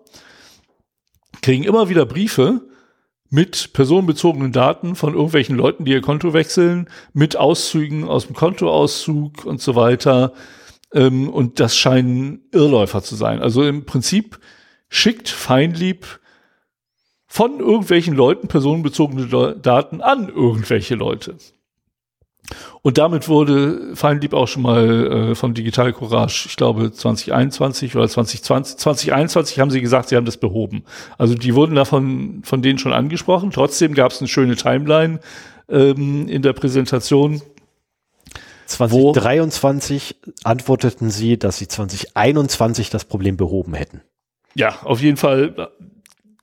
Kriegen 1.41 1.63
immer 1.63 1.89
wieder 1.89 2.05
Briefe, 2.05 2.61
mit 3.29 3.73
personenbezogenen 3.73 4.51
Daten 4.51 4.95
von 4.95 5.13
irgendwelchen 5.13 5.55
Leuten, 5.55 5.85
die 5.85 5.91
ihr 5.91 6.01
Konto 6.01 6.33
wechseln, 6.33 6.89
mit 7.13 7.37
Auszügen 7.37 8.07
aus 8.07 8.25
dem 8.25 8.35
Kontoauszug 8.35 9.45
und 9.45 9.61
so 9.61 9.75
weiter. 9.75 10.33
Ähm, 10.93 11.29
und 11.29 11.59
das 11.59 11.77
scheinen 11.77 12.41
Irrläufer 12.51 13.03
zu 13.03 13.15
sein. 13.15 13.41
Also 13.41 13.63
im 13.63 13.85
Prinzip 13.85 14.39
schickt 14.89 15.29
Feinlieb 15.29 16.19
von 17.27 17.59
irgendwelchen 17.59 18.15
Leuten 18.15 18.47
personenbezogene 18.47 19.55
Daten 19.61 20.01
an 20.01 20.29
irgendwelche 20.29 20.95
Leute. 20.95 21.37
Und 22.81 22.97
damit 22.97 23.27
wurde 23.27 23.95
Feinlieb 23.95 24.33
auch 24.33 24.47
schon 24.47 24.63
mal 24.63 25.31
äh, 25.31 25.35
von 25.35 25.53
Digital 25.53 25.93
Courage, 25.93 26.45
ich 26.47 26.55
glaube 26.55 26.91
2021 26.91 27.95
oder 27.95 28.07
2020, 28.07 28.77
2021 28.77 29.59
haben 29.59 29.71
sie 29.71 29.81
gesagt, 29.81 30.09
sie 30.09 30.15
haben 30.15 30.25
das 30.25 30.37
behoben. 30.37 30.83
Also 31.17 31.35
die 31.35 31.55
wurden 31.55 31.75
davon 31.75 32.41
von 32.43 32.61
denen 32.61 32.79
schon 32.79 32.93
angesprochen. 32.93 33.51
Trotzdem 33.51 33.93
gab 33.93 34.11
es 34.11 34.19
eine 34.19 34.27
schöne 34.27 34.55
Timeline 34.55 35.19
ähm, 35.69 36.27
in 36.27 36.41
der 36.41 36.53
Präsentation. 36.53 37.41
2023 38.65 40.17
antworteten 40.43 41.09
sie, 41.09 41.37
dass 41.37 41.57
sie 41.57 41.67
2021 41.67 42.89
das 42.89 43.03
Problem 43.03 43.35
behoben 43.35 43.73
hätten. 43.73 44.01
Ja, 44.55 44.79
auf 44.83 45.01
jeden 45.01 45.17
Fall 45.17 45.69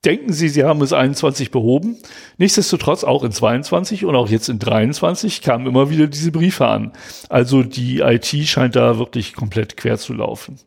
denken 0.07 0.33
Sie, 0.33 0.49
Sie 0.49 0.65
haben 0.65 0.81
es 0.83 0.93
21 0.93 1.51
behoben. 1.51 1.97
Nichtsdestotrotz 2.39 3.05
auch 3.05 3.24
in 3.24 3.33
22 3.33 4.05
und 4.05 4.15
auch 4.15 4.28
jetzt 4.28 4.49
in 4.49 4.59
23 4.59 5.43
kamen 5.43 5.66
immer 5.66 5.91
wieder 5.91 6.07
diese 6.07 6.31
Briefe 6.31 6.66
an. 6.66 6.93
Also 7.28 7.62
die 7.62 8.01
IT 8.01 8.27
scheint 8.47 8.77
da 8.77 8.99
wirklich 8.99 9.35
komplett 9.35 9.77
quer 9.77 9.99
zu 9.99 10.15
laufen. 10.15 10.59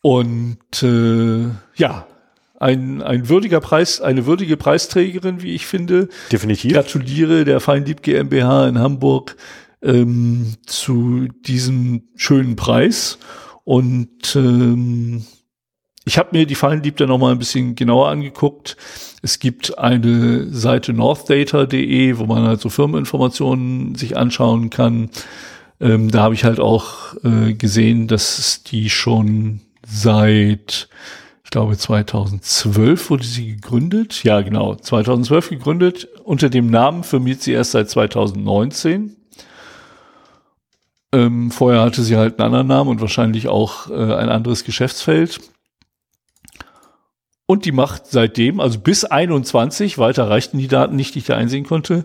Und 0.00 0.82
äh, 0.82 1.48
ja, 1.76 2.06
ein, 2.58 3.02
ein 3.02 3.28
würdiger 3.28 3.60
Preis, 3.60 4.00
eine 4.00 4.24
würdige 4.24 4.56
Preisträgerin, 4.56 5.42
wie 5.42 5.54
ich 5.54 5.66
finde. 5.66 6.08
Definitiv. 6.32 6.72
Gratuliere 6.72 7.44
der 7.44 7.60
Feindieb 7.60 8.02
GmbH 8.02 8.68
in 8.68 8.78
Hamburg 8.78 9.36
ähm, 9.82 10.54
zu 10.64 11.28
diesem 11.46 12.04
schönen 12.16 12.56
Preis. 12.56 13.18
Und 13.64 14.34
ähm, 14.36 15.26
ich 16.06 16.18
habe 16.18 16.28
mir 16.32 16.46
die 16.46 16.54
Fallendieb 16.54 16.96
dann 16.96 17.08
nochmal 17.08 17.32
ein 17.32 17.38
bisschen 17.38 17.74
genauer 17.74 18.08
angeguckt. 18.08 18.76
Es 19.22 19.40
gibt 19.40 19.76
eine 19.76 20.46
Seite 20.52 20.92
northdata.de, 20.92 22.16
wo 22.18 22.26
man 22.26 22.44
halt 22.46 22.60
so 22.60 22.68
Firmeninformationen 22.68 23.96
sich 23.96 24.16
anschauen 24.16 24.70
kann. 24.70 25.10
Ähm, 25.80 26.08
da 26.10 26.22
habe 26.22 26.34
ich 26.34 26.44
halt 26.44 26.60
auch 26.60 27.14
äh, 27.24 27.54
gesehen, 27.54 28.06
dass 28.06 28.38
es 28.38 28.62
die 28.62 28.88
schon 28.88 29.60
seit 29.84 30.88
ich 31.42 31.50
glaube 31.50 31.76
2012 31.76 33.10
wurde 33.10 33.24
sie 33.24 33.56
gegründet. 33.56 34.22
Ja, 34.22 34.40
genau, 34.42 34.76
2012 34.76 35.50
gegründet. 35.50 36.08
Unter 36.22 36.50
dem 36.50 36.70
Namen 36.70 37.02
firmiert 37.02 37.42
sie 37.42 37.52
erst 37.52 37.72
seit 37.72 37.90
2019. 37.90 39.16
Ähm, 41.12 41.50
vorher 41.50 41.82
hatte 41.82 42.02
sie 42.02 42.16
halt 42.16 42.38
einen 42.38 42.46
anderen 42.46 42.66
Namen 42.68 42.90
und 42.90 43.00
wahrscheinlich 43.00 43.48
auch 43.48 43.90
äh, 43.90 43.94
ein 43.94 44.28
anderes 44.28 44.62
Geschäftsfeld. 44.62 45.40
Und 47.46 47.64
die 47.64 47.72
macht 47.72 48.06
seitdem, 48.06 48.58
also 48.58 48.80
bis 48.80 49.04
21, 49.04 49.98
weiter 49.98 50.28
reichten 50.28 50.58
die 50.58 50.66
Daten 50.66 50.96
nicht, 50.96 51.14
die 51.14 51.20
ich 51.20 51.26
da 51.26 51.36
einsehen 51.36 51.64
konnte, 51.64 52.04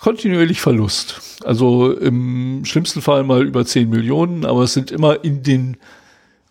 kontinuierlich 0.00 0.60
Verlust. 0.60 1.20
Also 1.44 1.92
im 1.92 2.64
schlimmsten 2.64 3.00
Fall 3.00 3.22
mal 3.22 3.46
über 3.46 3.64
10 3.64 3.88
Millionen, 3.88 4.44
aber 4.44 4.64
es 4.64 4.74
sind 4.74 4.90
immer 4.90 5.22
in 5.24 5.44
den 5.44 5.76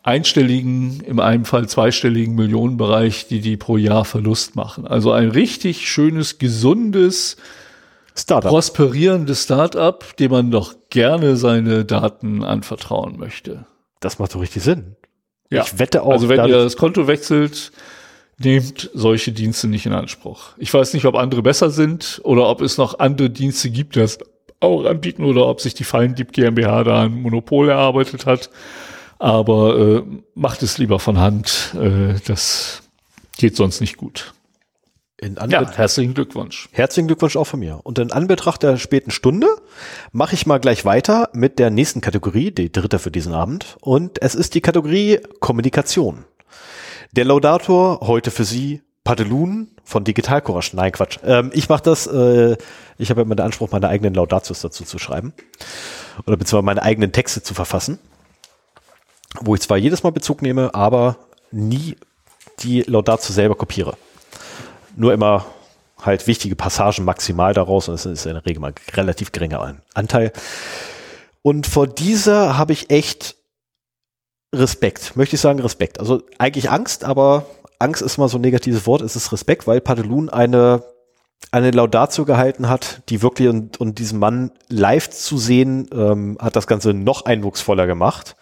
einstelligen, 0.03 1.01
im 1.01 1.19
einen 1.19 1.43
Fall 1.43 1.67
zweistelligen 1.67 2.35
Millionenbereich, 2.35 3.27
die 3.27 3.41
die 3.41 3.57
pro 3.57 3.75
Jahr 3.75 4.05
Verlust 4.05 4.55
machen. 4.55 4.87
Also 4.87 5.11
ein 5.11 5.29
richtig 5.29 5.89
schönes, 5.89 6.39
gesundes, 6.39 7.35
Startup. 8.15 8.49
prosperierendes 8.49 9.43
Startup, 9.43 10.15
dem 10.17 10.31
man 10.31 10.51
doch 10.51 10.75
gerne 10.89 11.35
seine 11.35 11.83
Daten 11.83 12.43
anvertrauen 12.43 13.17
möchte. 13.17 13.65
Das 13.99 14.17
macht 14.17 14.33
doch 14.33 14.41
richtig 14.41 14.63
Sinn. 14.63 14.95
Ja. 15.51 15.63
Ich 15.63 15.77
wette 15.77 16.03
auch. 16.03 16.11
Also 16.11 16.29
wenn 16.29 16.45
ihr 16.45 16.63
das 16.63 16.77
Konto 16.77 17.07
wechselt, 17.07 17.71
nehmt 18.39 18.89
solche 18.93 19.31
Dienste 19.31 19.67
nicht 19.67 19.85
in 19.85 19.93
Anspruch. 19.93 20.53
Ich 20.57 20.73
weiß 20.73 20.93
nicht, 20.93 21.05
ob 21.05 21.15
andere 21.15 21.41
besser 21.41 21.69
sind 21.69 22.21
oder 22.23 22.47
ob 22.47 22.61
es 22.61 22.77
noch 22.77 22.99
andere 22.99 23.29
Dienste 23.29 23.69
gibt, 23.69 23.95
die 23.95 23.99
das 23.99 24.19
auch 24.59 24.85
anbieten 24.85 25.23
oder 25.23 25.47
ob 25.47 25.61
sich 25.61 25.73
die 25.73 25.83
Feindieb 25.83 26.31
GmbH 26.31 26.83
da 26.83 27.03
ein 27.03 27.21
Monopol 27.21 27.69
erarbeitet 27.69 28.25
hat. 28.25 28.49
Aber 29.17 29.77
äh, 29.77 30.03
macht 30.33 30.63
es 30.63 30.77
lieber 30.77 30.99
von 30.99 31.19
Hand. 31.19 31.75
Äh, 31.75 32.15
das 32.25 32.81
geht 33.37 33.55
sonst 33.55 33.81
nicht 33.81 33.97
gut. 33.97 34.33
ja, 35.21 35.69
herzlichen 35.71 36.13
Glückwunsch. 36.13 36.69
Herzlichen 36.71 37.07
Glückwunsch 37.07 37.35
auch 37.35 37.45
von 37.45 37.59
mir. 37.59 37.81
Und 37.83 37.99
in 37.99 38.13
Anbetracht 38.13 38.63
der 38.63 38.77
späten 38.77 39.11
Stunde 39.11 39.47
mache 40.13 40.35
ich 40.35 40.45
mal 40.45 40.59
gleich 40.59 40.85
weiter 40.85 41.29
mit 41.33 41.59
der 41.59 41.69
nächsten 41.69 41.99
Kategorie, 41.99 42.51
die 42.51 42.71
dritte 42.71 42.99
für 42.99 43.11
diesen 43.11 43.33
Abend. 43.33 43.75
Und 43.81 44.21
es 44.21 44.35
ist 44.35 44.55
die 44.55 44.61
Kategorie 44.61 45.19
Kommunikation. 45.41 46.23
Der 47.11 47.25
Laudator 47.25 48.01
heute 48.01 48.31
für 48.31 48.45
Sie 48.45 48.81
Padelun 49.03 49.71
von 49.83 50.03
Digital 50.03 50.41
Courage. 50.41 50.75
Nein, 50.75 50.91
Quatsch. 50.91 51.17
Ähm, 51.23 51.51
ich 51.53 51.69
mache 51.69 51.83
das, 51.83 52.05
äh, 52.07 52.57
ich 52.97 53.09
habe 53.09 53.21
immer 53.21 53.35
den 53.35 53.45
Anspruch, 53.45 53.71
meine 53.71 53.87
eigenen 53.87 54.13
Laudatius 54.13 54.61
dazu 54.61 54.83
zu 54.83 54.99
schreiben. 54.99 55.33
Oder 56.27 56.37
beziehungsweise 56.37 56.65
meine 56.65 56.83
eigenen 56.83 57.11
Texte 57.11 57.41
zu 57.41 57.53
verfassen 57.53 57.99
wo 59.41 59.55
ich 59.55 59.61
zwar 59.61 59.77
jedes 59.77 60.03
Mal 60.03 60.11
Bezug 60.11 60.41
nehme, 60.41 60.73
aber 60.73 61.17
nie 61.51 61.95
die 62.59 62.81
Laudatio 62.81 63.33
selber 63.33 63.55
kopiere. 63.55 63.95
Nur 64.95 65.13
immer 65.13 65.45
halt 66.01 66.27
wichtige 66.27 66.55
Passagen 66.55 67.05
maximal 67.05 67.53
daraus 67.53 67.87
und 67.89 67.95
es 67.95 68.05
ist 68.05 68.25
in 68.25 68.33
der 68.33 68.45
Regel 68.45 68.61
mal 68.61 68.73
relativ 68.93 69.31
geringer 69.31 69.77
Anteil. 69.93 70.31
Und 71.41 71.67
vor 71.67 71.87
dieser 71.87 72.57
habe 72.57 72.73
ich 72.73 72.89
echt 72.89 73.35
Respekt, 74.53 75.15
möchte 75.15 75.35
ich 75.35 75.41
sagen 75.41 75.59
Respekt. 75.59 75.99
Also 75.99 76.23
eigentlich 76.37 76.71
Angst, 76.71 77.03
aber 77.03 77.45
Angst 77.77 78.01
ist 78.01 78.17
mal 78.17 78.27
so 78.27 78.37
ein 78.37 78.41
negatives 78.41 78.85
Wort, 78.87 79.01
es 79.01 79.15
ist 79.15 79.31
Respekt, 79.31 79.67
weil 79.67 79.81
Padelun 79.81 80.29
eine 80.29 80.83
eine 81.51 81.71
Laudatio 81.71 82.25
gehalten 82.25 82.69
hat, 82.69 83.01
die 83.09 83.21
wirklich 83.21 83.47
und, 83.47 83.79
und 83.79 83.97
diesen 83.99 84.19
Mann 84.19 84.51
live 84.67 85.09
zu 85.09 85.37
sehen, 85.37 85.89
ähm, 85.91 86.37
hat 86.39 86.55
das 86.55 86.67
Ganze 86.67 86.93
noch 86.93 87.25
eindrucksvoller 87.25 87.87
gemacht. 87.87 88.35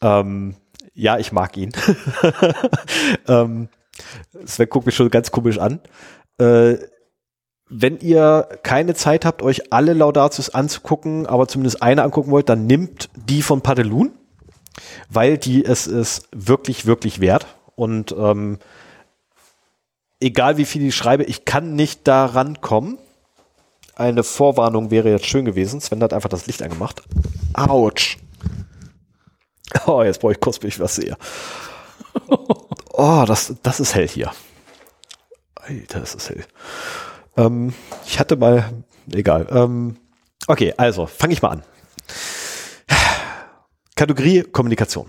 Ähm, 0.00 0.56
ja, 0.94 1.18
ich 1.18 1.32
mag 1.32 1.56
ihn. 1.56 1.72
ähm, 3.28 3.68
Sven 4.44 4.68
guckt 4.68 4.86
mich 4.86 4.96
schon 4.96 5.10
ganz 5.10 5.30
komisch 5.30 5.58
an. 5.58 5.80
Äh, 6.38 6.78
wenn 7.68 7.98
ihr 7.98 8.48
keine 8.62 8.94
Zeit 8.94 9.24
habt, 9.24 9.42
euch 9.42 9.72
alle 9.72 9.94
Laudatius 9.94 10.50
anzugucken, 10.50 11.26
aber 11.26 11.48
zumindest 11.48 11.82
eine 11.82 12.02
angucken 12.02 12.30
wollt, 12.30 12.48
dann 12.48 12.66
nimmt 12.66 13.10
die 13.16 13.42
von 13.42 13.60
Padelun, 13.60 14.12
weil 15.08 15.38
die 15.38 15.64
es 15.64 15.86
ist 15.86 16.28
wirklich, 16.32 16.86
wirklich 16.86 17.20
wert. 17.20 17.46
Und 17.76 18.14
ähm, 18.18 18.58
egal 20.20 20.56
wie 20.56 20.64
viel 20.64 20.86
ich 20.86 20.94
schreibe, 20.94 21.24
ich 21.24 21.44
kann 21.44 21.74
nicht 21.74 22.06
da 22.06 22.26
rankommen. 22.26 22.98
Eine 23.96 24.24
Vorwarnung 24.24 24.90
wäre 24.90 25.10
jetzt 25.10 25.26
schön 25.26 25.44
gewesen. 25.44 25.80
Sven 25.80 26.02
hat 26.02 26.12
einfach 26.12 26.28
das 26.28 26.46
Licht 26.46 26.62
angemacht. 26.62 27.02
Autsch. 27.52 28.18
Oh, 29.86 30.02
jetzt 30.02 30.20
brauche 30.20 30.32
ich 30.32 30.40
kurz, 30.40 30.58
bis 30.58 30.74
ich 30.74 30.80
was 30.80 30.96
sehe. 30.96 31.16
Oh, 32.96 33.24
das, 33.26 33.52
das 33.64 33.80
ist 33.80 33.96
hell 33.96 34.06
hier. 34.06 34.30
Alter, 35.56 35.98
das 35.98 36.14
ist 36.14 36.30
hell. 36.30 36.44
Ähm, 37.36 37.74
ich 38.06 38.20
hatte 38.20 38.36
mal, 38.36 38.84
egal. 39.12 39.48
Ähm, 39.50 39.96
okay, 40.46 40.74
also 40.76 41.06
fange 41.06 41.32
ich 41.32 41.42
mal 41.42 41.48
an. 41.48 41.62
Kategorie 43.96 44.42
Kommunikation. 44.42 45.08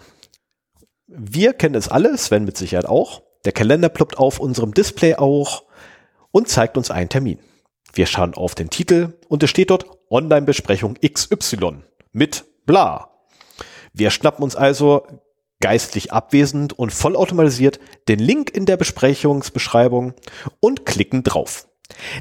Wir 1.07 1.53
kennen 1.53 1.73
es 1.73 1.87
alle, 1.87 2.15
Sven 2.19 2.45
mit 2.45 2.55
Sicherheit 2.55 2.85
auch. 2.85 3.23
Der 3.43 3.51
Kalender 3.51 3.89
ploppt 3.89 4.19
auf 4.19 4.39
unserem 4.39 4.75
Display 4.75 5.15
auch 5.15 5.63
und 6.29 6.49
zeigt 6.49 6.77
uns 6.77 6.91
einen 6.91 7.09
Termin. 7.09 7.39
Wir 7.93 8.05
schauen 8.05 8.35
auf 8.35 8.53
den 8.53 8.69
Titel 8.69 9.17
und 9.27 9.41
es 9.41 9.49
steht 9.49 9.71
dort 9.71 9.87
Online-Besprechung 10.11 10.97
XY 11.01 11.81
mit 12.11 12.45
bla. 12.67 13.09
Wir 13.91 14.11
schnappen 14.11 14.43
uns 14.43 14.55
also 14.55 15.07
geistlich 15.61 16.13
abwesend 16.13 16.77
und 16.77 16.93
vollautomatisiert 16.93 17.79
den 18.07 18.19
Link 18.19 18.51
in 18.51 18.67
der 18.67 18.77
Besprechungsbeschreibung 18.77 20.13
und 20.59 20.85
klicken 20.85 21.23
drauf. 21.23 21.67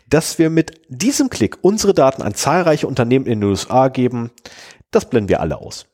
Dass 0.09 0.39
wir 0.39 0.49
mit 0.49 0.81
diesem 0.89 1.29
Klick 1.29 1.59
unsere 1.61 1.93
Daten 1.93 2.23
an 2.23 2.35
zahlreiche 2.35 2.87
Unternehmen 2.87 3.27
in 3.27 3.41
den 3.41 3.51
USA 3.51 3.89
geben, 3.89 4.31
das 4.91 5.11
blenden 5.11 5.29
wir 5.29 5.41
alle 5.41 5.59
aus. 5.59 5.87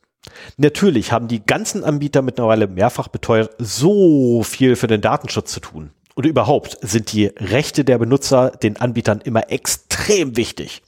Natürlich 0.56 1.12
haben 1.12 1.28
die 1.28 1.44
ganzen 1.44 1.84
Anbieter 1.84 2.22
mittlerweile 2.22 2.66
mehrfach 2.66 3.08
beteuert, 3.08 3.54
so 3.58 4.42
viel 4.42 4.76
für 4.76 4.86
den 4.86 5.00
Datenschutz 5.00 5.52
zu 5.52 5.60
tun. 5.60 5.90
Und 6.14 6.26
überhaupt 6.26 6.76
sind 6.82 7.12
die 7.12 7.26
Rechte 7.26 7.84
der 7.84 7.98
Benutzer 7.98 8.50
den 8.50 8.76
Anbietern 8.76 9.20
immer 9.22 9.50
extrem 9.50 10.36
wichtig. 10.36 10.82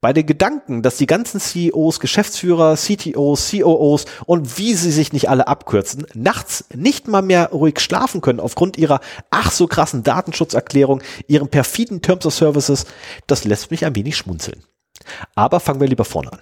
Bei 0.00 0.14
den 0.14 0.24
Gedanken, 0.24 0.80
dass 0.80 0.96
die 0.96 1.06
ganzen 1.06 1.40
CEOs, 1.40 2.00
Geschäftsführer, 2.00 2.74
CTOs, 2.74 3.50
COOs 3.50 4.06
und 4.24 4.56
wie 4.56 4.72
sie 4.72 4.92
sich 4.92 5.12
nicht 5.12 5.28
alle 5.28 5.46
abkürzen, 5.46 6.06
nachts 6.14 6.64
nicht 6.74 7.06
mal 7.06 7.20
mehr 7.20 7.50
ruhig 7.50 7.80
schlafen 7.80 8.22
können 8.22 8.40
aufgrund 8.40 8.78
ihrer 8.78 9.00
ach 9.28 9.50
so 9.50 9.66
krassen 9.66 10.02
Datenschutzerklärung, 10.02 11.02
ihren 11.26 11.48
perfiden 11.48 12.00
Terms 12.00 12.24
of 12.24 12.34
Services, 12.34 12.86
das 13.26 13.44
lässt 13.44 13.70
mich 13.70 13.84
ein 13.84 13.94
wenig 13.94 14.16
schmunzeln. 14.16 14.64
Aber 15.34 15.60
fangen 15.60 15.80
wir 15.80 15.88
lieber 15.88 16.06
vorne 16.06 16.32
an. 16.32 16.40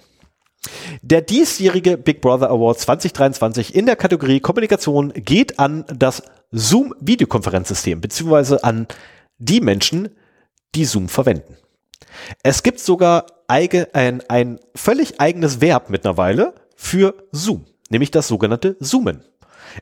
Der 1.01 1.21
diesjährige 1.21 1.97
Big 1.97 2.21
Brother 2.21 2.49
Award 2.49 2.79
2023 2.79 3.75
in 3.75 3.85
der 3.85 3.95
Kategorie 3.95 4.39
Kommunikation 4.39 5.13
geht 5.13 5.59
an 5.59 5.85
das 5.87 6.23
Zoom 6.51 6.93
Videokonferenzsystem 6.99 8.01
beziehungsweise 8.01 8.63
an 8.63 8.87
die 9.37 9.61
Menschen, 9.61 10.09
die 10.75 10.85
Zoom 10.85 11.07
verwenden. 11.07 11.57
Es 12.43 12.63
gibt 12.63 12.79
sogar 12.79 13.25
eige, 13.47 13.93
ein, 13.93 14.21
ein 14.27 14.59
völlig 14.75 15.19
eigenes 15.21 15.61
Verb 15.61 15.89
mittlerweile 15.89 16.53
für 16.75 17.13
Zoom, 17.31 17.65
nämlich 17.89 18.11
das 18.11 18.27
sogenannte 18.27 18.77
Zoomen. 18.79 19.23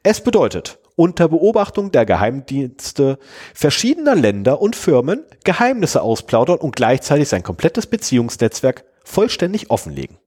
Es 0.04 0.22
bedeutet, 0.22 0.80
unter 0.96 1.30
Beobachtung 1.30 1.92
der 1.92 2.06
Geheimdienste 2.06 3.20
verschiedener 3.54 4.16
Länder 4.16 4.62
und 4.62 4.76
Firmen 4.76 5.24
Geheimnisse 5.44 6.02
ausplaudern 6.02 6.58
und 6.58 6.76
gleichzeitig 6.76 7.30
sein 7.30 7.44
komplettes 7.44 7.88
Beziehungsnetzwerk 7.88 8.84
vollständig 9.04 9.70
offenlegen. 9.70 10.18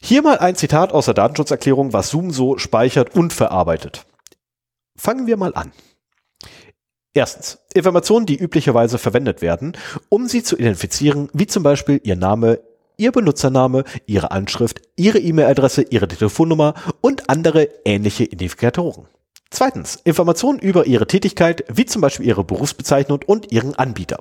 Hier 0.00 0.22
mal 0.22 0.38
ein 0.38 0.56
Zitat 0.56 0.92
aus 0.92 1.06
der 1.06 1.14
Datenschutzerklärung, 1.14 1.92
was 1.92 2.10
Zoom 2.10 2.30
so 2.30 2.58
speichert 2.58 3.16
und 3.16 3.32
verarbeitet. 3.32 4.06
Fangen 4.96 5.26
wir 5.26 5.36
mal 5.36 5.54
an. 5.54 5.72
Erstens, 7.14 7.58
Informationen, 7.72 8.26
die 8.26 8.36
üblicherweise 8.36 8.98
verwendet 8.98 9.40
werden, 9.40 9.76
um 10.10 10.28
sie 10.28 10.42
zu 10.42 10.56
identifizieren, 10.56 11.30
wie 11.32 11.46
zum 11.46 11.62
Beispiel 11.62 12.00
Ihr 12.04 12.16
Name, 12.16 12.60
Ihr 12.98 13.10
Benutzername, 13.10 13.84
Ihre 14.06 14.30
Anschrift, 14.32 14.82
Ihre 14.96 15.18
E-Mail-Adresse, 15.18 15.82
Ihre 15.82 16.08
Telefonnummer 16.08 16.74
und 17.00 17.30
andere 17.30 17.68
ähnliche 17.84 18.24
Identifikatoren. 18.24 19.06
Zweitens, 19.50 19.96
Informationen 20.04 20.58
über 20.58 20.86
Ihre 20.86 21.06
Tätigkeit, 21.06 21.64
wie 21.72 21.86
zum 21.86 22.02
Beispiel 22.02 22.26
Ihre 22.26 22.44
Berufsbezeichnung 22.44 23.20
und 23.26 23.52
Ihren 23.52 23.74
Anbieter. 23.74 24.18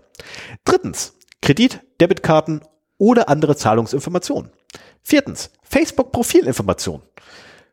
Drittens, 0.64 1.16
Kredit, 1.42 1.82
Debitkarten 2.00 2.62
oder 2.98 3.30
andere 3.30 3.56
Zahlungsinformationen. 3.56 4.52
Viertens, 5.04 5.52
Facebook-Profilinformationen. 5.64 7.06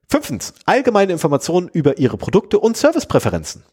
Fünftens, 0.09 0.53
allgemeine 0.67 1.13
Informationen 1.13 1.69
über 1.69 1.99
Ihre 1.99 2.19
Produkte 2.19 2.59
und 2.59 2.77
Servicepräferenzen. 2.77 3.65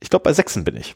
Ich 0.00 0.10
glaube, 0.10 0.24
bei 0.24 0.32
sechsen 0.32 0.64
bin 0.64 0.76
ich. 0.76 0.94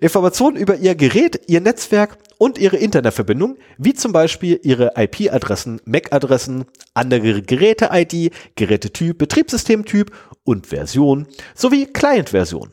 Informationen 0.00 0.56
über 0.56 0.76
Ihr 0.76 0.94
Gerät, 0.94 1.42
Ihr 1.48 1.60
Netzwerk 1.60 2.18
und 2.38 2.58
Ihre 2.58 2.76
Internetverbindung, 2.76 3.58
wie 3.78 3.94
zum 3.94 4.12
Beispiel 4.12 4.60
Ihre 4.62 4.92
IP-Adressen, 4.96 5.80
MAC-Adressen, 5.84 6.64
andere 6.94 7.42
Geräte-ID, 7.42 8.32
Gerätetyp, 8.54 9.18
Betriebssystemtyp 9.18 10.12
und 10.44 10.68
Version 10.68 11.26
sowie 11.54 11.86
Client-Version. 11.86 12.72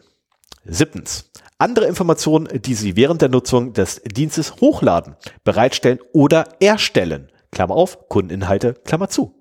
Siebtens. 0.66 1.32
Andere 1.64 1.86
Informationen, 1.86 2.50
die 2.62 2.74
Sie 2.74 2.98
während 2.98 3.22
der 3.22 3.30
Nutzung 3.30 3.72
des 3.72 4.02
Dienstes 4.04 4.56
hochladen, 4.60 5.16
bereitstellen 5.46 6.00
oder 6.12 6.44
erstellen. 6.60 7.32
Klammer 7.54 7.76
auf, 7.76 8.10
Kundeninhalte, 8.10 8.74
Klammer 8.74 9.08
zu. 9.08 9.34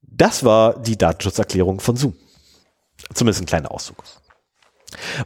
Das 0.00 0.44
war 0.44 0.80
die 0.80 0.96
Datenschutzerklärung 0.96 1.80
von 1.80 1.98
Zoom. 1.98 2.14
Zumindest 3.12 3.42
ein 3.42 3.46
kleiner 3.46 3.70
Auszug. 3.70 4.02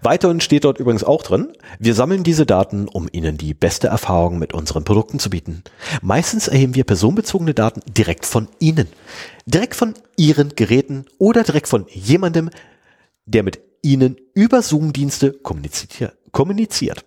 Weiterhin 0.02 0.40
steht 0.40 0.64
dort 0.64 0.80
übrigens 0.80 1.04
auch 1.04 1.22
drin, 1.22 1.52
wir 1.78 1.94
sammeln 1.94 2.24
diese 2.24 2.44
Daten, 2.44 2.88
um 2.88 3.08
Ihnen 3.12 3.38
die 3.38 3.54
beste 3.54 3.86
Erfahrung 3.86 4.40
mit 4.40 4.54
unseren 4.54 4.82
Produkten 4.82 5.20
zu 5.20 5.30
bieten. 5.30 5.62
Meistens 6.02 6.48
erheben 6.48 6.74
wir 6.74 6.82
personenbezogene 6.82 7.54
Daten 7.54 7.82
direkt 7.86 8.26
von 8.26 8.48
Ihnen, 8.58 8.88
direkt 9.46 9.76
von 9.76 9.94
Ihren 10.16 10.56
Geräten 10.56 11.04
oder 11.18 11.44
direkt 11.44 11.68
von 11.68 11.86
jemandem, 11.88 12.50
der 13.26 13.44
mit 13.44 13.67
Ihnen 13.82 14.16
über 14.34 14.62
Zoom-Dienste 14.62 15.32
kommuniziert. 15.32 17.04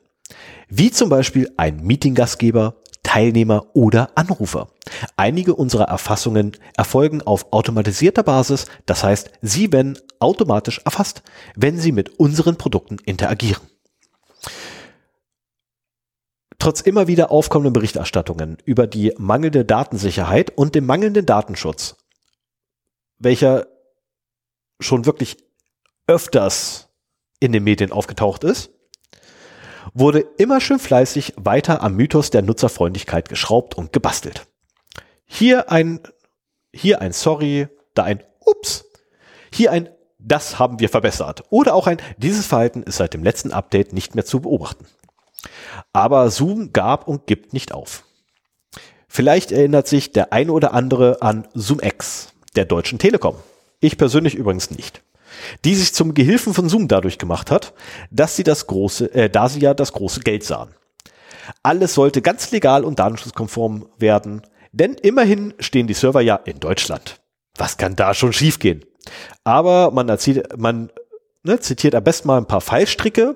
Wie 0.69 0.91
zum 0.91 1.09
Beispiel 1.09 1.51
ein 1.57 1.83
Meeting-Gastgeber, 1.83 2.81
Teilnehmer 3.03 3.67
oder 3.73 4.11
Anrufer. 4.15 4.69
Einige 5.17 5.55
unserer 5.55 5.85
Erfassungen 5.85 6.55
erfolgen 6.77 7.21
auf 7.21 7.51
automatisierter 7.51 8.23
Basis, 8.23 8.67
das 8.85 9.03
heißt, 9.03 9.31
sie 9.41 9.71
werden 9.71 9.97
automatisch 10.19 10.79
erfasst, 10.85 11.23
wenn 11.55 11.77
sie 11.77 11.91
mit 11.91 12.19
unseren 12.19 12.57
Produkten 12.57 12.97
interagieren. 13.05 13.61
Trotz 16.57 16.81
immer 16.81 17.07
wieder 17.07 17.31
aufkommenden 17.31 17.73
Berichterstattungen 17.73 18.57
über 18.65 18.85
die 18.85 19.13
mangelnde 19.17 19.65
Datensicherheit 19.65 20.55
und 20.55 20.75
den 20.75 20.85
mangelnden 20.85 21.25
Datenschutz, 21.25 21.97
welcher 23.17 23.65
schon 24.79 25.05
wirklich 25.05 25.37
öfters 26.07 26.89
in 27.39 27.51
den 27.51 27.63
Medien 27.63 27.91
aufgetaucht 27.91 28.43
ist, 28.43 28.71
wurde 29.93 30.25
immer 30.37 30.61
schön 30.61 30.79
fleißig 30.79 31.33
weiter 31.37 31.81
am 31.81 31.95
Mythos 31.95 32.29
der 32.29 32.41
Nutzerfreundlichkeit 32.41 33.29
geschraubt 33.29 33.75
und 33.75 33.91
gebastelt. 33.91 34.47
Hier 35.25 35.71
ein, 35.71 35.99
hier 36.73 37.01
ein 37.01 37.13
Sorry, 37.13 37.67
da 37.93 38.03
ein 38.03 38.23
Ups, 38.45 38.85
hier 39.51 39.71
ein 39.71 39.89
Das 40.19 40.59
haben 40.59 40.79
wir 40.79 40.89
verbessert 40.89 41.43
oder 41.49 41.73
auch 41.73 41.87
ein 41.87 41.97
Dieses 42.17 42.45
Verhalten 42.45 42.83
ist 42.83 42.97
seit 42.97 43.13
dem 43.15 43.23
letzten 43.23 43.51
Update 43.51 43.91
nicht 43.91 44.13
mehr 44.13 44.25
zu 44.25 44.41
beobachten. 44.41 44.85
Aber 45.93 46.29
Zoom 46.29 46.73
gab 46.73 47.07
und 47.07 47.25
gibt 47.25 47.53
nicht 47.53 47.73
auf. 47.73 48.03
Vielleicht 49.07 49.51
erinnert 49.51 49.87
sich 49.87 50.11
der 50.11 50.31
eine 50.31 50.51
oder 50.51 50.73
andere 50.73 51.21
an 51.21 51.47
ZoomX 51.55 52.33
der 52.55 52.65
Deutschen 52.65 52.99
Telekom. 52.99 53.35
Ich 53.79 53.97
persönlich 53.97 54.35
übrigens 54.35 54.69
nicht 54.69 55.01
die 55.65 55.75
sich 55.75 55.93
zum 55.93 56.13
Gehilfen 56.13 56.53
von 56.53 56.69
Zoom 56.69 56.87
dadurch 56.87 57.17
gemacht 57.17 57.51
hat, 57.51 57.73
dass 58.09 58.35
sie 58.35 58.43
das 58.43 58.67
große, 58.67 59.13
äh, 59.13 59.29
da 59.29 59.49
sie 59.49 59.59
ja 59.59 59.73
das 59.73 59.93
große 59.93 60.21
Geld 60.21 60.43
sahen. 60.43 60.75
Alles 61.63 61.93
sollte 61.93 62.21
ganz 62.21 62.51
legal 62.51 62.83
und 62.83 62.99
datenschutzkonform 62.99 63.87
werden, 63.97 64.41
denn 64.71 64.93
immerhin 64.93 65.53
stehen 65.59 65.87
die 65.87 65.93
Server 65.93 66.21
ja 66.21 66.35
in 66.35 66.59
Deutschland. 66.59 67.21
Was 67.57 67.77
kann 67.77 67.95
da 67.95 68.13
schon 68.13 68.33
schiefgehen? 68.33 68.85
Aber 69.43 69.91
man 69.91 70.07
erzählt, 70.07 70.57
man 70.57 70.91
ne, 71.43 71.59
zitiert 71.59 71.95
am 71.95 72.03
besten 72.03 72.27
mal 72.27 72.37
ein 72.37 72.47
paar 72.47 72.61
Fallstricke, 72.61 73.35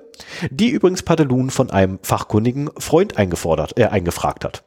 die 0.50 0.70
übrigens 0.70 1.02
Padelun 1.02 1.50
von 1.50 1.70
einem 1.70 1.98
fachkundigen 2.02 2.70
Freund 2.78 3.18
eingefordert, 3.18 3.78
äh, 3.78 3.86
eingefragt 3.86 4.44
hat. 4.44 4.64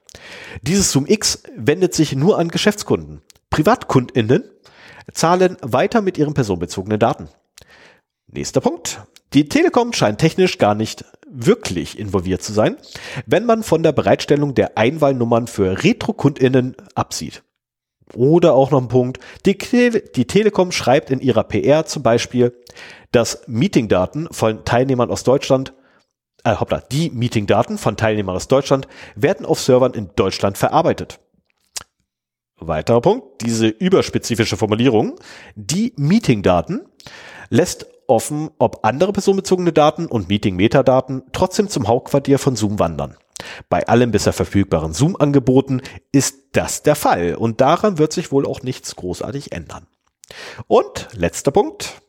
Dieses 0.62 0.92
Zoom 0.92 1.06
X 1.08 1.44
wendet 1.56 1.94
sich 1.94 2.16
nur 2.16 2.38
an 2.38 2.50
Geschäftskunden. 2.50 3.22
PrivatkundInnen 3.50 4.44
zahlen 5.12 5.58
weiter 5.62 6.02
mit 6.02 6.18
ihren 6.18 6.34
personenbezogenen 6.34 7.00
Daten. 7.00 7.30
Nächster 8.32 8.62
Punkt. 8.62 9.02
Die 9.34 9.48
Telekom 9.48 9.94
scheint 9.94 10.20
technisch 10.20 10.58
gar 10.58 10.76
nicht 10.76 11.06
wirklich 11.30 12.00
involviert 12.00 12.42
zu 12.42 12.54
sein, 12.54 12.78
wenn 13.26 13.46
man 13.46 13.62
von 13.62 13.84
der 13.84 13.92
Bereitstellung 13.92 14.56
der 14.56 14.78
Einwahlnummern 14.78 15.48
für 15.48 15.84
Retro-KundInnen 15.84 16.76
absieht. 16.96 17.44
Oder 18.16 18.54
auch 18.54 18.72
noch 18.72 18.82
ein 18.82 18.88
Punkt. 18.88 19.20
Die, 19.46 19.56
die 19.56 20.26
Telekom 20.26 20.72
schreibt 20.72 21.12
in 21.12 21.20
ihrer 21.20 21.44
PR 21.44 21.86
zum 21.86 22.02
Beispiel, 22.02 22.54
dass 23.12 23.44
Meetingdaten 23.48 24.28
von 24.32 24.66
Teilnehmern 24.66 25.12
aus 25.12 25.24
Deutschland 25.24 25.74
äh, 26.44 26.56
hoppla, 26.56 26.82
die 26.92 27.12
Meetingdaten 27.12 27.78
von 27.78 27.98
Teilnehmern 27.98 28.36
aus 28.36 28.48
Deutschland 28.48 28.88
werden 29.16 29.46
auf 29.46 29.60
Servern 29.60 29.94
in 29.94 30.10
Deutschland 30.16 30.58
verarbeitet. 30.58 31.20
Weiterer 32.60 33.02
Punkt, 33.02 33.42
diese 33.42 33.68
überspezifische 33.68 34.58
Formulierung, 34.58 35.20
die 35.56 35.94
Meeting-Daten 35.96 36.82
lässt 37.50 37.88
offen, 38.08 38.50
ob 38.58 38.86
andere 38.86 39.14
personenbezogene 39.14 39.72
Daten 39.72 40.08
und 40.08 40.30
Meeting-Metadaten 40.30 41.24
trotzdem 41.32 41.70
zum 41.70 41.88
Hauptquartier 41.88 42.40
von 42.40 42.56
Zoom 42.56 42.80
wandern. 42.80 43.16
Bei 43.70 43.88
allen 43.88 44.12
bisher 44.12 44.34
verfügbaren 44.34 44.94
Zoom-Angeboten 44.94 45.82
ist 46.12 46.36
das 46.52 46.84
der 46.84 46.96
Fall 46.96 47.36
und 47.36 47.62
daran 47.62 47.98
wird 47.98 48.12
sich 48.12 48.32
wohl 48.32 48.46
auch 48.46 48.64
nichts 48.64 48.96
großartig 48.96 49.52
ändern. 49.52 49.88
Und 50.68 51.08
letzter 51.14 51.52
Punkt. 51.52 52.02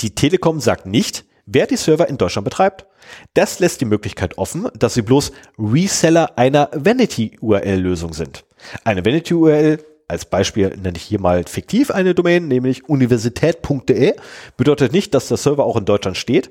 Die 0.00 0.14
Telekom 0.14 0.60
sagt 0.60 0.86
nicht, 0.86 1.24
wer 1.46 1.66
die 1.66 1.76
Server 1.76 2.08
in 2.08 2.18
Deutschland 2.18 2.44
betreibt. 2.44 2.86
Das 3.34 3.58
lässt 3.58 3.80
die 3.80 3.86
Möglichkeit 3.86 4.38
offen, 4.38 4.68
dass 4.74 4.94
sie 4.94 5.02
bloß 5.02 5.32
Reseller 5.58 6.38
einer 6.38 6.70
Vanity-URL-Lösung 6.72 8.12
sind. 8.12 8.44
Eine 8.84 9.04
Vanity-URL 9.04 9.78
als 10.10 10.24
Beispiel 10.24 10.76
nenne 10.76 10.96
ich 10.96 11.04
hier 11.04 11.20
mal 11.20 11.44
fiktiv 11.44 11.90
eine 11.90 12.14
Domain, 12.14 12.48
nämlich 12.48 12.88
universität.de. 12.88 14.14
Bedeutet 14.56 14.92
nicht, 14.92 15.14
dass 15.14 15.28
der 15.28 15.36
Server 15.36 15.64
auch 15.64 15.76
in 15.76 15.84
Deutschland 15.84 16.16
steht. 16.16 16.50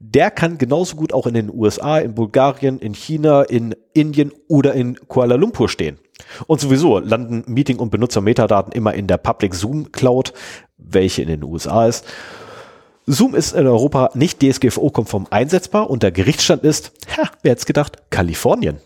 Der 0.00 0.30
kann 0.30 0.58
genauso 0.58 0.96
gut 0.96 1.12
auch 1.12 1.26
in 1.26 1.34
den 1.34 1.50
USA, 1.52 1.98
in 1.98 2.14
Bulgarien, 2.14 2.78
in 2.78 2.94
China, 2.94 3.42
in 3.42 3.74
Indien 3.94 4.32
oder 4.48 4.74
in 4.74 4.96
Kuala 5.08 5.36
Lumpur 5.36 5.68
stehen. 5.68 5.98
Und 6.46 6.60
sowieso 6.60 6.98
landen 6.98 7.44
Meeting- 7.46 7.78
und 7.78 7.90
Benutzer-Metadaten 7.90 8.72
immer 8.72 8.94
in 8.94 9.06
der 9.06 9.16
Public 9.16 9.54
Zoom 9.54 9.92
Cloud, 9.92 10.32
welche 10.76 11.22
in 11.22 11.28
den 11.28 11.42
USA 11.42 11.86
ist. 11.86 12.04
Zoom 13.06 13.34
ist 13.34 13.52
in 13.52 13.66
Europa 13.66 14.10
nicht 14.14 14.42
DSGVO-konform 14.42 15.26
einsetzbar 15.30 15.90
und 15.90 16.02
der 16.02 16.12
Gerichtsstand 16.12 16.64
ist, 16.64 16.92
ha, 17.16 17.30
wer 17.42 17.52
hätte 17.52 17.64
gedacht, 17.64 17.96
Kalifornien. 18.10 18.78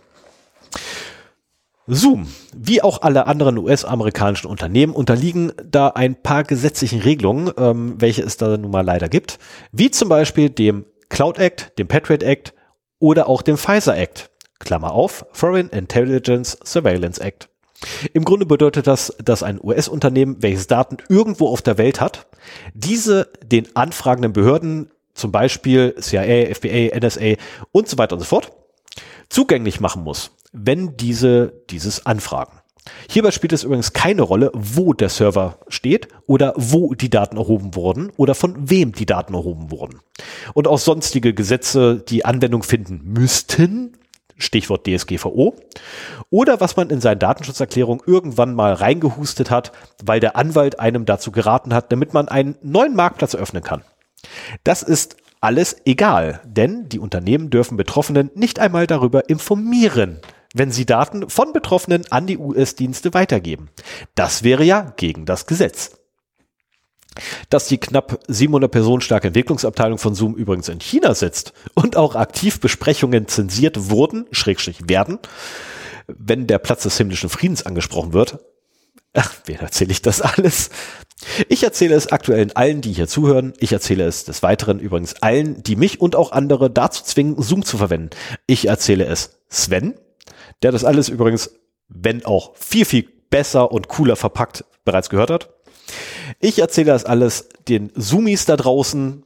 Zoom, 1.86 2.28
wie 2.56 2.82
auch 2.82 3.02
alle 3.02 3.26
anderen 3.26 3.58
US-amerikanischen 3.58 4.46
Unternehmen, 4.46 4.94
unterliegen 4.94 5.52
da 5.62 5.88
ein 5.88 6.14
paar 6.14 6.42
gesetzlichen 6.42 7.00
Regelungen, 7.00 7.52
ähm, 7.58 7.94
welche 7.98 8.22
es 8.22 8.38
da 8.38 8.56
nun 8.56 8.70
mal 8.70 8.84
leider 8.84 9.08
gibt, 9.08 9.38
wie 9.70 9.90
zum 9.90 10.08
Beispiel 10.08 10.48
dem 10.48 10.86
Cloud 11.10 11.38
Act, 11.38 11.78
dem 11.78 11.86
Patriot 11.86 12.22
Act 12.22 12.54
oder 12.98 13.28
auch 13.28 13.42
dem 13.42 13.58
Pfizer 13.58 13.96
Act, 13.96 14.30
Klammer 14.60 14.92
auf, 14.92 15.26
Foreign 15.32 15.68
Intelligence 15.68 16.58
Surveillance 16.64 17.20
Act. 17.20 17.50
Im 18.14 18.24
Grunde 18.24 18.46
bedeutet 18.46 18.86
das, 18.86 19.14
dass 19.22 19.42
ein 19.42 19.60
US-Unternehmen, 19.62 20.36
welches 20.40 20.66
Daten 20.66 20.96
irgendwo 21.10 21.48
auf 21.48 21.60
der 21.60 21.76
Welt 21.76 22.00
hat, 22.00 22.26
diese 22.72 23.28
den 23.44 23.76
anfragenden 23.76 24.32
Behörden, 24.32 24.90
zum 25.12 25.32
Beispiel 25.32 25.94
CIA, 26.00 26.54
FBA, 26.54 26.98
NSA 26.98 27.34
und 27.72 27.88
so 27.88 27.98
weiter 27.98 28.14
und 28.14 28.20
so 28.20 28.26
fort, 28.26 28.52
zugänglich 29.28 29.80
machen 29.80 30.02
muss, 30.02 30.30
wenn 30.54 30.96
diese 30.96 31.52
dieses 31.68 32.06
anfragen. 32.06 32.60
Hierbei 33.08 33.30
spielt 33.30 33.52
es 33.52 33.64
übrigens 33.64 33.92
keine 33.92 34.22
Rolle, 34.22 34.50
wo 34.54 34.92
der 34.92 35.08
Server 35.08 35.58
steht 35.68 36.08
oder 36.26 36.52
wo 36.56 36.94
die 36.94 37.10
Daten 37.10 37.36
erhoben 37.36 37.74
wurden 37.74 38.12
oder 38.16 38.34
von 38.34 38.68
wem 38.70 38.92
die 38.92 39.06
Daten 39.06 39.34
erhoben 39.34 39.70
wurden. 39.70 40.00
Und 40.52 40.68
auch 40.68 40.78
sonstige 40.78 41.32
Gesetze, 41.32 42.02
die 42.06 42.24
Anwendung 42.24 42.62
finden 42.62 43.00
müssten, 43.04 43.96
Stichwort 44.36 44.86
DSGVO, 44.86 45.54
oder 46.28 46.60
was 46.60 46.76
man 46.76 46.90
in 46.90 47.00
seinen 47.00 47.20
Datenschutzerklärungen 47.20 48.04
irgendwann 48.06 48.54
mal 48.54 48.74
reingehustet 48.74 49.50
hat, 49.50 49.72
weil 50.02 50.20
der 50.20 50.36
Anwalt 50.36 50.78
einem 50.80 51.06
dazu 51.06 51.30
geraten 51.30 51.72
hat, 51.72 51.90
damit 51.90 52.12
man 52.12 52.28
einen 52.28 52.56
neuen 52.62 52.94
Marktplatz 52.94 53.34
eröffnen 53.34 53.62
kann. 53.62 53.82
Das 54.62 54.82
ist 54.82 55.16
alles 55.40 55.76
egal, 55.84 56.40
denn 56.44 56.88
die 56.88 56.98
Unternehmen 56.98 57.50
dürfen 57.50 57.76
Betroffenen 57.76 58.30
nicht 58.34 58.58
einmal 58.58 58.86
darüber 58.86 59.28
informieren, 59.28 60.20
wenn 60.54 60.70
sie 60.70 60.86
Daten 60.86 61.28
von 61.28 61.52
Betroffenen 61.52 62.10
an 62.10 62.26
die 62.26 62.38
US-Dienste 62.38 63.12
weitergeben. 63.12 63.68
Das 64.14 64.42
wäre 64.42 64.64
ja 64.64 64.94
gegen 64.96 65.26
das 65.26 65.46
Gesetz. 65.46 65.98
Dass 67.50 67.68
die 67.68 67.78
knapp 67.78 68.20
700 68.28 68.70
Personen 68.70 69.02
starke 69.02 69.28
Entwicklungsabteilung 69.28 69.98
von 69.98 70.14
Zoom 70.14 70.34
übrigens 70.34 70.68
in 70.68 70.80
China 70.80 71.14
sitzt 71.14 71.52
und 71.74 71.96
auch 71.96 72.14
aktiv 72.14 72.60
Besprechungen 72.60 73.28
zensiert 73.28 73.90
wurden, 73.90 74.26
schrägstrich 74.30 74.88
werden, 74.88 75.18
wenn 76.06 76.46
der 76.46 76.58
Platz 76.58 76.84
des 76.84 76.96
himmlischen 76.96 77.28
Friedens 77.28 77.66
angesprochen 77.66 78.12
wird. 78.12 78.38
Ach, 79.12 79.32
wen 79.44 79.60
erzähle 79.60 79.92
ich 79.92 80.02
das 80.02 80.20
alles? 80.20 80.70
Ich 81.48 81.62
erzähle 81.62 81.94
es 81.94 82.10
aktuell 82.10 82.50
allen, 82.54 82.80
die 82.80 82.92
hier 82.92 83.06
zuhören. 83.06 83.54
Ich 83.58 83.72
erzähle 83.72 84.04
es 84.04 84.24
des 84.24 84.42
Weiteren 84.42 84.80
übrigens 84.80 85.22
allen, 85.22 85.62
die 85.62 85.76
mich 85.76 86.00
und 86.00 86.16
auch 86.16 86.32
andere 86.32 86.68
dazu 86.68 87.04
zwingen, 87.04 87.40
Zoom 87.40 87.64
zu 87.64 87.78
verwenden. 87.78 88.10
Ich 88.46 88.66
erzähle 88.66 89.06
es 89.06 89.38
Sven, 89.48 89.94
der 90.64 90.72
das 90.72 90.84
alles 90.84 91.10
übrigens, 91.10 91.50
wenn 91.88 92.24
auch 92.24 92.56
viel, 92.56 92.86
viel 92.86 93.06
besser 93.28 93.70
und 93.70 93.88
cooler 93.88 94.16
verpackt, 94.16 94.64
bereits 94.84 95.10
gehört 95.10 95.30
hat. 95.30 95.50
Ich 96.40 96.58
erzähle 96.58 96.86
das 96.86 97.04
alles 97.04 97.48
den 97.68 97.92
Zoomies 97.94 98.46
da 98.46 98.56
draußen, 98.56 99.24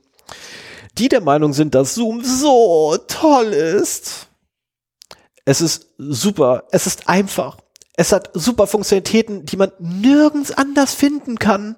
die 0.99 1.09
der 1.09 1.21
Meinung 1.21 1.53
sind, 1.53 1.77
dass 1.77 1.95
Zoom 1.95 2.25
so 2.25 2.97
toll 3.07 3.53
ist. 3.53 4.27
Es 5.45 5.61
ist 5.61 5.95
super, 5.97 6.65
es 6.73 6.89
ist 6.89 7.09
einfach. 7.09 7.57
Es 7.97 8.11
hat 8.13 8.31
super 8.35 8.67
Funktionalitäten, 8.67 9.47
die 9.47 9.57
man 9.57 9.71
nirgends 9.79 10.51
anders 10.51 10.93
finden 10.93 11.39
kann. 11.39 11.77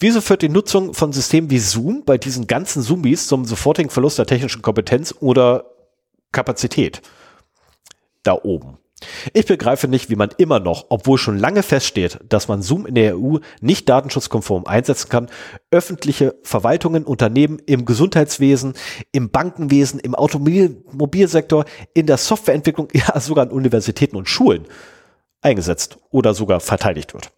Wieso 0.00 0.22
führt 0.22 0.40
die 0.40 0.48
Nutzung 0.48 0.94
von 0.94 1.12
Systemen 1.12 1.50
wie 1.50 1.58
Zoom 1.58 2.04
bei 2.04 2.16
diesen 2.16 2.46
ganzen 2.46 2.82
Zoomies 2.82 3.26
zum 3.26 3.44
sofortigen 3.44 3.90
Verlust 3.90 4.18
der 4.18 4.26
technischen 4.26 4.62
Kompetenz 4.62 5.14
oder 5.20 5.70
Kapazität? 6.32 7.02
Da 8.22 8.38
oben. 8.42 8.78
Ich 9.32 9.46
begreife 9.46 9.88
nicht, 9.88 10.10
wie 10.10 10.16
man 10.16 10.30
immer 10.38 10.60
noch, 10.60 10.86
obwohl 10.88 11.18
schon 11.18 11.38
lange 11.38 11.62
feststeht, 11.62 12.18
dass 12.28 12.48
man 12.48 12.62
Zoom 12.62 12.86
in 12.86 12.94
der 12.94 13.18
EU 13.18 13.38
nicht 13.60 13.88
datenschutzkonform 13.88 14.66
einsetzen 14.66 15.08
kann, 15.08 15.28
öffentliche 15.70 16.34
Verwaltungen, 16.42 17.04
Unternehmen 17.04 17.60
im 17.66 17.84
Gesundheitswesen, 17.84 18.74
im 19.12 19.30
Bankenwesen, 19.30 20.00
im 20.00 20.14
Automobilsektor, 20.14 21.64
in 21.94 22.06
der 22.06 22.16
Softwareentwicklung, 22.16 22.88
ja 22.92 23.18
sogar 23.20 23.46
an 23.46 23.50
Universitäten 23.50 24.16
und 24.16 24.28
Schulen 24.28 24.66
eingesetzt 25.42 25.98
oder 26.10 26.34
sogar 26.34 26.60
verteidigt 26.60 27.14
wird. 27.14 27.30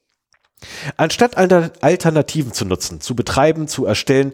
Anstatt 0.97 1.37
Alternativen 1.37 2.53
zu 2.53 2.65
nutzen, 2.65 3.01
zu 3.01 3.15
betreiben, 3.15 3.69
zu 3.69 3.87
erstellen, 3.87 4.33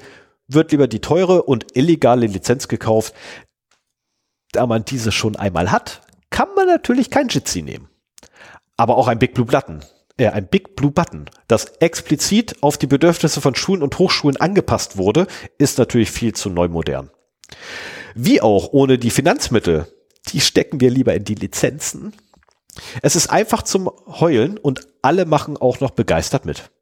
wird 0.48 0.72
lieber 0.72 0.88
die 0.88 1.00
teure 1.00 1.42
und 1.42 1.76
illegale 1.76 2.26
Lizenz 2.26 2.68
gekauft. 2.68 3.14
Da 4.52 4.66
man 4.66 4.84
diese 4.84 5.12
schon 5.12 5.36
einmal 5.36 5.70
hat, 5.70 6.02
kann 6.34 6.48
man 6.56 6.66
natürlich 6.66 7.10
kein 7.10 7.28
Jitsi 7.28 7.62
nehmen. 7.62 7.88
Aber 8.76 8.96
auch 8.96 9.06
ein 9.06 9.20
Big 9.20 9.34
Blue 9.34 9.46
Button, 9.46 9.84
äh, 10.16 10.30
ein 10.30 10.48
Big 10.48 10.74
Blue 10.74 10.90
Button, 10.90 11.26
das 11.46 11.66
explizit 11.78 12.60
auf 12.60 12.76
die 12.76 12.88
Bedürfnisse 12.88 13.40
von 13.40 13.54
Schulen 13.54 13.84
und 13.84 14.00
Hochschulen 14.00 14.36
angepasst 14.38 14.96
wurde, 14.96 15.28
ist 15.58 15.78
natürlich 15.78 16.10
viel 16.10 16.34
zu 16.34 16.50
neu 16.50 16.66
modern. 16.66 17.10
Wie 18.16 18.40
auch 18.40 18.72
ohne 18.72 18.98
die 18.98 19.10
Finanzmittel, 19.10 19.86
die 20.32 20.40
stecken 20.40 20.80
wir 20.80 20.90
lieber 20.90 21.14
in 21.14 21.22
die 21.22 21.36
Lizenzen. 21.36 22.14
Es 23.00 23.14
ist 23.14 23.28
einfach 23.28 23.62
zum 23.62 23.88
Heulen 24.08 24.58
und 24.58 24.88
alle 25.02 25.26
machen 25.26 25.56
auch 25.56 25.78
noch 25.78 25.92
begeistert 25.92 26.46
mit. 26.46 26.72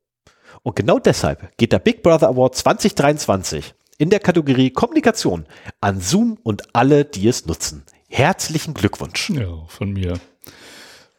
Und 0.62 0.76
genau 0.76 0.98
deshalb 0.98 1.54
geht 1.58 1.72
der 1.72 1.78
Big 1.78 2.02
Brother 2.02 2.30
Award 2.30 2.56
2023 2.56 3.74
in 3.98 4.08
der 4.08 4.20
Kategorie 4.20 4.70
Kommunikation 4.70 5.44
an 5.82 6.00
Zoom 6.00 6.38
und 6.42 6.74
alle, 6.74 7.04
die 7.04 7.28
es 7.28 7.44
nutzen. 7.44 7.84
Herzlichen 8.14 8.74
Glückwunsch. 8.74 9.30
Ja, 9.30 9.64
von 9.68 9.94
mir. 9.94 10.20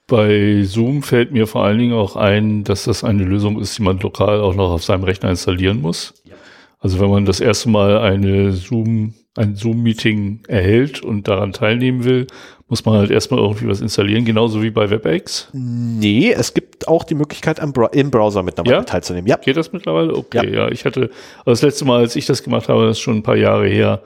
Bei 0.06 0.62
Zoom 0.62 1.02
fällt 1.02 1.32
mir 1.32 1.48
vor 1.48 1.64
allen 1.64 1.80
Dingen 1.80 1.94
auch 1.94 2.16
ein, 2.16 2.64
dass 2.64 2.84
das 2.84 3.04
eine 3.04 3.24
Lösung 3.24 3.60
ist, 3.60 3.76
die 3.76 3.82
man 3.82 3.98
lokal 3.98 4.40
auch 4.42 4.54
noch 4.54 4.70
auf 4.70 4.84
seinem 4.84 5.04
Rechner 5.04 5.32
installieren 5.32 5.82
muss. 5.82 6.14
Ja. 6.24 6.36
Also 6.78 7.00
wenn 7.00 7.10
man 7.10 7.26
das 7.26 7.40
erste 7.40 7.70
Mal 7.70 7.98
eine 7.98 8.52
Zoom, 8.52 9.16
ein 9.36 9.56
Zoom-Meeting 9.56 10.44
erhält 10.48 11.02
und 11.02 11.28
daran 11.28 11.52
teilnehmen 11.52 12.04
will, 12.04 12.28
muss 12.68 12.86
man 12.86 13.00
halt 13.00 13.10
erstmal 13.10 13.40
irgendwie 13.40 13.68
was 13.68 13.82
installieren, 13.82 14.24
genauso 14.24 14.62
wie 14.62 14.70
bei 14.70 14.92
WebEx. 14.92 15.50
Nee, 15.52 16.32
es 16.32 16.54
gibt 16.54 16.88
auch 16.88 17.06
die 17.06 17.16
Möglichkeit, 17.16 17.58
im 17.58 18.12
Browser 18.12 18.44
mittlerweile 18.44 18.76
ja? 18.76 18.84
teilzunehmen. 18.84 19.28
Ja. 19.28 19.38
Geht 19.38 19.58
das 19.58 19.74
mittlerweile? 19.74 20.16
Okay, 20.16 20.48
ja. 20.54 20.66
ja. 20.66 20.70
Ich 20.70 20.86
hatte, 20.86 21.10
also 21.40 21.50
das 21.50 21.64
letzte 21.64 21.86
Mal, 21.86 22.02
als 22.02 22.16
ich 22.16 22.28
das 22.28 22.44
gemacht 22.44 22.70
habe, 22.70 22.86
das 22.86 22.98
ist 22.98 23.02
schon 23.02 23.18
ein 23.18 23.24
paar 23.24 23.38
Jahre 23.38 23.68
her, 23.68 24.04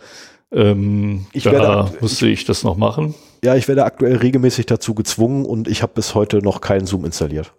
ähm, 0.52 1.26
ich 1.34 1.44
da 1.44 1.52
werde, 1.52 1.98
musste 2.02 2.28
ich, 2.28 2.42
ich 2.42 2.46
das 2.46 2.64
noch 2.64 2.78
machen. 2.78 3.16
Ja, 3.44 3.56
ich 3.56 3.68
werde 3.68 3.86
aktuell 3.86 4.18
regelmäßig 4.18 4.66
dazu 4.66 4.94
gezwungen 4.94 5.46
und 5.46 5.68
ich 5.68 5.82
habe 5.82 5.94
bis 5.96 6.16
heute 6.16 6.40
noch 6.40 6.62
keinen 6.62 6.86
Zoom 6.86 7.06
installiert. 7.06 7.54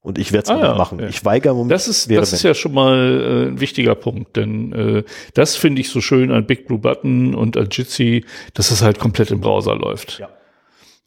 Und 0.00 0.18
ich 0.18 0.32
werde 0.32 0.44
es 0.44 0.50
ah, 0.50 0.60
ja, 0.60 0.74
machen. 0.74 0.98
Okay. 0.98 1.10
Ich 1.10 1.24
weigere 1.24 1.54
Moment. 1.54 1.70
Das 1.70 1.86
ist, 1.86 2.10
das 2.10 2.32
ist 2.32 2.42
ja 2.42 2.54
schon 2.54 2.74
mal 2.74 2.96
äh, 2.96 3.48
ein 3.50 3.60
wichtiger 3.60 3.94
Punkt, 3.94 4.36
denn 4.36 4.72
äh, 4.72 5.04
das 5.34 5.54
finde 5.54 5.80
ich 5.80 5.90
so 5.90 6.00
schön 6.00 6.32
an 6.32 6.44
Big 6.44 6.66
Blue 6.66 6.80
Button 6.80 7.36
und 7.36 7.56
an 7.56 7.68
Jitsi, 7.70 8.24
dass 8.54 8.72
es 8.72 8.82
halt 8.82 8.98
komplett 8.98 9.30
im 9.30 9.40
Browser 9.40 9.76
läuft. 9.76 10.18
Ja. 10.18 10.28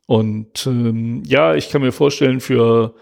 Und 0.08 0.66
ähm, 0.66 1.24
ja, 1.26 1.56
ich 1.56 1.70
kann 1.70 1.82
mir 1.82 1.92
vorstellen, 1.92 2.40
für 2.40 2.96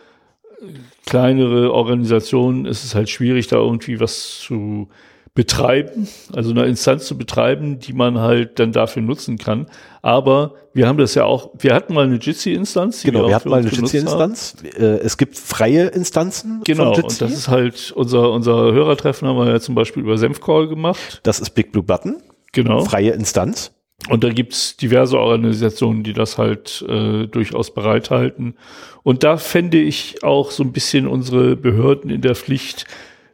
kleinere 1.06 1.72
Organisationen 1.72 2.66
ist 2.66 2.84
es 2.84 2.96
halt 2.96 3.10
schwierig, 3.10 3.48
da 3.48 3.58
irgendwie 3.58 4.00
was 4.00 4.40
zu 4.40 4.90
betreiben, 5.36 6.08
also 6.32 6.52
eine 6.52 6.66
Instanz 6.66 7.08
zu 7.08 7.18
betreiben, 7.18 7.80
die 7.80 7.94
man 7.94 8.20
halt 8.20 8.60
dann 8.60 8.72
dafür 8.72 9.02
nutzen 9.02 9.40
kann. 9.40 9.66
Aber 10.04 10.54
wir 10.74 10.88
haben 10.88 11.00
das 11.00 11.16
ja 11.16 11.26
auch, 11.26 11.52
wir 11.58 11.74
hatten 11.74 11.94
mal 11.96 12.06
eine 12.06 12.18
Jitsi-Instanz. 12.18 13.02
Genau, 13.02 13.22
wir, 13.22 13.30
wir 13.30 13.36
hatten 13.36 13.50
mal 13.50 13.62
eine 13.62 13.70
Jitsi-Instanz. 13.70 14.58
Äh, 14.78 15.00
es 15.00 15.18
gibt 15.18 15.38
freie 15.38 15.88
Instanzen. 15.88 16.62
Genau, 16.66 16.94
und 16.94 17.22
das 17.22 17.32
ist 17.32 17.48
halt 17.48 17.92
unser, 17.96 18.32
unser 18.32 18.74
Hörertreffen 18.74 19.28
haben 19.28 19.38
wir 19.38 19.50
ja 19.50 19.60
zum 19.60 19.74
Beispiel 19.74 20.04
über 20.04 20.18
Senfcall 20.20 20.68
gemacht. 20.68 21.20
Das 21.24 21.40
ist 21.40 21.52
Big 21.52 21.72
Blue 21.72 21.84
Button. 21.84 22.22
Genau. 22.52 22.86
Freie 22.86 23.12
Instanz. 23.12 23.72
Und 24.10 24.24
da 24.24 24.30
gibt's 24.30 24.78
diverse 24.78 25.18
Organisationen, 25.18 26.04
die 26.04 26.14
das 26.14 26.38
halt 26.38 26.86
äh, 26.88 27.26
durchaus 27.26 27.74
bereithalten. 27.74 28.56
Und 29.02 29.24
da 29.24 29.38
fände 29.38 29.80
ich 29.80 30.24
auch 30.24 30.52
so 30.52 30.64
ein 30.64 30.74
bisschen 30.74 31.08
unsere 31.08 31.56
Behörden 31.56 32.10
in 32.10 32.22
der 32.22 32.36
Pflicht, 32.36 32.86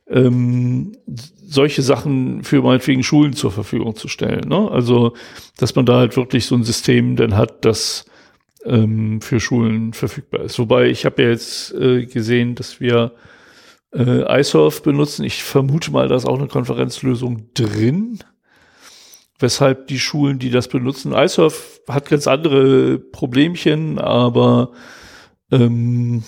ähm, 0.07 0.93
solche 1.49 1.81
Sachen 1.81 2.43
für 2.43 2.61
meinetwegen 2.61 3.03
Schulen 3.03 3.33
zur 3.33 3.51
Verfügung 3.51 3.95
zu 3.95 4.07
stellen. 4.07 4.47
Ne? 4.47 4.69
Also, 4.71 5.13
dass 5.57 5.75
man 5.75 5.85
da 5.85 5.97
halt 5.97 6.15
wirklich 6.15 6.45
so 6.45 6.55
ein 6.55 6.63
System 6.63 7.15
dann 7.15 7.35
hat, 7.35 7.65
das 7.65 8.05
ähm, 8.65 9.21
für 9.21 9.39
Schulen 9.39 9.93
verfügbar 9.93 10.41
ist. 10.41 10.59
Wobei 10.59 10.87
ich 10.87 11.05
habe 11.05 11.23
ja 11.23 11.29
jetzt 11.29 11.73
äh, 11.73 12.05
gesehen, 12.05 12.55
dass 12.55 12.79
wir 12.79 13.13
äh, 13.93 14.39
iSurf 14.39 14.83
benutzen. 14.83 15.23
Ich 15.25 15.43
vermute 15.43 15.91
mal, 15.91 16.07
da 16.07 16.15
ist 16.15 16.25
auch 16.25 16.37
eine 16.37 16.47
Konferenzlösung 16.47 17.53
drin. 17.53 18.19
Weshalb 19.39 19.87
die 19.87 19.99
Schulen, 19.99 20.37
die 20.37 20.51
das 20.51 20.67
benutzen, 20.67 21.13
iSurf 21.13 21.81
hat 21.87 22.09
ganz 22.09 22.27
andere 22.27 22.99
Problemchen, 22.99 23.97
aber 23.97 24.73
ähm, 25.51 26.23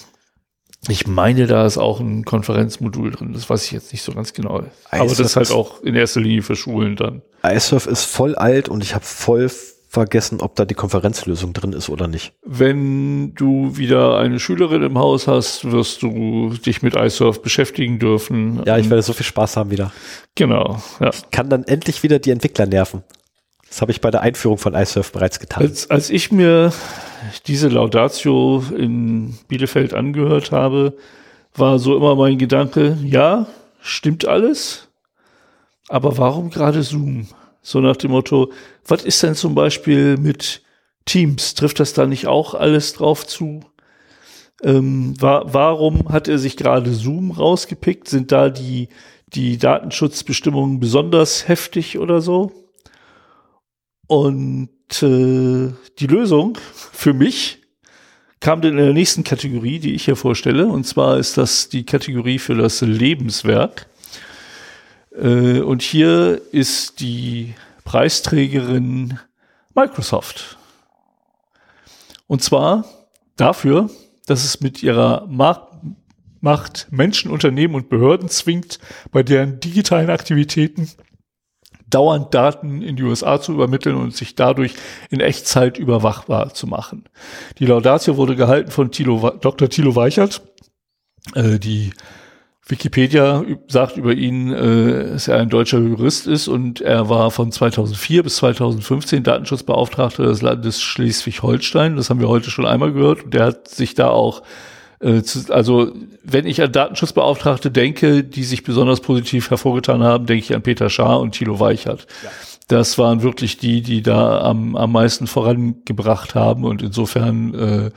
ich 0.87 1.05
meine, 1.05 1.45
da 1.45 1.65
ist 1.65 1.77
auch 1.77 1.99
ein 1.99 2.25
Konferenzmodul 2.25 3.11
drin. 3.11 3.33
Das 3.33 3.49
weiß 3.49 3.65
ich 3.65 3.71
jetzt 3.71 3.91
nicht 3.93 4.01
so 4.01 4.13
ganz 4.13 4.33
genau. 4.33 4.59
iSurf 4.59 4.71
Aber 4.89 5.09
das 5.09 5.19
ist 5.19 5.35
halt 5.35 5.51
auch 5.51 5.81
in 5.83 5.95
erster 5.95 6.21
Linie 6.21 6.41
für 6.41 6.55
Schulen 6.55 6.95
dann. 6.95 7.21
iSurf 7.43 7.85
ist 7.85 8.05
voll 8.05 8.35
alt 8.35 8.67
und 8.67 8.83
ich 8.83 8.95
habe 8.95 9.05
voll 9.05 9.49
vergessen, 9.91 10.39
ob 10.39 10.55
da 10.55 10.63
die 10.63 10.73
Konferenzlösung 10.73 11.51
drin 11.51 11.73
ist 11.73 11.89
oder 11.89 12.07
nicht. 12.07 12.33
Wenn 12.43 13.35
du 13.35 13.75
wieder 13.75 14.17
eine 14.17 14.39
Schülerin 14.39 14.83
im 14.83 14.97
Haus 14.97 15.27
hast, 15.27 15.69
wirst 15.69 16.01
du 16.01 16.53
dich 16.65 16.81
mit 16.81 16.95
iSurf 16.95 17.41
beschäftigen 17.41 17.99
dürfen. 17.99 18.63
Ja, 18.65 18.77
ich 18.77 18.89
werde 18.89 19.03
so 19.03 19.11
viel 19.11 19.25
Spaß 19.25 19.57
haben 19.57 19.69
wieder. 19.69 19.91
Genau. 20.35 20.81
Ja. 20.99 21.09
Ich 21.09 21.29
kann 21.31 21.49
dann 21.49 21.65
endlich 21.65 22.03
wieder 22.03 22.19
die 22.19 22.31
Entwickler 22.31 22.65
nerven. 22.65 23.03
Das 23.71 23.79
habe 23.81 23.93
ich 23.93 24.01
bei 24.01 24.11
der 24.11 24.19
Einführung 24.19 24.57
von 24.57 24.73
iSurf 24.73 25.13
bereits 25.13 25.39
getan. 25.39 25.63
Als, 25.63 25.89
als 25.89 26.09
ich 26.09 26.29
mir 26.29 26.73
diese 27.47 27.69
Laudatio 27.69 28.61
in 28.77 29.37
Bielefeld 29.47 29.93
angehört 29.93 30.51
habe, 30.51 30.97
war 31.55 31.79
so 31.79 31.95
immer 31.95 32.15
mein 32.17 32.37
Gedanke, 32.37 32.97
ja, 33.01 33.47
stimmt 33.79 34.27
alles, 34.27 34.89
aber 35.87 36.17
warum 36.17 36.49
gerade 36.49 36.83
Zoom? 36.83 37.27
So 37.61 37.79
nach 37.79 37.95
dem 37.95 38.11
Motto, 38.11 38.51
was 38.85 39.05
ist 39.05 39.23
denn 39.23 39.35
zum 39.35 39.55
Beispiel 39.55 40.17
mit 40.17 40.63
Teams? 41.05 41.53
Trifft 41.53 41.79
das 41.79 41.93
da 41.93 42.05
nicht 42.05 42.27
auch 42.27 42.55
alles 42.55 42.91
drauf 42.91 43.25
zu? 43.25 43.61
Ähm, 44.63 45.13
wa 45.17 45.43
warum 45.45 46.09
hat 46.09 46.27
er 46.27 46.39
sich 46.39 46.57
gerade 46.57 46.93
Zoom 46.93 47.31
rausgepickt? 47.31 48.09
Sind 48.09 48.33
da 48.33 48.49
die, 48.49 48.89
die 49.27 49.57
Datenschutzbestimmungen 49.57 50.81
besonders 50.81 51.47
heftig 51.47 51.97
oder 51.99 52.19
so? 52.19 52.60
Und 54.11 54.67
äh, 55.03 55.71
die 55.99 56.07
Lösung 56.07 56.57
für 56.91 57.13
mich 57.13 57.59
kam 58.41 58.59
dann 58.59 58.71
in 58.71 58.83
der 58.83 58.91
nächsten 58.91 59.23
Kategorie, 59.23 59.79
die 59.79 59.93
ich 59.93 60.03
hier 60.03 60.17
vorstelle. 60.17 60.67
Und 60.67 60.85
zwar 60.85 61.17
ist 61.17 61.37
das 61.37 61.69
die 61.69 61.85
Kategorie 61.85 62.37
für 62.37 62.55
das 62.55 62.81
Lebenswerk. 62.81 63.87
Äh, 65.15 65.61
und 65.61 65.81
hier 65.81 66.41
ist 66.51 66.99
die 66.99 67.53
Preisträgerin 67.85 69.17
Microsoft. 69.75 70.57
Und 72.27 72.43
zwar 72.43 72.83
dafür, 73.37 73.89
dass 74.25 74.43
es 74.43 74.59
mit 74.59 74.83
ihrer 74.83 75.25
Markt 75.27 75.71
Macht 76.43 76.87
Menschen, 76.89 77.31
Unternehmen 77.31 77.75
und 77.75 77.87
Behörden 77.87 78.27
zwingt, 78.27 78.79
bei 79.11 79.21
deren 79.21 79.59
digitalen 79.59 80.09
Aktivitäten 80.09 80.89
dauernd 81.93 82.33
Daten 82.33 82.81
in 82.81 82.95
die 82.95 83.03
USA 83.03 83.39
zu 83.39 83.53
übermitteln 83.53 83.95
und 83.95 84.15
sich 84.15 84.35
dadurch 84.35 84.73
in 85.09 85.19
Echtzeit 85.19 85.77
überwachbar 85.77 86.53
zu 86.53 86.67
machen. 86.67 87.05
Die 87.59 87.65
Laudatio 87.65 88.17
wurde 88.17 88.35
gehalten 88.35 88.71
von 88.71 88.91
Thilo, 88.91 89.31
Dr. 89.41 89.69
Thilo 89.69 89.95
Weichert. 89.95 90.41
Äh, 91.35 91.59
die 91.59 91.91
Wikipedia 92.67 93.43
sagt 93.67 93.97
über 93.97 94.13
ihn, 94.13 94.51
äh, 94.53 95.11
dass 95.11 95.27
er 95.27 95.37
ein 95.37 95.49
deutscher 95.49 95.79
Jurist 95.79 96.27
ist 96.27 96.47
und 96.47 96.79
er 96.81 97.09
war 97.09 97.31
von 97.31 97.51
2004 97.51 98.23
bis 98.23 98.37
2015 98.37 99.23
Datenschutzbeauftragter 99.23 100.23
des 100.23 100.41
Landes 100.41 100.81
Schleswig-Holstein. 100.81 101.97
Das 101.97 102.09
haben 102.09 102.19
wir 102.19 102.29
heute 102.29 102.49
schon 102.49 102.65
einmal 102.65 102.93
gehört 102.93 103.23
und 103.23 103.35
er 103.35 103.45
hat 103.47 103.67
sich 103.67 103.93
da 103.93 104.09
auch 104.09 104.41
also 105.49 105.93
wenn 106.23 106.45
ich 106.45 106.61
an 106.61 106.71
Datenschutzbeauftragte 106.71 107.71
denke, 107.71 108.23
die 108.23 108.43
sich 108.43 108.63
besonders 108.63 109.01
positiv 109.01 109.49
hervorgetan 109.49 110.03
haben, 110.03 110.27
denke 110.27 110.43
ich 110.43 110.55
an 110.55 110.61
Peter 110.61 110.89
Schaar 110.89 111.19
und 111.19 111.31
Thilo 111.31 111.59
Weichert. 111.59 112.05
Ja. 112.23 112.29
Das 112.67 112.97
waren 112.97 113.21
wirklich 113.23 113.57
die, 113.57 113.81
die 113.81 114.01
da 114.01 114.41
am, 114.41 114.75
am 114.75 114.91
meisten 114.91 115.27
vorangebracht 115.27 116.35
haben 116.35 116.63
und 116.63 116.81
insofern 116.81 117.53
äh, 117.53 117.91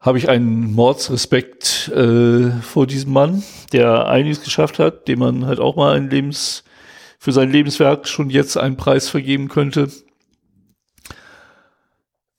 habe 0.00 0.16
ich 0.16 0.30
einen 0.30 0.72
Mordsrespekt 0.72 1.88
äh, 1.94 2.50
vor 2.62 2.86
diesem 2.86 3.12
Mann, 3.12 3.42
der 3.72 4.08
einiges 4.08 4.42
geschafft 4.42 4.78
hat, 4.78 5.06
dem 5.06 5.18
man 5.18 5.46
halt 5.46 5.60
auch 5.60 5.76
mal 5.76 5.94
ein 5.94 6.08
Lebens 6.08 6.64
für 7.18 7.32
sein 7.32 7.52
Lebenswerk 7.52 8.08
schon 8.08 8.30
jetzt 8.30 8.56
einen 8.56 8.78
Preis 8.78 9.10
vergeben 9.10 9.48
könnte. 9.48 9.90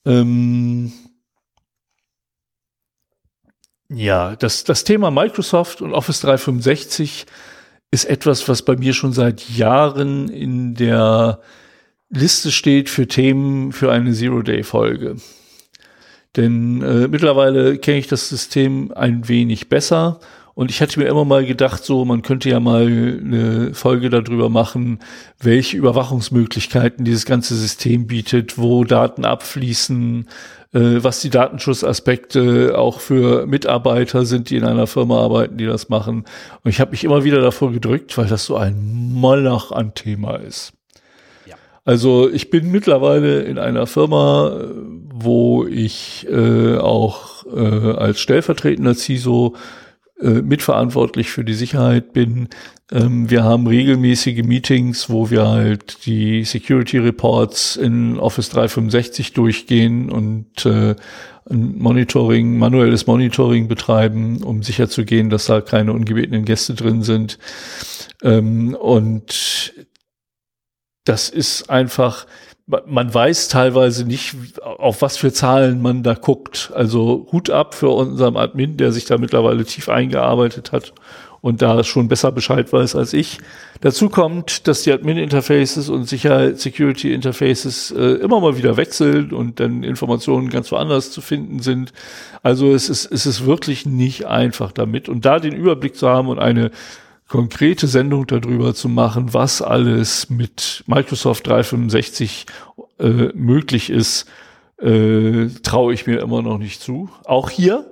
Ähm 0.05 0.91
ja, 3.93 4.35
das, 4.35 4.63
das 4.63 4.83
Thema 4.83 5.11
Microsoft 5.11 5.81
und 5.81 5.93
Office 5.93 6.21
365 6.21 7.25
ist 7.91 8.05
etwas, 8.05 8.47
was 8.47 8.61
bei 8.61 8.77
mir 8.77 8.93
schon 8.93 9.11
seit 9.11 9.49
Jahren 9.49 10.29
in 10.29 10.75
der 10.75 11.41
Liste 12.09 12.51
steht 12.51 12.89
für 12.89 13.07
Themen 13.07 13.71
für 13.71 13.91
eine 13.91 14.13
Zero-Day-Folge. 14.13 15.17
Denn 16.37 16.81
äh, 16.81 17.07
mittlerweile 17.09 17.77
kenne 17.77 17.97
ich 17.97 18.07
das 18.07 18.29
System 18.29 18.93
ein 18.95 19.27
wenig 19.27 19.67
besser 19.67 20.21
und 20.53 20.69
ich 20.69 20.81
hatte 20.81 20.99
mir 20.99 21.07
immer 21.07 21.25
mal 21.25 21.45
gedacht, 21.45 21.83
so, 21.83 22.03
man 22.05 22.21
könnte 22.21 22.49
ja 22.49 22.59
mal 22.59 22.85
eine 22.85 23.73
Folge 23.73 24.09
darüber 24.09 24.49
machen, 24.49 24.99
welche 25.39 25.77
Überwachungsmöglichkeiten 25.77 27.05
dieses 27.05 27.25
ganze 27.25 27.55
System 27.55 28.05
bietet, 28.07 28.57
wo 28.57 28.83
Daten 28.83 29.23
abfließen, 29.25 30.27
äh, 30.73 31.03
was 31.03 31.21
die 31.21 31.29
Datenschutzaspekte 31.29 32.77
auch 32.77 32.99
für 32.99 33.45
Mitarbeiter 33.47 34.25
sind, 34.25 34.49
die 34.49 34.57
in 34.57 34.63
einer 34.63 34.87
Firma 34.87 35.21
arbeiten, 35.21 35.57
die 35.57 35.65
das 35.65 35.89
machen. 35.89 36.25
Und 36.63 36.69
ich 36.69 36.79
habe 36.79 36.91
mich 36.91 37.03
immer 37.03 37.23
wieder 37.23 37.41
davor 37.41 37.71
gedrückt, 37.71 38.17
weil 38.17 38.27
das 38.27 38.45
so 38.45 38.55
ein 38.55 39.11
Moloch 39.13 39.71
an 39.71 39.93
Thema 39.93 40.35
ist. 40.35 40.73
Also 41.83 42.29
ich 42.29 42.49
bin 42.49 42.71
mittlerweile 42.71 43.41
in 43.41 43.57
einer 43.57 43.87
Firma, 43.87 44.69
wo 45.13 45.65
ich 45.65 46.27
äh, 46.29 46.77
auch 46.77 47.45
äh, 47.47 47.93
als 47.93 48.19
stellvertretender 48.19 48.93
CISO 48.93 49.55
äh, 50.21 50.29
mitverantwortlich 50.29 51.31
für 51.31 51.43
die 51.43 51.55
Sicherheit 51.55 52.13
bin. 52.13 52.49
Ähm, 52.91 53.29
wir 53.29 53.43
haben 53.43 53.67
regelmäßige 53.67 54.43
Meetings, 54.43 55.09
wo 55.09 55.29
wir 55.29 55.47
halt 55.47 56.05
die 56.05 56.43
Security 56.43 56.97
Reports 56.97 57.77
in 57.77 58.19
Office 58.19 58.49
365 58.49 59.33
durchgehen 59.33 60.11
und 60.11 60.65
äh, 60.65 60.95
ein 61.49 61.77
Monitoring, 61.77 62.57
manuelles 62.57 63.07
Monitoring 63.07 63.67
betreiben, 63.67 64.43
um 64.43 64.61
sicherzugehen, 64.61 65.29
dass 65.29 65.45
da 65.45 65.61
keine 65.61 65.93
ungebetenen 65.93 66.45
Gäste 66.45 66.73
drin 66.73 67.01
sind. 67.01 67.39
Ähm, 68.21 68.75
und 68.75 69.73
das 71.05 71.29
ist 71.29 71.69
einfach, 71.69 72.27
man 72.67 73.11
weiß 73.11 73.47
teilweise 73.47 74.05
nicht, 74.05 74.35
auf 74.61 75.01
was 75.01 75.17
für 75.17 75.33
Zahlen 75.33 75.81
man 75.81 76.03
da 76.03 76.13
guckt. 76.13 76.71
Also 76.75 77.27
Hut 77.31 77.49
ab 77.49 77.73
für 77.73 77.89
unseren 77.89 78.35
Admin, 78.35 78.77
der 78.77 78.91
sich 78.91 79.05
da 79.05 79.17
mittlerweile 79.17 79.63
tief 79.65 79.89
eingearbeitet 79.89 80.73
hat 80.73 80.93
und 81.41 81.61
da 81.63 81.83
schon 81.83 82.07
besser 82.07 82.31
Bescheid 82.31 82.71
weiß 82.71 82.95
als 82.95 83.13
ich. 83.13 83.39
Dazu 83.81 84.09
kommt, 84.09 84.67
dass 84.67 84.83
die 84.83 84.91
Admin-Interfaces 84.91 85.89
und 85.89 86.07
Sicherheit-Security-Interfaces 86.07 87.91
äh, 87.91 88.13
immer 88.21 88.39
mal 88.39 88.57
wieder 88.57 88.77
wechseln 88.77 89.33
und 89.33 89.59
dann 89.59 89.83
Informationen 89.83 90.49
ganz 90.49 90.71
woanders 90.71 91.11
zu 91.11 91.19
finden 91.19 91.59
sind. 91.59 91.93
Also 92.43 92.71
es 92.73 92.89
ist, 92.89 93.11
es 93.11 93.25
ist 93.25 93.45
wirklich 93.45 93.87
nicht 93.87 94.27
einfach 94.27 94.71
damit. 94.71 95.09
Und 95.09 95.25
da 95.25 95.39
den 95.39 95.53
Überblick 95.53 95.95
zu 95.95 96.07
haben 96.07 96.27
und 96.27 96.37
eine 96.37 96.69
konkrete 97.27 97.87
Sendung 97.87 98.27
darüber 98.27 98.75
zu 98.75 98.87
machen, 98.87 99.33
was 99.33 99.63
alles 99.63 100.29
mit 100.29 100.83
Microsoft 100.85 101.47
365 101.47 102.45
äh, 102.99 103.29
möglich 103.33 103.89
ist, 103.89 104.27
äh, 104.79 105.47
traue 105.63 105.93
ich 105.93 106.05
mir 106.05 106.19
immer 106.19 106.43
noch 106.43 106.59
nicht 106.59 106.81
zu. 106.81 107.09
Auch 107.25 107.49
hier, 107.49 107.89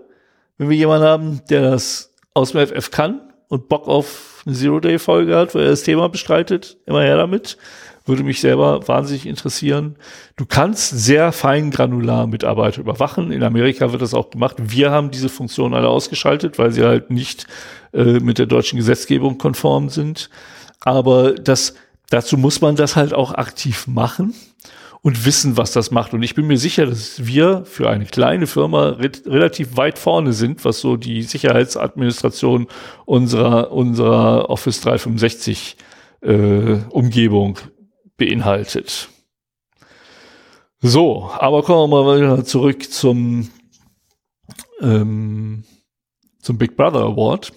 wenn 0.58 0.70
wir 0.70 0.78
jemanden 0.78 1.08
haben, 1.08 1.42
der 1.50 1.62
das 1.62 2.14
aus 2.34 2.52
dem 2.52 2.68
FF 2.68 2.92
kann 2.92 3.22
und 3.50 3.68
Bock 3.68 3.88
auf 3.88 4.44
eine 4.46 4.56
Zero-Day-Folge 4.56 5.36
hat, 5.36 5.54
wo 5.54 5.60
er 5.60 5.70
das 5.70 5.84
Thema 5.84 6.08
bestreitet, 6.08 6.78
immer 6.86 7.02
her 7.02 7.18
damit. 7.18 7.58
Würde 8.06 8.24
mich 8.24 8.40
selber 8.40 8.88
wahnsinnig 8.88 9.28
interessieren. 9.28 9.98
Du 10.36 10.46
kannst 10.46 10.90
sehr 10.90 11.32
fein 11.32 11.70
granular 11.70 12.26
Mitarbeiter 12.26 12.80
überwachen. 12.80 13.32
In 13.32 13.44
Amerika 13.44 13.92
wird 13.92 14.02
das 14.02 14.14
auch 14.14 14.30
gemacht. 14.32 14.56
Wir 14.60 14.90
haben 14.90 15.12
diese 15.12 15.30
Funktion 15.30 15.74
alle 15.74 15.90
ausgeschaltet, 15.90 16.58
weil 16.58 16.72
sie 16.72 16.84
halt 16.84 17.12
nicht 17.12 17.46
äh, 17.94 18.20
mit 18.20 18.40
der 18.40 18.46
deutschen 18.46 18.78
Gesetzgebung 18.78 19.38
konform 19.38 19.90
sind. 19.90 20.30
Aber 20.80 21.34
das, 21.34 21.76
dazu 22.10 22.38
muss 22.38 22.62
man 22.62 22.76
das 22.76 22.96
halt 22.96 23.14
auch 23.14 23.34
aktiv 23.34 23.86
machen 23.86 24.34
und 25.02 25.26
wissen, 25.26 25.58
was 25.58 25.72
das 25.72 25.92
macht. 25.92 26.14
Und 26.14 26.24
ich 26.24 26.36
bin 26.36 26.48
mir 26.48 26.58
sicher, 26.58 26.86
dass 26.86 27.26
wir 27.26 27.64
für 27.66 27.90
eine 27.90 28.06
kleine 28.06 28.48
Firma 28.48 28.90
re 28.90 29.12
relativ 29.26 29.78
weit 29.78 29.98
vorne 29.98 30.34
sind, 30.34 30.66
was 30.66 30.80
so 30.80 30.98
die 30.98 31.24
Sicherheitsadministration 31.24 32.68
unserer, 33.06 33.72
unserer 33.72 34.50
Office 34.50 34.82
365 34.82 35.78
äh, 36.22 36.78
Umgebung 36.90 37.60
beinhaltet. 38.18 39.10
So, 40.82 41.30
aber 41.32 41.64
kommen 41.64 41.92
wir 41.92 42.04
mal 42.04 42.18
wieder 42.18 42.46
zurück 42.46 42.90
zum, 42.92 43.50
ähm, 44.82 45.64
zum 46.42 46.58
Big 46.58 46.76
Brother 46.76 47.02
Award. 47.02 47.54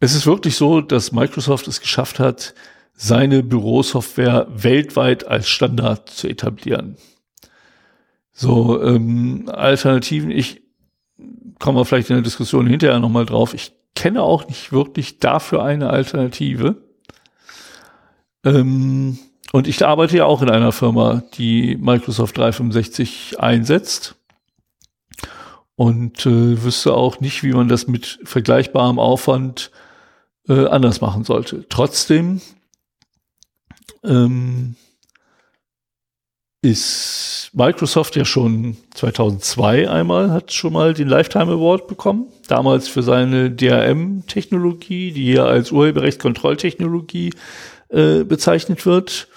Es 0.00 0.14
ist 0.14 0.26
wirklich 0.26 0.56
so, 0.56 0.80
dass 0.80 1.12
Microsoft 1.12 1.68
es 1.68 1.80
geschafft 1.80 2.18
hat, 2.18 2.54
seine 3.02 3.42
Bürosoftware 3.42 4.46
weltweit 4.50 5.26
als 5.26 5.48
Standard 5.48 6.10
zu 6.10 6.28
etablieren. 6.28 6.98
So, 8.30 8.82
ähm, 8.82 9.48
Alternativen, 9.50 10.30
ich 10.30 10.60
komme 11.58 11.86
vielleicht 11.86 12.10
in 12.10 12.16
der 12.16 12.22
Diskussion 12.22 12.66
hinterher 12.66 12.98
nochmal 12.98 13.24
drauf, 13.24 13.54
ich 13.54 13.72
kenne 13.94 14.22
auch 14.22 14.46
nicht 14.48 14.70
wirklich 14.70 15.18
dafür 15.18 15.64
eine 15.64 15.88
Alternative. 15.88 16.76
Ähm, 18.44 19.18
und 19.52 19.66
ich 19.66 19.82
arbeite 19.82 20.18
ja 20.18 20.26
auch 20.26 20.42
in 20.42 20.50
einer 20.50 20.72
Firma, 20.72 21.22
die 21.38 21.78
Microsoft 21.80 22.36
365 22.36 23.40
einsetzt 23.40 24.14
und 25.74 26.26
äh, 26.26 26.62
wüsste 26.62 26.92
auch 26.92 27.20
nicht, 27.20 27.44
wie 27.44 27.54
man 27.54 27.68
das 27.68 27.86
mit 27.86 28.18
vergleichbarem 28.24 28.98
Aufwand 28.98 29.70
äh, 30.50 30.66
anders 30.66 31.00
machen 31.00 31.24
sollte. 31.24 31.64
Trotzdem 31.70 32.42
ähm, 34.04 34.76
ist 36.62 37.50
Microsoft 37.54 38.16
ja 38.16 38.24
schon 38.24 38.76
2002 38.94 39.88
einmal, 39.88 40.30
hat 40.30 40.52
schon 40.52 40.74
mal 40.74 40.92
den 40.92 41.08
Lifetime 41.08 41.52
Award 41.52 41.88
bekommen. 41.88 42.26
Damals 42.48 42.88
für 42.88 43.02
seine 43.02 43.50
DRM-Technologie, 43.50 45.12
die 45.12 45.32
ja 45.32 45.46
als 45.46 45.72
Urheberrechtskontrolltechnologie 45.72 47.32
äh, 47.88 48.24
bezeichnet 48.24 48.84
wird. 48.84 49.28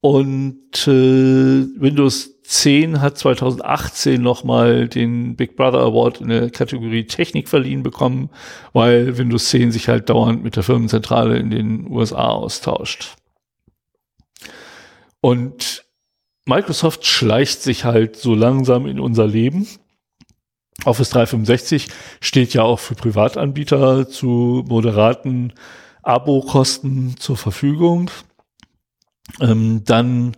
Und 0.00 0.86
äh, 0.86 0.90
Windows 0.90 2.42
10 2.42 3.00
hat 3.00 3.18
2018 3.18 4.20
nochmal 4.20 4.88
den 4.88 5.36
Big 5.36 5.56
Brother 5.56 5.80
Award 5.80 6.20
in 6.20 6.28
der 6.28 6.50
Kategorie 6.50 7.06
Technik 7.06 7.48
verliehen 7.48 7.82
bekommen, 7.82 8.30
weil 8.72 9.16
Windows 9.16 9.48
10 9.48 9.72
sich 9.72 9.88
halt 9.88 10.10
dauernd 10.10 10.42
mit 10.42 10.56
der 10.56 10.62
Firmenzentrale 10.62 11.38
in 11.38 11.50
den 11.50 11.90
USA 11.90 12.28
austauscht. 12.28 13.16
Und 15.22 15.86
Microsoft 16.46 17.06
schleicht 17.06 17.62
sich 17.62 17.84
halt 17.84 18.16
so 18.16 18.34
langsam 18.34 18.86
in 18.86 18.98
unser 18.98 19.26
Leben. 19.26 19.68
Office 20.84 21.10
365 21.10 21.88
steht 22.20 22.52
ja 22.54 22.62
auch 22.62 22.80
für 22.80 22.96
Privatanbieter 22.96 24.08
zu 24.08 24.64
moderaten 24.66 25.52
Abokosten 26.02 27.16
zur 27.18 27.36
Verfügung. 27.36 28.10
Ähm, 29.40 29.84
dann 29.84 30.36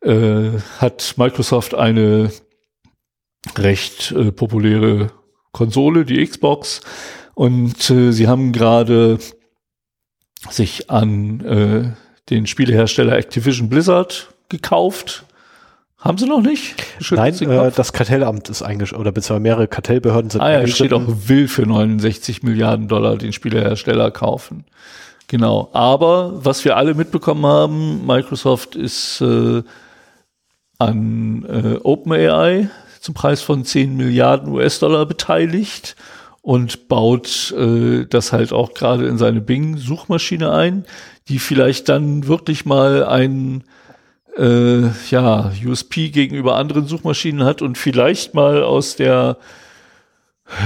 äh, 0.00 0.50
hat 0.78 1.14
Microsoft 1.16 1.74
eine 1.74 2.30
recht 3.56 4.12
äh, 4.12 4.30
populäre 4.30 5.10
Konsole, 5.50 6.04
die 6.04 6.24
Xbox. 6.24 6.82
Und 7.34 7.90
äh, 7.90 8.12
sie 8.12 8.28
haben 8.28 8.52
gerade 8.52 9.18
sich 10.50 10.88
an 10.88 11.40
äh, 11.40 12.03
den 12.30 12.46
Spielehersteller 12.46 13.16
Activision 13.16 13.68
Blizzard 13.68 14.28
gekauft. 14.48 15.24
Haben 15.98 16.18
sie 16.18 16.26
noch 16.26 16.42
nicht? 16.42 16.74
Nein, 17.10 17.34
äh, 17.34 17.70
das 17.74 17.94
Kartellamt 17.94 18.50
ist 18.50 18.62
eingeschaltet, 18.62 19.00
oder 19.00 19.12
beziehungsweise 19.12 19.40
mehrere 19.40 19.68
Kartellbehörden 19.68 20.30
sind 20.30 20.42
Ah 20.42 20.60
ja, 20.60 20.66
steht 20.66 20.92
auch, 20.92 21.02
will 21.06 21.48
für 21.48 21.66
69 21.66 22.42
Milliarden 22.42 22.88
Dollar 22.88 23.16
den 23.16 23.32
Spielehersteller 23.32 24.10
kaufen. 24.10 24.64
Genau. 25.28 25.70
Aber 25.72 26.44
was 26.44 26.64
wir 26.64 26.76
alle 26.76 26.94
mitbekommen 26.94 27.46
haben, 27.46 28.06
Microsoft 28.06 28.76
ist 28.76 29.22
äh, 29.22 29.62
an 30.78 31.46
äh, 31.48 31.78
OpenAI 31.82 32.68
zum 33.00 33.14
Preis 33.14 33.40
von 33.40 33.64
10 33.64 33.96
Milliarden 33.96 34.52
US-Dollar 34.52 35.06
beteiligt 35.06 35.96
und 36.42 36.88
baut 36.88 37.54
äh, 37.56 38.04
das 38.04 38.32
halt 38.32 38.52
auch 38.52 38.74
gerade 38.74 39.06
in 39.06 39.16
seine 39.16 39.40
Bing-Suchmaschine 39.40 40.52
ein, 40.52 40.84
die 41.28 41.38
vielleicht 41.38 41.88
dann 41.88 42.26
wirklich 42.26 42.64
mal 42.64 43.04
ein 43.04 43.64
äh, 44.36 44.88
ja, 45.10 45.52
USP 45.64 46.10
gegenüber 46.10 46.56
anderen 46.56 46.86
Suchmaschinen 46.86 47.44
hat 47.44 47.62
und 47.62 47.78
vielleicht 47.78 48.34
mal 48.34 48.62
aus 48.62 48.96
der 48.96 49.38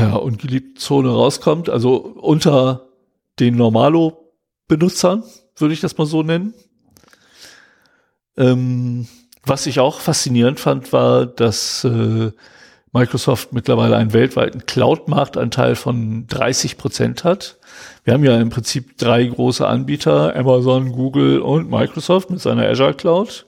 ja, 0.01 0.15
ungeliebten 0.15 0.77
Zone 0.77 1.11
rauskommt, 1.11 1.69
also 1.69 1.97
unter 1.97 2.89
den 3.39 3.57
Normalo-Benutzern, 3.57 5.23
würde 5.57 5.75
ich 5.75 5.81
das 5.81 5.97
mal 5.97 6.07
so 6.07 6.23
nennen. 6.23 6.55
Ähm, 8.37 9.07
was 9.45 9.67
ich 9.67 9.81
auch 9.81 10.01
faszinierend 10.01 10.59
fand, 10.59 10.93
war, 10.93 11.27
dass 11.27 11.85
äh, 11.85 12.33
Microsoft 12.93 13.53
mittlerweile 13.53 13.97
einen 13.97 14.13
weltweiten 14.13 14.65
Cloud-Marktanteil 14.67 15.77
von 15.77 16.27
30 16.27 16.79
Prozent 16.79 17.25
hat. 17.25 17.59
Wir 18.05 18.15
haben 18.15 18.25
ja 18.25 18.39
im 18.41 18.51
Prinzip 18.51 18.97
drei 18.97 19.25
große 19.25 19.67
Anbieter, 19.67 20.35
Amazon, 20.35 20.93
Google 20.93 21.41
und 21.41 21.71
Microsoft 21.71 22.31
mit 22.31 22.41
seiner 22.41 22.67
Azure 22.69 22.95
Cloud. 22.95 23.47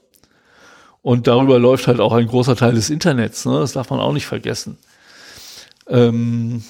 Und 1.02 1.26
darüber 1.26 1.58
läuft 1.58 1.86
halt 1.86 2.00
auch 2.00 2.12
ein 2.12 2.26
großer 2.26 2.56
Teil 2.56 2.74
des 2.74 2.90
Internets. 2.90 3.46
Ne? 3.46 3.58
Das 3.60 3.72
darf 3.72 3.88
man 3.90 4.00
auch 4.00 4.12
nicht 4.12 4.26
vergessen. 4.26 4.76
Ähm 5.88 6.62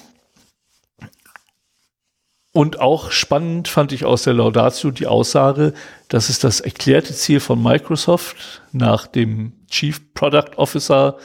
und 2.53 2.79
auch 2.79 3.11
spannend 3.11 3.69
fand 3.69 3.93
ich 3.93 4.03
aus 4.03 4.23
der 4.23 4.33
Laudatio 4.33 4.91
die 4.91 5.07
Aussage, 5.07 5.73
dass 6.09 6.27
es 6.27 6.39
das 6.39 6.59
erklärte 6.59 7.13
Ziel 7.13 7.39
von 7.39 7.61
Microsoft 7.61 8.61
nach 8.73 9.07
dem 9.07 9.53
Chief 9.69 10.13
Product 10.13 10.57
Officer 10.57 11.17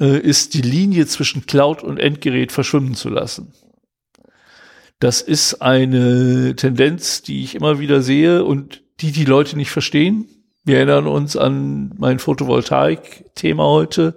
äh, 0.00 0.18
ist, 0.18 0.54
die 0.54 0.62
Linie 0.62 1.06
zwischen 1.06 1.46
Cloud 1.46 1.82
und 1.82 1.98
Endgerät 1.98 2.52
verschwimmen 2.52 2.94
zu 2.94 3.08
lassen. 3.08 3.52
Das 4.98 5.20
ist 5.20 5.60
eine 5.60 6.56
Tendenz, 6.56 7.22
die 7.22 7.42
ich 7.44 7.54
immer 7.54 7.78
wieder 7.78 8.00
sehe 8.00 8.44
und 8.44 8.82
die 9.00 9.12
die 9.12 9.26
Leute 9.26 9.56
nicht 9.56 9.70
verstehen. 9.70 10.26
Wir 10.64 10.78
erinnern 10.78 11.06
uns 11.06 11.36
an 11.36 11.92
mein 11.98 12.18
Photovoltaik-Thema 12.18 13.64
heute, 13.64 14.16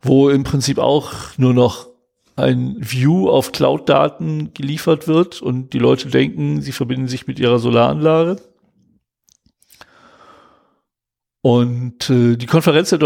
wo 0.00 0.30
im 0.30 0.44
Prinzip 0.44 0.78
auch 0.78 1.12
nur 1.36 1.54
noch 1.54 1.88
ein 2.36 2.76
View 2.78 3.28
auf 3.28 3.52
Cloud-Daten 3.52 4.54
geliefert 4.54 5.06
wird 5.06 5.42
und 5.42 5.72
die 5.72 5.78
Leute 5.78 6.08
denken, 6.08 6.62
sie 6.62 6.72
verbinden 6.72 7.08
sich 7.08 7.26
mit 7.26 7.38
ihrer 7.38 7.58
Solaranlage. 7.58 8.36
Und 11.42 12.08
äh, 12.08 12.36
die 12.36 12.46
Konferenz 12.46 12.90
der 12.90 12.98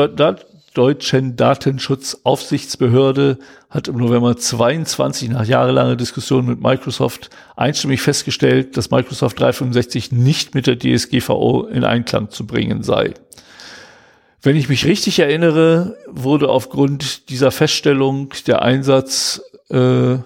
deutschen 0.76 1.36
Datenschutzaufsichtsbehörde 1.36 3.38
hat 3.70 3.86
im 3.88 3.96
November 3.96 4.36
22 4.36 5.30
nach 5.30 5.46
jahrelanger 5.46 5.96
Diskussion 5.96 6.44
mit 6.44 6.60
Microsoft 6.60 7.30
einstimmig 7.56 8.02
festgestellt, 8.02 8.76
dass 8.76 8.90
Microsoft 8.90 9.40
365 9.40 10.12
nicht 10.12 10.54
mit 10.54 10.66
der 10.66 10.78
DSGVO 10.78 11.64
in 11.66 11.84
Einklang 11.84 12.28
zu 12.30 12.46
bringen 12.46 12.82
sei. 12.82 13.14
Wenn 14.42 14.56
ich 14.56 14.68
mich 14.68 14.84
richtig 14.84 15.18
erinnere, 15.18 15.96
wurde 16.08 16.50
aufgrund 16.50 17.30
dieser 17.30 17.50
Feststellung 17.50 18.34
der 18.46 18.60
Einsatz, 18.62 19.40
äh, 19.70 20.18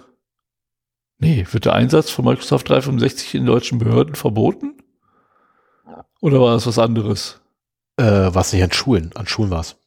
nee, 1.19 1.47
wird 1.53 1.65
der 1.65 1.75
Einsatz 1.75 2.11
von 2.11 2.25
Microsoft 2.25 2.69
365 2.69 3.37
in 3.37 3.47
deutschen 3.47 3.79
Behörden 3.79 4.17
verboten? 4.17 4.75
Oder 6.21 6.41
war 6.41 6.55
das 6.55 6.67
was 6.67 6.79
anderes? 6.79 7.41
Äh, 7.97 8.31
was 8.33 8.53
nicht 8.53 8.65
an 8.65 8.73
Schulen? 8.73 9.13
An 9.15 9.27
Schulen 9.27 9.51
war 9.51 9.61
es. 9.61 9.80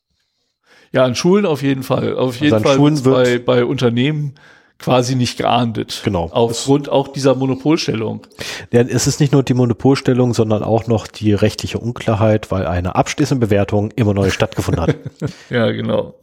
Ja, 0.93 1.03
an 1.05 1.15
Schulen 1.15 1.45
auf 1.45 1.61
jeden 1.61 1.83
Fall. 1.83 2.15
Auf 2.15 2.39
jeden 2.39 2.53
also 2.53 2.65
Fall 2.65 2.75
Schulen 2.75 3.03
wird 3.03 3.15
bei, 3.15 3.39
bei 3.39 3.65
Unternehmen 3.65 4.35
quasi 4.77 5.15
nicht 5.15 5.37
geahndet. 5.37 6.01
Genau. 6.03 6.29
Aufgrund 6.31 6.89
auch 6.89 7.07
dieser 7.07 7.35
Monopolstellung. 7.35 8.27
Ja, 8.71 8.81
es 8.81 9.07
ist 9.07 9.19
nicht 9.19 9.31
nur 9.31 9.43
die 9.43 9.53
Monopolstellung, 9.53 10.33
sondern 10.33 10.61
auch 10.61 10.87
noch 10.87 11.07
die 11.07 11.33
rechtliche 11.33 11.79
Unklarheit, 11.79 12.51
weil 12.51 12.67
eine 12.67 12.95
abschließende 12.95 13.47
Bewertung 13.47 13.91
immer 13.95 14.13
neu 14.13 14.29
stattgefunden 14.29 14.83
hat. 14.83 14.95
ja, 15.49 15.71
genau. 15.71 16.15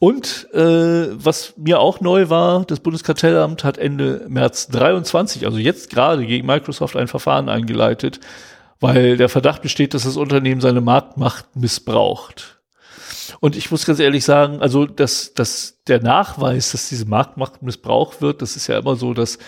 Und 0.00 0.48
äh, 0.52 1.08
was 1.12 1.54
mir 1.56 1.80
auch 1.80 2.00
neu 2.00 2.28
war, 2.28 2.64
das 2.64 2.80
Bundeskartellamt 2.80 3.64
hat 3.64 3.78
Ende 3.78 4.26
März 4.28 4.68
23, 4.68 5.44
also 5.44 5.58
jetzt 5.58 5.90
gerade 5.90 6.24
gegen 6.24 6.46
Microsoft 6.46 6.94
ein 6.94 7.08
Verfahren 7.08 7.48
eingeleitet, 7.48 8.20
weil 8.80 9.16
der 9.16 9.28
Verdacht 9.28 9.62
besteht, 9.62 9.94
dass 9.94 10.04
das 10.04 10.16
Unternehmen 10.16 10.60
seine 10.60 10.80
Marktmacht 10.80 11.56
missbraucht. 11.56 12.57
Und 13.40 13.56
ich 13.56 13.70
muss 13.70 13.86
ganz 13.86 14.00
ehrlich 14.00 14.24
sagen, 14.24 14.60
also 14.60 14.86
dass, 14.86 15.32
dass 15.34 15.82
der 15.86 16.02
Nachweis, 16.02 16.72
dass 16.72 16.88
diese 16.88 17.06
Marktmacht 17.06 17.62
missbraucht 17.62 18.20
wird, 18.20 18.42
das 18.42 18.56
ist 18.56 18.66
ja 18.66 18.78
immer 18.78 18.96
so, 18.96 19.14
dass 19.14 19.38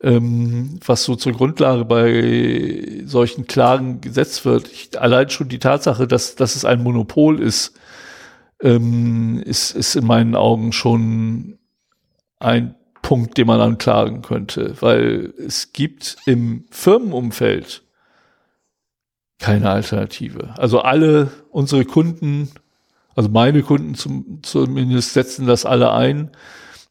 ähm, 0.00 0.78
was 0.84 1.04
so 1.04 1.16
zur 1.16 1.32
Grundlage 1.32 1.84
bei 1.84 3.02
solchen 3.04 3.46
Klagen 3.46 4.00
gesetzt 4.00 4.44
wird. 4.44 4.70
Ich, 4.70 5.00
allein 5.00 5.30
schon 5.30 5.48
die 5.48 5.58
Tatsache, 5.58 6.06
dass, 6.06 6.36
dass 6.36 6.56
es 6.56 6.64
ein 6.64 6.82
Monopol 6.82 7.40
ist, 7.40 7.78
ähm, 8.62 9.42
ist, 9.44 9.72
ist 9.72 9.96
in 9.96 10.06
meinen 10.06 10.34
Augen 10.34 10.72
schon 10.72 11.58
ein 12.38 12.74
Punkt, 13.02 13.38
den 13.38 13.46
man 13.46 13.60
anklagen 13.60 14.22
könnte, 14.22 14.74
weil 14.80 15.32
es 15.38 15.72
gibt 15.72 16.16
im 16.26 16.66
Firmenumfeld 16.70 17.82
keine 19.38 19.70
Alternative. 19.70 20.54
Also 20.58 20.80
alle 20.80 21.30
unsere 21.50 21.84
Kunden 21.84 22.50
also 23.18 23.30
meine 23.30 23.64
Kunden 23.64 23.96
zum, 23.96 24.38
zumindest 24.44 25.12
setzen 25.12 25.48
das 25.48 25.66
alle 25.66 25.90
ein. 25.90 26.30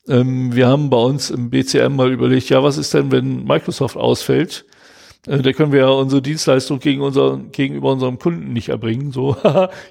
Ähm, 0.09 0.53
wir 0.53 0.67
haben 0.67 0.89
bei 0.89 0.97
uns 0.97 1.29
im 1.29 1.49
BCM 1.49 1.95
mal 1.95 2.11
überlegt, 2.11 2.49
ja, 2.49 2.61
was 2.61 2.77
ist 2.77 2.93
denn, 2.93 3.13
wenn 3.13 3.45
Microsoft 3.45 3.95
ausfällt? 3.95 4.65
Äh, 5.25 5.37
da 5.37 5.53
können 5.53 5.71
wir 5.71 5.79
ja 5.79 5.87
unsere 5.87 6.21
Dienstleistung 6.21 6.79
gegen 6.79 7.01
unser, 7.01 7.37
gegenüber 7.53 7.93
unserem 7.93 8.19
Kunden 8.19 8.51
nicht 8.51 8.67
erbringen. 8.67 9.13
So, 9.13 9.37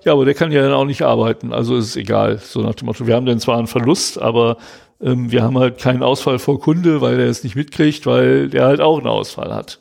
ja, 0.04 0.12
aber 0.12 0.26
der 0.26 0.34
kann 0.34 0.52
ja 0.52 0.60
dann 0.60 0.74
auch 0.74 0.84
nicht 0.84 1.00
arbeiten. 1.00 1.54
Also 1.54 1.78
ist 1.78 1.86
es 1.86 1.96
egal. 1.96 2.36
So 2.36 2.60
nach 2.60 2.74
dem 2.74 2.84
Motto, 2.84 3.06
wir 3.06 3.14
haben 3.14 3.24
dann 3.24 3.40
zwar 3.40 3.56
einen 3.56 3.66
Verlust, 3.66 4.20
aber 4.20 4.58
ähm, 5.00 5.32
wir 5.32 5.42
haben 5.42 5.58
halt 5.58 5.78
keinen 5.78 6.02
Ausfall 6.02 6.38
vor 6.38 6.60
Kunde, 6.60 7.00
weil 7.00 7.16
der 7.16 7.28
es 7.28 7.44
nicht 7.44 7.56
mitkriegt, 7.56 8.04
weil 8.04 8.50
der 8.50 8.66
halt 8.66 8.82
auch 8.82 8.98
einen 8.98 9.06
Ausfall 9.06 9.54
hat. 9.54 9.80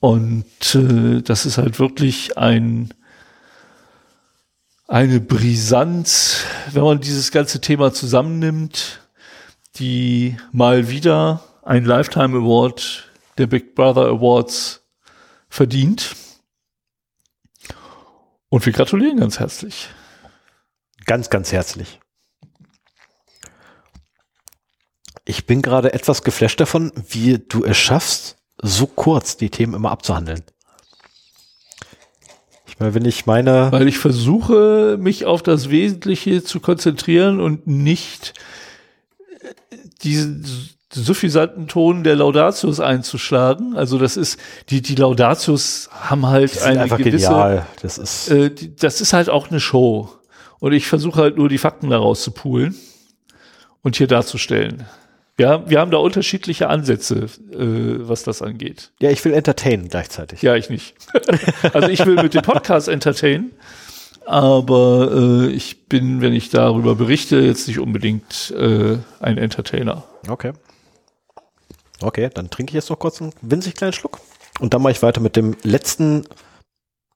Und 0.00 0.44
äh, 0.74 1.22
das 1.22 1.46
ist 1.46 1.56
halt 1.56 1.80
wirklich 1.80 2.36
ein 2.36 2.92
eine 4.88 5.20
Brisanz, 5.20 6.44
wenn 6.72 6.84
man 6.84 7.00
dieses 7.00 7.32
ganze 7.32 7.60
Thema 7.60 7.92
zusammennimmt, 7.92 9.00
die 9.76 10.36
mal 10.52 10.88
wieder 10.88 11.42
ein 11.62 11.84
Lifetime 11.84 12.38
Award 12.38 13.10
der 13.38 13.46
Big 13.46 13.74
Brother 13.74 14.06
Awards 14.06 14.86
verdient. 15.48 16.14
Und 18.48 18.64
wir 18.64 18.72
gratulieren 18.72 19.18
ganz 19.18 19.40
herzlich. 19.40 19.88
Ganz, 21.04 21.30
ganz 21.30 21.52
herzlich. 21.52 22.00
Ich 25.24 25.46
bin 25.46 25.60
gerade 25.60 25.92
etwas 25.92 26.22
geflasht 26.22 26.60
davon, 26.60 26.92
wie 27.08 27.38
du 27.38 27.64
es 27.64 27.76
schaffst, 27.76 28.38
so 28.62 28.86
kurz 28.86 29.36
die 29.36 29.50
Themen 29.50 29.74
immer 29.74 29.90
abzuhandeln. 29.90 30.44
Weil 32.78 32.94
wenn 32.94 33.04
ich 33.04 33.26
meine. 33.26 33.72
Weil 33.72 33.88
ich 33.88 33.98
versuche, 33.98 34.96
mich 35.00 35.24
auf 35.24 35.42
das 35.42 35.70
Wesentliche 35.70 36.44
zu 36.44 36.60
konzentrieren 36.60 37.40
und 37.40 37.66
nicht 37.66 38.34
diesen 40.02 40.44
suffisanten 40.92 41.68
Ton 41.68 42.04
der 42.04 42.16
Laudatius 42.16 42.80
einzuschlagen. 42.80 43.76
Also 43.76 43.98
das 43.98 44.16
ist, 44.16 44.38
die, 44.70 44.82
die 44.82 44.94
Laudatius 44.94 45.90
haben 45.92 46.26
halt 46.26 46.62
eine 46.62 46.82
einfach 46.82 46.98
gewisse, 46.98 47.28
genial. 47.28 47.66
Das 47.82 47.98
ist, 47.98 48.30
äh, 48.30 48.50
die, 48.50 48.74
das 48.74 49.00
ist 49.00 49.12
halt 49.12 49.28
auch 49.28 49.50
eine 49.50 49.60
Show. 49.60 50.10
Und 50.58 50.72
ich 50.72 50.86
versuche 50.86 51.20
halt 51.20 51.36
nur 51.36 51.48
die 51.48 51.58
Fakten 51.58 51.90
daraus 51.90 52.22
zu 52.22 52.30
poolen 52.30 52.74
und 53.82 53.96
hier 53.96 54.06
darzustellen. 54.06 54.86
Ja, 55.38 55.68
wir 55.68 55.80
haben 55.80 55.90
da 55.90 55.98
unterschiedliche 55.98 56.68
Ansätze, 56.68 57.28
äh, 57.52 58.08
was 58.08 58.22
das 58.22 58.40
angeht. 58.40 58.92
Ja, 59.00 59.10
ich 59.10 59.22
will 59.24 59.34
entertainen 59.34 59.88
gleichzeitig. 59.88 60.40
Ja, 60.40 60.56
ich 60.56 60.70
nicht. 60.70 60.94
also 61.74 61.88
ich 61.88 62.04
will 62.06 62.14
mit 62.14 62.32
dem 62.32 62.42
Podcast 62.42 62.88
entertainen, 62.88 63.52
aber 64.24 65.10
äh, 65.12 65.46
ich 65.48 65.88
bin, 65.88 66.22
wenn 66.22 66.32
ich 66.32 66.48
darüber 66.48 66.94
berichte, 66.94 67.36
jetzt 67.36 67.68
nicht 67.68 67.78
unbedingt 67.78 68.50
äh, 68.56 68.96
ein 69.20 69.36
Entertainer. 69.36 70.04
Okay. 70.26 70.52
Okay, 72.00 72.30
dann 72.32 72.48
trinke 72.48 72.70
ich 72.70 72.74
jetzt 72.74 72.90
noch 72.90 72.98
kurz 72.98 73.20
einen 73.20 73.32
winzig 73.42 73.74
kleinen 73.74 73.92
Schluck. 73.92 74.20
Und 74.58 74.72
dann 74.72 74.80
mache 74.80 74.92
ich 74.92 75.02
weiter 75.02 75.20
mit 75.20 75.36
dem 75.36 75.54
letzten 75.62 76.26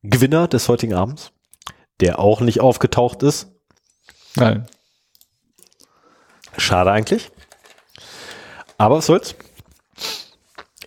Gewinner 0.02 0.46
des 0.46 0.68
heutigen 0.68 0.94
Abends, 0.94 1.32
der 2.00 2.18
auch 2.18 2.40
nicht 2.40 2.60
aufgetaucht 2.60 3.22
ist. 3.22 3.48
Nein. 4.36 4.66
Schade 6.58 6.90
eigentlich. 6.92 7.30
Aber 8.80 8.96
was 8.96 9.06
soll's? 9.06 9.34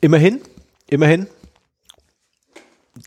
Immerhin, 0.01 0.41
immerhin, 0.87 1.27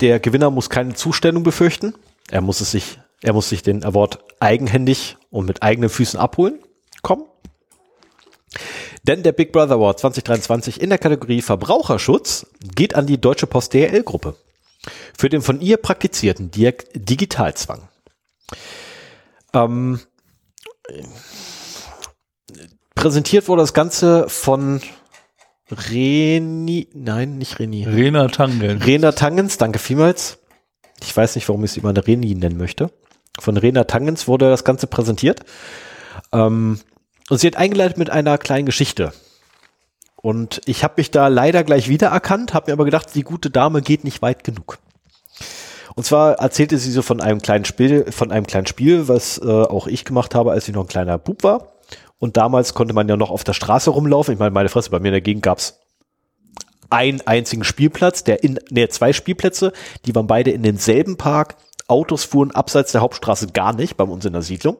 der 0.01 0.21
Gewinner 0.21 0.49
muss 0.53 0.71
keine 0.71 0.95
Zustellung 0.95 1.43
befürchten. 1.43 1.97
Er 2.31 2.41
muss 2.41 2.61
es 2.61 2.71
sich, 2.71 3.01
Er 3.21 3.33
muss 3.33 3.49
sich 3.49 3.65
den 3.65 3.83
Award 3.83 4.21
eigenhändig 4.39 5.17
und 5.31 5.47
mit 5.47 5.65
eigenen 5.65 5.91
Füßen 5.91 6.21
abholen. 6.21 6.61
Komm. 7.03 7.25
Denn 9.03 9.25
der 9.25 9.33
Big 9.33 9.51
Brother 9.51 9.75
Award 9.75 9.99
2023 9.99 10.81
in 10.81 10.91
der 10.91 10.99
Kategorie 10.99 11.43
Verbraucherschutz 11.43 12.47
geht 12.77 12.95
an 12.95 13.09
die 13.09 13.21
Deutsche 13.21 13.49
Post 13.49 13.75
DRL-Gruppe 13.75 14.37
für 15.19 15.29
den 15.29 15.43
von 15.43 15.61
ihr 15.61 15.79
praktizierten 15.79 16.53
Digitalzwang. 16.53 17.89
Ähm, 19.53 19.99
präsentiert 22.97 23.47
wurde 23.47 23.63
das 23.63 23.75
Ganze 23.75 24.29
von 24.29 24.81
Reni, 25.71 26.89
nein, 26.93 27.39
nicht 27.39 27.61
Reni. 27.61 27.85
Rena 27.85 28.27
Tangen. 28.27 28.83
Rena 28.83 29.13
Tangens, 29.13 29.59
danke 29.59 29.79
vielmals. 29.79 30.39
Ich 31.03 31.17
weiß 31.17 31.37
nicht, 31.37 31.49
warum 31.49 31.63
ich 31.63 31.73
sie 31.73 31.81
immer 31.81 31.91
eine 31.91 32.05
Reni 32.05 32.35
nennen 32.35 32.57
möchte. 32.57 32.91
Von 33.39 33.57
Rena 33.57 33.85
Tangens 33.85 34.27
wurde 34.27 34.49
das 34.49 34.65
Ganze 34.65 34.87
präsentiert. 34.87 35.41
Ähm, 36.33 36.81
und 37.29 37.39
sie 37.39 37.47
hat 37.47 37.57
eingeleitet 37.57 37.99
mit 37.99 38.11
einer 38.11 38.39
kleinen 38.39 38.67
Geschichte. 38.67 39.13
Und 40.17 40.63
ich 40.67 40.83
habe 40.83 40.95
mich 40.97 41.11
da 41.11 41.29
leider 41.29 41.65
gleich 41.65 41.89
wiedererkannt, 41.89 42.55
habe 42.55 42.71
mir 42.71 42.73
aber 42.73 42.85
gedacht, 42.85 43.15
die 43.15 43.23
gute 43.23 43.51
Dame 43.51 43.83
geht 43.83 44.05
nicht 44.05 44.23
weit 44.23 44.43
genug. 44.43 44.79
Und 45.95 46.05
zwar 46.05 46.35
erzählte 46.35 46.79
sie 46.79 46.91
so 46.91 47.03
von 47.03 47.21
einem 47.21 47.41
kleinen 47.41 47.65
Spiel, 47.65 48.11
von 48.11 48.31
einem 48.33 48.47
kleinen 48.47 48.67
Spiel, 48.67 49.09
was 49.09 49.39
äh, 49.39 49.45
auch 49.47 49.87
ich 49.87 50.05
gemacht 50.05 50.35
habe, 50.35 50.53
als 50.53 50.69
ich 50.69 50.75
noch 50.75 50.85
ein 50.85 50.89
kleiner 50.89 51.19
Bub 51.19 51.43
war. 51.43 51.76
Und 52.19 52.37
damals 52.37 52.75
konnte 52.75 52.95
man 52.95 53.09
ja 53.09 53.17
noch 53.17 53.31
auf 53.31 53.45
der 53.45 53.53
Straße 53.53 53.91
rumlaufen. 53.91 54.35
Ich 54.35 54.41
meine, 54.41 54.53
meine 54.53 54.69
Fresse, 54.69 54.91
bei 54.91 55.01
mir 55.01 55.09
in 55.09 55.13
der 55.13 55.21
Gegend 55.21 55.43
gab's 55.43 55.81
einen 56.91 57.21
einzigen 57.23 57.65
Spielplatz, 57.65 58.25
der 58.25 58.43
in, 58.45 58.59
nee, 58.71 58.89
zwei 58.89 59.13
Spielplätze, 59.13 59.73
die 60.05 60.15
waren 60.15 60.27
beide 60.27 60.51
in 60.51 60.63
denselben 60.63 61.17
Park. 61.17 61.57
Autos 61.89 62.25
fuhren 62.25 62.53
abseits 62.53 62.93
der 62.93 63.01
Hauptstraße 63.01 63.49
gar 63.49 63.75
nicht 63.75 63.97
bei 63.97 64.05
uns 64.05 64.25
in 64.25 64.33
der 64.33 64.43
Siedlung. 64.43 64.77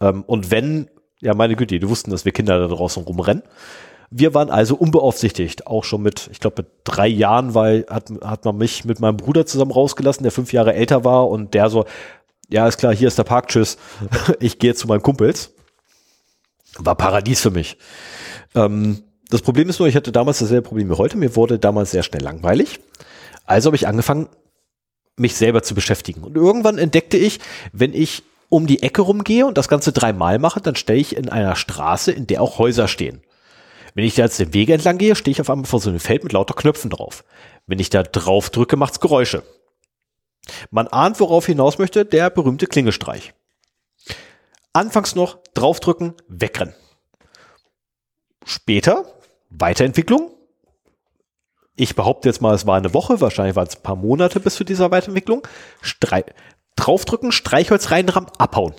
Ähm, 0.00 0.24
und 0.26 0.50
wenn, 0.50 0.88
ja, 1.20 1.34
meine 1.34 1.56
Güte, 1.56 1.78
die 1.78 1.88
wussten, 1.88 2.10
dass 2.10 2.24
wir 2.24 2.32
Kinder 2.32 2.58
da 2.58 2.66
draußen 2.66 3.02
rumrennen. 3.02 3.42
Wir 4.10 4.34
waren 4.34 4.50
also 4.50 4.76
unbeaufsichtigt, 4.76 5.66
auch 5.66 5.82
schon 5.82 6.00
mit, 6.02 6.28
ich 6.30 6.38
glaube, 6.38 6.62
mit 6.62 6.72
drei 6.84 7.08
Jahren, 7.08 7.54
weil 7.54 7.86
hat, 7.90 8.12
hat 8.22 8.44
man 8.44 8.56
mich 8.56 8.84
mit 8.84 9.00
meinem 9.00 9.16
Bruder 9.16 9.46
zusammen 9.46 9.72
rausgelassen, 9.72 10.22
der 10.22 10.30
fünf 10.30 10.52
Jahre 10.52 10.74
älter 10.74 11.04
war 11.04 11.28
und 11.28 11.54
der 11.54 11.70
so, 11.70 11.86
ja, 12.48 12.68
ist 12.68 12.78
klar, 12.78 12.94
hier 12.94 13.08
ist 13.08 13.18
der 13.18 13.24
Park, 13.24 13.48
tschüss, 13.48 13.78
ich 14.40 14.60
gehe 14.60 14.74
zu 14.74 14.86
meinen 14.86 15.02
Kumpels. 15.02 15.55
War 16.78 16.94
Paradies 16.94 17.40
für 17.40 17.50
mich. 17.50 17.76
Ähm, 18.54 19.02
das 19.28 19.42
Problem 19.42 19.68
ist 19.68 19.78
nur, 19.78 19.88
ich 19.88 19.96
hatte 19.96 20.12
damals 20.12 20.38
dasselbe 20.38 20.68
Problem 20.68 20.88
wie 20.88 20.94
heute. 20.94 21.16
Mir 21.16 21.34
wurde 21.36 21.58
damals 21.58 21.90
sehr 21.90 22.02
schnell 22.02 22.22
langweilig. 22.22 22.80
Also 23.44 23.68
habe 23.68 23.76
ich 23.76 23.88
angefangen, 23.88 24.28
mich 25.16 25.34
selber 25.34 25.62
zu 25.62 25.74
beschäftigen. 25.74 26.22
Und 26.22 26.36
irgendwann 26.36 26.78
entdeckte 26.78 27.16
ich, 27.16 27.40
wenn 27.72 27.94
ich 27.94 28.22
um 28.48 28.66
die 28.66 28.82
Ecke 28.82 29.02
rumgehe 29.02 29.46
und 29.46 29.58
das 29.58 29.68
Ganze 29.68 29.92
dreimal 29.92 30.38
mache, 30.38 30.60
dann 30.60 30.76
stehe 30.76 30.98
ich 30.98 31.16
in 31.16 31.28
einer 31.28 31.56
Straße, 31.56 32.12
in 32.12 32.26
der 32.26 32.42
auch 32.42 32.58
Häuser 32.58 32.86
stehen. 32.86 33.22
Wenn 33.94 34.04
ich 34.04 34.14
da 34.14 34.24
jetzt 34.24 34.38
den 34.38 34.52
Weg 34.54 34.68
entlang 34.68 34.98
gehe, 34.98 35.16
stehe 35.16 35.32
ich 35.32 35.40
auf 35.40 35.50
einmal 35.50 35.66
vor 35.66 35.80
so 35.80 35.88
einem 35.88 36.00
Feld 36.00 36.22
mit 36.22 36.32
lauter 36.32 36.54
Knöpfen 36.54 36.90
drauf. 36.90 37.24
Wenn 37.66 37.78
ich 37.78 37.90
da 37.90 38.02
drauf 38.02 38.50
drücke, 38.50 38.76
macht's 38.76 39.00
Geräusche. 39.00 39.42
Man 40.70 40.86
ahnt, 40.86 41.18
worauf 41.18 41.46
hinaus 41.46 41.78
möchte, 41.78 42.04
der 42.04 42.30
berühmte 42.30 42.66
Klingestreich. 42.66 43.34
Anfangs 44.76 45.14
noch 45.14 45.38
draufdrücken, 45.54 46.12
wegrennen. 46.28 46.74
Später 48.44 49.06
Weiterentwicklung. 49.48 50.30
Ich 51.76 51.96
behaupte 51.96 52.28
jetzt 52.28 52.42
mal, 52.42 52.54
es 52.54 52.66
war 52.66 52.76
eine 52.76 52.92
Woche, 52.92 53.22
wahrscheinlich 53.22 53.56
waren 53.56 53.66
es 53.66 53.76
ein 53.76 53.82
paar 53.82 53.96
Monate 53.96 54.38
bis 54.38 54.54
zu 54.54 54.64
dieser 54.64 54.90
Weiterentwicklung. 54.90 55.48
Strei 55.80 56.24
draufdrücken, 56.76 57.32
Streichholz 57.32 57.90
reinrammen, 57.90 58.30
abhauen. 58.36 58.74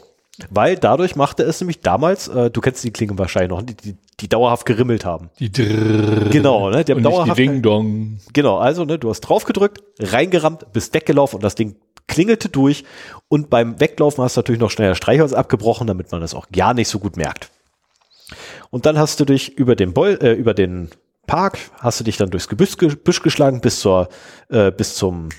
Weil 0.52 0.78
dadurch 0.78 1.16
machte 1.16 1.42
es 1.42 1.60
nämlich 1.62 1.82
damals, 1.82 2.28
äh, 2.28 2.52
du 2.52 2.62
kennst 2.62 2.84
die 2.84 2.92
Klingen 2.92 3.18
wahrscheinlich 3.18 3.50
noch, 3.50 3.64
die, 3.64 3.74
die, 3.76 3.98
die 4.20 4.30
dauerhaft 4.30 4.68
gerimmelt 4.68 5.04
haben. 5.04 5.32
Die 5.40 5.52
Drrrr. 5.52 6.30
Genau, 6.30 6.70
ne? 6.70 6.86
Die 6.86 6.92
haben 6.92 6.98
Und 6.98 7.04
dauerhaft. 7.06 7.40
Ding 7.40 7.64
Dong. 7.64 8.20
Genau, 8.34 8.60
also 8.60 8.86
ne, 8.86 9.00
du 9.00 9.10
hast 9.10 9.22
draufgedrückt, 9.22 9.82
reingerammt, 10.00 10.72
bist 10.74 10.94
weggelaufen 10.94 11.38
und 11.38 11.44
das 11.44 11.56
Ding 11.56 11.76
klingelte 12.08 12.50
durch. 12.50 12.84
Und 13.28 13.50
beim 13.50 13.80
Weglaufen 13.80 14.24
hast 14.24 14.38
du 14.38 14.40
natürlich 14.40 14.62
noch 14.62 14.72
schneller 14.72 14.96
Streichholz 14.96 15.34
abgebrochen, 15.34 15.88
damit 15.88 16.12
man 16.12 16.22
das 16.22 16.34
auch 16.34 16.50
gar 16.50 16.74
nicht 16.74 16.88
so 16.88 17.00
gut 17.00 17.18
merkt. 17.18 17.50
Und 18.70 18.86
dann 18.86 18.98
hast 18.98 19.20
du 19.20 19.26
dich 19.26 19.58
über 19.58 19.76
den 19.76 19.94
Boll, 19.94 20.18
äh, 20.22 20.34
über 20.34 20.54
den 20.54 20.90
Park, 21.26 21.60
hast 21.80 22.00
du 22.00 22.04
dich 22.04 22.18
dann 22.18 22.30
durchs 22.30 22.48
Gebüsch, 22.48 22.78
Gebüsch 22.78 23.22
geschlagen 23.22 23.62
bis 23.62 23.82
zur, 23.82 24.10
äh, 24.50 24.72
bis 24.72 24.96
zum, 24.96 25.30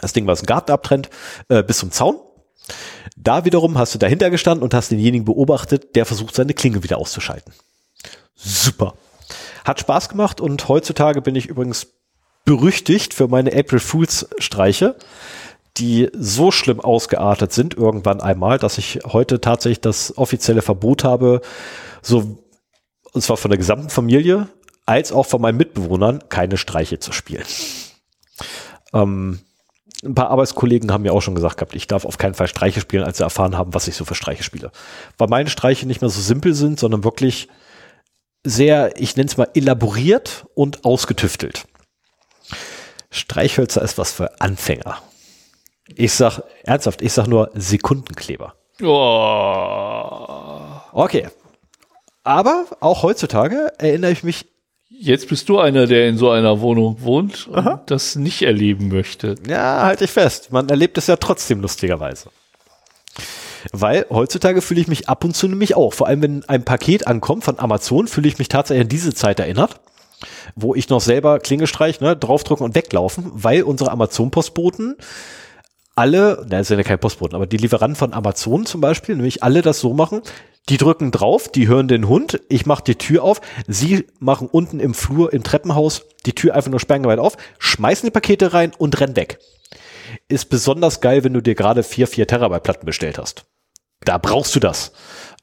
das 0.00 0.12
Ding, 0.12 0.26
was 0.26 0.40
den 0.40 0.46
Garten 0.46 0.70
abtrennt, 0.70 1.10
äh, 1.48 1.62
bis 1.62 1.78
zum 1.78 1.90
Zaun. 1.90 2.18
Da 3.16 3.44
wiederum 3.44 3.78
hast 3.78 3.94
du 3.94 3.98
dahinter 3.98 4.30
gestanden 4.30 4.62
und 4.62 4.74
hast 4.74 4.90
denjenigen 4.90 5.24
beobachtet, 5.24 5.96
der 5.96 6.06
versucht, 6.06 6.34
seine 6.34 6.54
Klinge 6.54 6.82
wieder 6.82 6.98
auszuschalten. 6.98 7.52
Super. 8.34 8.94
Hat 9.64 9.80
Spaß 9.80 10.08
gemacht 10.08 10.40
und 10.40 10.68
heutzutage 10.68 11.20
bin 11.20 11.34
ich 11.34 11.46
übrigens 11.46 11.88
berüchtigt 12.44 13.12
für 13.12 13.28
meine 13.28 13.52
April 13.52 13.80
Fools 13.80 14.28
Streiche, 14.38 14.96
die 15.78 16.10
so 16.12 16.50
schlimm 16.50 16.80
ausgeartet 16.80 17.52
sind 17.52 17.74
irgendwann 17.74 18.20
einmal, 18.20 18.58
dass 18.58 18.78
ich 18.78 19.00
heute 19.06 19.40
tatsächlich 19.40 19.80
das 19.80 20.16
offizielle 20.16 20.62
Verbot 20.62 21.04
habe, 21.04 21.40
so, 22.02 22.38
und 23.12 23.22
zwar 23.22 23.36
von 23.36 23.50
der 23.50 23.58
gesamten 23.58 23.90
Familie, 23.90 24.48
als 24.86 25.12
auch 25.12 25.26
von 25.26 25.40
meinen 25.40 25.58
Mitbewohnern, 25.58 26.28
keine 26.28 26.56
Streiche 26.56 26.98
zu 26.98 27.12
spielen. 27.12 27.44
Ähm, 28.92 29.40
ein 30.04 30.14
paar 30.14 30.30
Arbeitskollegen 30.30 30.92
haben 30.92 31.02
mir 31.02 31.12
auch 31.12 31.20
schon 31.20 31.34
gesagt 31.34 31.56
gehabt, 31.56 31.74
ich 31.74 31.86
darf 31.86 32.04
auf 32.04 32.18
keinen 32.18 32.34
Fall 32.34 32.46
Streiche 32.46 32.80
spielen, 32.80 33.04
als 33.04 33.18
sie 33.18 33.24
erfahren 33.24 33.56
haben, 33.56 33.74
was 33.74 33.88
ich 33.88 33.96
so 33.96 34.04
für 34.04 34.14
Streiche 34.14 34.44
spiele. 34.44 34.70
Weil 35.16 35.28
meine 35.28 35.50
Streiche 35.50 35.86
nicht 35.86 36.00
mehr 36.00 36.10
so 36.10 36.20
simpel 36.20 36.54
sind, 36.54 36.78
sondern 36.78 37.04
wirklich 37.04 37.48
sehr, 38.44 38.98
ich 39.00 39.16
nenne 39.16 39.28
es 39.28 39.36
mal, 39.36 39.48
elaboriert 39.54 40.46
und 40.54 40.84
ausgetüftelt. 40.84 41.66
Streichhölzer 43.10 43.82
ist 43.82 43.98
was 43.98 44.12
für 44.12 44.40
Anfänger. 44.40 45.02
Ich 45.94 46.12
sag, 46.12 46.42
ernsthaft, 46.64 47.02
ich 47.02 47.12
sag 47.12 47.26
nur 47.26 47.50
Sekundenkleber. 47.54 48.54
Oh. 48.82 50.18
Okay. 50.92 51.28
Aber 52.24 52.66
auch 52.80 53.02
heutzutage 53.02 53.72
erinnere 53.78 54.12
ich 54.12 54.22
mich, 54.22 54.46
Jetzt 55.00 55.28
bist 55.28 55.48
du 55.48 55.60
einer, 55.60 55.86
der 55.86 56.08
in 56.08 56.16
so 56.16 56.30
einer 56.30 56.60
Wohnung 56.60 56.96
wohnt 57.02 57.46
und 57.46 57.58
Aha. 57.58 57.82
das 57.86 58.16
nicht 58.16 58.42
erleben 58.42 58.88
möchte. 58.88 59.36
ja, 59.46 59.82
halte 59.82 60.04
ich 60.04 60.10
fest, 60.10 60.50
man 60.50 60.68
erlebt 60.68 60.98
es 60.98 61.06
ja 61.06 61.14
trotzdem 61.16 61.60
lustigerweise. 61.60 62.30
Weil 63.72 64.06
heutzutage 64.10 64.60
fühle 64.60 64.80
ich 64.80 64.88
mich 64.88 65.08
ab 65.08 65.24
und 65.24 65.36
zu 65.36 65.46
nämlich 65.46 65.76
auch, 65.76 65.92
vor 65.92 66.08
allem 66.08 66.22
wenn 66.22 66.48
ein 66.48 66.64
Paket 66.64 67.06
ankommt 67.06 67.44
von 67.44 67.60
Amazon, 67.60 68.08
fühle 68.08 68.26
ich 68.26 68.38
mich 68.38 68.48
tatsächlich 68.48 68.82
an 68.82 68.88
diese 68.88 69.14
Zeit 69.14 69.38
erinnert, 69.38 69.78
wo 70.56 70.74
ich 70.74 70.88
noch 70.88 71.00
selber 71.00 71.38
Klingestreich, 71.38 72.00
ne, 72.00 72.16
draufdrücken 72.16 72.64
und 72.64 72.74
weglaufen, 72.74 73.30
weil 73.34 73.62
unsere 73.62 73.92
Amazon-Postboten 73.92 74.96
alle, 75.98 76.46
na, 76.48 76.60
es 76.60 76.68
sind 76.68 76.78
ja 76.78 76.84
keine 76.84 76.98
Postboten, 76.98 77.34
aber 77.34 77.46
die 77.46 77.56
Lieferanten 77.56 77.96
von 77.96 78.14
Amazon 78.14 78.64
zum 78.64 78.80
Beispiel, 78.80 79.16
nämlich 79.16 79.42
alle 79.42 79.62
das 79.62 79.80
so 79.80 79.94
machen, 79.94 80.22
die 80.68 80.76
drücken 80.76 81.10
drauf, 81.10 81.48
die 81.48 81.66
hören 81.66 81.88
den 81.88 82.08
Hund, 82.08 82.40
ich 82.48 82.66
mache 82.66 82.84
die 82.84 82.94
Tür 82.94 83.24
auf, 83.24 83.40
sie 83.66 84.06
machen 84.20 84.48
unten 84.50 84.78
im 84.78 84.94
Flur, 84.94 85.32
im 85.32 85.42
Treppenhaus 85.42 86.04
die 86.24 86.34
Tür 86.34 86.54
einfach 86.54 86.70
nur 86.70 86.78
sperrangelweit 86.78 87.18
auf, 87.18 87.36
schmeißen 87.58 88.06
die 88.06 88.12
Pakete 88.12 88.52
rein 88.52 88.72
und 88.78 89.00
rennen 89.00 89.16
weg. 89.16 89.40
Ist 90.28 90.50
besonders 90.50 91.00
geil, 91.00 91.24
wenn 91.24 91.34
du 91.34 91.42
dir 91.42 91.56
gerade 91.56 91.82
vier, 91.82 92.06
vier 92.06 92.28
Terabyte 92.28 92.62
Platten 92.62 92.86
bestellt 92.86 93.18
hast. 93.18 93.46
Da 94.04 94.18
brauchst 94.18 94.54
du 94.54 94.60
das. 94.60 94.92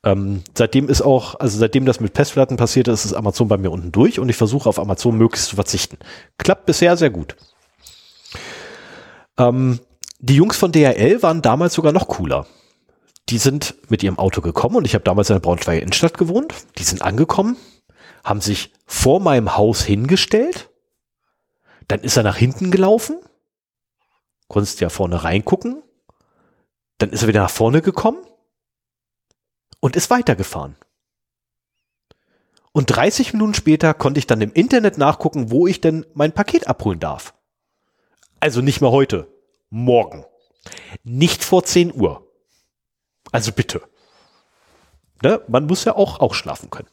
Ähm, 0.03 0.44
seitdem 0.57 0.88
ist 0.88 1.02
auch, 1.02 1.38
also 1.38 1.57
seitdem 1.57 1.86
das 1.86 1.99
mit 1.99 2.15
Festplatten 2.15 2.56
passiert 2.56 2.88
ist, 2.88 3.03
ist 3.03 3.14
Amazon 3.14 3.49
bei 3.49 3.57
mir 3.57 3.72
unten 3.72 3.91
durch 3.91 4.19
und 4.19 4.30
ich 4.30 4.38
versuche 4.38 4.69
auf 4.69 4.80
Amazon 4.80 5.18
möglichst 5.18 5.49
zu 5.49 5.56
verzichten. 5.56 5.98
Klappt 6.38 6.65
bisher 6.65 6.95
sehr 6.95 7.10
gut. 7.10 7.36
Ähm, 9.38 9.80
die 10.26 10.35
Jungs 10.35 10.57
von 10.57 10.72
DHL 10.72 11.22
waren 11.22 11.43
damals 11.43 11.76
sogar 11.76 11.91
noch 11.91 12.07
cooler. 12.07 12.47
Die 13.30 13.38
sind 13.38 13.76
mit 13.89 14.02
ihrem 14.02 14.18
Auto 14.18 14.41
gekommen 14.41 14.76
und 14.76 14.85
ich 14.85 14.95
habe 14.95 15.03
damals 15.03 15.30
in 15.30 15.35
der 15.35 15.39
Braunschweiger 15.39 15.81
Innenstadt 15.81 16.18
gewohnt. 16.18 16.52
Die 16.80 16.84
sind 16.84 17.03
angekommen, 17.03 17.57
haben 18.23 18.41
sich 18.41 18.73
vor 18.88 19.19
meinem 19.19 19.56
Haus 19.56 19.84
hingestellt. 19.84 20.72
Dann 21.88 21.99
ist 21.99 22.18
er 22.18 22.23
nach 22.23 22.38
hinten 22.38 22.72
gelaufen. 22.72 23.19
Konntest 24.47 24.81
ja 24.81 24.89
vorne 24.89 25.23
reingucken. 25.23 25.84
Dann 26.97 27.11
ist 27.11 27.22
er 27.22 27.27
wieder 27.27 27.43
nach 27.43 27.52
vorne 27.52 27.84
gekommen 27.84 28.26
und 29.80 29.95
ist 29.95 30.10
weitergefahren. 30.10 30.76
Und 32.72 32.88
30 32.88 33.34
Minuten 33.34 33.53
später 33.53 33.93
konnte 33.93 34.18
ich 34.18 34.26
dann 34.26 34.41
im 34.41 34.53
Internet 34.53 34.97
nachgucken, 34.97 35.52
wo 35.52 35.68
ich 35.68 35.81
denn 35.81 36.03
mein 36.15 36.31
Paket 36.31 36.68
abholen 36.68 36.99
darf. 36.99 37.35
Also 38.39 38.61
nicht 38.61 38.81
mehr 38.81 38.91
heute, 38.91 39.35
morgen. 39.76 40.26
Nicht 41.03 41.43
vor 41.43 41.64
10 41.64 41.93
Uhr. 41.93 42.26
Also 43.31 43.52
bitte. 43.52 43.81
Ne? 45.22 45.41
Man 45.47 45.68
muss 45.68 45.84
ja 45.84 45.95
auch 45.95 46.19
ausschlafen 46.19 46.69
können. 46.69 46.88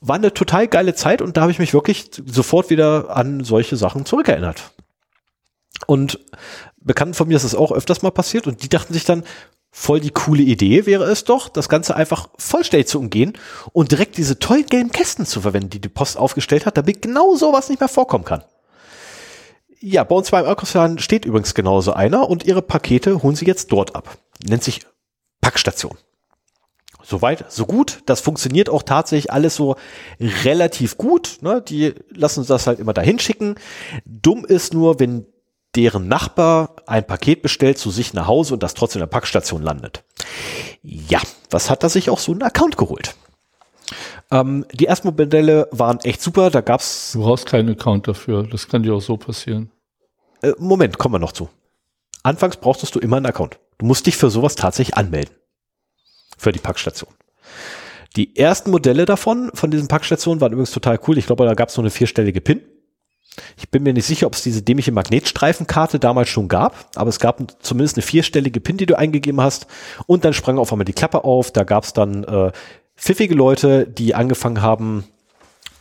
War 0.00 0.16
eine 0.16 0.32
total 0.32 0.68
geile 0.68 0.94
Zeit 0.94 1.20
und 1.20 1.36
da 1.36 1.42
habe 1.42 1.52
ich 1.52 1.58
mich 1.58 1.74
wirklich 1.74 2.10
sofort 2.24 2.70
wieder 2.70 3.16
an 3.16 3.44
solche 3.44 3.76
Sachen 3.76 4.06
zurückerinnert. 4.06 4.72
Und 5.86 6.20
Bekannten 6.76 7.14
von 7.14 7.28
mir 7.28 7.36
ist 7.36 7.44
es 7.44 7.54
auch 7.54 7.72
öfters 7.72 8.02
mal 8.02 8.10
passiert 8.10 8.46
und 8.46 8.62
die 8.62 8.68
dachten 8.68 8.92
sich 8.92 9.04
dann, 9.04 9.24
voll 9.70 10.00
die 10.00 10.10
coole 10.10 10.42
Idee 10.42 10.86
wäre 10.86 11.04
es 11.04 11.24
doch, 11.24 11.48
das 11.48 11.68
Ganze 11.68 11.96
einfach 11.96 12.28
vollständig 12.38 12.88
zu 12.88 12.98
umgehen 12.98 13.32
und 13.72 13.90
direkt 13.90 14.16
diese 14.16 14.38
tollen 14.38 14.66
gelben 14.66 14.90
Kästen 14.90 15.26
zu 15.26 15.40
verwenden, 15.40 15.70
die 15.70 15.80
die 15.80 15.88
Post 15.88 16.18
aufgestellt 16.18 16.66
hat, 16.66 16.76
damit 16.76 17.02
genau 17.02 17.34
sowas 17.36 17.68
nicht 17.68 17.80
mehr 17.80 17.88
vorkommen 17.88 18.24
kann. 18.24 18.44
Ja, 19.84 20.04
bei 20.04 20.14
uns 20.14 20.30
beim 20.30 20.46
Ökoslan 20.46 21.00
steht 21.00 21.24
übrigens 21.24 21.54
genauso 21.54 21.92
einer 21.92 22.30
und 22.30 22.44
ihre 22.44 22.62
Pakete 22.62 23.20
holen 23.24 23.34
sie 23.34 23.46
jetzt 23.46 23.72
dort 23.72 23.96
ab. 23.96 24.16
Nennt 24.44 24.62
sich 24.62 24.86
Packstation. 25.40 25.98
Soweit, 27.02 27.50
so 27.50 27.66
gut. 27.66 28.00
Das 28.06 28.20
funktioniert 28.20 28.70
auch 28.70 28.84
tatsächlich 28.84 29.32
alles 29.32 29.56
so 29.56 29.74
relativ 30.20 30.98
gut. 30.98 31.38
Ne? 31.40 31.60
Die 31.62 31.94
lassen 32.10 32.46
das 32.46 32.68
halt 32.68 32.78
immer 32.78 32.92
dahin 32.92 33.18
schicken. 33.18 33.56
Dumm 34.04 34.44
ist 34.44 34.72
nur, 34.72 35.00
wenn 35.00 35.26
deren 35.74 36.06
Nachbar 36.06 36.76
ein 36.86 37.04
Paket 37.04 37.42
bestellt 37.42 37.76
zu 37.76 37.90
sich 37.90 38.14
nach 38.14 38.28
Hause 38.28 38.54
und 38.54 38.62
das 38.62 38.74
trotzdem 38.74 39.00
in 39.00 39.08
der 39.08 39.12
Packstation 39.12 39.62
landet. 39.62 40.04
Ja, 40.82 41.20
was 41.50 41.70
hat 41.70 41.82
er 41.82 41.88
sich 41.88 42.08
auch 42.08 42.20
so 42.20 42.30
einen 42.30 42.42
Account 42.42 42.76
geholt? 42.76 43.16
Ähm, 44.32 44.64
die 44.72 44.86
ersten 44.86 45.08
Modelle 45.08 45.68
waren 45.70 46.00
echt 46.00 46.22
super. 46.22 46.50
Da 46.50 46.62
gab's. 46.62 47.12
Du 47.12 47.22
brauchst 47.22 47.46
keinen 47.46 47.68
Account 47.70 48.08
dafür. 48.08 48.44
Das 48.44 48.66
kann 48.66 48.82
dir 48.82 48.94
auch 48.94 49.02
so 49.02 49.16
passieren. 49.16 49.70
Äh, 50.42 50.52
Moment, 50.58 50.98
kommen 50.98 51.14
wir 51.14 51.18
noch 51.18 51.32
zu. 51.32 51.50
Anfangs 52.22 52.56
brauchtest 52.56 52.94
du 52.94 52.98
immer 52.98 53.18
einen 53.18 53.26
Account. 53.26 53.58
Du 53.78 53.86
musst 53.86 54.06
dich 54.06 54.16
für 54.16 54.30
sowas 54.30 54.54
tatsächlich 54.54 54.96
anmelden. 54.96 55.34
Für 56.38 56.50
die 56.50 56.58
Packstation. 56.58 57.10
Die 58.16 58.36
ersten 58.36 58.70
Modelle 58.70 59.04
davon, 59.04 59.50
von 59.54 59.70
diesen 59.70 59.88
Packstationen, 59.88 60.40
waren 60.40 60.52
übrigens 60.52 60.70
total 60.70 60.98
cool. 61.06 61.18
Ich 61.18 61.26
glaube, 61.26 61.44
da 61.44 61.54
gab 61.54 61.68
es 61.68 61.76
nur 61.76 61.84
eine 61.84 61.90
vierstellige 61.90 62.40
PIN. 62.40 62.62
Ich 63.56 63.70
bin 63.70 63.82
mir 63.82 63.94
nicht 63.94 64.06
sicher, 64.06 64.26
ob 64.26 64.34
es 64.34 64.42
diese 64.42 64.62
dämliche 64.62 64.92
Magnetstreifenkarte 64.92 65.98
damals 65.98 66.28
schon 66.28 66.48
gab, 66.48 66.90
aber 66.96 67.08
es 67.08 67.18
gab 67.18 67.40
zumindest 67.62 67.96
eine 67.96 68.02
vierstellige 68.02 68.60
PIN, 68.60 68.76
die 68.76 68.86
du 68.86 68.98
eingegeben 68.98 69.40
hast. 69.40 69.66
Und 70.06 70.24
dann 70.24 70.34
sprang 70.34 70.58
auf 70.58 70.72
einmal 70.72 70.84
die 70.84 70.92
Klappe 70.92 71.24
auf. 71.24 71.50
Da 71.50 71.64
gab 71.64 71.84
es 71.84 71.94
dann 71.94 72.24
äh, 72.24 72.52
pfiffige 73.02 73.34
Leute, 73.34 73.86
die 73.86 74.14
angefangen 74.14 74.62
haben, 74.62 75.04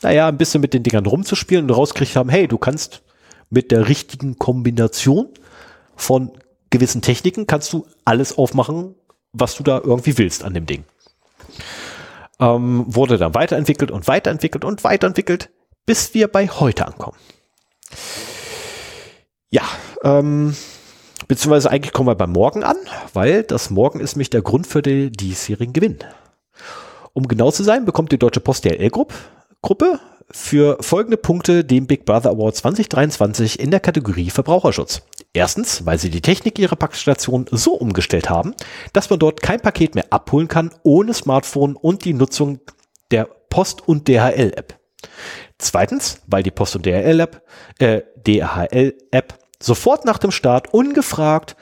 naja, 0.01 0.27
ein 0.27 0.37
bisschen 0.37 0.59
mit 0.59 0.73
den 0.73 0.81
Dingern 0.81 1.05
rumzuspielen 1.05 1.65
und 1.69 1.75
rausgekriegt 1.77 2.15
haben, 2.15 2.29
hey, 2.29 2.47
du 2.47 2.57
kannst 2.57 3.03
mit 3.51 3.69
der 3.69 3.87
richtigen 3.87 4.39
Kombination 4.39 5.29
von 5.95 6.31
gewissen 6.71 7.03
Techniken 7.03 7.45
kannst 7.45 7.71
du 7.73 7.85
alles 8.05 8.37
aufmachen, 8.37 8.95
was 9.33 9.55
du 9.55 9.61
da 9.61 9.79
irgendwie 9.83 10.17
willst 10.17 10.43
an 10.43 10.55
dem 10.55 10.65
Ding. 10.65 10.83
Ähm, 12.39 12.85
wurde 12.87 13.19
dann 13.19 13.35
weiterentwickelt 13.35 13.91
und 13.91 14.07
weiterentwickelt 14.07 14.65
und 14.65 14.83
weiterentwickelt, 14.83 15.51
bis 15.85 16.15
wir 16.15 16.27
bei 16.27 16.47
heute 16.47 16.87
ankommen. 16.87 17.17
Ja, 19.51 19.63
ähm, 20.03 20.55
beziehungsweise 21.27 21.69
eigentlich 21.69 21.93
kommen 21.93 22.07
wir 22.07 22.15
beim 22.15 22.31
Morgen 22.31 22.63
an, 22.63 22.77
weil 23.13 23.43
das 23.43 23.69
Morgen 23.69 23.99
ist 23.99 24.15
mich 24.15 24.31
der 24.31 24.41
Grund 24.41 24.65
für 24.65 24.81
die 24.81 25.11
diesjährigen 25.11 25.73
Gewinn. 25.73 25.99
Um 27.13 27.27
genau 27.27 27.51
zu 27.51 27.63
sein, 27.63 27.85
bekommt 27.85 28.11
die 28.11 28.19
Deutsche 28.19 28.39
Post 28.39 28.65
DLL-Gruppe 28.65 29.13
Gruppe 29.61 29.99
für 30.31 30.77
folgende 30.81 31.17
Punkte 31.17 31.63
den 31.63 31.85
Big 31.85 32.05
Brother 32.05 32.31
Award 32.31 32.55
2023 32.55 33.59
in 33.59 33.69
der 33.69 33.79
Kategorie 33.79 34.29
Verbraucherschutz. 34.29 35.03
Erstens, 35.33 35.85
weil 35.85 35.99
sie 35.99 36.09
die 36.09 36.21
Technik 36.21 36.57
ihrer 36.57 36.75
Packstation 36.75 37.45
so 37.51 37.73
umgestellt 37.73 38.29
haben, 38.29 38.55
dass 38.93 39.09
man 39.09 39.19
dort 39.19 39.41
kein 39.41 39.59
Paket 39.59 39.93
mehr 39.93 40.07
abholen 40.09 40.47
kann 40.47 40.71
ohne 40.83 41.13
Smartphone 41.13 41.75
und 41.75 42.05
die 42.05 42.13
Nutzung 42.13 42.59
der 43.11 43.25
Post- 43.49 43.87
und 43.87 44.07
DHL-App. 44.07 44.79
Zweitens, 45.57 46.21
weil 46.27 46.43
die 46.43 46.51
Post- 46.51 46.77
und 46.77 46.85
DHL-App, 46.85 47.43
äh, 47.79 48.01
DHL-App 48.25 49.37
sofort 49.61 50.05
nach 50.05 50.17
dem 50.17 50.31
Start 50.31 50.73
ungefragt, 50.73 51.55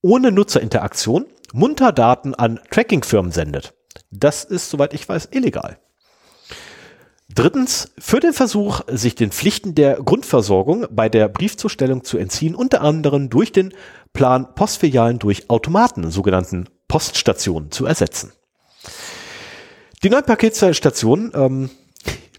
ohne 0.00 0.32
Nutzerinteraktion, 0.32 1.26
munter 1.52 1.92
Daten 1.92 2.34
an 2.34 2.60
Tracking-Firmen 2.70 3.32
sendet. 3.32 3.74
Das 4.18 4.44
ist, 4.44 4.70
soweit 4.70 4.94
ich 4.94 5.08
weiß, 5.08 5.28
illegal. 5.32 5.78
Drittens, 7.34 7.92
für 7.98 8.20
den 8.20 8.32
Versuch, 8.32 8.82
sich 8.86 9.16
den 9.16 9.32
Pflichten 9.32 9.74
der 9.74 9.96
Grundversorgung 9.96 10.86
bei 10.90 11.08
der 11.08 11.28
Briefzustellung 11.28 12.04
zu 12.04 12.16
entziehen, 12.16 12.54
unter 12.54 12.82
anderem 12.82 13.28
durch 13.28 13.50
den 13.50 13.74
Plan, 14.12 14.54
Postfilialen 14.54 15.18
durch 15.18 15.50
Automaten, 15.50 16.10
sogenannten 16.10 16.68
Poststationen, 16.86 17.72
zu 17.72 17.86
ersetzen. 17.86 18.32
Die 20.04 20.10
neuen 20.10 20.24
Paketstationen, 20.24 21.32
ähm, 21.34 21.70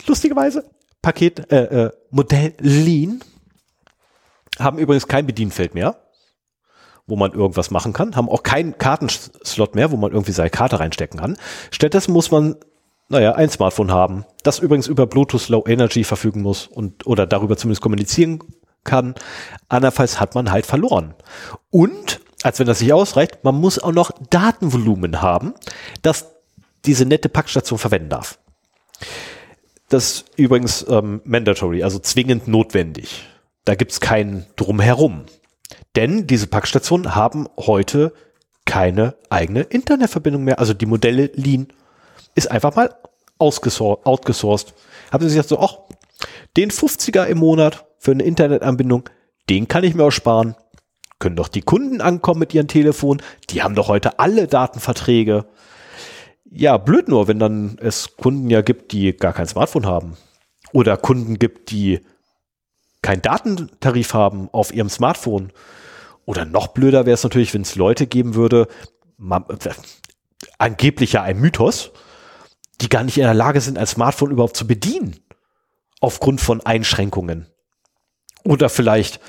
lustigerweise, 0.07 0.63
Paket, 1.01 1.51
äh, 1.51 1.87
äh, 1.87 1.91
Modell 2.11 2.53
Lean, 2.59 3.21
haben 4.57 4.77
übrigens 4.79 5.07
kein 5.07 5.25
Bedienfeld 5.25 5.73
mehr, 5.73 6.04
wo 7.07 7.15
man 7.15 7.33
irgendwas 7.33 7.71
machen 7.71 7.93
kann, 7.93 8.15
haben 8.15 8.29
auch 8.29 8.43
keinen 8.43 8.77
Kartenslot 8.77 9.75
mehr, 9.75 9.91
wo 9.91 9.97
man 9.97 10.11
irgendwie 10.11 10.31
seine 10.31 10.49
Karte 10.49 10.79
reinstecken 10.79 11.19
kann. 11.19 11.37
Stattdessen 11.71 12.13
muss 12.13 12.31
man 12.31 12.55
naja, 13.07 13.33
ein 13.33 13.49
Smartphone 13.49 13.91
haben, 13.91 14.25
das 14.43 14.59
übrigens 14.59 14.87
über 14.87 15.05
Bluetooth 15.05 15.49
Low 15.49 15.63
Energy 15.67 16.03
verfügen 16.03 16.41
muss 16.41 16.65
und 16.65 17.05
oder 17.05 17.27
darüber 17.27 17.55
zumindest 17.55 17.81
kommunizieren 17.81 18.39
kann. 18.83 19.15
Andernfalls 19.69 20.19
hat 20.19 20.35
man 20.35 20.51
halt 20.51 20.65
verloren. 20.65 21.13
Und, 21.69 22.21
als 22.43 22.59
wenn 22.59 22.67
das 22.67 22.81
nicht 22.81 22.93
ausreicht, 22.93 23.43
man 23.43 23.55
muss 23.55 23.79
auch 23.79 23.91
noch 23.91 24.11
Datenvolumen 24.29 25.21
haben, 25.21 25.53
das 26.01 26.33
diese 26.85 27.05
nette 27.05 27.29
Packstation 27.29 27.79
verwenden 27.79 28.09
darf. 28.09 28.39
Das 29.89 30.05
ist 30.05 30.25
übrigens 30.37 30.85
ähm, 30.89 31.21
mandatory, 31.25 31.83
also 31.83 31.99
zwingend 31.99 32.47
notwendig. 32.47 33.23
Da 33.65 33.75
gibt's 33.75 33.99
kein 33.99 34.45
Drumherum. 34.55 35.25
Denn 35.95 36.27
diese 36.27 36.47
Packstationen 36.47 37.15
haben 37.15 37.47
heute 37.57 38.13
keine 38.65 39.15
eigene 39.29 39.61
Internetverbindung 39.61 40.43
mehr. 40.43 40.59
Also 40.59 40.73
die 40.73 40.85
Modelle 40.85 41.31
Lean 41.33 41.67
ist 42.33 42.51
einfach 42.51 42.75
mal 42.75 42.95
outgesourced. 43.37 44.73
Haben 45.11 45.23
sie 45.23 45.29
sich 45.29 45.37
gesagt 45.37 45.49
so, 45.49 45.59
ach, 45.59 45.77
den 46.57 46.71
50er 46.71 47.25
im 47.25 47.37
Monat 47.37 47.85
für 47.99 48.11
eine 48.11 48.23
Internetanbindung, 48.23 49.09
den 49.49 49.67
kann 49.67 49.83
ich 49.83 49.93
mir 49.93 50.03
auch 50.03 50.11
sparen. 50.11 50.55
Können 51.19 51.35
doch 51.35 51.47
die 51.47 51.61
Kunden 51.61 52.01
ankommen 52.01 52.39
mit 52.39 52.53
ihrem 52.53 52.67
Telefon. 52.67 53.21
Die 53.49 53.63
haben 53.63 53.75
doch 53.75 53.87
heute 53.87 54.19
alle 54.19 54.47
Datenverträge. 54.47 55.45
Ja, 56.43 56.77
blöd 56.77 57.07
nur, 57.07 57.27
wenn 57.27 57.39
dann 57.39 57.77
es 57.81 58.17
Kunden 58.17 58.49
ja 58.49 58.61
gibt, 58.61 58.91
die 58.91 59.15
gar 59.15 59.33
kein 59.33 59.47
Smartphone 59.47 59.85
haben. 59.85 60.17
Oder 60.73 60.97
Kunden 60.97 61.39
gibt, 61.39 61.71
die 61.71 62.01
kein 63.01 63.21
Datentarif 63.21 64.13
haben 64.13 64.49
auf 64.51 64.73
ihrem 64.73 64.89
Smartphone. 64.89 65.51
Oder 66.25 66.45
noch 66.45 66.67
blöder 66.67 67.05
wäre 67.05 67.13
es 67.13 67.23
natürlich, 67.23 67.53
wenn 67.53 67.61
es 67.61 67.75
Leute 67.75 68.07
geben 68.07 68.35
würde, 68.35 68.67
man, 69.17 69.45
äh, 69.49 69.69
angeblich 70.57 71.13
ja 71.13 71.21
ein 71.21 71.39
Mythos, 71.39 71.91
die 72.81 72.89
gar 72.89 73.03
nicht 73.03 73.17
in 73.17 73.23
der 73.23 73.33
Lage 73.33 73.61
sind, 73.61 73.77
ein 73.77 73.87
Smartphone 73.87 74.31
überhaupt 74.31 74.57
zu 74.57 74.67
bedienen. 74.67 75.19
Aufgrund 76.01 76.41
von 76.41 76.65
Einschränkungen. 76.65 77.47
Oder 78.43 78.69
vielleicht, 78.69 79.19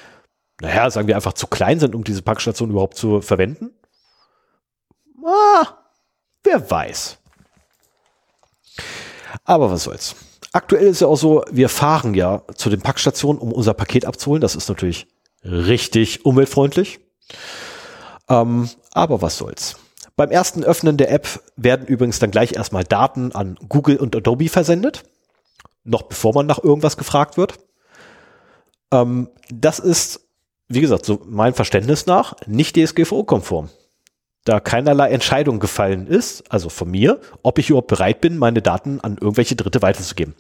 naja, 0.60 0.90
sagen 0.90 1.09
wir 1.09 1.16
einfach 1.16 1.32
zu 1.32 1.47
klein 1.47 1.78
sind, 1.78 1.94
um 1.94 2.05
diese 2.05 2.23
Packstation 2.23 2.70
überhaupt 2.70 2.97
zu 2.97 3.20
verwenden. 3.23 3.70
Ah, 5.24 5.66
wer 6.43 6.70
weiß. 6.70 7.18
Aber 9.44 9.70
was 9.70 9.85
soll's. 9.85 10.16
Aktuell 10.52 10.86
ist 10.86 11.01
ja 11.01 11.06
auch 11.06 11.16
so, 11.16 11.44
wir 11.51 11.68
fahren 11.68 12.14
ja 12.14 12.43
zu 12.55 12.70
den 12.70 12.81
Packstationen, 12.81 13.40
um 13.40 13.52
unser 13.52 13.74
Paket 13.74 14.05
abzuholen. 14.05 14.40
Das 14.40 14.56
ist 14.56 14.68
natürlich 14.68 15.06
richtig 15.47 16.24
umweltfreundlich. 16.24 17.01
Ähm, 18.28 18.68
aber 18.93 19.23
was 19.23 19.39
soll's. 19.39 19.77
Beim 20.16 20.31
ersten 20.31 20.64
Öffnen 20.64 20.97
der 20.97 21.10
App 21.10 21.43
werden 21.56 21.86
übrigens 21.86 22.18
dann 22.18 22.31
gleich 22.31 22.52
erstmal 22.52 22.85
Daten 22.85 23.32
an 23.32 23.59
Google 23.68 23.98
und 23.98 24.16
Adobe 24.16 24.48
versendet, 24.48 25.05
noch 25.85 26.02
bevor 26.02 26.32
man 26.35 26.47
nach 26.47 26.62
irgendwas 26.62 26.97
gefragt 26.97 27.36
wird. 27.36 27.59
Ähm, 28.90 29.28
das 29.51 29.78
ist, 29.78 30.27
wie 30.68 30.81
gesagt, 30.81 31.05
so 31.05 31.20
mein 31.27 31.55
Verständnis 31.55 32.06
nach, 32.06 32.35
nicht 32.47 32.77
DSGVO-konform. 32.77 33.68
Da 34.44 34.60
keinerlei 34.60 35.10
Entscheidung 35.10 35.59
gefallen 35.59 36.06
ist, 36.06 36.51
also 36.51 36.68
von 36.68 36.90
mir, 36.90 37.20
ob 37.43 37.59
ich 37.59 37.68
überhaupt 37.68 37.89
bereit 37.89 38.20
bin, 38.20 38.39
meine 38.39 38.62
Daten 38.62 39.01
an 39.01 39.18
irgendwelche 39.20 39.56
Dritte 39.56 39.82
weiterzugeben. 39.82 40.35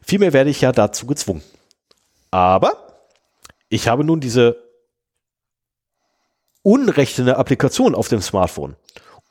Vielmehr 0.00 0.32
werde 0.32 0.50
ich 0.50 0.60
ja 0.60 0.72
dazu 0.72 1.06
gezwungen. 1.06 1.42
Aber 2.30 2.91
ich 3.72 3.88
habe 3.88 4.04
nun 4.04 4.20
diese 4.20 4.62
unrechtene 6.62 7.38
Applikation 7.38 7.94
auf 7.94 8.08
dem 8.08 8.20
Smartphone 8.20 8.76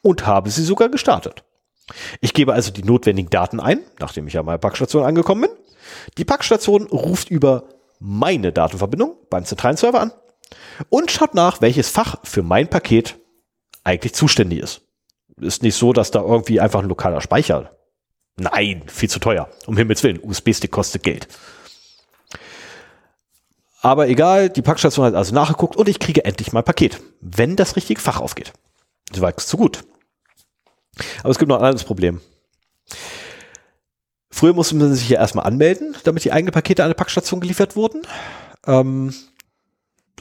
und 0.02 0.26
habe 0.26 0.50
sie 0.50 0.64
sogar 0.64 0.90
gestartet. 0.90 1.44
Ich 2.22 2.34
gebe 2.34 2.54
also 2.54 2.72
die 2.72 2.84
notwendigen 2.84 3.30
Daten 3.30 3.60
ein, 3.60 3.82
nachdem 4.00 4.26
ich 4.28 4.38
an 4.40 4.46
meiner 4.46 4.58
Packstation 4.58 5.04
angekommen 5.04 5.42
bin. 5.42 5.52
Die 6.18 6.26
Packstation 6.26 6.88
ruft 6.88 7.30
über 7.30 7.66
meine 8.00 8.52
Datenverbindung 8.52 9.16
beim 9.30 9.46
zentralen 9.46 9.78
Server 9.78 10.02
an 10.02 10.12
und 10.90 11.12
schaut 11.12 11.36
nach, 11.36 11.62
welches 11.62 11.90
Fach 11.92 12.16
für 12.24 12.42
mein 12.42 12.68
Paket 12.68 13.20
eigentlich 13.84 14.16
zuständig 14.16 14.60
ist. 14.60 14.82
Ist 15.40 15.62
nicht 15.62 15.76
so, 15.76 15.94
dass 15.94 16.10
da 16.10 16.22
irgendwie 16.22 16.60
einfach 16.60 16.82
ein 16.82 16.90
lokaler 16.90 17.22
Speicher. 17.22 17.78
Nein, 18.38 18.82
viel 18.88 19.10
zu 19.10 19.20
teuer. 19.20 19.50
Um 19.68 19.78
Himmels 19.78 20.02
Willen, 20.02 20.20
USB-Stick 20.24 20.72
kostet 20.72 21.04
Geld. 21.04 21.28
Aber 23.82 24.08
egal, 24.08 24.50
die 24.50 24.62
Packstation 24.62 25.06
hat 25.06 25.16
also 25.16 25.34
nachgeguckt 25.34 25.76
und 25.76 25.90
ich 25.90 26.00
kriege 26.00 26.24
endlich 26.24 26.54
mein 26.54 26.64
Paket, 26.64 27.02
wenn 27.20 27.56
das 27.56 27.76
richtige 27.76 28.00
Fach 28.00 28.20
aufgeht. 28.22 28.54
Soweit 29.12 29.40
so 29.40 29.58
gut. 29.58 29.84
Aber 31.22 31.32
es 31.32 31.40
gibt 31.40 31.50
noch 31.50 31.58
ein 31.58 31.66
anderes 31.66 31.84
Problem. 31.84 32.22
Früher 34.30 34.54
musste 34.54 34.76
man 34.76 34.94
sich 34.94 35.10
ja 35.10 35.20
erstmal 35.20 35.46
anmelden, 35.46 35.96
damit 36.04 36.24
die 36.24 36.32
eigenen 36.32 36.54
Pakete 36.54 36.84
an 36.84 36.88
eine 36.88 36.96
Packstation 36.96 37.42
geliefert 37.42 37.76
wurden. 37.76 38.04
Ähm, 38.68 39.14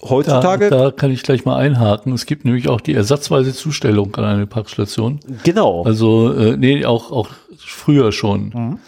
heutzutage. 0.03 0.70
Da, 0.70 0.85
da 0.85 0.91
kann 0.91 1.11
ich 1.11 1.23
gleich 1.23 1.45
mal 1.45 1.57
einhaken. 1.57 2.15
Es 2.15 2.27
gibt 2.27 2.45
nämlich 2.45 2.69
auch 2.69 2.81
die 2.81 2.95
ersatzweise 2.95 3.55
Zustellung 3.55 4.15
an 4.16 4.24
eine 4.24 4.47
Packstation. 4.47 5.20
Genau. 5.45 5.85
Also, 5.85 6.32
äh, 6.32 6.57
nee, 6.57 6.85
auch, 6.87 7.12
auch 7.12 7.28
früher 7.59 8.11
schon, 8.11 8.81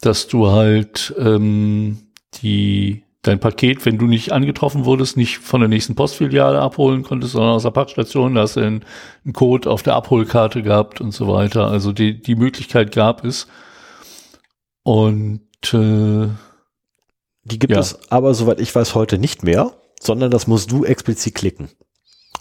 dass 0.00 0.26
du 0.26 0.48
halt 0.48 1.14
ähm, 1.18 1.98
die 2.42 3.04
dein 3.22 3.40
Paket, 3.40 3.84
wenn 3.84 3.98
du 3.98 4.06
nicht 4.06 4.32
angetroffen 4.32 4.84
wurdest, 4.84 5.16
nicht 5.16 5.38
von 5.38 5.60
der 5.60 5.68
nächsten 5.68 5.94
Postfiliale 5.96 6.60
abholen 6.60 7.02
konntest, 7.02 7.32
sondern 7.32 7.52
aus 7.54 7.64
der 7.64 7.70
Packstation, 7.72 8.34
da 8.36 8.42
hast 8.42 8.56
du 8.56 8.60
einen, 8.60 8.84
einen 9.24 9.32
Code 9.32 9.68
auf 9.68 9.82
der 9.82 9.94
Abholkarte 9.96 10.62
gehabt 10.62 11.00
und 11.00 11.12
so 11.12 11.28
weiter. 11.28 11.66
Also 11.68 11.92
die, 11.92 12.20
die 12.22 12.36
Möglichkeit 12.36 12.92
gab 12.94 13.24
es. 13.24 13.48
Und 14.82 15.40
äh, 15.74 16.28
Die 17.44 17.58
gibt 17.58 17.72
Ja. 17.72 17.80
es 17.80 18.10
aber, 18.10 18.34
soweit 18.34 18.60
ich 18.60 18.74
weiß, 18.74 18.94
heute 18.94 19.18
nicht 19.18 19.42
mehr, 19.42 19.72
sondern 20.00 20.30
das 20.30 20.46
musst 20.46 20.70
du 20.70 20.84
explizit 20.84 21.34
klicken. 21.34 21.68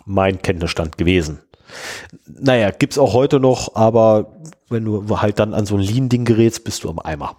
Mein 0.05 0.41
Kenntnisstand 0.41 0.97
gewesen. 0.97 1.39
Naja, 2.25 2.71
gibt's 2.71 2.97
auch 2.97 3.13
heute 3.13 3.39
noch, 3.41 3.75
aber 3.75 4.37
wenn 4.69 4.85
du 4.85 5.19
halt 5.19 5.39
dann 5.39 5.53
an 5.53 5.65
so 5.65 5.75
ein 5.75 5.81
Lean-Ding 5.81 6.23
gerätst, 6.23 6.63
bist 6.63 6.83
du 6.83 6.89
am 6.89 6.99
Eimer. 6.99 7.35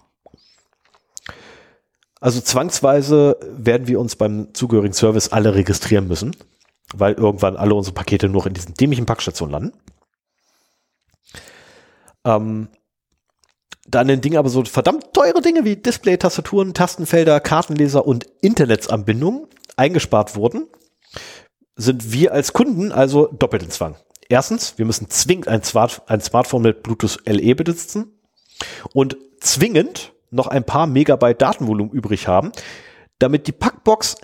Also 2.19 2.41
zwangsweise 2.41 3.37
werden 3.41 3.87
wir 3.87 3.99
uns 3.99 4.15
beim 4.15 4.53
zugehörigen 4.53 4.93
Service 4.93 5.29
alle 5.29 5.55
registrieren 5.55 6.07
müssen, 6.07 6.35
weil 6.93 7.13
irgendwann 7.13 7.55
alle 7.55 7.75
unsere 7.75 7.93
Pakete 7.93 8.27
nur 8.27 8.45
in 8.45 8.53
diesen 8.53 8.73
dämlichen 8.73 9.05
Packstationen 9.05 9.51
landen. 9.51 9.73
Ähm, 12.25 12.67
dann 13.87 14.09
ein 14.09 14.21
Ding 14.21 14.35
aber 14.35 14.49
so 14.49 14.63
verdammt 14.65 15.13
teure 15.13 15.41
Dinge 15.41 15.63
wie 15.63 15.75
Display, 15.75 16.17
Tastaturen, 16.17 16.73
Tastenfelder, 16.73 17.39
Kartenleser 17.39 18.05
und 18.05 18.25
Internetsanbindungen 18.41 19.47
eingespart 19.77 20.35
wurden, 20.35 20.67
sind 21.75 22.11
wir 22.11 22.33
als 22.33 22.53
Kunden 22.53 22.91
also 22.91 23.27
doppelt 23.27 23.63
in 23.63 23.71
Zwang. 23.71 23.95
Erstens, 24.27 24.77
wir 24.77 24.85
müssen 24.85 25.09
zwingend 25.09 25.47
ein, 25.47 25.63
Smart 25.63 26.03
ein 26.07 26.21
Smartphone 26.21 26.61
mit 26.61 26.83
Bluetooth 26.83 27.17
LE 27.25 27.55
besitzen 27.55 28.19
und 28.93 29.17
zwingend 29.39 30.13
noch 30.31 30.47
ein 30.47 30.63
paar 30.63 30.87
Megabyte 30.87 31.41
Datenvolumen 31.41 31.91
übrig 31.91 32.27
haben, 32.27 32.51
damit 33.19 33.47
die 33.47 33.51
Packbox 33.51 34.17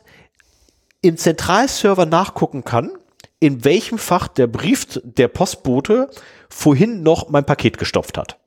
im 1.02 1.18
Zentralserver 1.18 2.06
nachgucken 2.06 2.64
kann, 2.64 2.92
in 3.40 3.64
welchem 3.64 3.98
Fach 3.98 4.28
der 4.28 4.48
Brief 4.48 5.00
der 5.04 5.28
Postbote 5.28 6.10
vorhin 6.50 7.04
noch 7.04 7.30
mein 7.30 7.46
Paket 7.46 7.78
gestopft 7.78 8.18
hat. 8.18 8.40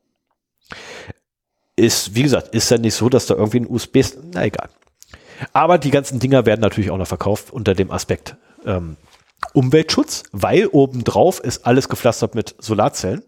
Ist, 1.77 2.15
wie 2.15 2.23
gesagt, 2.23 2.55
ist 2.55 2.71
ja 2.71 2.79
nicht 2.79 2.95
so, 2.95 3.09
dass 3.09 3.27
da 3.27 3.35
irgendwie 3.35 3.61
ein 3.61 3.69
USB 3.69 3.97
ist. 3.97 4.19
Na 4.33 4.45
egal. 4.45 4.69
Aber 5.53 5.79
die 5.79 5.93
ganzen 5.93 6.19
Dinger 6.19 6.47
werden 6.47 6.61
natürlich 6.61 6.91
auch 6.91 6.97
noch 6.97 7.07
verkauft 7.07 7.53
unter 7.53 7.75
dem 7.75 7.93
Aspekt 7.93 8.37
ähm, 8.65 8.97
Umweltschutz, 9.53 10.25
weil 10.33 10.67
obendrauf 10.67 11.39
ist 11.41 11.65
alles 11.65 11.89
gepflastert 11.89 12.35
mit 12.35 12.57
Solarzellen. 12.59 13.23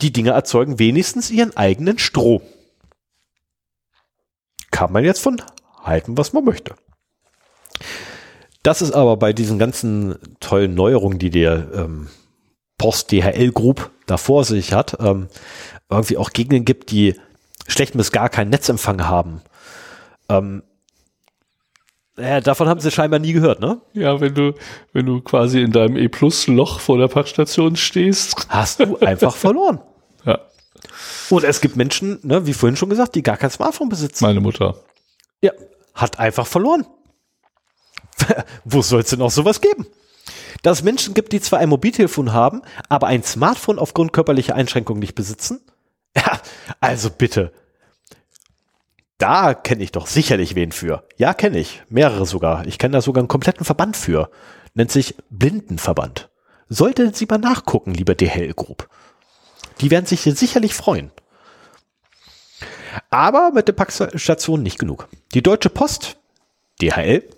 Die 0.00 0.12
Dinger 0.12 0.32
erzeugen 0.32 0.78
wenigstens 0.78 1.30
ihren 1.30 1.56
eigenen 1.56 1.98
Strom. 1.98 2.42
Kann 4.72 4.90
man 4.90 5.04
jetzt 5.04 5.20
von 5.20 5.40
halten, 5.80 6.18
was 6.18 6.32
man 6.32 6.44
möchte. 6.44 6.74
Das 8.64 8.82
ist 8.82 8.92
aber 8.92 9.16
bei 9.16 9.32
diesen 9.32 9.58
ganzen 9.58 10.16
tollen 10.40 10.74
Neuerungen, 10.74 11.20
die 11.20 11.30
der 11.30 11.68
ähm, 11.74 12.08
Post 12.78 13.12
DHL 13.12 13.52
Group 13.52 13.90
da 14.06 14.16
vor 14.16 14.44
sich 14.44 14.72
hat, 14.72 14.96
ähm, 15.00 15.28
irgendwie 15.88 16.16
auch 16.16 16.30
Gegenden 16.30 16.64
gibt, 16.64 16.90
die 16.90 17.14
schlecht 17.68 17.96
bis 17.96 18.10
gar 18.10 18.28
keinen 18.28 18.50
Netzempfang 18.50 19.06
haben. 19.06 19.42
Ähm, 20.28 20.62
ja, 22.18 22.40
davon 22.40 22.68
haben 22.68 22.80
sie 22.80 22.90
scheinbar 22.90 23.20
nie 23.20 23.32
gehört, 23.32 23.60
ne? 23.60 23.80
ja, 23.94 24.20
wenn 24.20 24.34
du, 24.34 24.54
wenn 24.92 25.06
du 25.06 25.20
quasi 25.22 25.62
in 25.62 25.72
deinem 25.72 25.96
E-Plus-Loch 25.96 26.78
vor 26.78 26.98
der 26.98 27.08
Packstation 27.08 27.76
stehst. 27.76 28.46
Hast 28.48 28.80
du 28.80 28.98
einfach 28.98 29.34
verloren. 29.36 29.80
Ja, 30.24 30.38
Und 31.32 31.44
es 31.44 31.62
gibt 31.62 31.76
Menschen, 31.76 32.18
ne, 32.24 32.44
wie 32.44 32.52
vorhin 32.52 32.76
schon 32.76 32.90
gesagt, 32.90 33.14
die 33.14 33.22
gar 33.22 33.38
kein 33.38 33.48
Smartphone 33.48 33.88
besitzen. 33.88 34.22
meine 34.22 34.40
Mutter. 34.40 34.76
Ja, 35.40 35.52
hat 35.94 36.18
einfach 36.18 36.46
verloren. 36.46 36.84
Wo 38.66 38.82
soll 38.82 39.00
es 39.00 39.08
denn 39.08 39.22
auch 39.22 39.30
sowas 39.30 39.62
geben? 39.62 39.86
Dass 40.62 40.80
es 40.80 40.84
Menschen 40.84 41.14
gibt, 41.14 41.32
die 41.32 41.40
zwar 41.40 41.60
ein 41.60 41.70
Mobiltelefon 41.70 42.34
haben, 42.34 42.60
aber 42.90 43.06
ein 43.06 43.22
Smartphone 43.22 43.78
aufgrund 43.78 44.12
körperlicher 44.12 44.54
Einschränkungen 44.54 45.00
nicht 45.00 45.14
besitzen? 45.14 45.62
Ja, 46.14 46.38
also 46.80 47.08
bitte. 47.08 47.54
Da 49.16 49.54
kenne 49.54 49.82
ich 49.82 49.92
doch 49.92 50.06
sicherlich 50.06 50.54
wen 50.54 50.70
für. 50.70 51.08
Ja, 51.16 51.32
kenne 51.32 51.58
ich. 51.58 51.82
Mehrere 51.88 52.26
sogar. 52.26 52.66
Ich 52.66 52.76
kenne 52.76 52.92
da 52.92 53.00
sogar 53.00 53.22
einen 53.22 53.28
kompletten 53.28 53.64
Verband 53.64 53.96
für. 53.96 54.28
Nennt 54.74 54.90
sich 54.90 55.14
Blindenverband. 55.30 56.28
Solltet 56.68 57.16
Sie 57.16 57.24
mal 57.24 57.38
nachgucken, 57.38 57.94
lieber 57.94 58.14
DHL 58.14 58.52
Group. 58.52 58.90
Die 59.80 59.90
werden 59.90 60.04
sich 60.04 60.20
hier 60.20 60.34
sicherlich 60.36 60.74
freuen. 60.74 61.10
Aber 63.10 63.50
mit 63.52 63.68
der 63.68 63.72
Packstation 63.72 64.62
nicht 64.62 64.78
genug. 64.78 65.08
Die 65.34 65.42
Deutsche 65.42 65.70
Post, 65.70 66.16
DHL, 66.80 67.28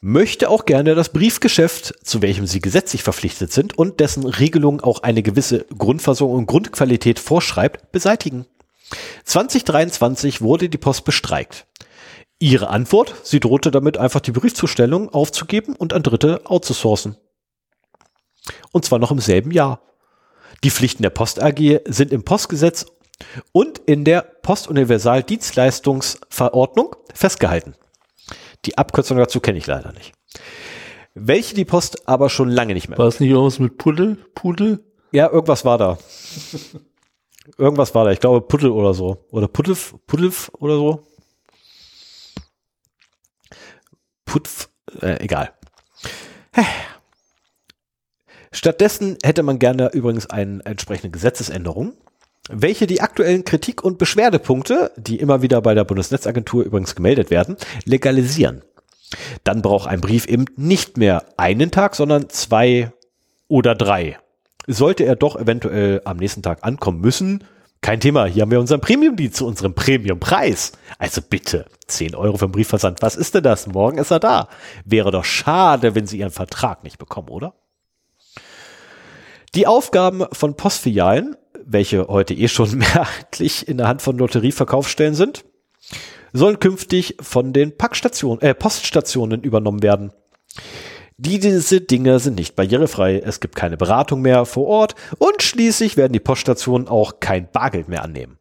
möchte 0.00 0.50
auch 0.50 0.66
gerne 0.66 0.94
das 0.94 1.08
Briefgeschäft, 1.08 1.94
zu 2.04 2.22
welchem 2.22 2.46
sie 2.46 2.60
gesetzlich 2.60 3.02
verpflichtet 3.02 3.52
sind 3.52 3.76
und 3.76 4.00
dessen 4.00 4.24
Regelung 4.24 4.80
auch 4.80 5.02
eine 5.02 5.22
gewisse 5.22 5.66
Grundversorgung 5.76 6.38
und 6.38 6.46
Grundqualität 6.46 7.18
vorschreibt, 7.18 7.90
beseitigen. 7.92 8.46
2023 9.24 10.42
wurde 10.42 10.68
die 10.68 10.78
Post 10.78 11.04
bestreikt. 11.04 11.66
Ihre 12.38 12.68
Antwort, 12.68 13.14
sie 13.24 13.40
drohte 13.40 13.70
damit 13.70 13.96
einfach 13.96 14.20
die 14.20 14.32
Briefzustellung 14.32 15.08
aufzugeben 15.08 15.74
und 15.74 15.92
an 15.92 16.02
Dritte 16.02 16.42
outzusourcen. 16.44 17.16
Und 18.72 18.84
zwar 18.84 18.98
noch 18.98 19.10
im 19.10 19.20
selben 19.20 19.50
Jahr. 19.50 19.80
Die 20.62 20.70
Pflichten 20.70 21.02
der 21.02 21.10
Post 21.10 21.42
AG 21.42 21.80
sind 21.86 22.12
im 22.12 22.24
Postgesetz 22.24 22.86
und 23.52 23.78
in 23.78 24.04
der 24.04 24.22
Postuniversaldienstleistungsverordnung 24.22 26.96
festgehalten. 27.14 27.74
Die 28.64 28.78
Abkürzung 28.78 29.18
dazu 29.18 29.40
kenne 29.40 29.58
ich 29.58 29.66
leider 29.66 29.92
nicht. 29.92 30.12
Welche 31.14 31.54
die 31.54 31.64
Post 31.64 32.08
aber 32.08 32.28
schon 32.28 32.50
lange 32.50 32.74
nicht 32.74 32.88
mehr. 32.88 32.98
War 32.98 33.06
es 33.06 33.20
nicht 33.20 33.30
irgendwas 33.30 33.58
mit 33.58 33.78
Puddel? 33.78 34.18
Pudel? 34.34 34.84
Ja, 35.12 35.30
irgendwas 35.30 35.64
war 35.64 35.78
da. 35.78 35.96
irgendwas 37.56 37.94
war 37.94 38.04
da. 38.04 38.10
Ich 38.10 38.20
glaube 38.20 38.42
Puddel 38.42 38.70
oder 38.70 38.92
so. 38.92 39.24
Oder 39.30 39.48
Puddelf, 39.48 39.94
Puddelf 40.06 40.50
oder 40.58 40.76
so. 40.76 41.06
Putf, 44.26 44.68
äh, 45.00 45.22
egal. 45.22 45.52
Stattdessen 48.52 49.16
hätte 49.22 49.42
man 49.42 49.58
gerne 49.58 49.90
übrigens 49.92 50.28
eine 50.28 50.64
entsprechende 50.64 51.10
Gesetzesänderung, 51.10 51.94
welche 52.48 52.86
die 52.86 53.00
aktuellen 53.00 53.44
Kritik- 53.44 53.82
und 53.82 53.98
Beschwerdepunkte, 53.98 54.92
die 54.96 55.16
immer 55.16 55.42
wieder 55.42 55.60
bei 55.60 55.74
der 55.74 55.84
Bundesnetzagentur 55.84 56.64
übrigens 56.64 56.94
gemeldet 56.94 57.30
werden, 57.30 57.56
legalisieren. 57.84 58.62
Dann 59.44 59.62
braucht 59.62 59.88
ein 59.88 60.00
Brief 60.00 60.26
eben 60.26 60.46
nicht 60.56 60.96
mehr 60.96 61.24
einen 61.36 61.70
Tag, 61.70 61.94
sondern 61.94 62.28
zwei 62.28 62.92
oder 63.48 63.74
drei. 63.74 64.18
Sollte 64.66 65.04
er 65.04 65.16
doch 65.16 65.36
eventuell 65.36 66.02
am 66.04 66.16
nächsten 66.16 66.42
Tag 66.42 66.64
ankommen 66.64 67.00
müssen, 67.00 67.44
kein 67.86 68.00
Thema, 68.00 68.26
hier 68.26 68.42
haben 68.42 68.50
wir 68.50 68.58
unseren 68.58 68.80
Premium-Dienst 68.80 69.36
zu 69.36 69.46
unserem 69.46 69.74
Premium-Preis. 69.74 70.72
Also 70.98 71.20
bitte, 71.22 71.66
10 71.86 72.16
Euro 72.16 72.36
für 72.36 72.48
den 72.48 72.52
Briefversand, 72.52 73.00
was 73.00 73.14
ist 73.14 73.34
denn 73.34 73.44
das? 73.44 73.68
Morgen 73.68 73.98
ist 73.98 74.10
er 74.10 74.18
da. 74.18 74.48
Wäre 74.84 75.12
doch 75.12 75.24
schade, 75.24 75.94
wenn 75.94 76.06
Sie 76.06 76.18
Ihren 76.18 76.32
Vertrag 76.32 76.82
nicht 76.82 76.98
bekommen, 76.98 77.28
oder? 77.28 77.54
Die 79.54 79.66
Aufgaben 79.66 80.24
von 80.32 80.56
Postfilialen, 80.56 81.36
welche 81.66 82.06
heute 82.08 82.34
eh 82.34 82.48
schon 82.48 82.78
merklich 82.94 83.68
in 83.68 83.76
der 83.78 83.88
Hand 83.88 84.02
von 84.02 84.16
Lotterieverkaufsstellen 84.16 85.14
sind, 85.14 85.44
sollen 86.32 86.58
künftig 86.58 87.16
von 87.20 87.52
den 87.52 87.76
Packstationen, 87.76 88.40
äh, 88.42 88.54
Poststationen 88.54 89.42
übernommen 89.42 89.82
werden. 89.82 90.12
Die, 91.18 91.38
diese 91.38 91.80
Dinge 91.80 92.18
sind 92.18 92.36
nicht 92.38 92.56
barrierefrei, 92.56 93.18
es 93.18 93.40
gibt 93.40 93.56
keine 93.56 93.78
Beratung 93.78 94.20
mehr 94.20 94.44
vor 94.44 94.66
Ort 94.66 94.94
und 95.18 95.42
schließlich 95.42 95.96
werden 95.96 96.12
die 96.12 96.20
Poststationen 96.20 96.88
auch 96.88 97.20
kein 97.20 97.50
Bargeld 97.50 97.88
mehr 97.88 98.02
annehmen. 98.02 98.38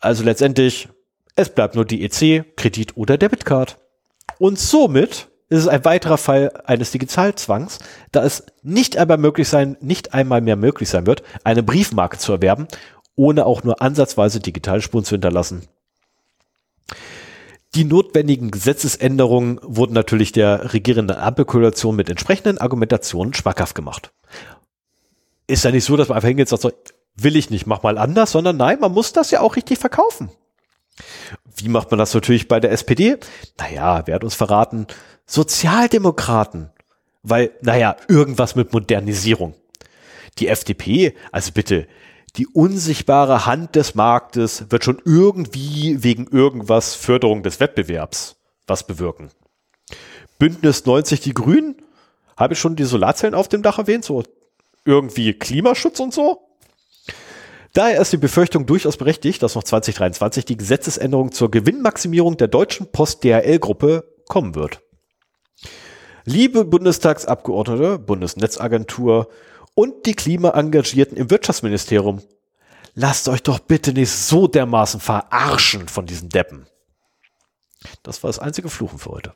Also 0.00 0.24
letztendlich, 0.24 0.88
es 1.34 1.50
bleibt 1.50 1.74
nur 1.74 1.84
die 1.84 2.04
EC, 2.04 2.56
Kredit 2.56 2.96
oder 2.96 3.18
Debitcard. 3.18 3.78
Und 4.38 4.58
somit 4.58 5.28
ist 5.48 5.60
es 5.60 5.68
ein 5.68 5.84
weiterer 5.84 6.18
Fall 6.18 6.60
eines 6.64 6.90
Digitalzwangs, 6.90 7.78
da 8.10 8.24
es 8.24 8.44
nicht 8.62 8.96
einmal 8.96 9.18
möglich 9.18 9.48
sein, 9.48 9.76
nicht 9.80 10.12
einmal 10.12 10.40
mehr 10.40 10.56
möglich 10.56 10.88
sein 10.88 11.06
wird, 11.06 11.22
eine 11.44 11.62
Briefmarke 11.62 12.18
zu 12.18 12.32
erwerben, 12.32 12.66
ohne 13.14 13.46
auch 13.46 13.62
nur 13.62 13.80
ansatzweise 13.80 14.40
Digitalspuren 14.40 15.04
zu 15.04 15.14
hinterlassen. 15.14 15.62
Die 17.74 17.84
notwendigen 17.84 18.50
Gesetzesänderungen 18.50 19.60
wurden 19.62 19.92
natürlich 19.92 20.32
der 20.32 20.72
regierenden 20.72 21.16
Ampelkoalition 21.16 21.94
mit 21.94 22.08
entsprechenden 22.08 22.58
Argumentationen 22.58 23.34
schmackhaft 23.34 23.74
gemacht. 23.74 24.12
Ist 25.46 25.64
ja 25.64 25.70
nicht 25.70 25.84
so, 25.84 25.96
dass 25.96 26.08
man 26.08 26.16
einfach 26.16 26.28
hingeht 26.28 26.50
und 26.50 26.60
sagt, 26.60 26.88
so, 26.88 26.94
will 27.16 27.36
ich 27.36 27.50
nicht, 27.50 27.66
mach 27.66 27.82
mal 27.82 27.98
anders, 27.98 28.32
sondern 28.32 28.56
nein, 28.56 28.80
man 28.80 28.92
muss 28.92 29.12
das 29.12 29.30
ja 29.30 29.40
auch 29.40 29.56
richtig 29.56 29.78
verkaufen. 29.78 30.30
Wie 31.56 31.68
macht 31.68 31.90
man 31.90 31.98
das 31.98 32.14
natürlich 32.14 32.48
bei 32.48 32.60
der 32.60 32.72
SPD? 32.72 33.18
Naja, 33.58 34.02
wer 34.06 34.14
hat 34.14 34.24
uns 34.24 34.34
verraten? 34.34 34.86
Sozialdemokraten. 35.26 36.70
Weil, 37.22 37.50
naja, 37.60 37.96
irgendwas 38.08 38.54
mit 38.54 38.72
Modernisierung. 38.72 39.54
Die 40.38 40.48
FDP, 40.48 41.14
also 41.32 41.52
bitte, 41.52 41.86
die 42.36 42.46
unsichtbare 42.46 43.46
Hand 43.46 43.74
des 43.74 43.94
Marktes 43.94 44.70
wird 44.70 44.84
schon 44.84 45.00
irgendwie 45.04 46.02
wegen 46.02 46.26
irgendwas 46.26 46.94
Förderung 46.94 47.42
des 47.42 47.60
Wettbewerbs 47.60 48.36
was 48.66 48.86
bewirken. 48.86 49.30
Bündnis 50.38 50.84
90 50.84 51.20
die 51.20 51.34
Grünen, 51.34 51.76
habe 52.36 52.52
ich 52.52 52.60
schon 52.60 52.76
die 52.76 52.84
Solarzellen 52.84 53.34
auf 53.34 53.48
dem 53.48 53.62
Dach 53.62 53.78
erwähnt, 53.78 54.04
so 54.04 54.22
irgendwie 54.84 55.32
Klimaschutz 55.32 56.00
und 56.00 56.12
so. 56.12 56.45
Daher 57.76 58.00
ist 58.00 58.10
die 58.10 58.16
Befürchtung 58.16 58.64
durchaus 58.64 58.96
berechtigt, 58.96 59.42
dass 59.42 59.54
noch 59.54 59.62
2023 59.62 60.46
die 60.46 60.56
Gesetzesänderung 60.56 61.30
zur 61.30 61.50
Gewinnmaximierung 61.50 62.38
der 62.38 62.48
deutschen 62.48 62.90
Post 62.90 63.22
DHL-Gruppe 63.22 64.10
kommen 64.28 64.54
wird. 64.54 64.80
Liebe 66.24 66.64
Bundestagsabgeordnete, 66.64 67.98
Bundesnetzagentur 67.98 69.28
und 69.74 70.06
die 70.06 70.14
Klimaengagierten 70.14 71.18
im 71.18 71.28
Wirtschaftsministerium, 71.28 72.22
lasst 72.94 73.28
euch 73.28 73.42
doch 73.42 73.58
bitte 73.58 73.92
nicht 73.92 74.10
so 74.10 74.48
dermaßen 74.48 74.98
verarschen 74.98 75.86
von 75.86 76.06
diesen 76.06 76.30
Deppen. 76.30 76.66
Das 78.02 78.22
war 78.22 78.30
das 78.30 78.38
einzige 78.38 78.70
Fluchen 78.70 78.98
für 78.98 79.10
heute. 79.10 79.34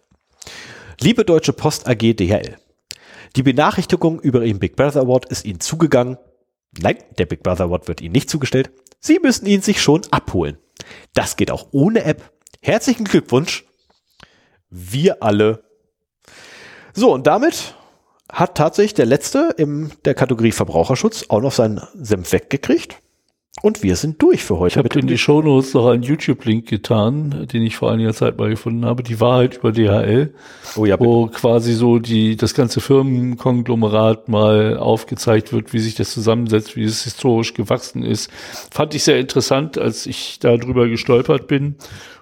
Liebe 0.98 1.26
Deutsche 1.26 1.52
Post 1.52 1.86
AG 1.86 2.14
DHL, 2.14 2.56
die 3.36 3.42
Benachrichtigung 3.42 4.18
über 4.18 4.42
Ihren 4.42 4.60
Big 4.60 4.76
Brother 4.76 5.02
Award 5.02 5.26
ist 5.26 5.44
Ihnen 5.44 5.60
zugegangen. 5.60 6.16
Nein, 6.78 6.97
der 7.18 7.26
Big 7.26 7.42
Brother 7.42 7.64
Award 7.64 7.88
wird 7.88 8.01
Ihnen 8.01 8.12
nicht 8.12 8.30
zugestellt. 8.30 8.70
Sie 9.01 9.18
müssen 9.18 9.47
ihn 9.47 9.62
sich 9.62 9.80
schon 9.80 10.02
abholen. 10.10 10.59
Das 11.14 11.36
geht 11.36 11.51
auch 11.51 11.68
ohne 11.72 12.05
App. 12.05 12.32
Herzlichen 12.60 13.05
Glückwunsch. 13.05 13.64
Wir 14.70 15.22
alle 15.22 15.64
so, 16.92 17.12
und 17.12 17.26
damit 17.26 17.74
hat 18.30 18.56
tatsächlich 18.56 18.94
der 18.94 19.06
letzte 19.06 19.55
in 19.56 19.92
der 20.05 20.14
Kategorie 20.14 20.52
Verbraucherschutz 20.52 21.26
auch 21.28 21.40
noch 21.40 21.52
seinen 21.52 21.80
Senf 21.94 22.32
weggekriegt. 22.32 22.97
Und 23.62 23.82
wir 23.82 23.97
sind 23.97 24.22
durch 24.22 24.44
für 24.44 24.59
heute. 24.59 24.74
Ich 24.74 24.78
habe 24.78 25.01
in 25.01 25.09
die 25.09 25.18
Shownotes 25.18 25.74
noch 25.74 25.89
einen 25.89 26.05
YouTube-Link 26.05 26.66
getan, 26.66 27.48
den 27.52 27.62
ich 27.62 27.77
vor 27.77 27.90
einiger 27.90 28.14
Zeit 28.14 28.39
mal 28.39 28.48
gefunden 28.48 28.86
habe. 28.86 29.02
Die 29.02 29.20
Wahrheit 29.20 29.56
über 29.56 29.72
DHL, 29.72 30.32
oh 30.77 30.86
ja, 30.86 30.98
wo 30.98 31.27
quasi 31.27 31.74
so 31.74 31.98
die 31.98 32.36
das 32.36 32.55
ganze 32.55 32.81
Firmenkonglomerat 32.81 34.28
mal 34.28 34.78
aufgezeigt 34.78 35.52
wird, 35.52 35.72
wie 35.72 35.81
sich 35.81 35.97
das 35.97 36.12
zusammensetzt, 36.12 36.77
wie 36.77 36.85
es 36.85 37.02
historisch 37.02 37.52
gewachsen 37.52 38.05
ist. 38.05 38.31
Fand 38.70 38.94
ich 38.94 39.02
sehr 39.02 39.18
interessant, 39.18 39.77
als 39.77 40.06
ich 40.06 40.39
da 40.39 40.56
drüber 40.56 40.89
gestolpert 40.89 41.48
bin. 41.48 41.74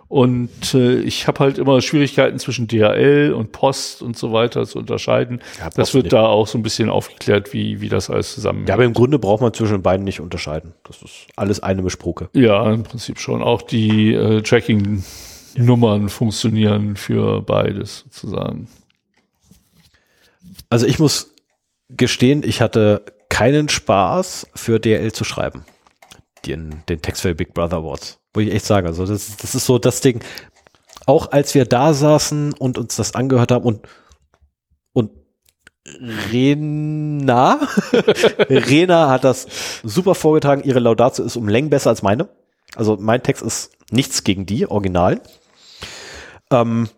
Und 0.09 0.73
äh, 0.73 1.01
ich 1.01 1.29
habe 1.29 1.41
halt 1.41 1.59
immer 1.59 1.83
Schwierigkeiten 1.83 2.39
zwischen 2.39 2.67
DHL 2.67 3.35
und 3.37 3.53
Post 3.53 4.01
und 4.01 4.17
so 4.17 4.33
weiter 4.33 4.67
zu 4.67 4.79
unterscheiden. 4.79 5.43
Ja, 5.59 5.69
das 5.69 5.93
wird 5.93 6.05
nicht. 6.05 6.15
da 6.15 6.27
auch 6.27 6.47
so 6.47 6.57
ein 6.57 6.63
bisschen 6.63 6.89
aufgeklärt, 6.89 7.53
wie, 7.53 7.83
wie 7.83 7.91
das 7.91 8.09
alles 8.09 8.35
zusammenhängt. 8.35 8.71
Ja, 8.71 8.75
aber 8.75 8.85
im 8.85 8.95
Grunde 8.95 9.19
braucht 9.19 9.43
man 9.43 9.53
zwischen 9.53 9.83
beiden 9.83 10.05
nicht 10.05 10.21
unterscheiden. 10.21 10.73
Das 10.85 11.03
ist 11.03 11.27
alles 11.37 11.61
eine 11.61 11.83
Mischproke. 11.83 12.31
Ja, 12.33 12.73
im 12.73 12.85
Prinzip 12.85 13.21
schon. 13.21 13.43
Auch 13.43 13.61
die 13.61 14.15
äh, 14.15 14.41
Tracking-Nummern 14.41 16.03
ja. 16.03 16.09
funktionieren 16.09 16.97
für 16.97 17.43
beides 17.43 18.05
sozusagen. 18.11 18.69
Also 20.71 20.87
ich 20.87 20.99
muss 20.99 21.35
gestehen, 21.91 22.43
ich 22.45 22.63
hatte 22.63 23.05
keinen 23.29 23.69
Spaß 23.69 24.49
für 24.55 24.81
DHL 24.81 25.13
zu 25.13 25.25
schreiben. 25.25 25.67
Den, 26.47 26.83
den 26.89 27.03
Text 27.03 27.23
für 27.23 27.35
Big 27.35 27.53
Brother 27.53 27.79
Awards. 27.79 28.18
Wo 28.35 28.41
ich 28.41 28.53
echt 28.53 28.67
sage, 28.67 28.89
also 28.89 29.07
das, 29.07 29.37
das 29.37 29.55
ist 29.55 29.67
so 29.67 29.79
das 29.79 30.01
Ding. 30.01 30.23
Auch 31.07 31.33
als 31.33 31.55
wir 31.55 31.65
da 31.65 31.95
saßen 31.95 32.53
und 32.55 32.79
uns 32.79 32.97
das 32.97 33.15
angehört 33.15 33.51
haben 33.51 33.65
und, 33.65 33.87
und 34.93 35.11
Rena, 36.31 37.61
Rena 38.51 39.09
hat 39.09 39.25
das 39.25 39.47
super 39.83 40.15
vorgetragen. 40.15 40.63
Ihre 40.65 40.81
Laudatio 40.81 41.25
ist 41.25 41.37
um 41.37 41.49
Längen 41.49 41.71
besser 41.71 41.91
als 41.91 42.03
meine. 42.03 42.29
Also 42.77 42.97
mein 43.01 43.23
Text 43.23 43.43
ist 43.43 43.73
nichts 43.91 44.25
gegen 44.25 44.45
die, 44.45 44.71
original. 44.71 45.23
Ähm, 46.51 46.89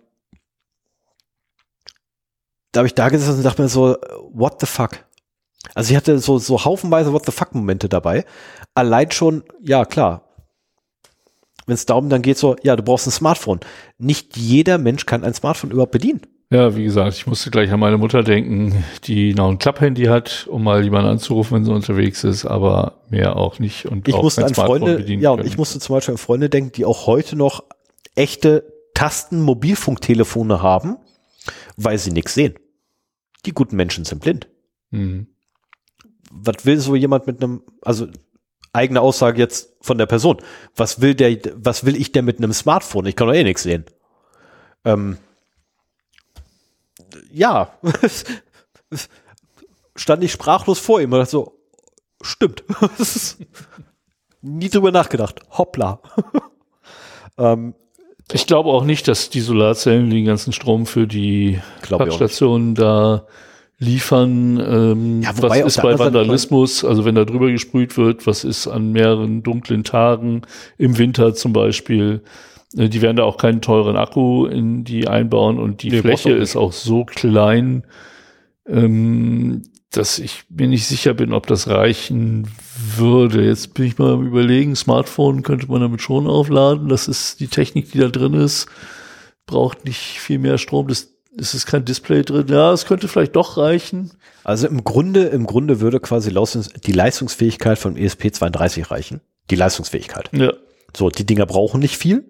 da 2.72 2.80
habe 2.80 2.86
ich 2.88 2.94
da 2.94 3.08
gesessen 3.08 3.38
und 3.38 3.42
dachte 3.44 3.62
mir 3.62 3.68
so, 3.68 3.96
what 4.32 4.60
the 4.60 4.66
fuck? 4.66 5.04
Also 5.74 5.90
ich 5.90 5.96
hatte 5.96 6.18
so, 6.18 6.38
so 6.38 6.64
haufenweise 6.64 7.12
What 7.12 7.26
the 7.26 7.32
fuck 7.32 7.54
Momente 7.54 7.88
dabei. 7.88 8.24
Allein 8.74 9.10
schon, 9.10 9.44
ja 9.60 9.84
klar, 9.84 10.29
wenn 11.66 11.74
es 11.74 11.86
darum 11.86 12.08
dann 12.08 12.22
geht, 12.22 12.38
so, 12.38 12.56
ja, 12.62 12.76
du 12.76 12.82
brauchst 12.82 13.06
ein 13.06 13.12
Smartphone. 13.12 13.60
Nicht 13.98 14.36
jeder 14.36 14.78
Mensch 14.78 15.06
kann 15.06 15.24
ein 15.24 15.34
Smartphone 15.34 15.70
überhaupt 15.70 15.92
bedienen. 15.92 16.22
Ja, 16.52 16.74
wie 16.74 16.82
gesagt, 16.82 17.14
ich 17.14 17.28
musste 17.28 17.50
gleich 17.50 17.70
an 17.70 17.78
meine 17.78 17.96
Mutter 17.96 18.24
denken, 18.24 18.82
die 19.04 19.34
noch 19.34 19.48
ein 19.48 19.58
Klapphandy 19.58 20.06
hat, 20.06 20.48
um 20.50 20.64
mal 20.64 20.82
jemanden 20.82 21.10
anzurufen, 21.10 21.56
wenn 21.56 21.64
sie 21.64 21.72
unterwegs 21.72 22.24
ist, 22.24 22.44
aber 22.44 23.02
mehr 23.08 23.36
auch 23.36 23.60
nicht. 23.60 23.86
Und 23.86 24.08
ich 24.08 24.14
auch 24.14 24.22
musste 24.22 24.44
an 24.44 24.54
Freunde, 24.54 25.00
ja, 25.00 25.30
und 25.30 25.46
ich 25.46 25.56
musste 25.56 25.78
zum 25.78 25.94
Beispiel 25.94 26.14
an 26.14 26.18
Freunde 26.18 26.50
denken, 26.50 26.72
die 26.72 26.84
auch 26.84 27.06
heute 27.06 27.36
noch 27.36 27.62
echte 28.16 28.64
Tasten-Mobilfunktelefone 28.94 30.60
haben, 30.60 30.96
weil 31.76 31.98
sie 31.98 32.10
nichts 32.10 32.34
sehen. 32.34 32.54
Die 33.46 33.52
guten 33.52 33.76
Menschen 33.76 34.04
sind 34.04 34.20
blind. 34.20 34.48
Mhm. 34.90 35.28
Was 36.32 36.66
will 36.66 36.78
so 36.78 36.96
jemand 36.96 37.28
mit 37.28 37.42
einem, 37.42 37.62
also 37.82 38.08
eigene 38.72 39.00
Aussage 39.00 39.38
jetzt 39.38 39.74
von 39.80 39.98
der 39.98 40.06
Person. 40.06 40.38
Was 40.76 41.00
will 41.00 41.14
der, 41.14 41.38
was 41.54 41.84
will 41.84 41.96
ich 41.96 42.12
denn 42.12 42.24
mit 42.24 42.38
einem 42.38 42.52
Smartphone? 42.52 43.06
Ich 43.06 43.16
kann 43.16 43.26
doch 43.26 43.34
eh 43.34 43.44
nichts 43.44 43.62
sehen. 43.62 43.84
Ähm, 44.84 45.18
ja, 47.32 47.72
stand 49.96 50.24
ich 50.24 50.32
sprachlos 50.32 50.78
vor 50.78 51.00
ihm 51.00 51.12
und 51.12 51.18
dachte 51.18 51.30
so, 51.30 51.58
stimmt. 52.22 52.64
Nie 54.42 54.70
drüber 54.70 54.90
nachgedacht. 54.90 55.40
Hoppla. 55.50 56.00
ähm, 57.38 57.74
ich 58.32 58.46
glaube 58.46 58.70
auch 58.70 58.84
nicht, 58.84 59.08
dass 59.08 59.28
die 59.28 59.40
Solarzellen 59.40 60.08
den 60.08 60.24
ganzen 60.24 60.52
Strom 60.52 60.86
für 60.86 61.06
die 61.06 61.60
Packstationen 61.88 62.74
da 62.74 63.26
liefern. 63.80 64.60
Ähm, 64.60 65.22
ja, 65.22 65.32
was 65.40 65.58
ist 65.58 65.82
bei 65.82 65.98
Vandalismus, 65.98 66.84
also 66.84 67.04
wenn 67.04 67.16
da 67.16 67.24
drüber 67.24 67.50
gesprüht 67.50 67.96
wird, 67.96 68.26
was 68.26 68.44
ist 68.44 68.68
an 68.68 68.92
mehreren 68.92 69.42
dunklen 69.42 69.82
Tagen 69.82 70.42
im 70.78 70.98
Winter 70.98 71.34
zum 71.34 71.52
Beispiel. 71.52 72.22
Äh, 72.76 72.88
die 72.88 73.02
werden 73.02 73.16
da 73.16 73.24
auch 73.24 73.38
keinen 73.38 73.62
teuren 73.62 73.96
Akku 73.96 74.46
in 74.46 74.84
die 74.84 75.08
einbauen 75.08 75.58
und 75.58 75.82
die 75.82 75.90
nee, 75.90 76.02
Fläche 76.02 76.32
ist 76.32 76.56
auch 76.56 76.72
so 76.72 77.04
klein, 77.04 77.84
ähm, 78.68 79.62
dass 79.90 80.20
ich 80.20 80.44
mir 80.50 80.68
nicht 80.68 80.86
sicher 80.86 81.14
bin, 81.14 81.32
ob 81.32 81.48
das 81.48 81.66
reichen 81.66 82.48
würde. 82.96 83.44
Jetzt 83.44 83.74
bin 83.74 83.86
ich 83.86 83.98
mal 83.98 84.12
am 84.12 84.26
überlegen, 84.26 84.76
Smartphone 84.76 85.42
könnte 85.42 85.66
man 85.68 85.80
damit 85.80 86.02
schon 86.02 86.28
aufladen. 86.28 86.88
Das 86.88 87.08
ist 87.08 87.40
die 87.40 87.48
Technik, 87.48 87.90
die 87.90 87.98
da 87.98 88.08
drin 88.08 88.34
ist. 88.34 88.68
Braucht 89.46 89.86
nicht 89.86 90.20
viel 90.20 90.38
mehr 90.38 90.58
Strom. 90.58 90.86
Das 90.86 91.08
ist 91.40 91.54
es 91.54 91.66
kein 91.66 91.84
Display 91.84 92.22
drin? 92.22 92.46
Ja, 92.48 92.72
es 92.72 92.86
könnte 92.86 93.08
vielleicht 93.08 93.34
doch 93.34 93.56
reichen. 93.56 94.12
Also 94.44 94.68
im 94.68 94.84
Grunde, 94.84 95.24
im 95.24 95.46
Grunde 95.46 95.80
würde 95.80 95.98
quasi 95.98 96.30
die 96.30 96.92
Leistungsfähigkeit 96.92 97.78
von 97.78 97.96
ESP32 97.96 98.90
reichen. 98.90 99.20
Die 99.50 99.56
Leistungsfähigkeit. 99.56 100.30
Ja. 100.32 100.52
So, 100.96 101.08
die 101.08 101.26
Dinger 101.26 101.46
brauchen 101.46 101.80
nicht 101.80 101.96
viel. 101.96 102.24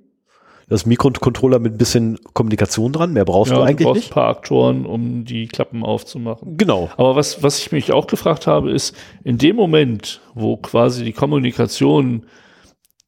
Das 0.69 0.87
Mikrocontroller 0.87 1.59
mit 1.59 1.75
ein 1.75 1.79
bisschen 1.79 2.19
Kommunikation 2.33 2.93
dran, 2.93 3.13
mehr 3.13 3.25
brauchst 3.25 3.51
ja, 3.51 3.59
du 3.59 3.65
eigentlich 3.65 3.79
du 3.79 3.85
brauchst 3.85 3.97
nicht. 3.97 4.11
ein 4.13 4.15
paar 4.15 4.29
Aktoren, 4.29 4.87
um 4.87 5.25
die 5.25 5.49
Klappen 5.49 5.83
aufzumachen. 5.83 6.57
Genau. 6.57 6.91
Aber 6.97 7.17
was, 7.17 7.43
was 7.43 7.59
ich 7.59 7.73
mich 7.73 7.93
auch 7.93 8.07
gefragt 8.07 8.47
habe, 8.47 8.71
ist, 8.71 8.95
in 9.25 9.37
dem 9.37 9.57
Moment, 9.57 10.21
wo 10.35 10.57
quasi 10.57 11.03
die 11.05 11.13
Kommunikation 11.13 12.27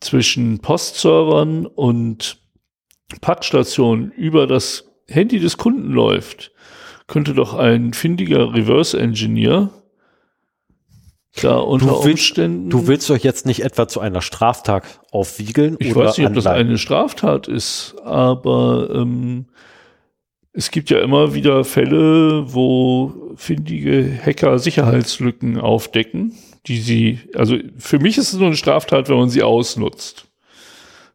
zwischen 0.01 0.59
Postservern 0.59 1.67
und 1.67 2.39
Packstationen 3.21 4.11
über 4.11 4.49
das 4.49 4.92
Handy 5.09 5.39
des 5.39 5.57
Kunden 5.57 5.91
läuft, 5.93 6.53
könnte 7.07 7.35
doch 7.35 7.55
ein 7.55 7.93
findiger 7.93 8.55
Reverse-Engineer 8.55 9.71
da 11.41 11.57
unter 11.57 11.87
du 11.87 11.93
willst, 11.93 12.07
Umständen. 12.07 12.71
Du 12.71 12.87
willst 12.87 13.09
doch 13.09 13.17
jetzt 13.17 13.47
nicht 13.47 13.65
etwa 13.65 13.89
zu 13.89 14.01
einer 14.01 14.21
Straftat 14.21 14.85
aufwiegeln 15.11 15.77
ich 15.79 15.97
oder 15.97 16.07
weiß 16.07 16.19
nicht, 16.19 16.27
ob 16.27 16.35
das 16.35 16.47
eine 16.47 16.77
Straftat 16.77 17.49
ist, 17.49 17.95
aber 18.05 18.91
ähm, 18.95 19.47
es 20.53 20.71
gibt 20.71 20.91
ja 20.91 21.01
immer 21.01 21.33
wieder 21.33 21.65
Fälle, 21.65 22.53
wo 22.53 23.35
findige 23.37 24.19
Hacker 24.23 24.59
Sicherheitslücken 24.59 25.59
aufdecken, 25.59 26.35
die 26.67 26.81
sie, 26.81 27.21
also 27.35 27.57
für 27.79 27.99
mich 27.99 28.19
ist 28.19 28.35
es 28.35 28.39
nur 28.39 28.49
eine 28.49 28.57
Straftat, 28.57 29.09
wenn 29.09 29.17
man 29.17 29.31
sie 29.31 29.43
ausnutzt 29.43 30.29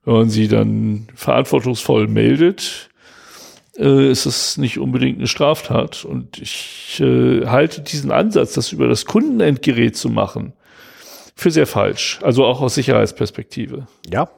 wenn 0.08 0.14
man 0.16 0.30
sie 0.30 0.48
dann 0.48 1.08
verantwortungsvoll 1.16 2.08
meldet, 2.08 2.90
äh, 3.78 4.10
ist 4.10 4.26
es 4.26 4.58
nicht 4.58 4.80
unbedingt 4.80 5.18
eine 5.20 5.28
Straftat. 5.28 6.06
Und 6.06 6.40
ich 6.40 7.00
äh, 7.00 7.46
halte 7.46 7.82
diesen 7.82 8.12
Ansatz, 8.12 8.54
das 8.54 8.72
über 8.72 8.88
das 8.88 9.06
Kundenendgerät 9.06 9.96
zu 9.96 10.10
machen, 10.10 10.54
für 11.36 11.52
sehr 11.52 11.68
falsch. 11.68 12.20
Also 12.24 12.46
auch 12.46 12.62
aus 12.62 12.76
Sicherheitsperspektive. 12.76 13.88
Ja. 14.12 14.30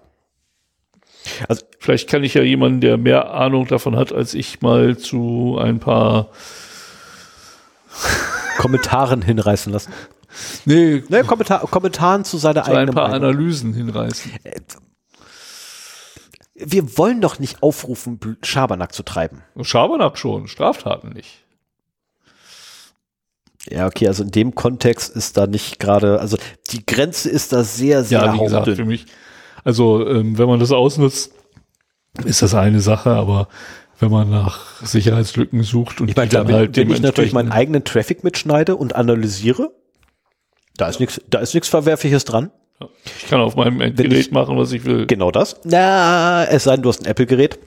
Also 1.48 1.66
vielleicht 1.80 2.10
kann 2.10 2.24
ich 2.24 2.34
ja 2.34 2.42
jemanden, 2.42 2.82
der 2.82 2.98
mehr 2.98 3.34
Ahnung 3.34 3.68
davon 3.68 3.96
hat 3.96 4.12
als 4.12 4.34
ich, 4.34 4.62
mal 4.62 4.98
zu 4.98 5.58
ein 5.62 5.80
paar 5.80 6.30
Kommentaren 8.58 9.22
hinreißen 9.22 9.72
lassen. 9.72 9.94
Nee, 10.66 11.04
Ne, 11.10 11.24
Kommentar, 11.24 11.62
Kommentaren 11.62 12.24
zu 12.24 12.38
seiner 12.38 12.64
zu 12.64 12.72
ein 12.72 12.78
eigenen 12.78 12.96
paar 12.96 13.10
Meinung. 13.10 13.30
Analysen 13.30 13.74
hinreißen. 13.74 14.32
Wir 16.62 16.98
wollen 16.98 17.22
doch 17.22 17.40
nicht 17.40 17.64
aufrufen, 17.64 18.20
Schabernack 18.44 18.94
zu 18.94 19.04
treiben. 19.04 19.44
Schabernack 19.62 20.18
schon, 20.18 20.48
Straftaten 20.48 21.10
nicht. 21.10 21.46
Ja, 23.70 23.88
okay, 23.88 24.08
also 24.08 24.24
in 24.24 24.32
dem 24.32 24.56
Kontext 24.56 25.16
ist 25.16 25.38
da 25.38 25.48
nicht 25.48 25.80
gerade, 25.80 26.20
also 26.20 26.38
die 26.72 26.86
Grenze 26.86 27.30
ist 27.30 27.54
da 27.54 27.64
sehr, 27.64 28.04
sehr 28.04 28.20
Ja, 28.22 28.34
wie 28.34 28.40
gesagt, 28.40 28.70
für 28.70 28.86
mich, 28.86 29.06
also 29.64 30.08
ähm, 30.08 30.38
wenn 30.38 30.48
man 30.48 30.60
das 30.60 30.72
ausnutzt, 30.72 31.34
ist 32.26 32.42
das 32.42 32.56
eine 32.56 32.80
Sache, 32.80 33.12
aber 33.12 33.48
wenn 34.00 34.12
man 34.12 34.30
nach 34.30 34.82
Sicherheitslücken 34.82 35.64
sucht 35.64 36.00
und 36.02 36.10
Ich 36.10 36.16
meine, 36.16 36.30
dann 36.30 36.48
wenn, 36.48 36.56
halt 36.56 36.78
wenn 36.78 36.90
ich 36.90 37.02
natürlich 37.02 37.34
meinen 37.34 37.52
eigenen 37.52 37.84
Traffic 37.84 38.24
mitschneide 38.24 38.76
und 38.76 38.96
analysiere, 38.96 39.72
da 40.78 40.88
ist 40.88 41.00
nichts, 41.00 41.22
da 41.30 41.40
ist 41.40 41.54
nichts 41.54 41.68
Verwerfliches 41.68 42.24
dran. 42.24 42.52
Ich 43.06 43.28
kann 43.28 43.42
auf 43.42 43.56
meinem 43.56 43.82
Endgerät 43.82 44.12
ich- 44.14 44.32
machen, 44.32 44.58
was 44.58 44.72
ich 44.72 44.86
will. 44.86 45.06
Genau 45.08 45.32
das. 45.32 45.60
Na, 45.64 46.46
es 46.46 46.64
sei 46.64 46.76
denn, 46.76 46.84
du 46.84 46.90
hast 46.90 47.02
ein 47.02 47.06
Apple-Gerät. 47.06 47.60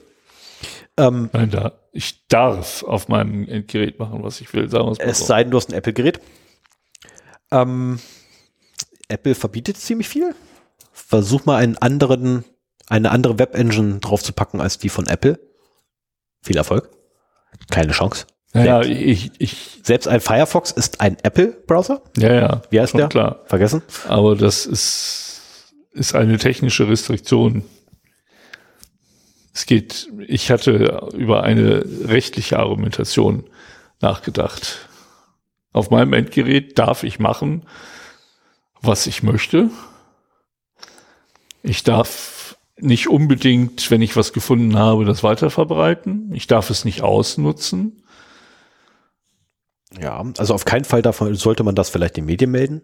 Ähm, 0.97 1.29
Nein, 1.33 1.49
da, 1.49 1.73
ich 1.91 2.27
darf 2.27 2.83
auf 2.83 3.07
meinem 3.07 3.47
Endgerät 3.47 3.99
machen, 3.99 4.23
was 4.23 4.41
ich 4.41 4.53
will, 4.53 4.69
sagen 4.69 4.85
wir 4.85 4.91
es 4.91 4.99
mal 4.99 5.05
es 5.07 5.19
so. 5.19 5.25
sei 5.25 5.43
denn, 5.43 5.51
du 5.51 5.57
hast 5.57 5.69
ein 5.69 5.75
Apple-Gerät. 5.77 6.19
Ähm, 7.51 7.99
Apple 9.07 9.35
verbietet 9.35 9.77
ziemlich 9.77 10.07
viel. 10.09 10.35
Versuch 10.91 11.45
mal 11.45 11.57
einen 11.57 11.77
anderen, 11.77 12.45
eine 12.87 13.11
andere 13.11 13.39
Web-Engine 13.39 13.99
draufzupacken 13.99 14.61
als 14.61 14.77
die 14.77 14.89
von 14.89 15.07
Apple. 15.07 15.39
Viel 16.43 16.57
Erfolg. 16.57 16.89
Keine 17.71 17.91
Chance. 17.93 18.25
Naja, 18.53 18.81
ich, 18.81 19.31
ich, 19.39 19.79
Selbst 19.83 20.07
ein 20.07 20.21
Firefox 20.21 20.71
ist 20.71 21.01
ein 21.01 21.17
Apple-Browser. 21.23 22.01
ja, 22.17 22.33
ja, 22.33 22.61
Wie 22.69 22.79
heißt 22.79 22.93
der? 22.93 23.07
klar. 23.07 23.41
Vergessen? 23.45 23.81
Aber 24.07 24.35
das 24.35 24.65
ist, 24.67 25.73
ist 25.91 26.13
eine 26.15 26.37
technische 26.37 26.87
Restriktion. 26.87 27.63
Es 29.55 29.65
geht, 29.65 30.07
ich 30.27 30.51
hatte 30.51 31.09
über 31.15 31.43
eine 31.43 31.83
rechtliche 32.05 32.59
Argumentation 32.59 33.43
nachgedacht. 34.01 34.87
Auf 35.71 35.89
meinem 35.89 36.13
Endgerät 36.13 36.77
darf 36.77 37.03
ich 37.03 37.17
machen, 37.19 37.63
was 38.81 39.07
ich 39.07 39.23
möchte. 39.23 39.69
Ich 41.63 41.83
darf 41.83 42.57
nicht 42.77 43.07
unbedingt, 43.07 43.89
wenn 43.89 44.01
ich 44.01 44.15
was 44.15 44.33
gefunden 44.33 44.77
habe, 44.77 45.05
das 45.05 45.23
weiterverbreiten. 45.23 46.31
Ich 46.33 46.47
darf 46.47 46.69
es 46.69 46.85
nicht 46.85 47.01
ausnutzen. 47.01 48.02
Ja, 50.01 50.23
also 50.37 50.53
auf 50.53 50.65
keinen 50.65 50.85
Fall 50.85 51.01
davon 51.01 51.33
sollte 51.35 51.63
man 51.63 51.75
das 51.75 51.89
vielleicht 51.89 52.17
den 52.17 52.25
Medien 52.25 52.51
melden. 52.51 52.81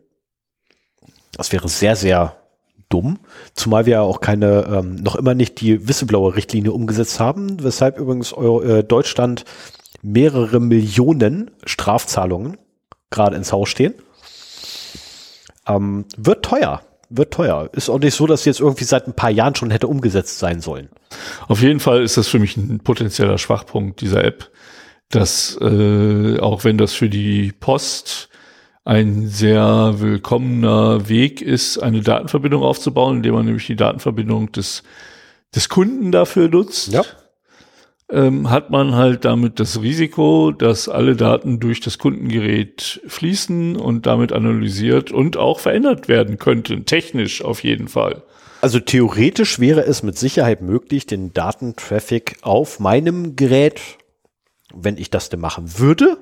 Das 1.32 1.52
wäre 1.52 1.70
sehr, 1.70 1.96
sehr 1.96 2.36
dumm, 2.90 3.20
zumal 3.54 3.86
wir 3.86 3.94
ja 3.94 4.02
auch 4.02 4.20
keine, 4.20 4.66
ähm, 4.66 4.96
noch 4.96 5.16
immer 5.16 5.36
nicht 5.36 5.62
die 5.62 5.88
Whistleblower-Richtlinie 5.88 6.72
umgesetzt 6.72 7.20
haben, 7.20 7.64
weshalb 7.64 7.98
übrigens 8.00 8.34
Euro, 8.34 8.62
äh, 8.64 8.84
Deutschland 8.84 9.46
mehrere 10.02 10.60
Millionen 10.60 11.52
Strafzahlungen 11.66 12.58
gerade 13.12 13.36
ins 13.36 13.52
Haus 13.52 13.70
stehen. 13.70 13.94
Ähm, 15.68 16.06
wird 16.18 16.44
teuer, 16.44 16.82
wird 17.10 17.32
teuer. 17.32 17.70
Ist 17.74 17.90
auch 17.90 18.00
nicht 18.00 18.16
so, 18.16 18.26
dass 18.26 18.46
jetzt 18.46 18.60
irgendwie 18.60 18.86
seit 18.86 19.08
ein 19.08 19.14
paar 19.14 19.30
Jahren 19.30 19.56
schon 19.56 19.72
hätte 19.72 19.88
umgesetzt 19.88 20.40
sein 20.40 20.62
sollen. 20.62 20.90
Auf 21.48 21.62
jeden 21.62 21.80
Fall 21.80 22.04
ist 22.04 22.18
das 22.18 22.28
für 22.28 22.40
mich 22.40 22.58
ein 22.58 22.80
potenzieller 22.80 23.38
Schwachpunkt 23.38 24.02
dieser 24.02 24.24
App, 24.24 24.50
dass 25.10 25.58
äh, 25.62 26.40
auch 26.40 26.64
wenn 26.64 26.78
das 26.78 26.94
für 26.94 27.10
die 27.10 27.52
Post 27.52 28.30
ein 28.86 29.28
sehr 29.28 29.96
willkommener 29.98 31.10
Weg 31.10 31.42
ist, 31.42 31.78
eine 31.78 32.02
Datenverbindung 32.02 32.64
aufzubauen, 32.64 33.18
indem 33.18 33.36
man 33.36 33.46
nämlich 33.46 33.68
die 33.68 33.76
Datenverbindung 33.76 34.52
des, 34.52 34.84
des 35.54 35.70
Kunden 35.70 36.12
dafür 36.12 36.48
nutzt, 36.48 36.92
Ja. 36.94 37.04
ähm, 38.12 38.50
hat 38.50 38.70
man 38.72 38.96
halt 38.96 39.26
damit 39.26 39.60
das 39.60 39.82
Risiko, 39.82 40.52
dass 40.52 40.90
alle 40.90 41.16
Daten 41.16 41.60
durch 41.60 41.82
das 41.82 41.98
Kundengerät 42.00 43.02
fließen 43.06 43.76
und 43.76 44.06
damit 44.08 44.32
analysiert 44.32 45.12
und 45.12 45.38
auch 45.38 45.60
verändert 45.60 46.08
werden 46.08 46.38
könnten, 46.40 46.86
technisch 46.86 47.44
auf 47.44 47.64
jeden 47.64 47.88
Fall. 47.88 48.24
Also 48.62 48.80
theoretisch 48.80 49.60
wäre 49.60 49.86
es 49.86 50.04
mit 50.04 50.18
Sicherheit 50.18 50.62
möglich, 50.62 51.06
den 51.06 51.34
Datentraffic 51.34 52.38
auf 52.42 52.80
meinem 52.80 53.36
Gerät, 53.36 53.80
wenn 54.74 54.98
ich 54.98 55.10
das 55.10 55.30
denn 55.30 55.40
machen 55.40 55.80
würde, 55.80 56.18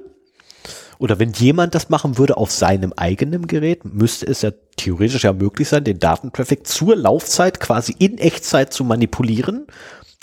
oder 1.00 1.20
wenn 1.20 1.32
jemand 1.34 1.76
das 1.76 1.90
machen 1.90 2.18
würde 2.18 2.38
auf 2.38 2.52
seinem 2.52 2.94
eigenen 2.94 3.48
Gerät, 3.48 3.86
müsste 3.86 4.26
es 4.26 4.42
ja 4.42 4.52
theoretisch 4.78 5.24
ja 5.24 5.34
möglich 5.34 5.70
sein, 5.70 5.84
den 5.84 6.00
Datentraffic 6.00 6.66
zur 6.66 6.96
Laufzeit 6.96 7.60
quasi 7.60 7.96
in 8.00 8.18
Echtzeit 8.18 8.74
zu 8.74 8.84
manipulieren, 8.84 9.68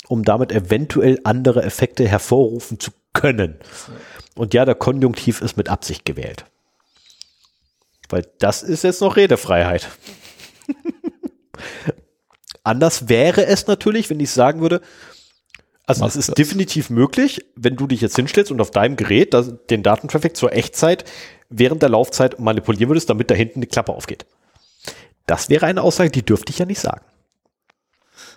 um 0.07 0.23
damit 0.23 0.51
eventuell 0.51 1.19
andere 1.23 1.63
Effekte 1.63 2.07
hervorrufen 2.07 2.79
zu 2.79 2.91
können. 3.13 3.55
Und 4.35 4.53
ja, 4.53 4.65
der 4.65 4.75
Konjunktiv 4.75 5.41
ist 5.41 5.55
mit 5.55 5.69
Absicht 5.69 6.03
gewählt. 6.03 6.45
Weil 8.09 8.27
das 8.39 8.61
ist 8.61 8.83
jetzt 8.83 9.01
noch 9.01 9.15
Redefreiheit. 9.15 9.87
Anders 12.63 13.07
wäre 13.07 13.45
es 13.45 13.67
natürlich, 13.67 14.09
wenn 14.09 14.19
ich 14.19 14.31
sagen 14.31 14.59
würde, 14.59 14.81
also 15.87 16.05
es 16.05 16.15
ist 16.15 16.29
das. 16.29 16.35
definitiv 16.35 16.89
möglich, 16.89 17.45
wenn 17.55 17.75
du 17.75 17.87
dich 17.87 18.01
jetzt 18.01 18.15
hinstellst 18.15 18.51
und 18.51 18.61
auf 18.61 18.71
deinem 18.71 18.95
Gerät 18.95 19.33
das, 19.33 19.53
den 19.69 19.83
Datentraffic 19.83 20.35
zur 20.35 20.53
Echtzeit 20.53 21.05
während 21.49 21.81
der 21.81 21.89
Laufzeit 21.89 22.39
manipulieren 22.39 22.89
würdest, 22.89 23.09
damit 23.09 23.29
da 23.29 23.35
hinten 23.35 23.61
die 23.61 23.67
Klappe 23.67 23.93
aufgeht. 23.93 24.25
Das 25.27 25.49
wäre 25.49 25.65
eine 25.65 25.81
Aussage, 25.81 26.11
die 26.11 26.23
dürfte 26.23 26.51
ich 26.51 26.59
ja 26.59 26.65
nicht 26.65 26.79
sagen. 26.79 27.05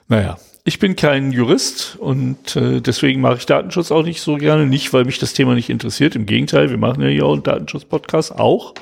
Naja, 0.08 0.38
ich 0.64 0.78
bin 0.78 0.96
kein 0.96 1.32
Jurist 1.32 1.96
und 1.98 2.56
äh, 2.56 2.80
deswegen 2.80 3.20
mache 3.20 3.36
ich 3.36 3.46
Datenschutz 3.46 3.90
auch 3.90 4.02
nicht 4.02 4.20
so 4.20 4.36
gerne. 4.36 4.66
Nicht, 4.66 4.92
weil 4.92 5.04
mich 5.04 5.18
das 5.18 5.32
Thema 5.32 5.54
nicht 5.54 5.70
interessiert. 5.70 6.16
Im 6.16 6.26
Gegenteil, 6.26 6.70
wir 6.70 6.78
machen 6.78 7.02
ja 7.02 7.08
hier 7.08 7.26
auch 7.26 7.32
einen 7.32 7.42
Datenschutz-Podcast 7.42 8.32
auch. 8.32 8.74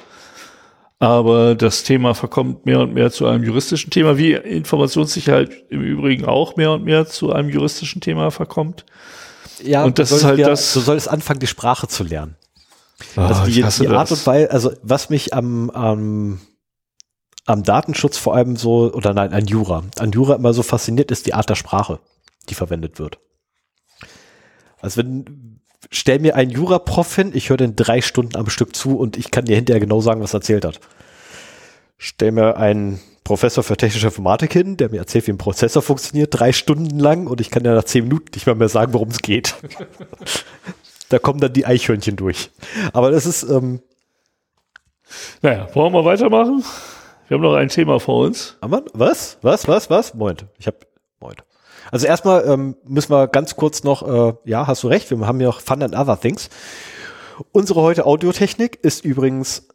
Aber 0.98 1.54
das 1.54 1.82
Thema 1.84 2.14
verkommt 2.14 2.64
mehr 2.64 2.80
und 2.80 2.94
mehr 2.94 3.10
zu 3.10 3.26
einem 3.26 3.44
juristischen 3.44 3.90
Thema, 3.90 4.16
wie 4.16 4.32
Informationssicherheit 4.32 5.50
im 5.68 5.82
Übrigen 5.82 6.24
auch 6.24 6.56
mehr 6.56 6.72
und 6.72 6.84
mehr 6.84 7.06
zu 7.06 7.32
einem 7.32 7.50
juristischen 7.50 8.00
Thema 8.00 8.30
verkommt. 8.30 8.86
Ja, 9.62 9.84
Und 9.84 9.98
das 9.98 10.10
ist 10.10 10.24
halt 10.24 10.38
ja, 10.38 10.48
das- 10.48 10.72
Du 10.72 10.80
sollst 10.80 11.08
anfangen, 11.08 11.40
die 11.40 11.46
Sprache 11.46 11.86
zu 11.88 12.02
lernen. 12.02 12.36
Ah, 13.14 13.26
Also 13.28 13.44
die, 13.44 13.58
ich 13.60 13.62
hasse 13.64 13.82
die 13.82 13.88
Art 13.88 14.10
das. 14.10 14.20
und 14.20 14.26
Weise, 14.26 14.50
also 14.50 14.72
was 14.82 15.10
mich 15.10 15.34
am, 15.34 15.68
am, 15.70 16.40
am 17.44 17.62
Datenschutz 17.62 18.16
vor 18.16 18.34
allem 18.34 18.56
so, 18.56 18.90
oder 18.94 19.12
nein, 19.12 19.34
an 19.34 19.46
Jura, 19.46 19.82
an 19.98 20.12
Jura 20.12 20.34
immer 20.36 20.54
so 20.54 20.62
fasziniert, 20.62 21.10
ist 21.10 21.26
die 21.26 21.34
Art 21.34 21.50
der 21.50 21.56
Sprache, 21.56 22.00
die 22.48 22.54
verwendet 22.54 22.98
wird. 22.98 23.18
Also 24.80 24.98
wenn, 24.98 25.55
stell 25.90 26.18
mir 26.18 26.36
einen 26.36 26.50
Jura-Prof 26.50 27.14
hin, 27.14 27.30
ich 27.34 27.50
höre 27.50 27.56
den 27.56 27.76
drei 27.76 28.00
Stunden 28.00 28.36
am 28.36 28.48
Stück 28.48 28.74
zu 28.74 28.96
und 28.96 29.16
ich 29.16 29.30
kann 29.30 29.44
dir 29.44 29.56
hinterher 29.56 29.80
genau 29.80 30.00
sagen, 30.00 30.20
was 30.20 30.34
er 30.34 30.38
erzählt 30.38 30.64
hat. 30.64 30.80
Stell 31.98 32.32
mir 32.32 32.56
einen 32.56 33.00
Professor 33.24 33.64
für 33.64 33.76
technische 33.76 34.06
Informatik 34.06 34.52
hin, 34.52 34.76
der 34.76 34.90
mir 34.90 34.98
erzählt, 34.98 35.26
wie 35.26 35.32
ein 35.32 35.38
Prozessor 35.38 35.82
funktioniert, 35.82 36.38
drei 36.38 36.52
Stunden 36.52 36.98
lang 36.98 37.26
und 37.26 37.40
ich 37.40 37.50
kann 37.50 37.64
ja 37.64 37.74
nach 37.74 37.84
zehn 37.84 38.04
Minuten 38.04 38.30
nicht 38.34 38.46
mal 38.46 38.54
mehr 38.54 38.68
sagen, 38.68 38.92
worum 38.92 39.08
es 39.08 39.18
geht. 39.18 39.54
da 41.08 41.18
kommen 41.18 41.40
dann 41.40 41.52
die 41.52 41.66
Eichhörnchen 41.66 42.16
durch. 42.16 42.50
Aber 42.92 43.10
das 43.10 43.26
ist, 43.26 43.42
ähm, 43.44 43.80
Naja, 45.42 45.68
wollen 45.74 45.92
wir 45.92 46.04
weitermachen? 46.04 46.64
Wir 47.28 47.36
haben 47.36 47.42
noch 47.42 47.54
ein 47.54 47.68
Thema 47.68 47.98
vor 47.98 48.24
uns. 48.24 48.56
Aber 48.60 48.84
was? 48.92 49.38
Was? 49.42 49.66
Was? 49.66 49.90
Was? 49.90 50.14
Moment. 50.14 50.46
Ich 50.58 50.66
habe. 50.68 50.78
Also 51.90 52.06
erstmal 52.06 52.46
ähm, 52.46 52.76
müssen 52.84 53.10
wir 53.10 53.28
ganz 53.28 53.56
kurz 53.56 53.84
noch, 53.84 54.02
äh, 54.06 54.34
ja, 54.44 54.66
hast 54.66 54.82
du 54.82 54.88
recht, 54.88 55.10
wir 55.10 55.26
haben 55.26 55.40
ja 55.40 55.48
auch 55.48 55.60
Fun 55.60 55.82
and 55.82 55.94
Other 55.94 56.20
Things. 56.20 56.48
Unsere 57.52 57.82
heute 57.82 58.06
Audiotechnik 58.06 58.78
ist 58.82 59.04
übrigens 59.04 59.68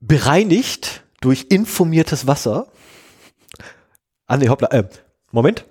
bereinigt 0.00 1.04
durch 1.20 1.46
informiertes 1.50 2.26
Wasser. 2.26 2.66
Ah 4.26 4.36
nee, 4.36 4.48
hoppla, 4.48 4.68
äh, 4.68 4.84
Moment. 5.30 5.64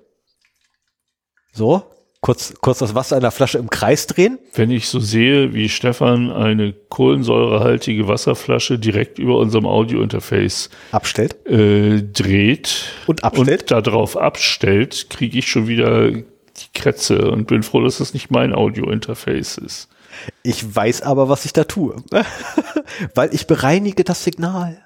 So, 1.52 1.91
kurz, 2.22 2.54
kurz 2.62 2.80
das 2.80 2.96
Wasser 2.96 3.16
in 3.18 3.22
der 3.22 3.32
Flasche 3.32 3.58
im 3.58 3.70
Kreis 3.70 4.08
drehen. 4.08 4.40
Wenn 4.54 4.72
ich 4.72 4.88
so 4.88 5.00
sehe, 5.00 5.54
wie 5.54 5.70
Stefan 5.70 6.32
eine 6.32 6.74
kohlensäurehaltige 6.74 8.08
Wasserflasche 8.08 8.80
direkt 8.80 9.20
über 9.20 9.38
unserem 9.38 9.66
Audiointerface 9.66 10.70
Abstellt. 10.92 11.46
äh, 11.48 12.02
dreht 12.04 12.86
Und 13.08 13.24
abstellt? 13.24 13.72
und 13.72 13.88
darauf 13.88 14.16
abstellt, 14.18 15.08
kriege 15.10 15.38
ich 15.40 15.48
schon 15.50 15.68
wieder 15.68 16.12
die 16.12 16.24
Krätze 16.74 17.32
und 17.32 17.48
bin 17.48 17.64
froh, 17.64 17.82
dass 17.84 17.98
das 17.98 18.14
nicht 18.14 18.30
mein 18.32 18.54
Audiointerface 18.54 19.58
ist. 19.58 19.90
Ich 20.44 20.76
weiß 20.76 21.02
aber, 21.04 21.30
was 21.30 21.46
ich 21.46 21.54
da 21.54 21.64
tue. 21.64 21.96
Weil 23.16 23.34
ich 23.34 23.48
bereinige 23.48 24.04
das 24.04 24.24
Signal. 24.24 24.86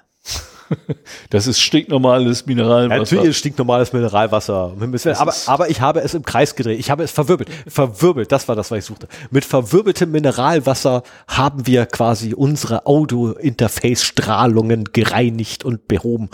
Das 1.30 1.46
ist 1.46 1.60
stinknormales 1.60 2.46
Mineralwasser. 2.46 2.98
Natürlich 2.98 3.30
ist 3.30 3.38
stinknormales 3.38 3.92
Mineralwasser. 3.92 4.74
Aber, 5.18 5.34
aber 5.46 5.70
ich 5.70 5.80
habe 5.80 6.00
es 6.00 6.14
im 6.14 6.24
Kreis 6.24 6.54
gedreht. 6.54 6.78
Ich 6.78 6.90
habe 6.90 7.02
es 7.04 7.10
verwirbelt. 7.10 7.48
Verwirbelt, 7.66 8.32
das 8.32 8.48
war 8.48 8.56
das, 8.56 8.70
was 8.70 8.78
ich 8.78 8.84
suchte. 8.84 9.08
Mit 9.30 9.44
verwirbeltem 9.44 10.10
Mineralwasser 10.10 11.02
haben 11.28 11.66
wir 11.66 11.86
quasi 11.86 12.34
unsere 12.34 12.86
Audio-Interface-Strahlungen 12.86 14.84
gereinigt 14.92 15.64
und 15.64 15.88
behoben. 15.88 16.30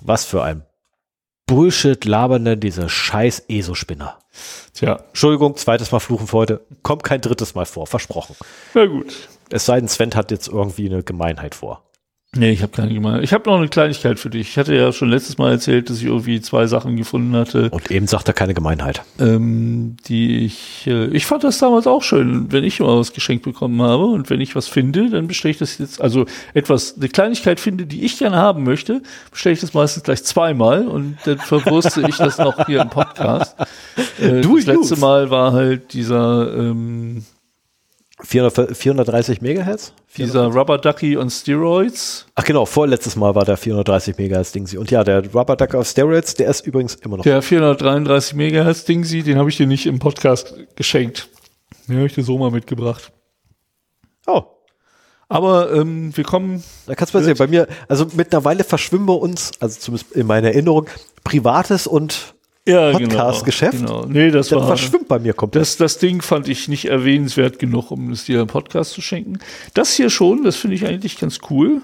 Was 0.00 0.24
für 0.24 0.42
ein 0.42 0.64
Bullshit 1.46 2.04
labernde, 2.04 2.56
diese 2.56 2.88
scheiß 2.88 3.44
ESO-Spinner. 3.48 4.18
Tja, 4.72 5.02
Entschuldigung, 5.08 5.56
zweites 5.56 5.90
Mal 5.90 5.98
fluchen 5.98 6.28
für 6.28 6.36
heute. 6.36 6.60
Kommt 6.82 7.02
kein 7.02 7.20
drittes 7.20 7.56
Mal 7.56 7.66
vor, 7.66 7.88
versprochen. 7.88 8.36
na 8.74 8.86
gut. 8.86 9.12
Es 9.50 9.66
sei 9.66 9.80
denn, 9.80 9.88
Sven 9.88 10.14
hat 10.14 10.30
jetzt 10.30 10.46
irgendwie 10.46 10.86
eine 10.86 11.02
Gemeinheit 11.02 11.56
vor. 11.56 11.89
Nee, 12.36 12.52
ich 12.52 12.62
habe 12.62 12.70
keine 12.70 12.94
gemeint. 12.94 13.24
Ich 13.24 13.32
habe 13.32 13.50
noch 13.50 13.56
eine 13.58 13.66
Kleinigkeit 13.66 14.20
für 14.20 14.30
dich. 14.30 14.50
Ich 14.50 14.56
hatte 14.56 14.72
ja 14.72 14.92
schon 14.92 15.08
letztes 15.08 15.36
Mal 15.36 15.50
erzählt, 15.50 15.90
dass 15.90 15.96
ich 15.98 16.04
irgendwie 16.04 16.40
zwei 16.40 16.68
Sachen 16.68 16.96
gefunden 16.96 17.34
hatte, 17.34 17.70
Und 17.70 17.90
eben 17.90 18.06
sagt 18.06 18.28
er 18.28 18.34
keine 18.34 18.54
Gemeinheit. 18.54 19.02
ähm, 19.18 19.96
die 20.06 20.44
ich. 20.44 20.86
Äh, 20.86 21.06
ich 21.06 21.26
fand 21.26 21.42
das 21.42 21.58
damals 21.58 21.88
auch 21.88 22.04
schön, 22.04 22.52
wenn 22.52 22.62
ich 22.62 22.78
immer 22.78 22.96
was 22.96 23.12
geschenkt 23.12 23.44
bekommen 23.44 23.82
habe 23.82 24.04
und 24.04 24.30
wenn 24.30 24.40
ich 24.40 24.54
was 24.54 24.68
finde, 24.68 25.10
dann 25.10 25.26
bestelle 25.26 25.50
ich 25.50 25.58
das 25.58 25.78
jetzt. 25.78 26.00
Also 26.00 26.24
etwas, 26.54 26.94
eine 26.96 27.08
Kleinigkeit 27.08 27.58
finde, 27.58 27.84
die 27.86 28.04
ich 28.04 28.16
gerne 28.16 28.36
haben 28.36 28.62
möchte, 28.62 29.02
bestelle 29.32 29.54
ich 29.54 29.60
das 29.60 29.74
meistens 29.74 30.04
gleich 30.04 30.22
zweimal 30.22 30.86
und 30.86 31.16
dann 31.24 31.38
verwurste 31.38 32.02
ich 32.08 32.16
das 32.16 32.38
noch 32.38 32.64
hier 32.66 32.82
im 32.82 32.90
Podcast. 32.90 33.56
Äh, 34.20 34.40
Do 34.42 34.56
das 34.56 34.66
letzte? 34.66 34.96
Mal 34.96 35.30
war 35.30 35.52
halt 35.52 35.92
dieser 35.94 36.54
ähm, 36.56 37.24
400, 38.24 38.76
430 38.76 39.40
Megahertz? 39.40 39.92
dieser 40.16 40.46
Rubber 40.46 40.78
Ducky 40.78 41.16
on 41.16 41.30
Steroids. 41.30 42.26
Ach 42.34 42.44
genau, 42.44 42.66
vorletztes 42.66 43.16
Mal 43.16 43.34
war 43.34 43.44
der 43.44 43.56
430 43.56 44.18
Megahertz 44.18 44.52
Ding. 44.52 44.68
Und 44.76 44.90
ja, 44.90 45.04
der 45.04 45.32
Rubber 45.32 45.56
Duck 45.56 45.74
auf 45.74 45.86
Steroids, 45.86 46.34
der 46.34 46.48
ist 46.48 46.66
übrigens 46.66 46.96
immer 46.96 47.16
noch. 47.16 47.24
Der 47.24 47.42
433 47.42 48.34
Megahertz 48.34 48.84
Dingsy, 48.84 49.22
den 49.22 49.38
habe 49.38 49.48
ich 49.50 49.56
dir 49.56 49.66
nicht 49.66 49.86
im 49.86 49.98
Podcast 49.98 50.54
geschenkt. 50.76 51.28
Den 51.88 51.96
habe 51.96 52.06
ich 52.06 52.14
dir 52.14 52.24
so 52.24 52.38
mal 52.38 52.50
mitgebracht. 52.50 53.12
Oh, 54.26 54.42
Aber 55.28 55.72
ähm, 55.72 56.16
wir 56.16 56.24
kommen, 56.24 56.62
da 56.86 56.94
kannst 56.94 57.14
du 57.14 57.18
mal 57.18 57.24
sehen. 57.24 57.36
Bei 57.36 57.46
mir, 57.46 57.68
also 57.88 58.06
mittlerweile 58.14 58.64
verschwimmen 58.64 59.06
bei 59.06 59.14
uns, 59.14 59.52
also 59.60 59.78
zumindest 59.78 60.12
in 60.12 60.26
meiner 60.26 60.48
Erinnerung, 60.48 60.88
privates 61.24 61.86
und 61.86 62.34
ja, 62.70 62.92
Podcast-Geschäft? 62.92 63.78
Genau. 63.78 64.06
Nee, 64.06 64.30
das 64.30 64.48
das 64.48 64.58
war 64.58 64.66
verschwimmt 64.66 65.08
bei 65.08 65.18
mir 65.18 65.32
komplett. 65.32 65.62
das, 65.62 65.76
das 65.76 65.98
Ding 65.98 66.22
fand 66.22 66.48
ich 66.48 66.68
nicht 66.68 66.86
erwähnenswert 66.86 67.58
genug, 67.58 67.90
um 67.90 68.10
es 68.10 68.24
dir 68.24 68.40
im 68.40 68.46
Podcast 68.46 68.92
zu 68.92 69.00
schenken. 69.00 69.38
Das 69.74 69.94
hier 69.94 70.10
schon, 70.10 70.44
das 70.44 70.56
finde 70.56 70.76
ich 70.76 70.86
eigentlich 70.86 71.18
ganz 71.18 71.38
cool. 71.50 71.82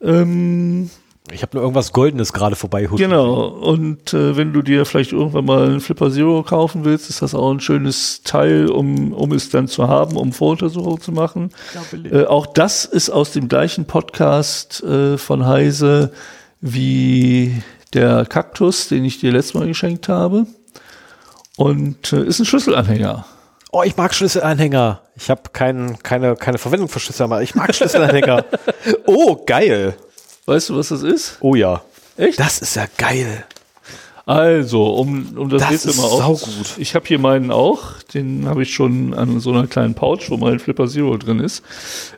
Ähm, 0.00 0.90
ich 1.32 1.42
habe 1.42 1.56
nur 1.56 1.62
irgendwas 1.62 1.92
Goldenes 1.92 2.32
gerade 2.32 2.56
vorbei. 2.56 2.88
Genau. 2.96 3.48
Und 3.48 4.14
äh, 4.14 4.36
wenn 4.36 4.52
du 4.52 4.62
dir 4.62 4.86
vielleicht 4.86 5.12
irgendwann 5.12 5.44
mal 5.44 5.64
einen 5.64 5.80
Flipper 5.80 6.10
Zero 6.10 6.42
kaufen 6.42 6.84
willst, 6.84 7.10
ist 7.10 7.20
das 7.20 7.34
auch 7.34 7.50
ein 7.50 7.60
schönes 7.60 8.22
Teil, 8.22 8.70
um, 8.70 9.12
um 9.12 9.32
es 9.32 9.50
dann 9.50 9.68
zu 9.68 9.88
haben, 9.88 10.16
um 10.16 10.32
Voruntersuchungen 10.32 11.00
zu 11.00 11.12
machen. 11.12 11.50
Äh, 12.10 12.24
auch 12.24 12.46
das 12.46 12.84
ist 12.84 13.10
aus 13.10 13.32
dem 13.32 13.48
gleichen 13.48 13.84
Podcast 13.84 14.82
äh, 14.82 15.18
von 15.18 15.46
Heise 15.46 16.12
wie 16.60 17.62
der 17.94 18.26
Kaktus, 18.26 18.88
den 18.88 19.04
ich 19.04 19.20
dir 19.20 19.32
letztes 19.32 19.54
Mal 19.54 19.66
geschenkt 19.66 20.08
habe. 20.08 20.46
Und 21.56 22.12
äh, 22.12 22.24
ist 22.24 22.38
ein 22.38 22.46
Schlüsselanhänger. 22.46 23.24
Oh, 23.72 23.82
ich 23.82 23.96
mag 23.96 24.14
Schlüsselanhänger. 24.14 25.02
Ich 25.16 25.28
habe 25.28 25.42
kein, 25.52 25.98
keine, 26.02 26.36
keine 26.36 26.58
Verwendung 26.58 26.88
für 26.88 27.00
Schlüsselanhänger. 27.00 27.42
Ich 27.42 27.54
mag 27.54 27.74
Schlüsselanhänger. 27.74 28.44
oh, 29.06 29.36
geil. 29.44 29.96
Weißt 30.46 30.70
du, 30.70 30.76
was 30.76 30.88
das 30.88 31.02
ist? 31.02 31.36
Oh 31.40 31.54
ja. 31.54 31.82
Echt? 32.16 32.38
Das 32.38 32.60
ist 32.60 32.76
ja 32.76 32.86
geil. 32.96 33.44
Also, 34.24 34.84
um, 34.94 35.38
um 35.38 35.48
das, 35.48 35.62
Das 35.62 35.70
nächste 35.70 35.90
ist 35.90 35.96
Mal 35.96 36.04
auf. 36.04 36.40
saugut. 36.40 36.74
Ich 36.76 36.94
habe 36.94 37.06
hier 37.06 37.18
meinen 37.18 37.50
auch. 37.50 38.02
Den 38.14 38.46
habe 38.46 38.62
ich 38.62 38.74
schon 38.74 39.14
an 39.14 39.40
so 39.40 39.50
einer 39.50 39.66
kleinen 39.66 39.94
Pouch, 39.94 40.28
wo 40.28 40.36
mein 40.36 40.58
Flipper 40.58 40.86
Zero 40.86 41.16
drin 41.16 41.40
ist. 41.40 41.62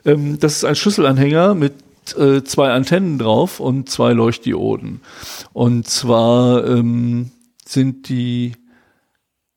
Ähm, 0.05 0.37
das 0.37 0.57
ist 0.57 0.65
ein 0.65 0.75
Schlüsselanhänger 0.75 1.55
mit 1.55 1.73
äh, 2.17 2.43
zwei 2.43 2.71
Antennen 2.71 3.17
drauf 3.17 3.59
und 3.59 3.89
zwei 3.89 4.13
Leuchtdioden. 4.13 5.01
Und 5.53 5.87
zwar 5.87 6.67
ähm, 6.67 7.31
sind 7.65 8.09
die 8.09 8.53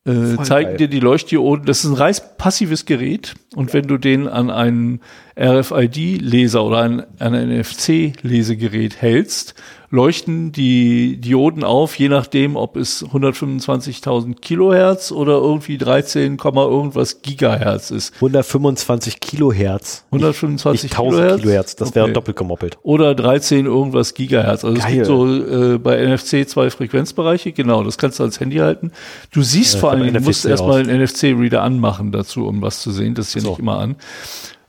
äh, 0.05 0.37
zeigen 0.43 0.77
dir 0.77 0.87
die 0.87 0.99
Leuchtdioden. 0.99 1.65
Das 1.65 1.83
ist 1.83 1.89
ein 1.89 1.95
rein 1.95 2.15
passives 2.37 2.85
Gerät. 2.85 3.33
Und 3.55 3.73
wenn 3.73 3.87
du 3.87 3.97
den 3.97 4.27
an 4.27 4.51
einen 4.51 5.01
RFID-Leser 5.37 6.63
oder 6.63 6.77
an 6.77 7.03
ein 7.19 7.33
NFC-Lesegerät 7.59 9.01
hältst, 9.01 9.53
leuchten 9.91 10.51
die 10.51 11.17
Dioden 11.17 11.63
auf, 11.63 11.97
je 11.97 12.09
nachdem, 12.09 12.55
ob 12.55 12.75
es 12.75 13.05
125.000 13.05 14.35
Kilohertz 14.41 15.11
oder 15.11 15.33
irgendwie 15.33 15.77
13, 15.77 16.37
Komma 16.37 16.63
irgendwas 16.65 17.21
Gigahertz 17.21 17.91
ist. 17.91 18.13
125 18.15 19.19
Kilohertz. 19.19 20.03
125 20.11 20.83
nicht 20.83 20.93
1000 20.99 21.15
Kilohertz? 21.21 21.41
Kilohertz. 21.41 21.75
Das 21.75 21.95
wäre 21.95 22.05
Okay. 22.05 22.13
doppelt 22.13 22.37
gemoppelt. 22.37 22.77
Oder 22.83 23.15
13 23.15 23.65
irgendwas 23.65 24.13
Gigahertz. 24.13 24.65
Also 24.65 24.77
es 24.77 24.83
Geil. 24.83 24.93
gibt 24.95 25.05
so 25.05 25.27
äh, 25.27 25.77
bei 25.77 25.97
NFC 26.05 26.47
zwei 26.47 26.69
Frequenzbereiche, 26.69 27.51
genau, 27.51 27.83
das 27.83 27.97
kannst 27.97 28.19
du 28.19 28.23
als 28.23 28.39
Handy 28.39 28.57
halten. 28.57 28.91
Du 29.31 29.43
siehst 29.43 29.75
Ja, 29.75 29.79
vor 29.81 29.91
allem, 29.91 30.13
du 30.13 30.19
musst 30.21 30.45
erstmal 30.45 30.79
einen 30.81 31.01
NFC-Reader 31.03 31.61
anmachen 31.61 32.11
dazu, 32.11 32.45
um 32.47 32.61
was 32.61 32.81
zu 32.81 32.91
sehen. 32.91 33.13
Das 33.15 33.27
ist 33.27 33.33
hier 33.33 33.41
So. 33.43 33.49
nicht 33.51 33.59
immer 33.59 33.79
an. 33.79 33.95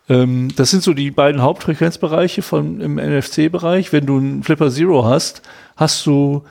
Ähm, 0.08 0.48
das 0.56 0.70
sind 0.70 0.82
so 0.82 0.94
die 0.94 1.10
beiden 1.10 1.42
Hauptfrequenzbereiche 1.42 2.42
von 2.42 2.80
im 2.80 2.96
NFC-Bereich. 2.96 3.92
Wenn 3.92 4.06
du 4.06 4.18
einen 4.18 4.42
Flipper 4.42 4.70
Zero 4.70 5.04
hast, 5.04 5.42
hast 5.76 6.06
du 6.06 6.44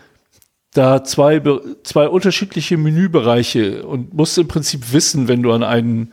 da 0.74 1.04
zwei, 1.04 1.42
zwei 1.84 2.10
unterschiedliche 2.10 2.78
Menübereiche 2.78 3.86
und 3.86 4.14
musst 4.14 4.38
im 4.38 4.48
Prinzip 4.48 4.92
wissen, 4.92 5.28
wenn 5.28 5.42
du 5.42 5.54
an 5.54 5.64
einen 5.64 6.12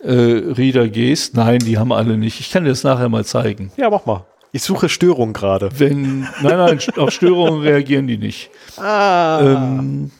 äh, 0.00 0.12
Reader 0.12 0.88
gehst. 0.88 1.36
Nein, 1.36 1.58
die 1.58 1.78
haben 1.78 1.92
alle 1.92 2.16
nicht. 2.16 2.40
Ich 2.40 2.50
kann 2.50 2.64
dir 2.64 2.70
das 2.70 2.84
nachher 2.84 3.08
mal 3.08 3.24
zeigen. 3.24 3.70
Ja, 3.76 3.90
mach 3.90 4.06
mal. 4.06 4.24
Ich 4.52 4.62
suche 4.62 4.88
Störung 4.88 5.34
gerade. 5.34 5.78
Wenn, 5.78 6.20
nein, 6.20 6.56
nein, 6.56 6.78
auf 6.96 7.10
Störungen 7.10 7.60
reagieren 7.60 8.06
die 8.06 8.16
nicht. 8.16 8.50
Ah. 8.78 9.40
Ähm, 9.42 10.10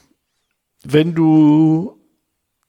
wenn 0.85 1.15
du 1.15 1.98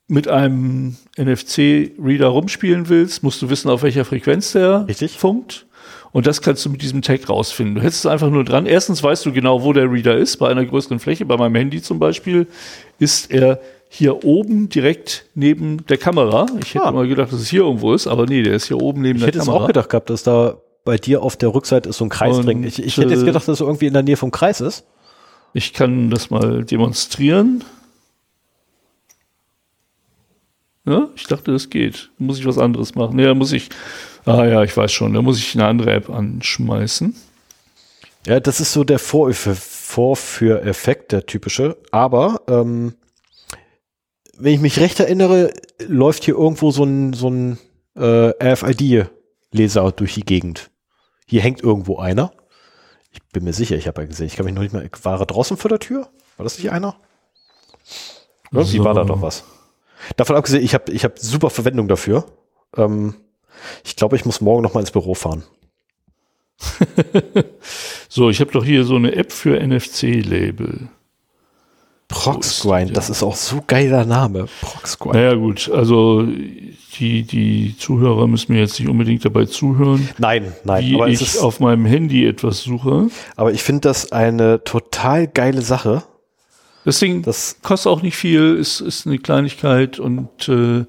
mit 0.10 0.28
einem 0.28 0.98
NFC-Reader 1.18 2.28
rumspielen 2.28 2.90
willst, 2.90 3.24
musst 3.24 3.42
du 3.42 3.50
wissen, 3.50 3.70
auf 3.70 3.84
welcher 3.84 4.04
Frequenz 4.06 4.52
der 4.52 4.86
Richtig. 4.88 5.18
funkt. 5.18 5.66
Und 6.12 6.26
das 6.26 6.42
kannst 6.42 6.66
du 6.66 6.70
mit 6.72 6.82
diesem 6.82 7.04
Tag 7.04 7.30
rausfinden. 7.30 7.76
Du 7.76 7.82
hältst 7.82 8.00
es 8.00 8.06
einfach 8.08 8.32
nur 8.32 8.44
dran. 8.44 8.66
Erstens 8.66 9.04
weißt 9.04 9.26
du 9.28 9.32
genau, 9.32 9.64
wo 9.64 9.74
der 9.74 9.92
Reader 9.92 10.18
ist. 10.18 10.38
Bei 10.38 10.50
einer 10.50 10.66
größeren 10.66 11.00
Fläche, 11.00 11.26
bei 11.26 11.38
meinem 11.38 11.54
Handy 11.56 11.82
zum 11.84 12.00
Beispiel, 12.00 12.48
ist 12.98 13.30
er 13.32 13.60
hier 13.90 14.24
oben 14.26 14.70
direkt 14.70 15.26
neben 15.36 15.86
der 15.86 15.98
Kamera. 15.98 16.48
Ich 16.64 16.74
hätte 16.74 16.86
Ah. 16.86 16.92
mal 16.92 17.08
gedacht, 17.08 17.32
dass 17.32 17.40
es 17.40 17.50
hier 17.50 17.62
irgendwo 17.62 17.94
ist, 17.94 18.08
aber 18.08 18.26
nee, 18.26 18.42
der 18.42 18.56
ist 18.56 18.66
hier 18.66 18.82
oben 18.82 19.02
neben 19.02 19.18
ich 19.18 19.22
der 19.22 19.28
hätte 19.28 19.40
es 19.40 19.46
Kamera. 19.46 19.64
auch 19.64 19.68
gedacht 19.68 19.90
gehabt, 19.90 20.10
dass 20.10 20.24
da 20.24 20.58
bei 20.84 20.98
dir 20.98 21.22
auf 21.22 21.38
der 21.38 21.54
Rückseite 21.54 21.90
ist 21.90 21.98
so 21.98 22.06
ein 22.06 22.10
Kreis 22.10 22.38
Und, 22.38 22.46
drin. 22.48 22.64
Ich, 22.64 22.84
ich 22.84 22.98
hätte 22.98 23.10
jetzt 23.12 23.22
äh, 23.22 23.26
gedacht, 23.26 23.48
dass 23.48 23.60
er 23.62 23.68
irgendwie 23.68 23.86
in 23.88 23.94
der 23.94 24.02
Nähe 24.04 24.18
vom 24.18 24.32
Kreis 24.32 24.62
ist. 24.62 24.86
Ich 25.54 25.74
kann 25.74 26.10
das 26.10 26.30
mal 26.32 26.64
demonstrieren. 26.64 27.64
Ja, 30.90 31.08
ich 31.16 31.26
dachte, 31.28 31.52
das 31.52 31.70
geht. 31.70 32.10
Muss 32.18 32.40
ich 32.40 32.46
was 32.48 32.58
anderes 32.58 32.96
machen? 32.96 33.18
Da 33.18 33.34
muss 33.36 33.52
ich. 33.52 33.70
Ah 34.26 34.44
ja, 34.46 34.64
ich 34.64 34.76
weiß 34.76 34.92
schon. 34.92 35.14
Da 35.14 35.22
muss 35.22 35.38
ich 35.38 35.54
eine 35.56 35.68
andere 35.68 35.92
App 35.94 36.10
anschmeißen. 36.10 37.16
Ja, 38.26 38.40
das 38.40 38.60
ist 38.60 38.74
so 38.74 38.84
der 38.84 39.00
Vorf- 39.00 39.54
Vorführeffekt, 39.56 41.12
der 41.12 41.26
typische. 41.28 41.78
Aber 41.92 42.42
ähm, 42.48 42.96
wenn 44.38 44.54
ich 44.56 44.60
mich 44.62 44.80
recht 44.80 45.00
erinnere, 45.00 45.54
läuft 45.88 46.24
hier 46.26 46.36
irgendwo 46.36 46.72
so 46.72 46.84
ein, 46.84 47.14
so 47.14 47.30
ein 47.30 47.60
äh, 47.96 48.32
RFID-Leser 48.44 49.92
durch 49.92 50.16
die 50.16 50.26
Gegend. 50.26 50.72
Hier 51.28 51.42
hängt 51.42 51.62
irgendwo 51.62 51.98
einer. 52.00 52.32
Ich 53.12 53.22
bin 53.32 53.44
mir 53.44 53.54
sicher, 53.54 53.76
ich 53.76 53.88
habe 53.88 54.02
ja 54.02 54.08
gesehen. 54.08 54.28
Ich 54.28 54.36
kann 54.38 54.46
mich 54.46 54.56
noch 54.56 54.62
nicht 54.64 54.74
mehr. 54.74 54.90
War 55.04 55.20
er 55.20 55.26
draußen 55.28 55.56
vor 55.58 55.70
der 55.70 55.80
Tür? 55.80 56.10
War 56.38 56.44
das 56.44 56.58
nicht 56.58 56.72
einer? 56.72 56.96
Irgendwie 58.52 58.78
So. 58.78 58.84
war 58.84 58.94
da 58.96 59.04
doch 59.04 59.22
was. 59.22 59.44
Davon 60.16 60.36
abgesehen, 60.36 60.64
ich 60.64 60.74
habe 60.74 60.92
ich 60.92 61.04
hab 61.04 61.20
super 61.20 61.50
Verwendung 61.50 61.88
dafür. 61.88 62.26
Ähm, 62.76 63.16
ich 63.84 63.96
glaube, 63.96 64.16
ich 64.16 64.26
muss 64.26 64.42
morgen 64.42 64.64
noch 64.64 64.74
mal 64.74 64.80
ins 64.82 64.92
Büro 64.92 65.14
fahren. 65.14 65.44
So, 68.12 68.32
ich 68.32 68.42
habe 68.42 68.52
doch 68.52 68.66
hier 68.66 68.86
so 68.86 68.96
eine 68.96 69.16
App 69.16 69.32
für 69.32 69.60
NFC-Label. 69.60 70.90
Proxgrind, 72.08 72.98
das 72.98 73.12
ist 73.12 73.22
auch 73.22 73.36
so 73.36 73.64
geiler 73.68 74.04
Name. 74.04 74.48
Proxgrind. 74.62 75.14
Naja 75.14 75.36
gut, 75.36 75.70
also 75.72 76.24
die, 76.26 77.22
die 77.22 77.76
Zuhörer 77.78 78.26
müssen 78.26 78.52
mir 78.52 78.62
jetzt 78.62 78.80
nicht 78.80 78.90
unbedingt 78.90 79.24
dabei 79.24 79.46
zuhören. 79.46 80.10
Nein, 80.18 80.54
nein. 80.64 80.86
Wie 80.86 80.96
aber 80.96 81.08
ich 81.08 81.40
auf 81.40 81.60
meinem 81.60 81.86
Handy 81.86 82.26
etwas 82.26 82.64
suche. 82.64 83.10
Aber 83.36 83.54
ich 83.54 83.62
finde 83.62 83.82
das 83.82 84.12
eine 84.12 84.64
total 84.64 85.28
geile 85.28 85.62
Sache. 85.62 86.02
Deswegen, 86.86 87.22
das 87.22 87.58
kostet 87.62 87.92
auch 87.92 88.02
nicht 88.02 88.16
viel, 88.16 88.56
ist, 88.56 88.80
ist 88.80 89.06
eine 89.06 89.20
Kleinigkeit 89.20 90.00
und 90.00 90.48
äh, 90.48 90.86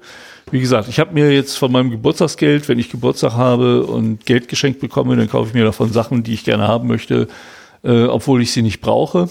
wie 0.51 0.59
gesagt, 0.59 0.89
ich 0.89 0.99
habe 0.99 1.13
mir 1.13 1.31
jetzt 1.31 1.57
von 1.57 1.71
meinem 1.71 1.91
Geburtstagsgeld, 1.91 2.67
wenn 2.67 2.79
ich 2.79 2.89
Geburtstag 2.89 3.33
habe 3.33 3.85
und 3.85 4.25
Geld 4.25 4.47
geschenkt 4.47 4.79
bekomme, 4.79 5.15
dann 5.15 5.29
kaufe 5.29 5.49
ich 5.49 5.53
mir 5.53 5.63
davon 5.63 5.91
Sachen, 5.91 6.23
die 6.23 6.33
ich 6.33 6.43
gerne 6.43 6.67
haben 6.67 6.87
möchte, 6.87 7.27
äh, 7.83 8.03
obwohl 8.03 8.41
ich 8.41 8.51
sie 8.51 8.61
nicht 8.61 8.81
brauche. 8.81 9.29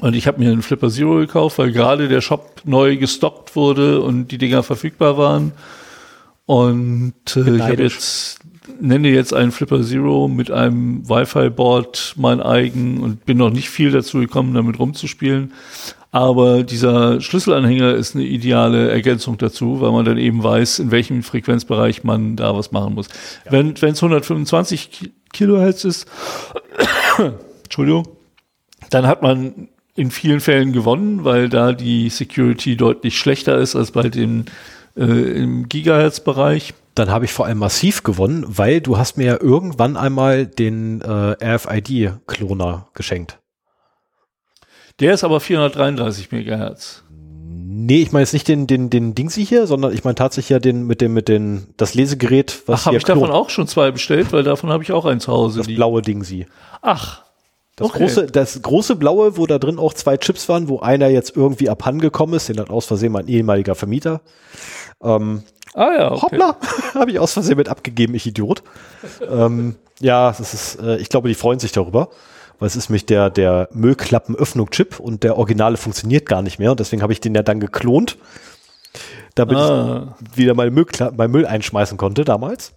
Und 0.00 0.14
ich 0.14 0.26
habe 0.26 0.38
mir 0.38 0.50
einen 0.50 0.62
Flipper 0.62 0.90
Zero 0.90 1.16
gekauft, 1.16 1.58
weil 1.58 1.72
gerade 1.72 2.08
der 2.08 2.20
Shop 2.20 2.60
neu 2.64 2.96
gestockt 2.96 3.56
wurde 3.56 4.02
und 4.02 4.28
die 4.28 4.38
Dinger 4.38 4.62
verfügbar 4.62 5.16
waren. 5.16 5.52
Und 6.44 7.14
äh, 7.34 7.56
ich 7.56 7.62
habe 7.62 7.82
jetzt 7.82 8.40
nenne 8.80 9.08
jetzt 9.08 9.32
einen 9.32 9.52
Flipper 9.52 9.82
Zero 9.82 10.28
mit 10.28 10.50
einem 10.50 11.08
Wi-Fi-Board 11.08 12.14
mein 12.16 12.40
eigen 12.40 13.00
und 13.02 13.24
bin 13.24 13.38
noch 13.38 13.50
nicht 13.50 13.70
viel 13.70 13.90
dazu 13.90 14.18
gekommen, 14.18 14.54
damit 14.54 14.78
rumzuspielen. 14.78 15.52
Aber 16.12 16.62
dieser 16.62 17.20
Schlüsselanhänger 17.20 17.94
ist 17.94 18.14
eine 18.14 18.24
ideale 18.24 18.90
Ergänzung 18.90 19.36
dazu, 19.38 19.80
weil 19.80 19.92
man 19.92 20.04
dann 20.04 20.18
eben 20.18 20.42
weiß, 20.42 20.78
in 20.78 20.90
welchem 20.90 21.22
Frequenzbereich 21.22 22.04
man 22.04 22.36
da 22.36 22.56
was 22.56 22.72
machen 22.72 22.94
muss. 22.94 23.08
Ja. 23.44 23.52
Wenn 23.52 23.74
es 23.74 24.02
125 24.02 25.10
Kilohertz 25.32 25.84
ist, 25.84 26.06
Entschuldigung, 27.64 28.08
dann 28.90 29.06
hat 29.06 29.22
man 29.22 29.68
in 29.94 30.10
vielen 30.10 30.40
Fällen 30.40 30.72
gewonnen, 30.72 31.24
weil 31.24 31.48
da 31.48 31.72
die 31.72 32.08
Security 32.08 32.76
deutlich 32.76 33.18
schlechter 33.18 33.58
ist 33.58 33.76
als 33.76 33.90
bei 33.90 34.08
dem 34.08 34.44
äh, 34.96 35.02
im 35.02 35.68
Gigahertz-Bereich. 35.68 36.74
Dann 36.96 37.10
habe 37.10 37.26
ich 37.26 37.32
vor 37.32 37.44
allem 37.44 37.58
massiv 37.58 38.02
gewonnen, 38.02 38.44
weil 38.48 38.80
du 38.80 38.96
hast 38.96 39.18
mir 39.18 39.26
ja 39.26 39.40
irgendwann 39.40 39.98
einmal 39.98 40.46
den 40.46 41.02
äh, 41.02 41.36
RFID-Kloner 41.44 42.88
geschenkt. 42.94 43.38
Der 44.98 45.12
ist 45.12 45.22
aber 45.22 45.40
433 45.40 46.32
Megahertz. 46.32 47.04
Nee, 47.08 48.00
ich 48.00 48.12
meine 48.12 48.22
jetzt 48.22 48.32
nicht 48.32 48.48
den, 48.48 48.66
den, 48.66 48.88
den 48.88 49.14
Dingsi 49.14 49.44
hier, 49.44 49.66
sondern 49.66 49.92
ich 49.92 50.04
meine 50.04 50.14
tatsächlich 50.14 50.48
ja 50.48 50.58
den 50.58 50.86
mit 50.86 51.02
dem, 51.02 51.12
mit 51.12 51.28
den, 51.28 51.66
das 51.76 51.92
Lesegerät, 51.92 52.62
was 52.64 52.82
Ach, 52.82 52.86
habe 52.86 52.96
ich 52.96 53.04
klont. 53.04 53.20
davon 53.20 53.34
auch 53.34 53.50
schon 53.50 53.68
zwei 53.68 53.90
bestellt, 53.90 54.32
weil 54.32 54.42
davon 54.42 54.70
habe 54.70 54.82
ich 54.82 54.92
auch 54.92 55.04
ein 55.04 55.20
zu 55.20 55.30
Hause. 55.30 55.58
Das 55.58 55.66
blaue 55.66 56.00
Dingsi. 56.00 56.46
Ach. 56.80 57.24
Das, 57.76 57.90
okay. 57.90 57.98
große, 57.98 58.26
das 58.28 58.62
große 58.62 58.96
blaue, 58.96 59.36
wo 59.36 59.44
da 59.44 59.58
drin 59.58 59.78
auch 59.78 59.92
zwei 59.92 60.16
Chips 60.16 60.48
waren, 60.48 60.70
wo 60.70 60.80
einer 60.80 61.08
jetzt 61.08 61.36
irgendwie 61.36 61.68
abhandengekommen 61.68 62.34
ist, 62.36 62.48
den 62.48 62.58
hat 62.58 62.70
aus 62.70 62.86
Versehen 62.86 63.12
mein 63.12 63.28
ehemaliger 63.28 63.74
Vermieter. 63.74 64.22
Ähm, 65.02 65.42
ah 65.76 65.92
ja, 65.96 66.12
okay. 66.12 66.22
Hoppla, 66.22 66.56
habe 66.94 67.10
ich 67.10 67.18
aus 67.18 67.32
Versehen 67.32 67.56
mit 67.56 67.68
abgegeben, 67.68 68.14
ich 68.14 68.26
Idiot. 68.26 68.62
ähm, 69.28 69.76
ja, 70.00 70.34
das 70.36 70.52
ist, 70.52 70.80
äh, 70.80 70.96
ich 70.96 71.08
glaube, 71.08 71.28
die 71.28 71.34
freuen 71.34 71.58
sich 71.58 71.72
darüber, 71.72 72.08
weil 72.58 72.66
es 72.66 72.76
ist 72.76 72.90
mich 72.90 73.06
der, 73.06 73.30
der 73.30 73.68
Müllklappenöffnung-Chip 73.72 74.98
und 74.98 75.22
der 75.22 75.38
Originale 75.38 75.76
funktioniert 75.76 76.26
gar 76.26 76.42
nicht 76.42 76.58
mehr 76.58 76.72
und 76.72 76.80
deswegen 76.80 77.02
habe 77.02 77.12
ich 77.12 77.20
den 77.20 77.34
ja 77.34 77.42
dann 77.42 77.60
geklont, 77.60 78.18
damit 79.34 79.56
ah. 79.56 80.16
ich 80.30 80.36
wieder 80.36 80.54
mal 80.54 80.70
Müll, 80.70 80.86
mein 81.16 81.30
Müll 81.30 81.46
einschmeißen 81.46 81.96
konnte 81.96 82.24
damals. 82.24 82.72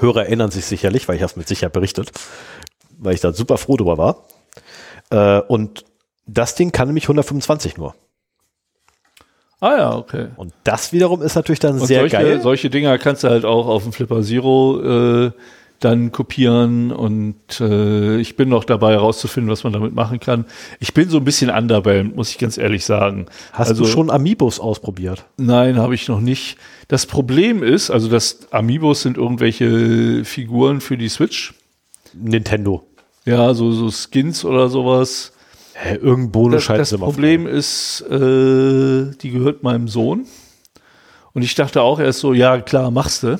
Hörer 0.00 0.26
erinnern 0.26 0.50
sich 0.50 0.66
sicherlich, 0.66 1.08
weil 1.08 1.16
ich 1.16 1.22
es 1.22 1.36
mit 1.36 1.48
Sicherheit 1.48 1.72
berichtet 1.72 2.12
weil 2.98 3.14
ich 3.14 3.20
da 3.20 3.32
super 3.32 3.56
froh 3.56 3.76
drüber 3.76 3.96
war. 3.96 4.26
Äh, 5.10 5.40
und 5.46 5.84
das 6.26 6.54
Ding 6.54 6.72
kann 6.72 6.88
nämlich 6.88 7.04
125 7.04 7.76
nur. 7.76 7.94
Ah 9.60 9.76
ja, 9.76 9.96
okay. 9.96 10.28
Und 10.36 10.52
das 10.64 10.92
wiederum 10.92 11.22
ist 11.22 11.34
natürlich 11.34 11.58
dann 11.58 11.80
und 11.80 11.86
sehr 11.86 12.00
solche, 12.00 12.16
geil. 12.16 12.40
Solche 12.40 12.70
Dinger 12.70 12.96
kannst 12.98 13.24
du 13.24 13.28
halt 13.28 13.44
auch 13.44 13.66
auf 13.66 13.82
dem 13.82 13.92
Flipper 13.92 14.22
Zero 14.22 14.80
äh, 15.26 15.30
dann 15.80 16.10
kopieren 16.10 16.90
und 16.90 17.60
äh, 17.60 18.18
ich 18.18 18.36
bin 18.36 18.48
noch 18.48 18.64
dabei 18.64 18.92
herauszufinden, 18.92 19.50
was 19.50 19.62
man 19.62 19.72
damit 19.72 19.94
machen 19.94 20.18
kann. 20.18 20.44
Ich 20.80 20.92
bin 20.92 21.08
so 21.08 21.18
ein 21.18 21.24
bisschen 21.24 21.50
underwhelmed, 21.50 22.16
muss 22.16 22.30
ich 22.30 22.38
ganz 22.38 22.58
ehrlich 22.58 22.84
sagen. 22.84 23.26
Hast 23.52 23.68
also, 23.70 23.84
du 23.84 23.88
schon 23.88 24.10
Amiibos 24.10 24.58
ausprobiert? 24.58 25.24
Nein, 25.36 25.78
habe 25.78 25.94
ich 25.94 26.08
noch 26.08 26.20
nicht. 26.20 26.56
Das 26.88 27.06
Problem 27.06 27.62
ist, 27.62 27.90
also 27.90 28.08
das 28.08 28.52
Amiibos 28.52 29.02
sind 29.02 29.16
irgendwelche 29.16 30.24
Figuren 30.24 30.80
für 30.80 30.96
die 30.96 31.08
Switch. 31.08 31.54
Nintendo. 32.12 32.84
Ja, 33.24 33.54
so, 33.54 33.70
so 33.72 33.90
Skins 33.90 34.44
oder 34.44 34.68
sowas. 34.68 35.32
Hä, 35.80 35.94
irgendein 35.94 36.32
Bonus-Scheiß. 36.32 36.76
Das, 36.76 36.90
das 36.90 37.00
Problem 37.00 37.42
vor. 37.42 37.52
ist, 37.52 38.00
äh, 38.10 39.16
die 39.22 39.30
gehört 39.30 39.62
meinem 39.62 39.86
Sohn. 39.86 40.26
Und 41.34 41.42
ich 41.42 41.54
dachte 41.54 41.82
auch 41.82 42.00
erst 42.00 42.18
so, 42.18 42.34
ja 42.34 42.60
klar, 42.60 42.90
machst 42.90 43.22
du. 43.22 43.38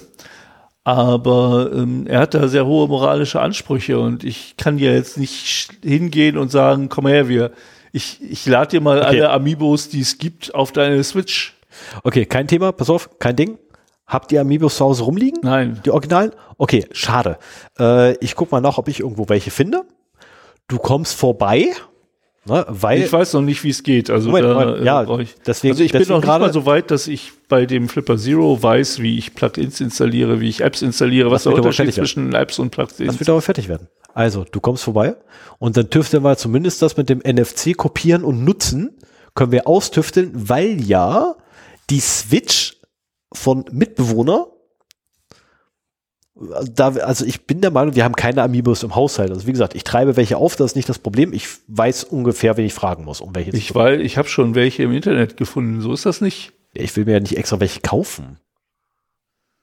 Aber 0.85 1.70
ähm, 1.74 2.06
er 2.06 2.20
hat 2.20 2.35
da 2.35 2.47
sehr 2.47 2.65
hohe 2.65 2.86
moralische 2.86 3.40
Ansprüche 3.40 3.98
und 3.98 4.23
ich 4.23 4.56
kann 4.56 4.78
ja 4.78 4.93
jetzt 4.93 5.19
nicht 5.19 5.70
hingehen 5.82 6.39
und 6.39 6.51
sagen, 6.52 6.89
komm 6.89 7.09
her, 7.09 7.28
wir, 7.28 7.51
ich, 7.93 8.23
ich 8.23 8.47
lade 8.47 8.70
dir 8.70 8.81
mal 8.81 8.98
okay. 8.98 9.06
alle 9.09 9.31
Amiibos, 9.31 9.89
die 9.89 10.01
es 10.01 10.16
gibt, 10.19 10.55
auf 10.55 10.70
deine 10.70 11.02
Switch. 11.02 11.56
Okay, 12.05 12.24
kein 12.24 12.47
Thema, 12.47 12.70
pass 12.70 12.89
auf, 12.89 13.19
kein 13.19 13.35
Ding. 13.35 13.59
Habt 14.06 14.31
ihr 14.31 14.40
Amiibos 14.40 14.77
zu 14.77 14.85
Hause 14.85 15.02
rumliegen? 15.02 15.40
Nein. 15.43 15.81
Die 15.85 15.90
Originalen? 15.90 16.31
Okay, 16.56 16.86
schade. 16.93 17.39
Äh, 17.81 18.15
ich 18.24 18.36
guck 18.36 18.52
mal 18.52 18.60
nach, 18.60 18.78
ob 18.78 18.86
ich 18.86 19.01
irgendwo 19.01 19.28
welche 19.28 19.51
finde. 19.51 19.85
Du 20.69 20.78
kommst 20.78 21.15
vorbei, 21.16 21.66
ne, 22.49 22.66
weil 22.69 23.03
ich 23.03 23.12
weiß 23.12 23.35
noch 23.35 23.43
nicht, 23.43 23.65
wie 23.65 23.70
es 23.70 23.83
geht. 23.83 24.11
Also 24.11 24.31
Moment, 24.31 24.47
da, 24.47 24.55
Moment, 24.55 24.85
ja, 24.85 25.03
äh, 25.03 25.23
ich, 25.23 25.35
deswegen, 25.47 25.73
also 25.73 25.85
ich 25.85 25.93
bin 25.93 26.09
noch 26.09 26.20
nicht 26.20 26.27
mal 26.27 26.53
so 26.53 26.66
weit, 26.66 26.91
dass 26.91 27.07
ich 27.07 27.33
bei 27.49 27.66
dem 27.66 27.89
Flipper 27.89 28.16
Zero 28.16 28.62
weiß, 28.62 29.01
wie 29.01 29.19
ich 29.19 29.35
Plugins 29.35 29.81
installiere, 29.81 30.41
wie 30.41 30.49
ich 30.49 30.61
Apps 30.61 30.83
installiere, 30.83 31.31
was 31.31 31.45
der 31.45 31.55
Unterschied 31.55 31.93
zwischen 31.95 32.35
Apps 32.35 32.59
und 32.59 32.70
Plugins. 32.70 32.97
Das 32.99 33.20
wird 33.20 33.29
aber 33.29 33.43
fertig 33.43 33.69
werden. 33.69 33.89
Also, 34.15 34.45
du 34.45 34.61
kommst 34.61 34.85
vorbei 34.85 35.16
und 35.59 35.77
dann 35.77 35.91
tüfteln 35.91 36.25
wir 36.25 36.37
zumindest 36.37 36.83
das 36.83 36.97
mit 36.97 37.09
dem 37.09 37.19
NFC 37.19 37.77
kopieren 37.77 38.25
und 38.25 38.45
nutzen, 38.45 38.99
können 39.35 39.53
wir 39.53 39.69
austüfteln, 39.69 40.32
weil 40.35 40.81
ja 40.81 41.37
die 41.90 42.01
Switch 42.01 42.81
von 43.32 43.64
Mitbewohner. 43.71 44.48
Da, 46.73 46.89
also 46.91 47.25
ich 47.25 47.47
bin 47.47 47.61
der 47.61 47.73
Meinung, 47.73 47.97
wir 47.97 48.05
haben 48.05 48.15
keine 48.15 48.43
Amiibos 48.43 48.85
im 48.85 48.95
Haushalt. 48.95 49.31
Also 49.31 49.47
wie 49.47 49.53
gesagt, 49.53 49.75
ich 49.75 49.83
treibe 49.83 50.17
welche 50.17 50.37
auf, 50.37 50.55
das 50.55 50.73
ist 50.73 50.77
nicht 50.77 50.89
das 50.89 51.01
Problem. 51.01 51.33
Ich 51.33 51.49
weiß 51.67 52.05
ungefähr, 52.05 52.57
wen 52.57 52.67
ich 52.67 52.75
fragen 52.75 53.05
muss, 53.05 53.21
um 53.21 53.35
welche. 53.35 53.51
Ich 53.57 53.75
weil 53.75 54.01
ich 54.01 54.19
habe 54.19 54.29
schon 54.29 54.55
welche 54.55 54.85
im 54.85 54.93
Internet 54.93 55.37
gefunden. 55.37 55.81
So 55.81 55.93
ist 55.93 56.07
das 56.07 56.21
nicht. 56.21 56.53
Ich 56.75 56.95
will 56.97 57.07
mir 57.07 57.13
ja 57.13 57.21
nicht 57.21 57.37
extra 57.37 57.59
welche 57.59 57.81
kaufen. 57.81 58.39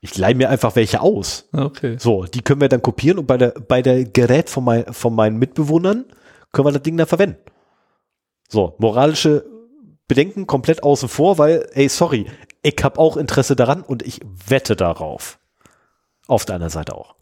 Ich 0.02 0.18
leihe 0.18 0.36
mir 0.36 0.50
einfach 0.50 0.76
welche 0.76 1.02
aus. 1.02 1.48
Okay. 1.54 1.96
So, 1.98 2.26
die 2.26 2.42
können 2.42 2.62
wir 2.62 2.70
dann 2.70 2.82
kopieren 2.82 3.20
und 3.20 3.26
bei 3.26 3.38
der 3.38 3.52
bei 3.52 3.82
der 3.82 4.04
Gerät 4.04 4.50
von, 4.50 4.66
mein, 4.66 4.94
von 4.94 5.16
meinen 5.16 5.38
Mitbewohnern 5.38 6.06
können 6.52 6.68
wir 6.68 6.74
das 6.74 6.84
Ding 6.84 6.98
dann 6.98 7.08
verwenden. 7.08 7.40
So, 8.50 8.76
moralische 8.80 9.46
Bedenken 10.08 10.46
komplett 10.46 10.84
außen 10.84 11.10
vor, 11.10 11.38
weil, 11.38 11.68
ey, 11.74 11.90
sorry, 11.90 12.28
ich 12.62 12.76
habe 12.84 13.00
auch 13.00 13.18
Interesse 13.18 13.56
daran 13.56 13.82
und 13.82 14.04
ich 14.04 14.20
wette 14.48 14.76
darauf. 14.76 15.40
Auf 16.28 16.46
deiner 16.46 16.70
Seite 16.70 16.96
auch. 16.96 17.16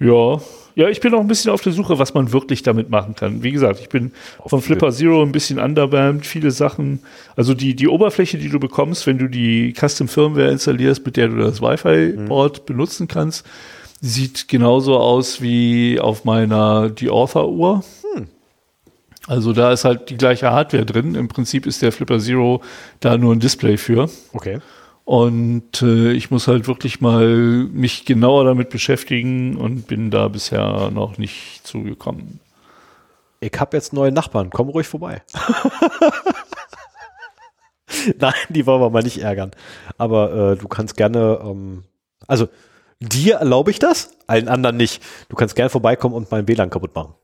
Ja, 0.00 0.40
ja, 0.76 0.88
ich 0.88 1.00
bin 1.00 1.14
auch 1.14 1.20
ein 1.20 1.28
bisschen 1.28 1.52
auf 1.52 1.60
der 1.60 1.72
Suche, 1.72 2.00
was 2.00 2.14
man 2.14 2.32
wirklich 2.32 2.64
damit 2.64 2.90
machen 2.90 3.14
kann. 3.14 3.44
Wie 3.44 3.52
gesagt, 3.52 3.78
ich 3.80 3.88
bin 3.88 4.10
von 4.44 4.60
Flipper 4.60 4.90
Zero 4.90 5.22
ein 5.22 5.30
bisschen 5.30 5.60
underwhelmed, 5.60 6.26
viele 6.26 6.50
Sachen. 6.50 7.00
Also 7.36 7.54
die, 7.54 7.76
die 7.76 7.86
Oberfläche, 7.86 8.38
die 8.38 8.48
du 8.48 8.58
bekommst, 8.58 9.06
wenn 9.06 9.18
du 9.18 9.28
die 9.28 9.72
Custom 9.72 10.08
Firmware 10.08 10.50
installierst, 10.50 11.06
mit 11.06 11.16
der 11.16 11.28
du 11.28 11.36
das 11.36 11.62
Wi-Fi-Board 11.62 12.60
mhm. 12.60 12.64
benutzen 12.66 13.06
kannst, 13.06 13.46
sieht 14.00 14.48
genauso 14.48 14.98
aus 14.98 15.40
wie 15.40 16.00
auf 16.00 16.24
meiner 16.24 16.90
Die 16.90 17.08
Author-Uhr. 17.08 17.84
Hm. 18.14 18.26
Also 19.28 19.52
da 19.52 19.72
ist 19.72 19.84
halt 19.84 20.10
die 20.10 20.16
gleiche 20.16 20.50
Hardware 20.50 20.84
drin. 20.84 21.14
Im 21.14 21.28
Prinzip 21.28 21.66
ist 21.66 21.82
der 21.82 21.92
Flipper 21.92 22.18
Zero 22.18 22.62
da 22.98 23.16
nur 23.16 23.32
ein 23.32 23.40
Display 23.40 23.76
für. 23.76 24.10
Okay. 24.32 24.58
Und 25.04 25.82
äh, 25.82 26.12
ich 26.12 26.30
muss 26.30 26.48
halt 26.48 26.66
wirklich 26.66 27.00
mal 27.02 27.26
mich 27.26 28.06
genauer 28.06 28.44
damit 28.44 28.70
beschäftigen 28.70 29.56
und 29.56 29.86
bin 29.86 30.10
da 30.10 30.28
bisher 30.28 30.90
noch 30.90 31.18
nicht 31.18 31.60
zugekommen. 31.66 32.40
Ich 33.40 33.52
habe 33.60 33.76
jetzt 33.76 33.92
neue 33.92 34.12
Nachbarn, 34.12 34.48
komm 34.48 34.70
ruhig 34.70 34.86
vorbei. 34.86 35.22
Nein, 38.18 38.34
die 38.48 38.64
wollen 38.66 38.80
wir 38.80 38.88
mal 38.88 39.02
nicht 39.02 39.18
ärgern. 39.18 39.50
Aber 39.98 40.52
äh, 40.52 40.56
du 40.56 40.68
kannst 40.68 40.96
gerne, 40.96 41.38
ähm, 41.42 41.84
also 42.26 42.48
dir 43.00 43.36
erlaube 43.36 43.70
ich 43.70 43.78
das, 43.78 44.16
allen 44.26 44.48
anderen 44.48 44.78
nicht. 44.78 45.02
Du 45.28 45.36
kannst 45.36 45.54
gerne 45.54 45.68
vorbeikommen 45.68 46.14
und 46.14 46.30
mein 46.30 46.48
WLAN 46.48 46.70
kaputt 46.70 46.94
machen. 46.94 47.14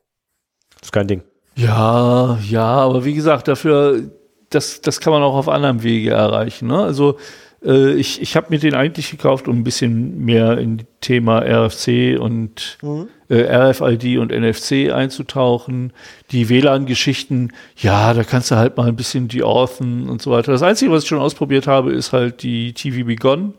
Das 0.79 0.89
ist 0.89 0.91
kein 0.91 1.07
Ding. 1.07 1.23
Ja, 1.55 2.37
ja, 2.47 2.65
aber 2.65 3.03
wie 3.05 3.15
gesagt, 3.15 3.47
dafür, 3.47 4.11
das, 4.51 4.81
das 4.81 4.99
kann 4.99 5.13
man 5.13 5.23
auch 5.23 5.35
auf 5.35 5.49
anderem 5.49 5.81
Wege 5.81 6.11
erreichen. 6.11 6.67
Ne? 6.67 6.81
Also 6.81 7.17
Äh, 7.63 7.93
ich 7.93 8.21
ich 8.21 8.35
habe 8.35 8.47
mir 8.49 8.59
den 8.59 8.73
eigentlich 8.73 9.11
gekauft, 9.11 9.47
um 9.47 9.59
ein 9.59 9.63
bisschen 9.63 10.23
mehr 10.23 10.57
in 10.57 10.83
Thema 10.99 11.39
RFC 11.39 12.19
und 12.19 12.77
mhm. 12.81 13.07
äh, 13.29 13.41
RFID 13.41 14.17
und 14.17 14.31
NFC 14.31 14.91
einzutauchen. 14.91 15.93
Die 16.31 16.49
WLAN-Geschichten, 16.49 17.51
ja, 17.77 18.13
da 18.13 18.23
kannst 18.23 18.51
du 18.51 18.55
halt 18.55 18.77
mal 18.77 18.87
ein 18.87 18.95
bisschen 18.95 19.27
die 19.27 19.43
Orthen 19.43 20.09
und 20.09 20.21
so 20.21 20.31
weiter. 20.31 20.51
Das 20.51 20.63
Einzige, 20.63 20.91
was 20.91 21.03
ich 21.03 21.09
schon 21.09 21.19
ausprobiert 21.19 21.67
habe, 21.67 21.91
ist 21.93 22.13
halt 22.13 22.43
die 22.43 22.73
TV 22.73 23.05
Begon. 23.05 23.53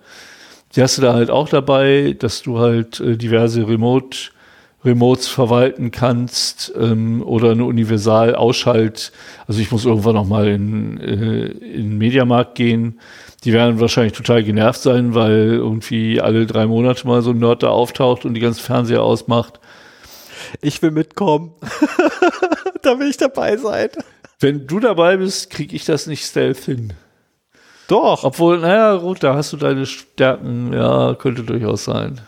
Die 0.74 0.82
hast 0.82 0.98
du 0.98 1.02
da 1.02 1.14
halt 1.14 1.30
auch 1.30 1.48
dabei, 1.48 2.16
dass 2.18 2.42
du 2.42 2.58
halt 2.58 3.00
äh, 3.00 3.16
diverse 3.16 3.66
Remote 3.66 4.30
Remotes 4.84 5.28
verwalten 5.28 5.92
kannst 5.92 6.72
ähm, 6.76 7.22
oder 7.22 7.52
eine 7.52 7.64
Universal 7.64 8.34
Ausschalt. 8.34 9.12
Also 9.46 9.60
ich 9.60 9.70
muss 9.70 9.84
irgendwann 9.84 10.16
noch 10.16 10.26
mal 10.26 10.48
in 10.48 10.98
äh, 10.98 11.46
in 11.46 11.98
Mediamarkt 11.98 12.56
gehen 12.56 12.98
die 13.44 13.52
werden 13.52 13.80
wahrscheinlich 13.80 14.12
total 14.12 14.44
genervt 14.44 14.82
sein, 14.82 15.14
weil 15.14 15.54
irgendwie 15.54 16.20
alle 16.20 16.46
drei 16.46 16.66
Monate 16.66 17.06
mal 17.06 17.22
so 17.22 17.30
ein 17.30 17.38
Nerd 17.38 17.62
da 17.62 17.68
auftaucht 17.68 18.24
und 18.24 18.34
die 18.34 18.40
ganzen 18.40 18.60
Fernseher 18.60 19.02
ausmacht. 19.02 19.60
Ich 20.60 20.80
will 20.82 20.90
mitkommen. 20.90 21.52
da 22.82 22.98
will 22.98 23.08
ich 23.08 23.16
dabei 23.16 23.56
sein. 23.56 23.88
Wenn 24.38 24.66
du 24.66 24.80
dabei 24.80 25.16
bist, 25.16 25.50
kriege 25.50 25.74
ich 25.74 25.84
das 25.84 26.06
nicht 26.06 26.24
stealth 26.24 26.58
hin. 26.58 26.92
Doch. 27.88 28.24
Obwohl, 28.24 28.58
naja, 28.58 28.96
gut, 28.96 29.22
da 29.22 29.34
hast 29.34 29.52
du 29.52 29.56
deine 29.56 29.86
Stärken. 29.86 30.72
Ja, 30.72 31.14
könnte 31.14 31.42
durchaus 31.42 31.84
sein. 31.84 32.20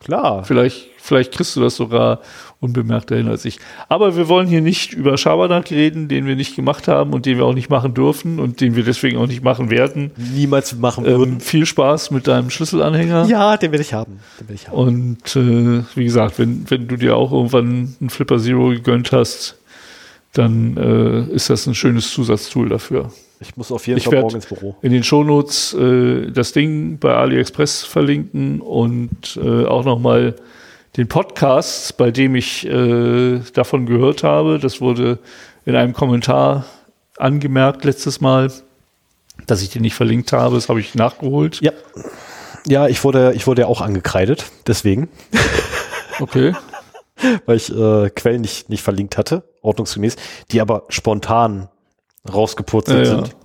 Klar. 0.00 0.44
Vielleicht, 0.44 0.88
vielleicht 1.06 1.32
kriegst 1.32 1.56
du 1.56 1.60
das 1.60 1.76
sogar 1.76 2.20
unbemerkt 2.60 3.10
dahin 3.10 3.28
als 3.28 3.44
ich. 3.44 3.58
Aber 3.88 4.16
wir 4.16 4.28
wollen 4.28 4.48
hier 4.48 4.60
nicht 4.60 4.92
über 4.92 5.16
Schabernack 5.16 5.70
reden, 5.70 6.08
den 6.08 6.26
wir 6.26 6.36
nicht 6.36 6.56
gemacht 6.56 6.88
haben 6.88 7.12
und 7.12 7.26
den 7.26 7.38
wir 7.38 7.44
auch 7.44 7.54
nicht 7.54 7.70
machen 7.70 7.94
dürfen 7.94 8.40
und 8.40 8.60
den 8.60 8.76
wir 8.76 8.84
deswegen 8.84 9.18
auch 9.18 9.26
nicht 9.26 9.44
machen 9.44 9.70
werden. 9.70 10.10
Niemals 10.16 10.76
machen 10.76 11.04
ähm, 11.06 11.18
würden. 11.18 11.40
viel 11.40 11.66
Spaß 11.66 12.10
mit 12.10 12.26
deinem 12.26 12.50
Schlüsselanhänger. 12.50 13.26
Ja, 13.26 13.56
den 13.56 13.72
will 13.72 13.80
ich 13.80 13.94
haben. 13.94 14.18
Den 14.40 14.48
will 14.48 14.56
ich 14.56 14.68
haben. 14.68 14.76
Und 14.76 15.36
äh, 15.36 15.84
wie 15.94 16.04
gesagt, 16.04 16.38
wenn, 16.38 16.68
wenn 16.68 16.88
du 16.88 16.96
dir 16.96 17.16
auch 17.16 17.32
irgendwann 17.32 17.94
einen 18.00 18.10
Flipper 18.10 18.38
Zero 18.38 18.68
gegönnt 18.70 19.12
hast, 19.12 19.56
dann 20.32 20.76
äh, 20.76 21.34
ist 21.34 21.48
das 21.50 21.66
ein 21.66 21.74
schönes 21.74 22.10
Zusatztool 22.10 22.68
dafür. 22.68 23.10
Ich 23.40 23.56
muss 23.56 23.70
auf 23.70 23.86
jeden 23.86 23.98
ich 23.98 24.04
Fall 24.04 24.20
morgen 24.20 24.36
ins 24.36 24.46
Büro. 24.46 24.76
In 24.82 24.92
den 24.92 25.02
Shownotes 25.02 25.74
äh, 25.74 26.30
das 26.30 26.52
Ding 26.52 26.98
bei 26.98 27.14
AliExpress 27.14 27.84
verlinken 27.84 28.60
und 28.60 29.38
äh, 29.42 29.64
auch 29.64 29.84
nochmal 29.84 30.36
den 30.96 31.08
Podcast, 31.08 31.96
bei 31.96 32.10
dem 32.10 32.34
ich 32.34 32.66
äh, 32.66 33.40
davon 33.52 33.86
gehört 33.86 34.22
habe. 34.22 34.58
Das 34.58 34.80
wurde 34.80 35.18
in 35.64 35.76
einem 35.76 35.92
Kommentar 35.92 36.64
angemerkt 37.18 37.84
letztes 37.84 38.20
Mal, 38.20 38.50
dass 39.46 39.62
ich 39.62 39.70
den 39.70 39.82
nicht 39.82 39.94
verlinkt 39.94 40.32
habe. 40.32 40.54
Das 40.54 40.68
habe 40.68 40.80
ich 40.80 40.94
nachgeholt. 40.94 41.60
Ja. 41.60 41.72
Ja, 42.66 42.88
ich 42.88 43.04
wurde, 43.04 43.32
ich 43.34 43.46
wurde 43.46 43.62
ja 43.62 43.68
auch 43.68 43.80
angekreidet, 43.80 44.46
deswegen. 44.66 45.08
Okay. 46.18 46.54
Weil 47.44 47.56
ich 47.56 47.70
äh, 47.70 48.08
Quellen 48.08 48.40
nicht, 48.40 48.70
nicht 48.70 48.82
verlinkt 48.82 49.18
hatte, 49.18 49.42
ordnungsgemäß, 49.60 50.16
die 50.50 50.62
aber 50.62 50.84
spontan 50.88 51.68
rausgepurzelt 52.26 53.06
ja, 53.06 53.16
sind. 53.16 53.36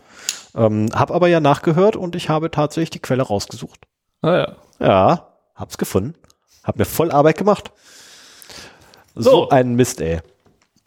Ja. 0.54 0.66
Ähm, 0.68 0.90
hab 0.94 1.12
aber 1.12 1.28
ja 1.28 1.42
nachgehört 1.42 1.98
und 1.98 2.16
ich 2.16 2.30
habe 2.30 2.50
tatsächlich 2.50 2.92
die 2.92 3.00
Quelle 3.00 3.24
rausgesucht. 3.24 3.88
Ah 4.22 4.38
ja. 4.38 4.56
Ja, 4.80 5.28
hab's 5.54 5.78
gefunden. 5.78 6.16
Hab 6.64 6.78
mir 6.78 6.86
voll 6.86 7.12
Arbeit 7.12 7.38
gemacht. 7.38 7.72
So, 9.16 9.32
so 9.32 9.50
ein 9.50 9.76
Mist, 9.76 10.02
ey. 10.02 10.22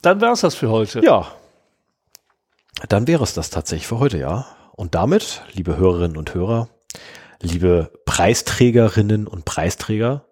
Dann 0.01 0.21
wär's 0.21 0.41
das 0.41 0.55
für 0.55 0.69
heute. 0.69 1.03
Ja. 1.03 1.27
Dann 2.89 3.07
wäre 3.07 3.23
es 3.23 3.33
das 3.33 3.49
tatsächlich 3.49 3.87
für 3.87 3.99
heute, 3.99 4.17
ja. 4.17 4.45
Und 4.73 4.95
damit, 4.95 5.41
liebe 5.53 5.77
Hörerinnen 5.77 6.17
und 6.17 6.33
Hörer, 6.33 6.69
liebe 7.41 7.91
Preisträgerinnen 8.05 9.27
und 9.27 9.45
Preisträger, 9.45 10.25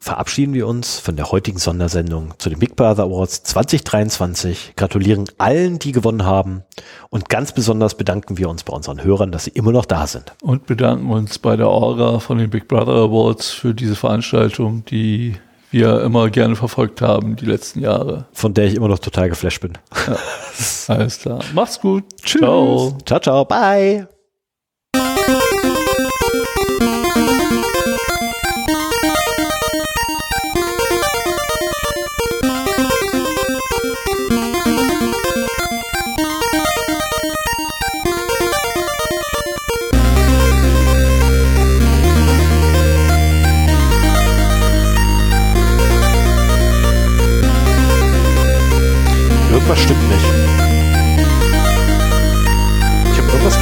verabschieden 0.00 0.54
wir 0.54 0.66
uns 0.66 0.98
von 0.98 1.16
der 1.16 1.30
heutigen 1.30 1.58
Sondersendung 1.58 2.34
zu 2.38 2.50
den 2.50 2.58
Big 2.58 2.76
Brother 2.76 3.04
Awards 3.04 3.42
2023, 3.42 4.74
gratulieren 4.76 5.24
allen, 5.38 5.78
die 5.78 5.92
gewonnen 5.92 6.24
haben 6.24 6.62
und 7.10 7.28
ganz 7.28 7.52
besonders 7.52 7.96
bedanken 7.96 8.38
wir 8.38 8.48
uns 8.48 8.64
bei 8.64 8.72
unseren 8.72 9.02
Hörern, 9.02 9.32
dass 9.32 9.44
sie 9.44 9.50
immer 9.50 9.72
noch 9.72 9.84
da 9.84 10.06
sind. 10.06 10.32
Und 10.42 10.66
bedanken 10.66 11.10
uns 11.10 11.38
bei 11.38 11.56
der 11.56 11.68
Orga 11.68 12.18
von 12.20 12.38
den 12.38 12.50
Big 12.50 12.68
Brother 12.68 12.94
Awards 12.94 13.50
für 13.50 13.74
diese 13.74 13.96
Veranstaltung, 13.96 14.84
die 14.84 15.36
wir 15.70 16.02
immer 16.02 16.30
gerne 16.30 16.56
verfolgt 16.56 17.02
haben 17.02 17.36
die 17.36 17.44
letzten 17.44 17.80
Jahre. 17.80 18.26
Von 18.32 18.54
der 18.54 18.66
ich 18.66 18.74
immer 18.74 18.88
noch 18.88 18.98
total 18.98 19.28
geflasht 19.28 19.60
bin. 19.60 19.72
Ja. 20.06 20.16
Alles 20.94 21.18
klar. 21.18 21.40
Macht's 21.54 21.80
gut. 21.80 22.04
Tschüss. 22.22 22.40
Ciao. 22.40 22.98
Ciao, 23.04 23.20
ciao. 23.20 23.44
Bye. 23.44 24.08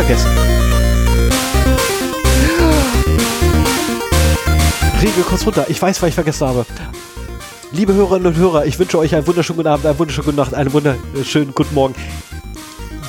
Vergessen. 0.07 0.31
Regel 5.01 5.25
kurz 5.25 5.45
runter. 5.45 5.67
Ich 5.69 5.81
weiß, 5.81 6.01
was 6.01 6.09
ich 6.09 6.15
vergessen 6.15 6.47
habe. 6.47 6.65
Liebe 7.73 7.93
Hörerinnen 7.93 8.27
und 8.27 8.37
Hörer, 8.37 8.65
ich 8.67 8.79
wünsche 8.79 8.99
euch 8.99 9.15
einen 9.15 9.27
wunderschönen 9.27 9.57
guten 9.57 9.69
Abend, 9.69 9.87
einen 9.87 9.99
wunderschönen 9.99 10.27
guten 10.27 10.37
Nacht, 10.37 10.55
einen 10.55 10.73
wunderschönen 10.73 11.55
guten 11.55 11.75
Morgen. 11.75 11.95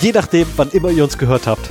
Je 0.01 0.11
nachdem, 0.11 0.47
wann 0.55 0.69
immer 0.71 0.89
ihr 0.89 1.03
uns 1.03 1.17
gehört 1.17 1.47
habt. 1.47 1.69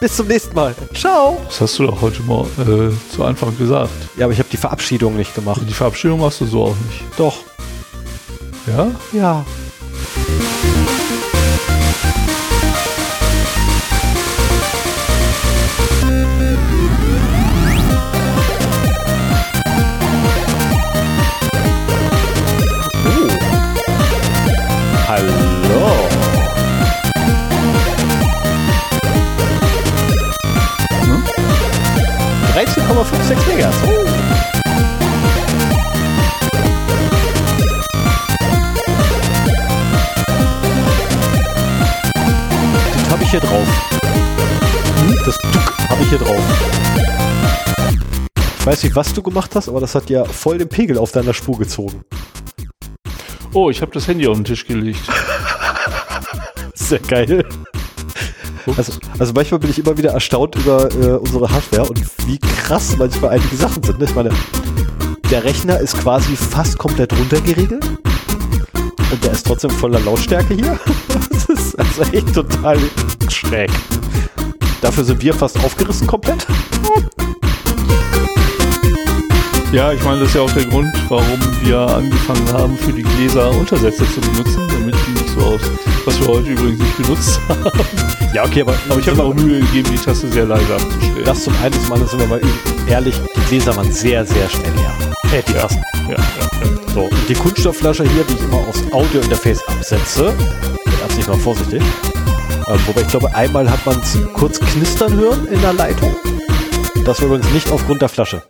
Bis 0.00 0.14
zum 0.14 0.28
nächsten 0.28 0.54
Mal. 0.54 0.74
Ciao. 0.94 1.40
Das 1.46 1.60
hast 1.60 1.78
du 1.78 1.86
doch 1.86 2.00
heute 2.00 2.22
mal 2.22 2.46
äh, 2.58 3.14
zu 3.14 3.24
Anfang 3.24 3.56
gesagt. 3.58 3.90
Ja, 4.16 4.26
aber 4.26 4.32
ich 4.32 4.38
habe 4.38 4.48
die 4.50 4.56
Verabschiedung 4.56 5.16
nicht 5.16 5.34
gemacht. 5.34 5.60
Die 5.68 5.74
Verabschiedung 5.74 6.20
machst 6.20 6.40
du 6.40 6.46
so 6.46 6.66
auch 6.66 6.76
nicht. 6.86 7.02
Doch. 7.16 7.38
Ja? 8.68 8.92
Ja. 9.12 9.44
Hier 46.08 46.18
drauf. 46.18 46.40
Ich 48.60 48.66
weiß 48.66 48.82
nicht, 48.82 48.96
was 48.96 49.12
du 49.12 49.22
gemacht 49.22 49.54
hast, 49.54 49.68
aber 49.68 49.80
das 49.80 49.94
hat 49.94 50.08
ja 50.08 50.24
voll 50.24 50.58
den 50.58 50.68
Pegel 50.68 50.96
auf 50.96 51.12
deiner 51.12 51.34
Spur 51.34 51.58
gezogen. 51.58 52.02
Oh, 53.52 53.68
ich 53.70 53.82
habe 53.82 53.92
das 53.92 54.08
Handy 54.08 54.26
auf 54.26 54.36
den 54.36 54.44
Tisch 54.44 54.66
gelegt. 54.66 55.00
Sehr 56.74 57.00
geil. 57.00 57.44
Also, 58.76 58.92
also 59.18 59.32
manchmal 59.34 59.60
bin 59.60 59.70
ich 59.70 59.78
immer 59.78 59.96
wieder 59.96 60.12
erstaunt 60.12 60.54
über 60.56 60.90
äh, 60.94 61.16
unsere 61.16 61.50
Hardware 61.50 61.88
und 61.88 62.00
wie 62.26 62.38
krass 62.38 62.96
manchmal 62.98 63.32
einige 63.32 63.56
Sachen 63.56 63.82
sind. 63.82 63.98
Ne? 63.98 64.04
Ich 64.06 64.14
meine, 64.14 64.30
der 65.30 65.44
Rechner 65.44 65.78
ist 65.78 65.98
quasi 65.98 66.36
fast 66.36 66.78
komplett 66.78 67.12
runtergeregelt 67.12 67.84
und 67.84 69.24
der 69.24 69.32
ist 69.32 69.46
trotzdem 69.46 69.70
voller 69.70 70.00
Lautstärke 70.00 70.54
hier. 70.54 70.78
Das 71.48 71.58
ist 71.60 71.78
also 71.78 72.02
echt 72.12 72.34
total 72.34 72.78
schräg. 73.30 73.70
Dafür 74.80 75.04
sind 75.04 75.20
wir 75.22 75.34
fast 75.34 75.62
aufgerissen 75.64 76.06
komplett. 76.06 76.46
Ja, 79.72 79.92
ich 79.92 80.02
meine, 80.02 80.20
das 80.20 80.30
ist 80.30 80.34
ja 80.34 80.40
auch 80.40 80.50
der 80.52 80.64
Grund, 80.64 80.88
warum 81.10 81.38
wir 81.62 81.78
angefangen 81.78 82.52
haben, 82.52 82.78
für 82.78 82.92
die 82.92 83.02
Gläser 83.02 83.50
Untersätze 83.50 84.06
zu 84.14 84.20
benutzen, 84.20 84.66
damit 84.68 84.94
die 85.06 85.10
nicht 85.12 85.28
so 85.28 85.40
aus, 85.40 85.60
was 86.06 86.18
wir 86.20 86.28
heute 86.28 86.50
übrigens 86.50 86.78
nicht 86.78 86.96
benutzt 86.96 87.40
haben. 87.48 87.70
Ja, 88.32 88.44
okay, 88.44 88.62
aber, 88.62 88.74
aber 88.88 88.98
ich 88.98 89.06
habe 89.06 89.18
mir 89.18 89.24
auch 89.24 89.34
Mühe 89.34 89.60
gegeben, 89.60 89.90
die 89.92 89.98
Taste 89.98 90.28
sehr 90.28 90.46
leise 90.46 90.74
abzustellen. 90.74 91.24
Das 91.24 91.44
zum 91.44 91.54
einen, 91.62 91.74
zum 91.74 91.92
anderen 91.92 92.08
sind 92.08 92.20
wir 92.20 92.26
mal 92.28 92.40
ehrlich, 92.88 93.14
die 93.36 93.40
Gläser 93.48 93.76
waren 93.76 93.92
sehr, 93.92 94.24
sehr 94.24 94.48
schnell 94.48 94.72
leer. 94.74 94.92
Äh, 95.32 95.42
die 95.46 95.52
Tasten. 95.52 95.82
Ja, 96.08 96.16
ja, 96.16 96.16
ja. 96.16 96.94
So, 96.94 97.10
die 97.28 97.34
Kunststoffflasche 97.34 98.04
hier, 98.04 98.24
die 98.24 98.34
ich 98.34 98.42
immer 98.42 98.66
aufs 98.66 98.82
Audio-Interface 98.90 99.62
absetze, 99.68 100.32
bin 100.84 100.94
absichtlich 101.02 101.28
mal 101.28 101.36
vorsichtig, 101.36 101.82
Ähm, 102.68 102.80
wobei 102.86 103.00
ich 103.00 103.08
glaube, 103.08 103.34
einmal 103.34 103.70
hat 103.70 103.84
man 103.86 103.98
es 103.98 104.18
kurz 104.34 104.60
knistern 104.60 105.16
hören 105.16 105.46
in 105.48 105.60
der 105.62 105.72
Leitung. 105.72 106.14
Das 107.04 107.20
war 107.20 107.28
übrigens 107.28 107.50
nicht 107.52 107.70
aufgrund 107.70 108.02
der 108.02 108.10
Flasche. 108.10 108.42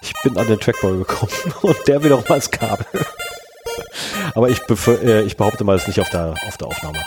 Ich 0.00 0.12
bin 0.22 0.38
an 0.38 0.46
den 0.46 0.60
Trackball 0.60 0.98
gekommen 0.98 1.32
und 1.62 1.76
der 1.88 2.04
wiederum 2.04 2.24
als 2.28 2.48
Kabel. 2.48 2.86
Aber 4.34 4.48
ich, 4.48 4.60
äh, 4.86 5.22
ich 5.22 5.36
behaupte 5.36 5.64
mal, 5.64 5.74
es 5.74 5.82
ist 5.82 5.88
nicht 5.88 6.00
auf 6.00 6.10
der, 6.10 6.34
auf 6.46 6.56
der 6.58 6.68
Aufnahme. 6.68 6.98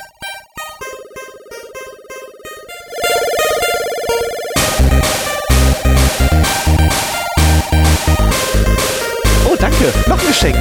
Oh, 9.50 9.56
danke. 9.58 9.94
Noch 10.08 10.20
ein 10.20 10.28
Geschenk. 10.28 10.58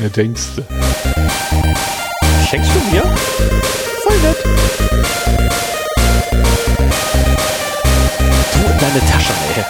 Ja, 0.00 0.08
denkste. 0.08 0.64
Schenkst 2.48 2.70
du 2.74 2.80
mir? 2.90 3.02
Voll 4.02 4.18
nett. 4.22 4.36
Du 8.54 8.60
in 8.60 8.78
deine 8.78 9.00
Tasche, 9.10 9.34
ey. 9.56 9.64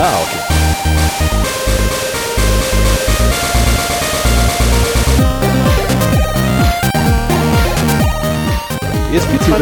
Ah, 0.00 0.16
okay. 0.22 1.67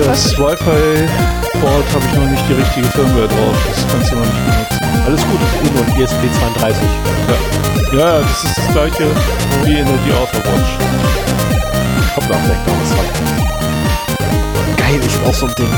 Das 0.05 0.39
Wi-Fi-Board 0.39 1.87
habe 1.95 2.05
ich 2.07 2.15
noch 2.19 2.27
nicht 2.27 2.45
die 2.49 2.55
richtige 2.55 2.87
Firmware 2.89 3.29
drauf. 3.29 3.57
Das 3.69 3.87
kannst 3.91 4.13
du 4.13 4.17
noch 4.17 4.25
nicht 4.25 4.45
benutzen. 4.45 5.05
Alles 5.05 5.21
gut, 5.23 5.41
das 5.41 5.51
ist 5.63 5.75
nur 5.75 5.85
ein 5.85 5.93
ESP32. 6.03 6.75
Ja, 7.93 7.99
ja 7.99 8.21
das 8.21 8.45
ist 8.45 8.59
das 8.59 8.69
gleiche 8.73 9.11
wie 9.65 9.79
in 9.79 9.87
der 9.87 9.97
die 9.99 10.13
Overwatch. 10.13 10.71
Hoppla, 12.17 12.37
vielleicht 12.45 12.67
noch 12.67 12.75
was 12.81 12.91
dran. 12.91 13.09
Geil, 14.77 15.01
ich 15.05 15.21
will 15.21 15.29
auch 15.29 15.35
so 15.35 15.47
ein 15.47 15.55
Ding. 15.55 15.75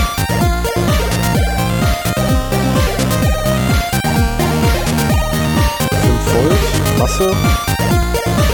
Masse. 6.99 7.78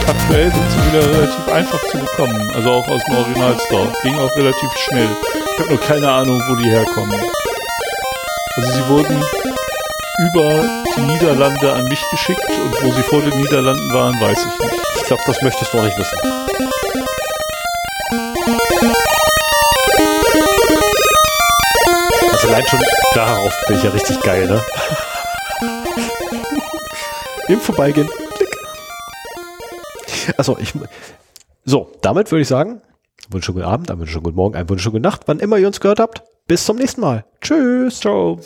Aktuell 0.07 0.51
sind 0.51 0.71
sie 0.71 0.93
wieder 0.93 1.09
relativ 1.09 1.49
einfach 1.49 1.81
zu 1.91 1.99
bekommen. 1.99 2.53
Also 2.55 2.71
auch 2.71 2.89
aus 2.89 3.03
dem 3.05 3.17
Originalstore. 3.17 3.93
Ging 4.03 4.19
auch 4.19 4.37
relativ 4.37 4.71
schnell. 4.77 5.09
Ich 5.53 5.59
habe 5.61 5.71
nur 5.71 5.81
keine 5.81 6.11
Ahnung, 6.11 6.43
wo 6.49 6.57
die 6.57 6.71
herkommen. 6.71 7.19
Also 8.57 8.73
sie 8.73 8.89
wurden 8.89 9.25
über 10.19 10.65
die 10.97 11.01
Niederlande 11.01 11.73
an 11.73 11.85
mich 11.89 12.03
geschickt 12.11 12.49
und 12.49 12.83
wo 12.83 12.91
sie 12.93 13.03
vor 13.03 13.21
den 13.21 13.37
Niederlanden 13.41 13.93
waren, 13.93 14.21
weiß 14.21 14.39
ich 14.39 14.61
nicht. 14.61 14.81
Ich 14.97 15.05
glaube, 15.05 15.23
das 15.27 15.41
möchtest 15.43 15.73
du 15.73 15.79
auch 15.79 15.83
nicht 15.83 15.99
wissen. 15.99 16.19
Also 22.33 22.49
allein 22.49 22.67
schon 22.67 22.81
darauf 23.15 23.53
bin 23.67 23.77
ich 23.77 23.83
ja 23.83 23.91
richtig 23.91 24.21
geil, 24.21 24.47
ne? 24.47 24.63
Im 27.49 27.61
Vorbeigehen. 27.61 28.09
Also 30.37 30.59
ich. 30.59 30.73
So, 31.65 31.91
damit 32.03 32.31
würde 32.31 32.43
ich 32.43 32.49
sagen, 32.49 32.83
wunderschönen 33.31 33.57
guten 33.57 33.69
Abend, 33.69 33.91
einen 33.91 34.01
wunderschönen 34.01 34.25
guten 34.25 34.37
Morgen, 34.37 34.55
einen 34.57 34.69
wunderschönen 34.69 34.93
guten 34.93 35.03
Nacht, 35.03 35.23
wann 35.27 35.41
immer 35.41 35.57
ihr 35.57 35.67
uns 35.67 35.81
gehört 35.81 35.99
habt. 35.99 36.23
Bis 36.47 36.65
zum 36.67 36.77
nächsten 36.77 37.01
Mal. 37.01 37.25
Tschüss. 37.41 38.01
Ciao. 38.01 38.39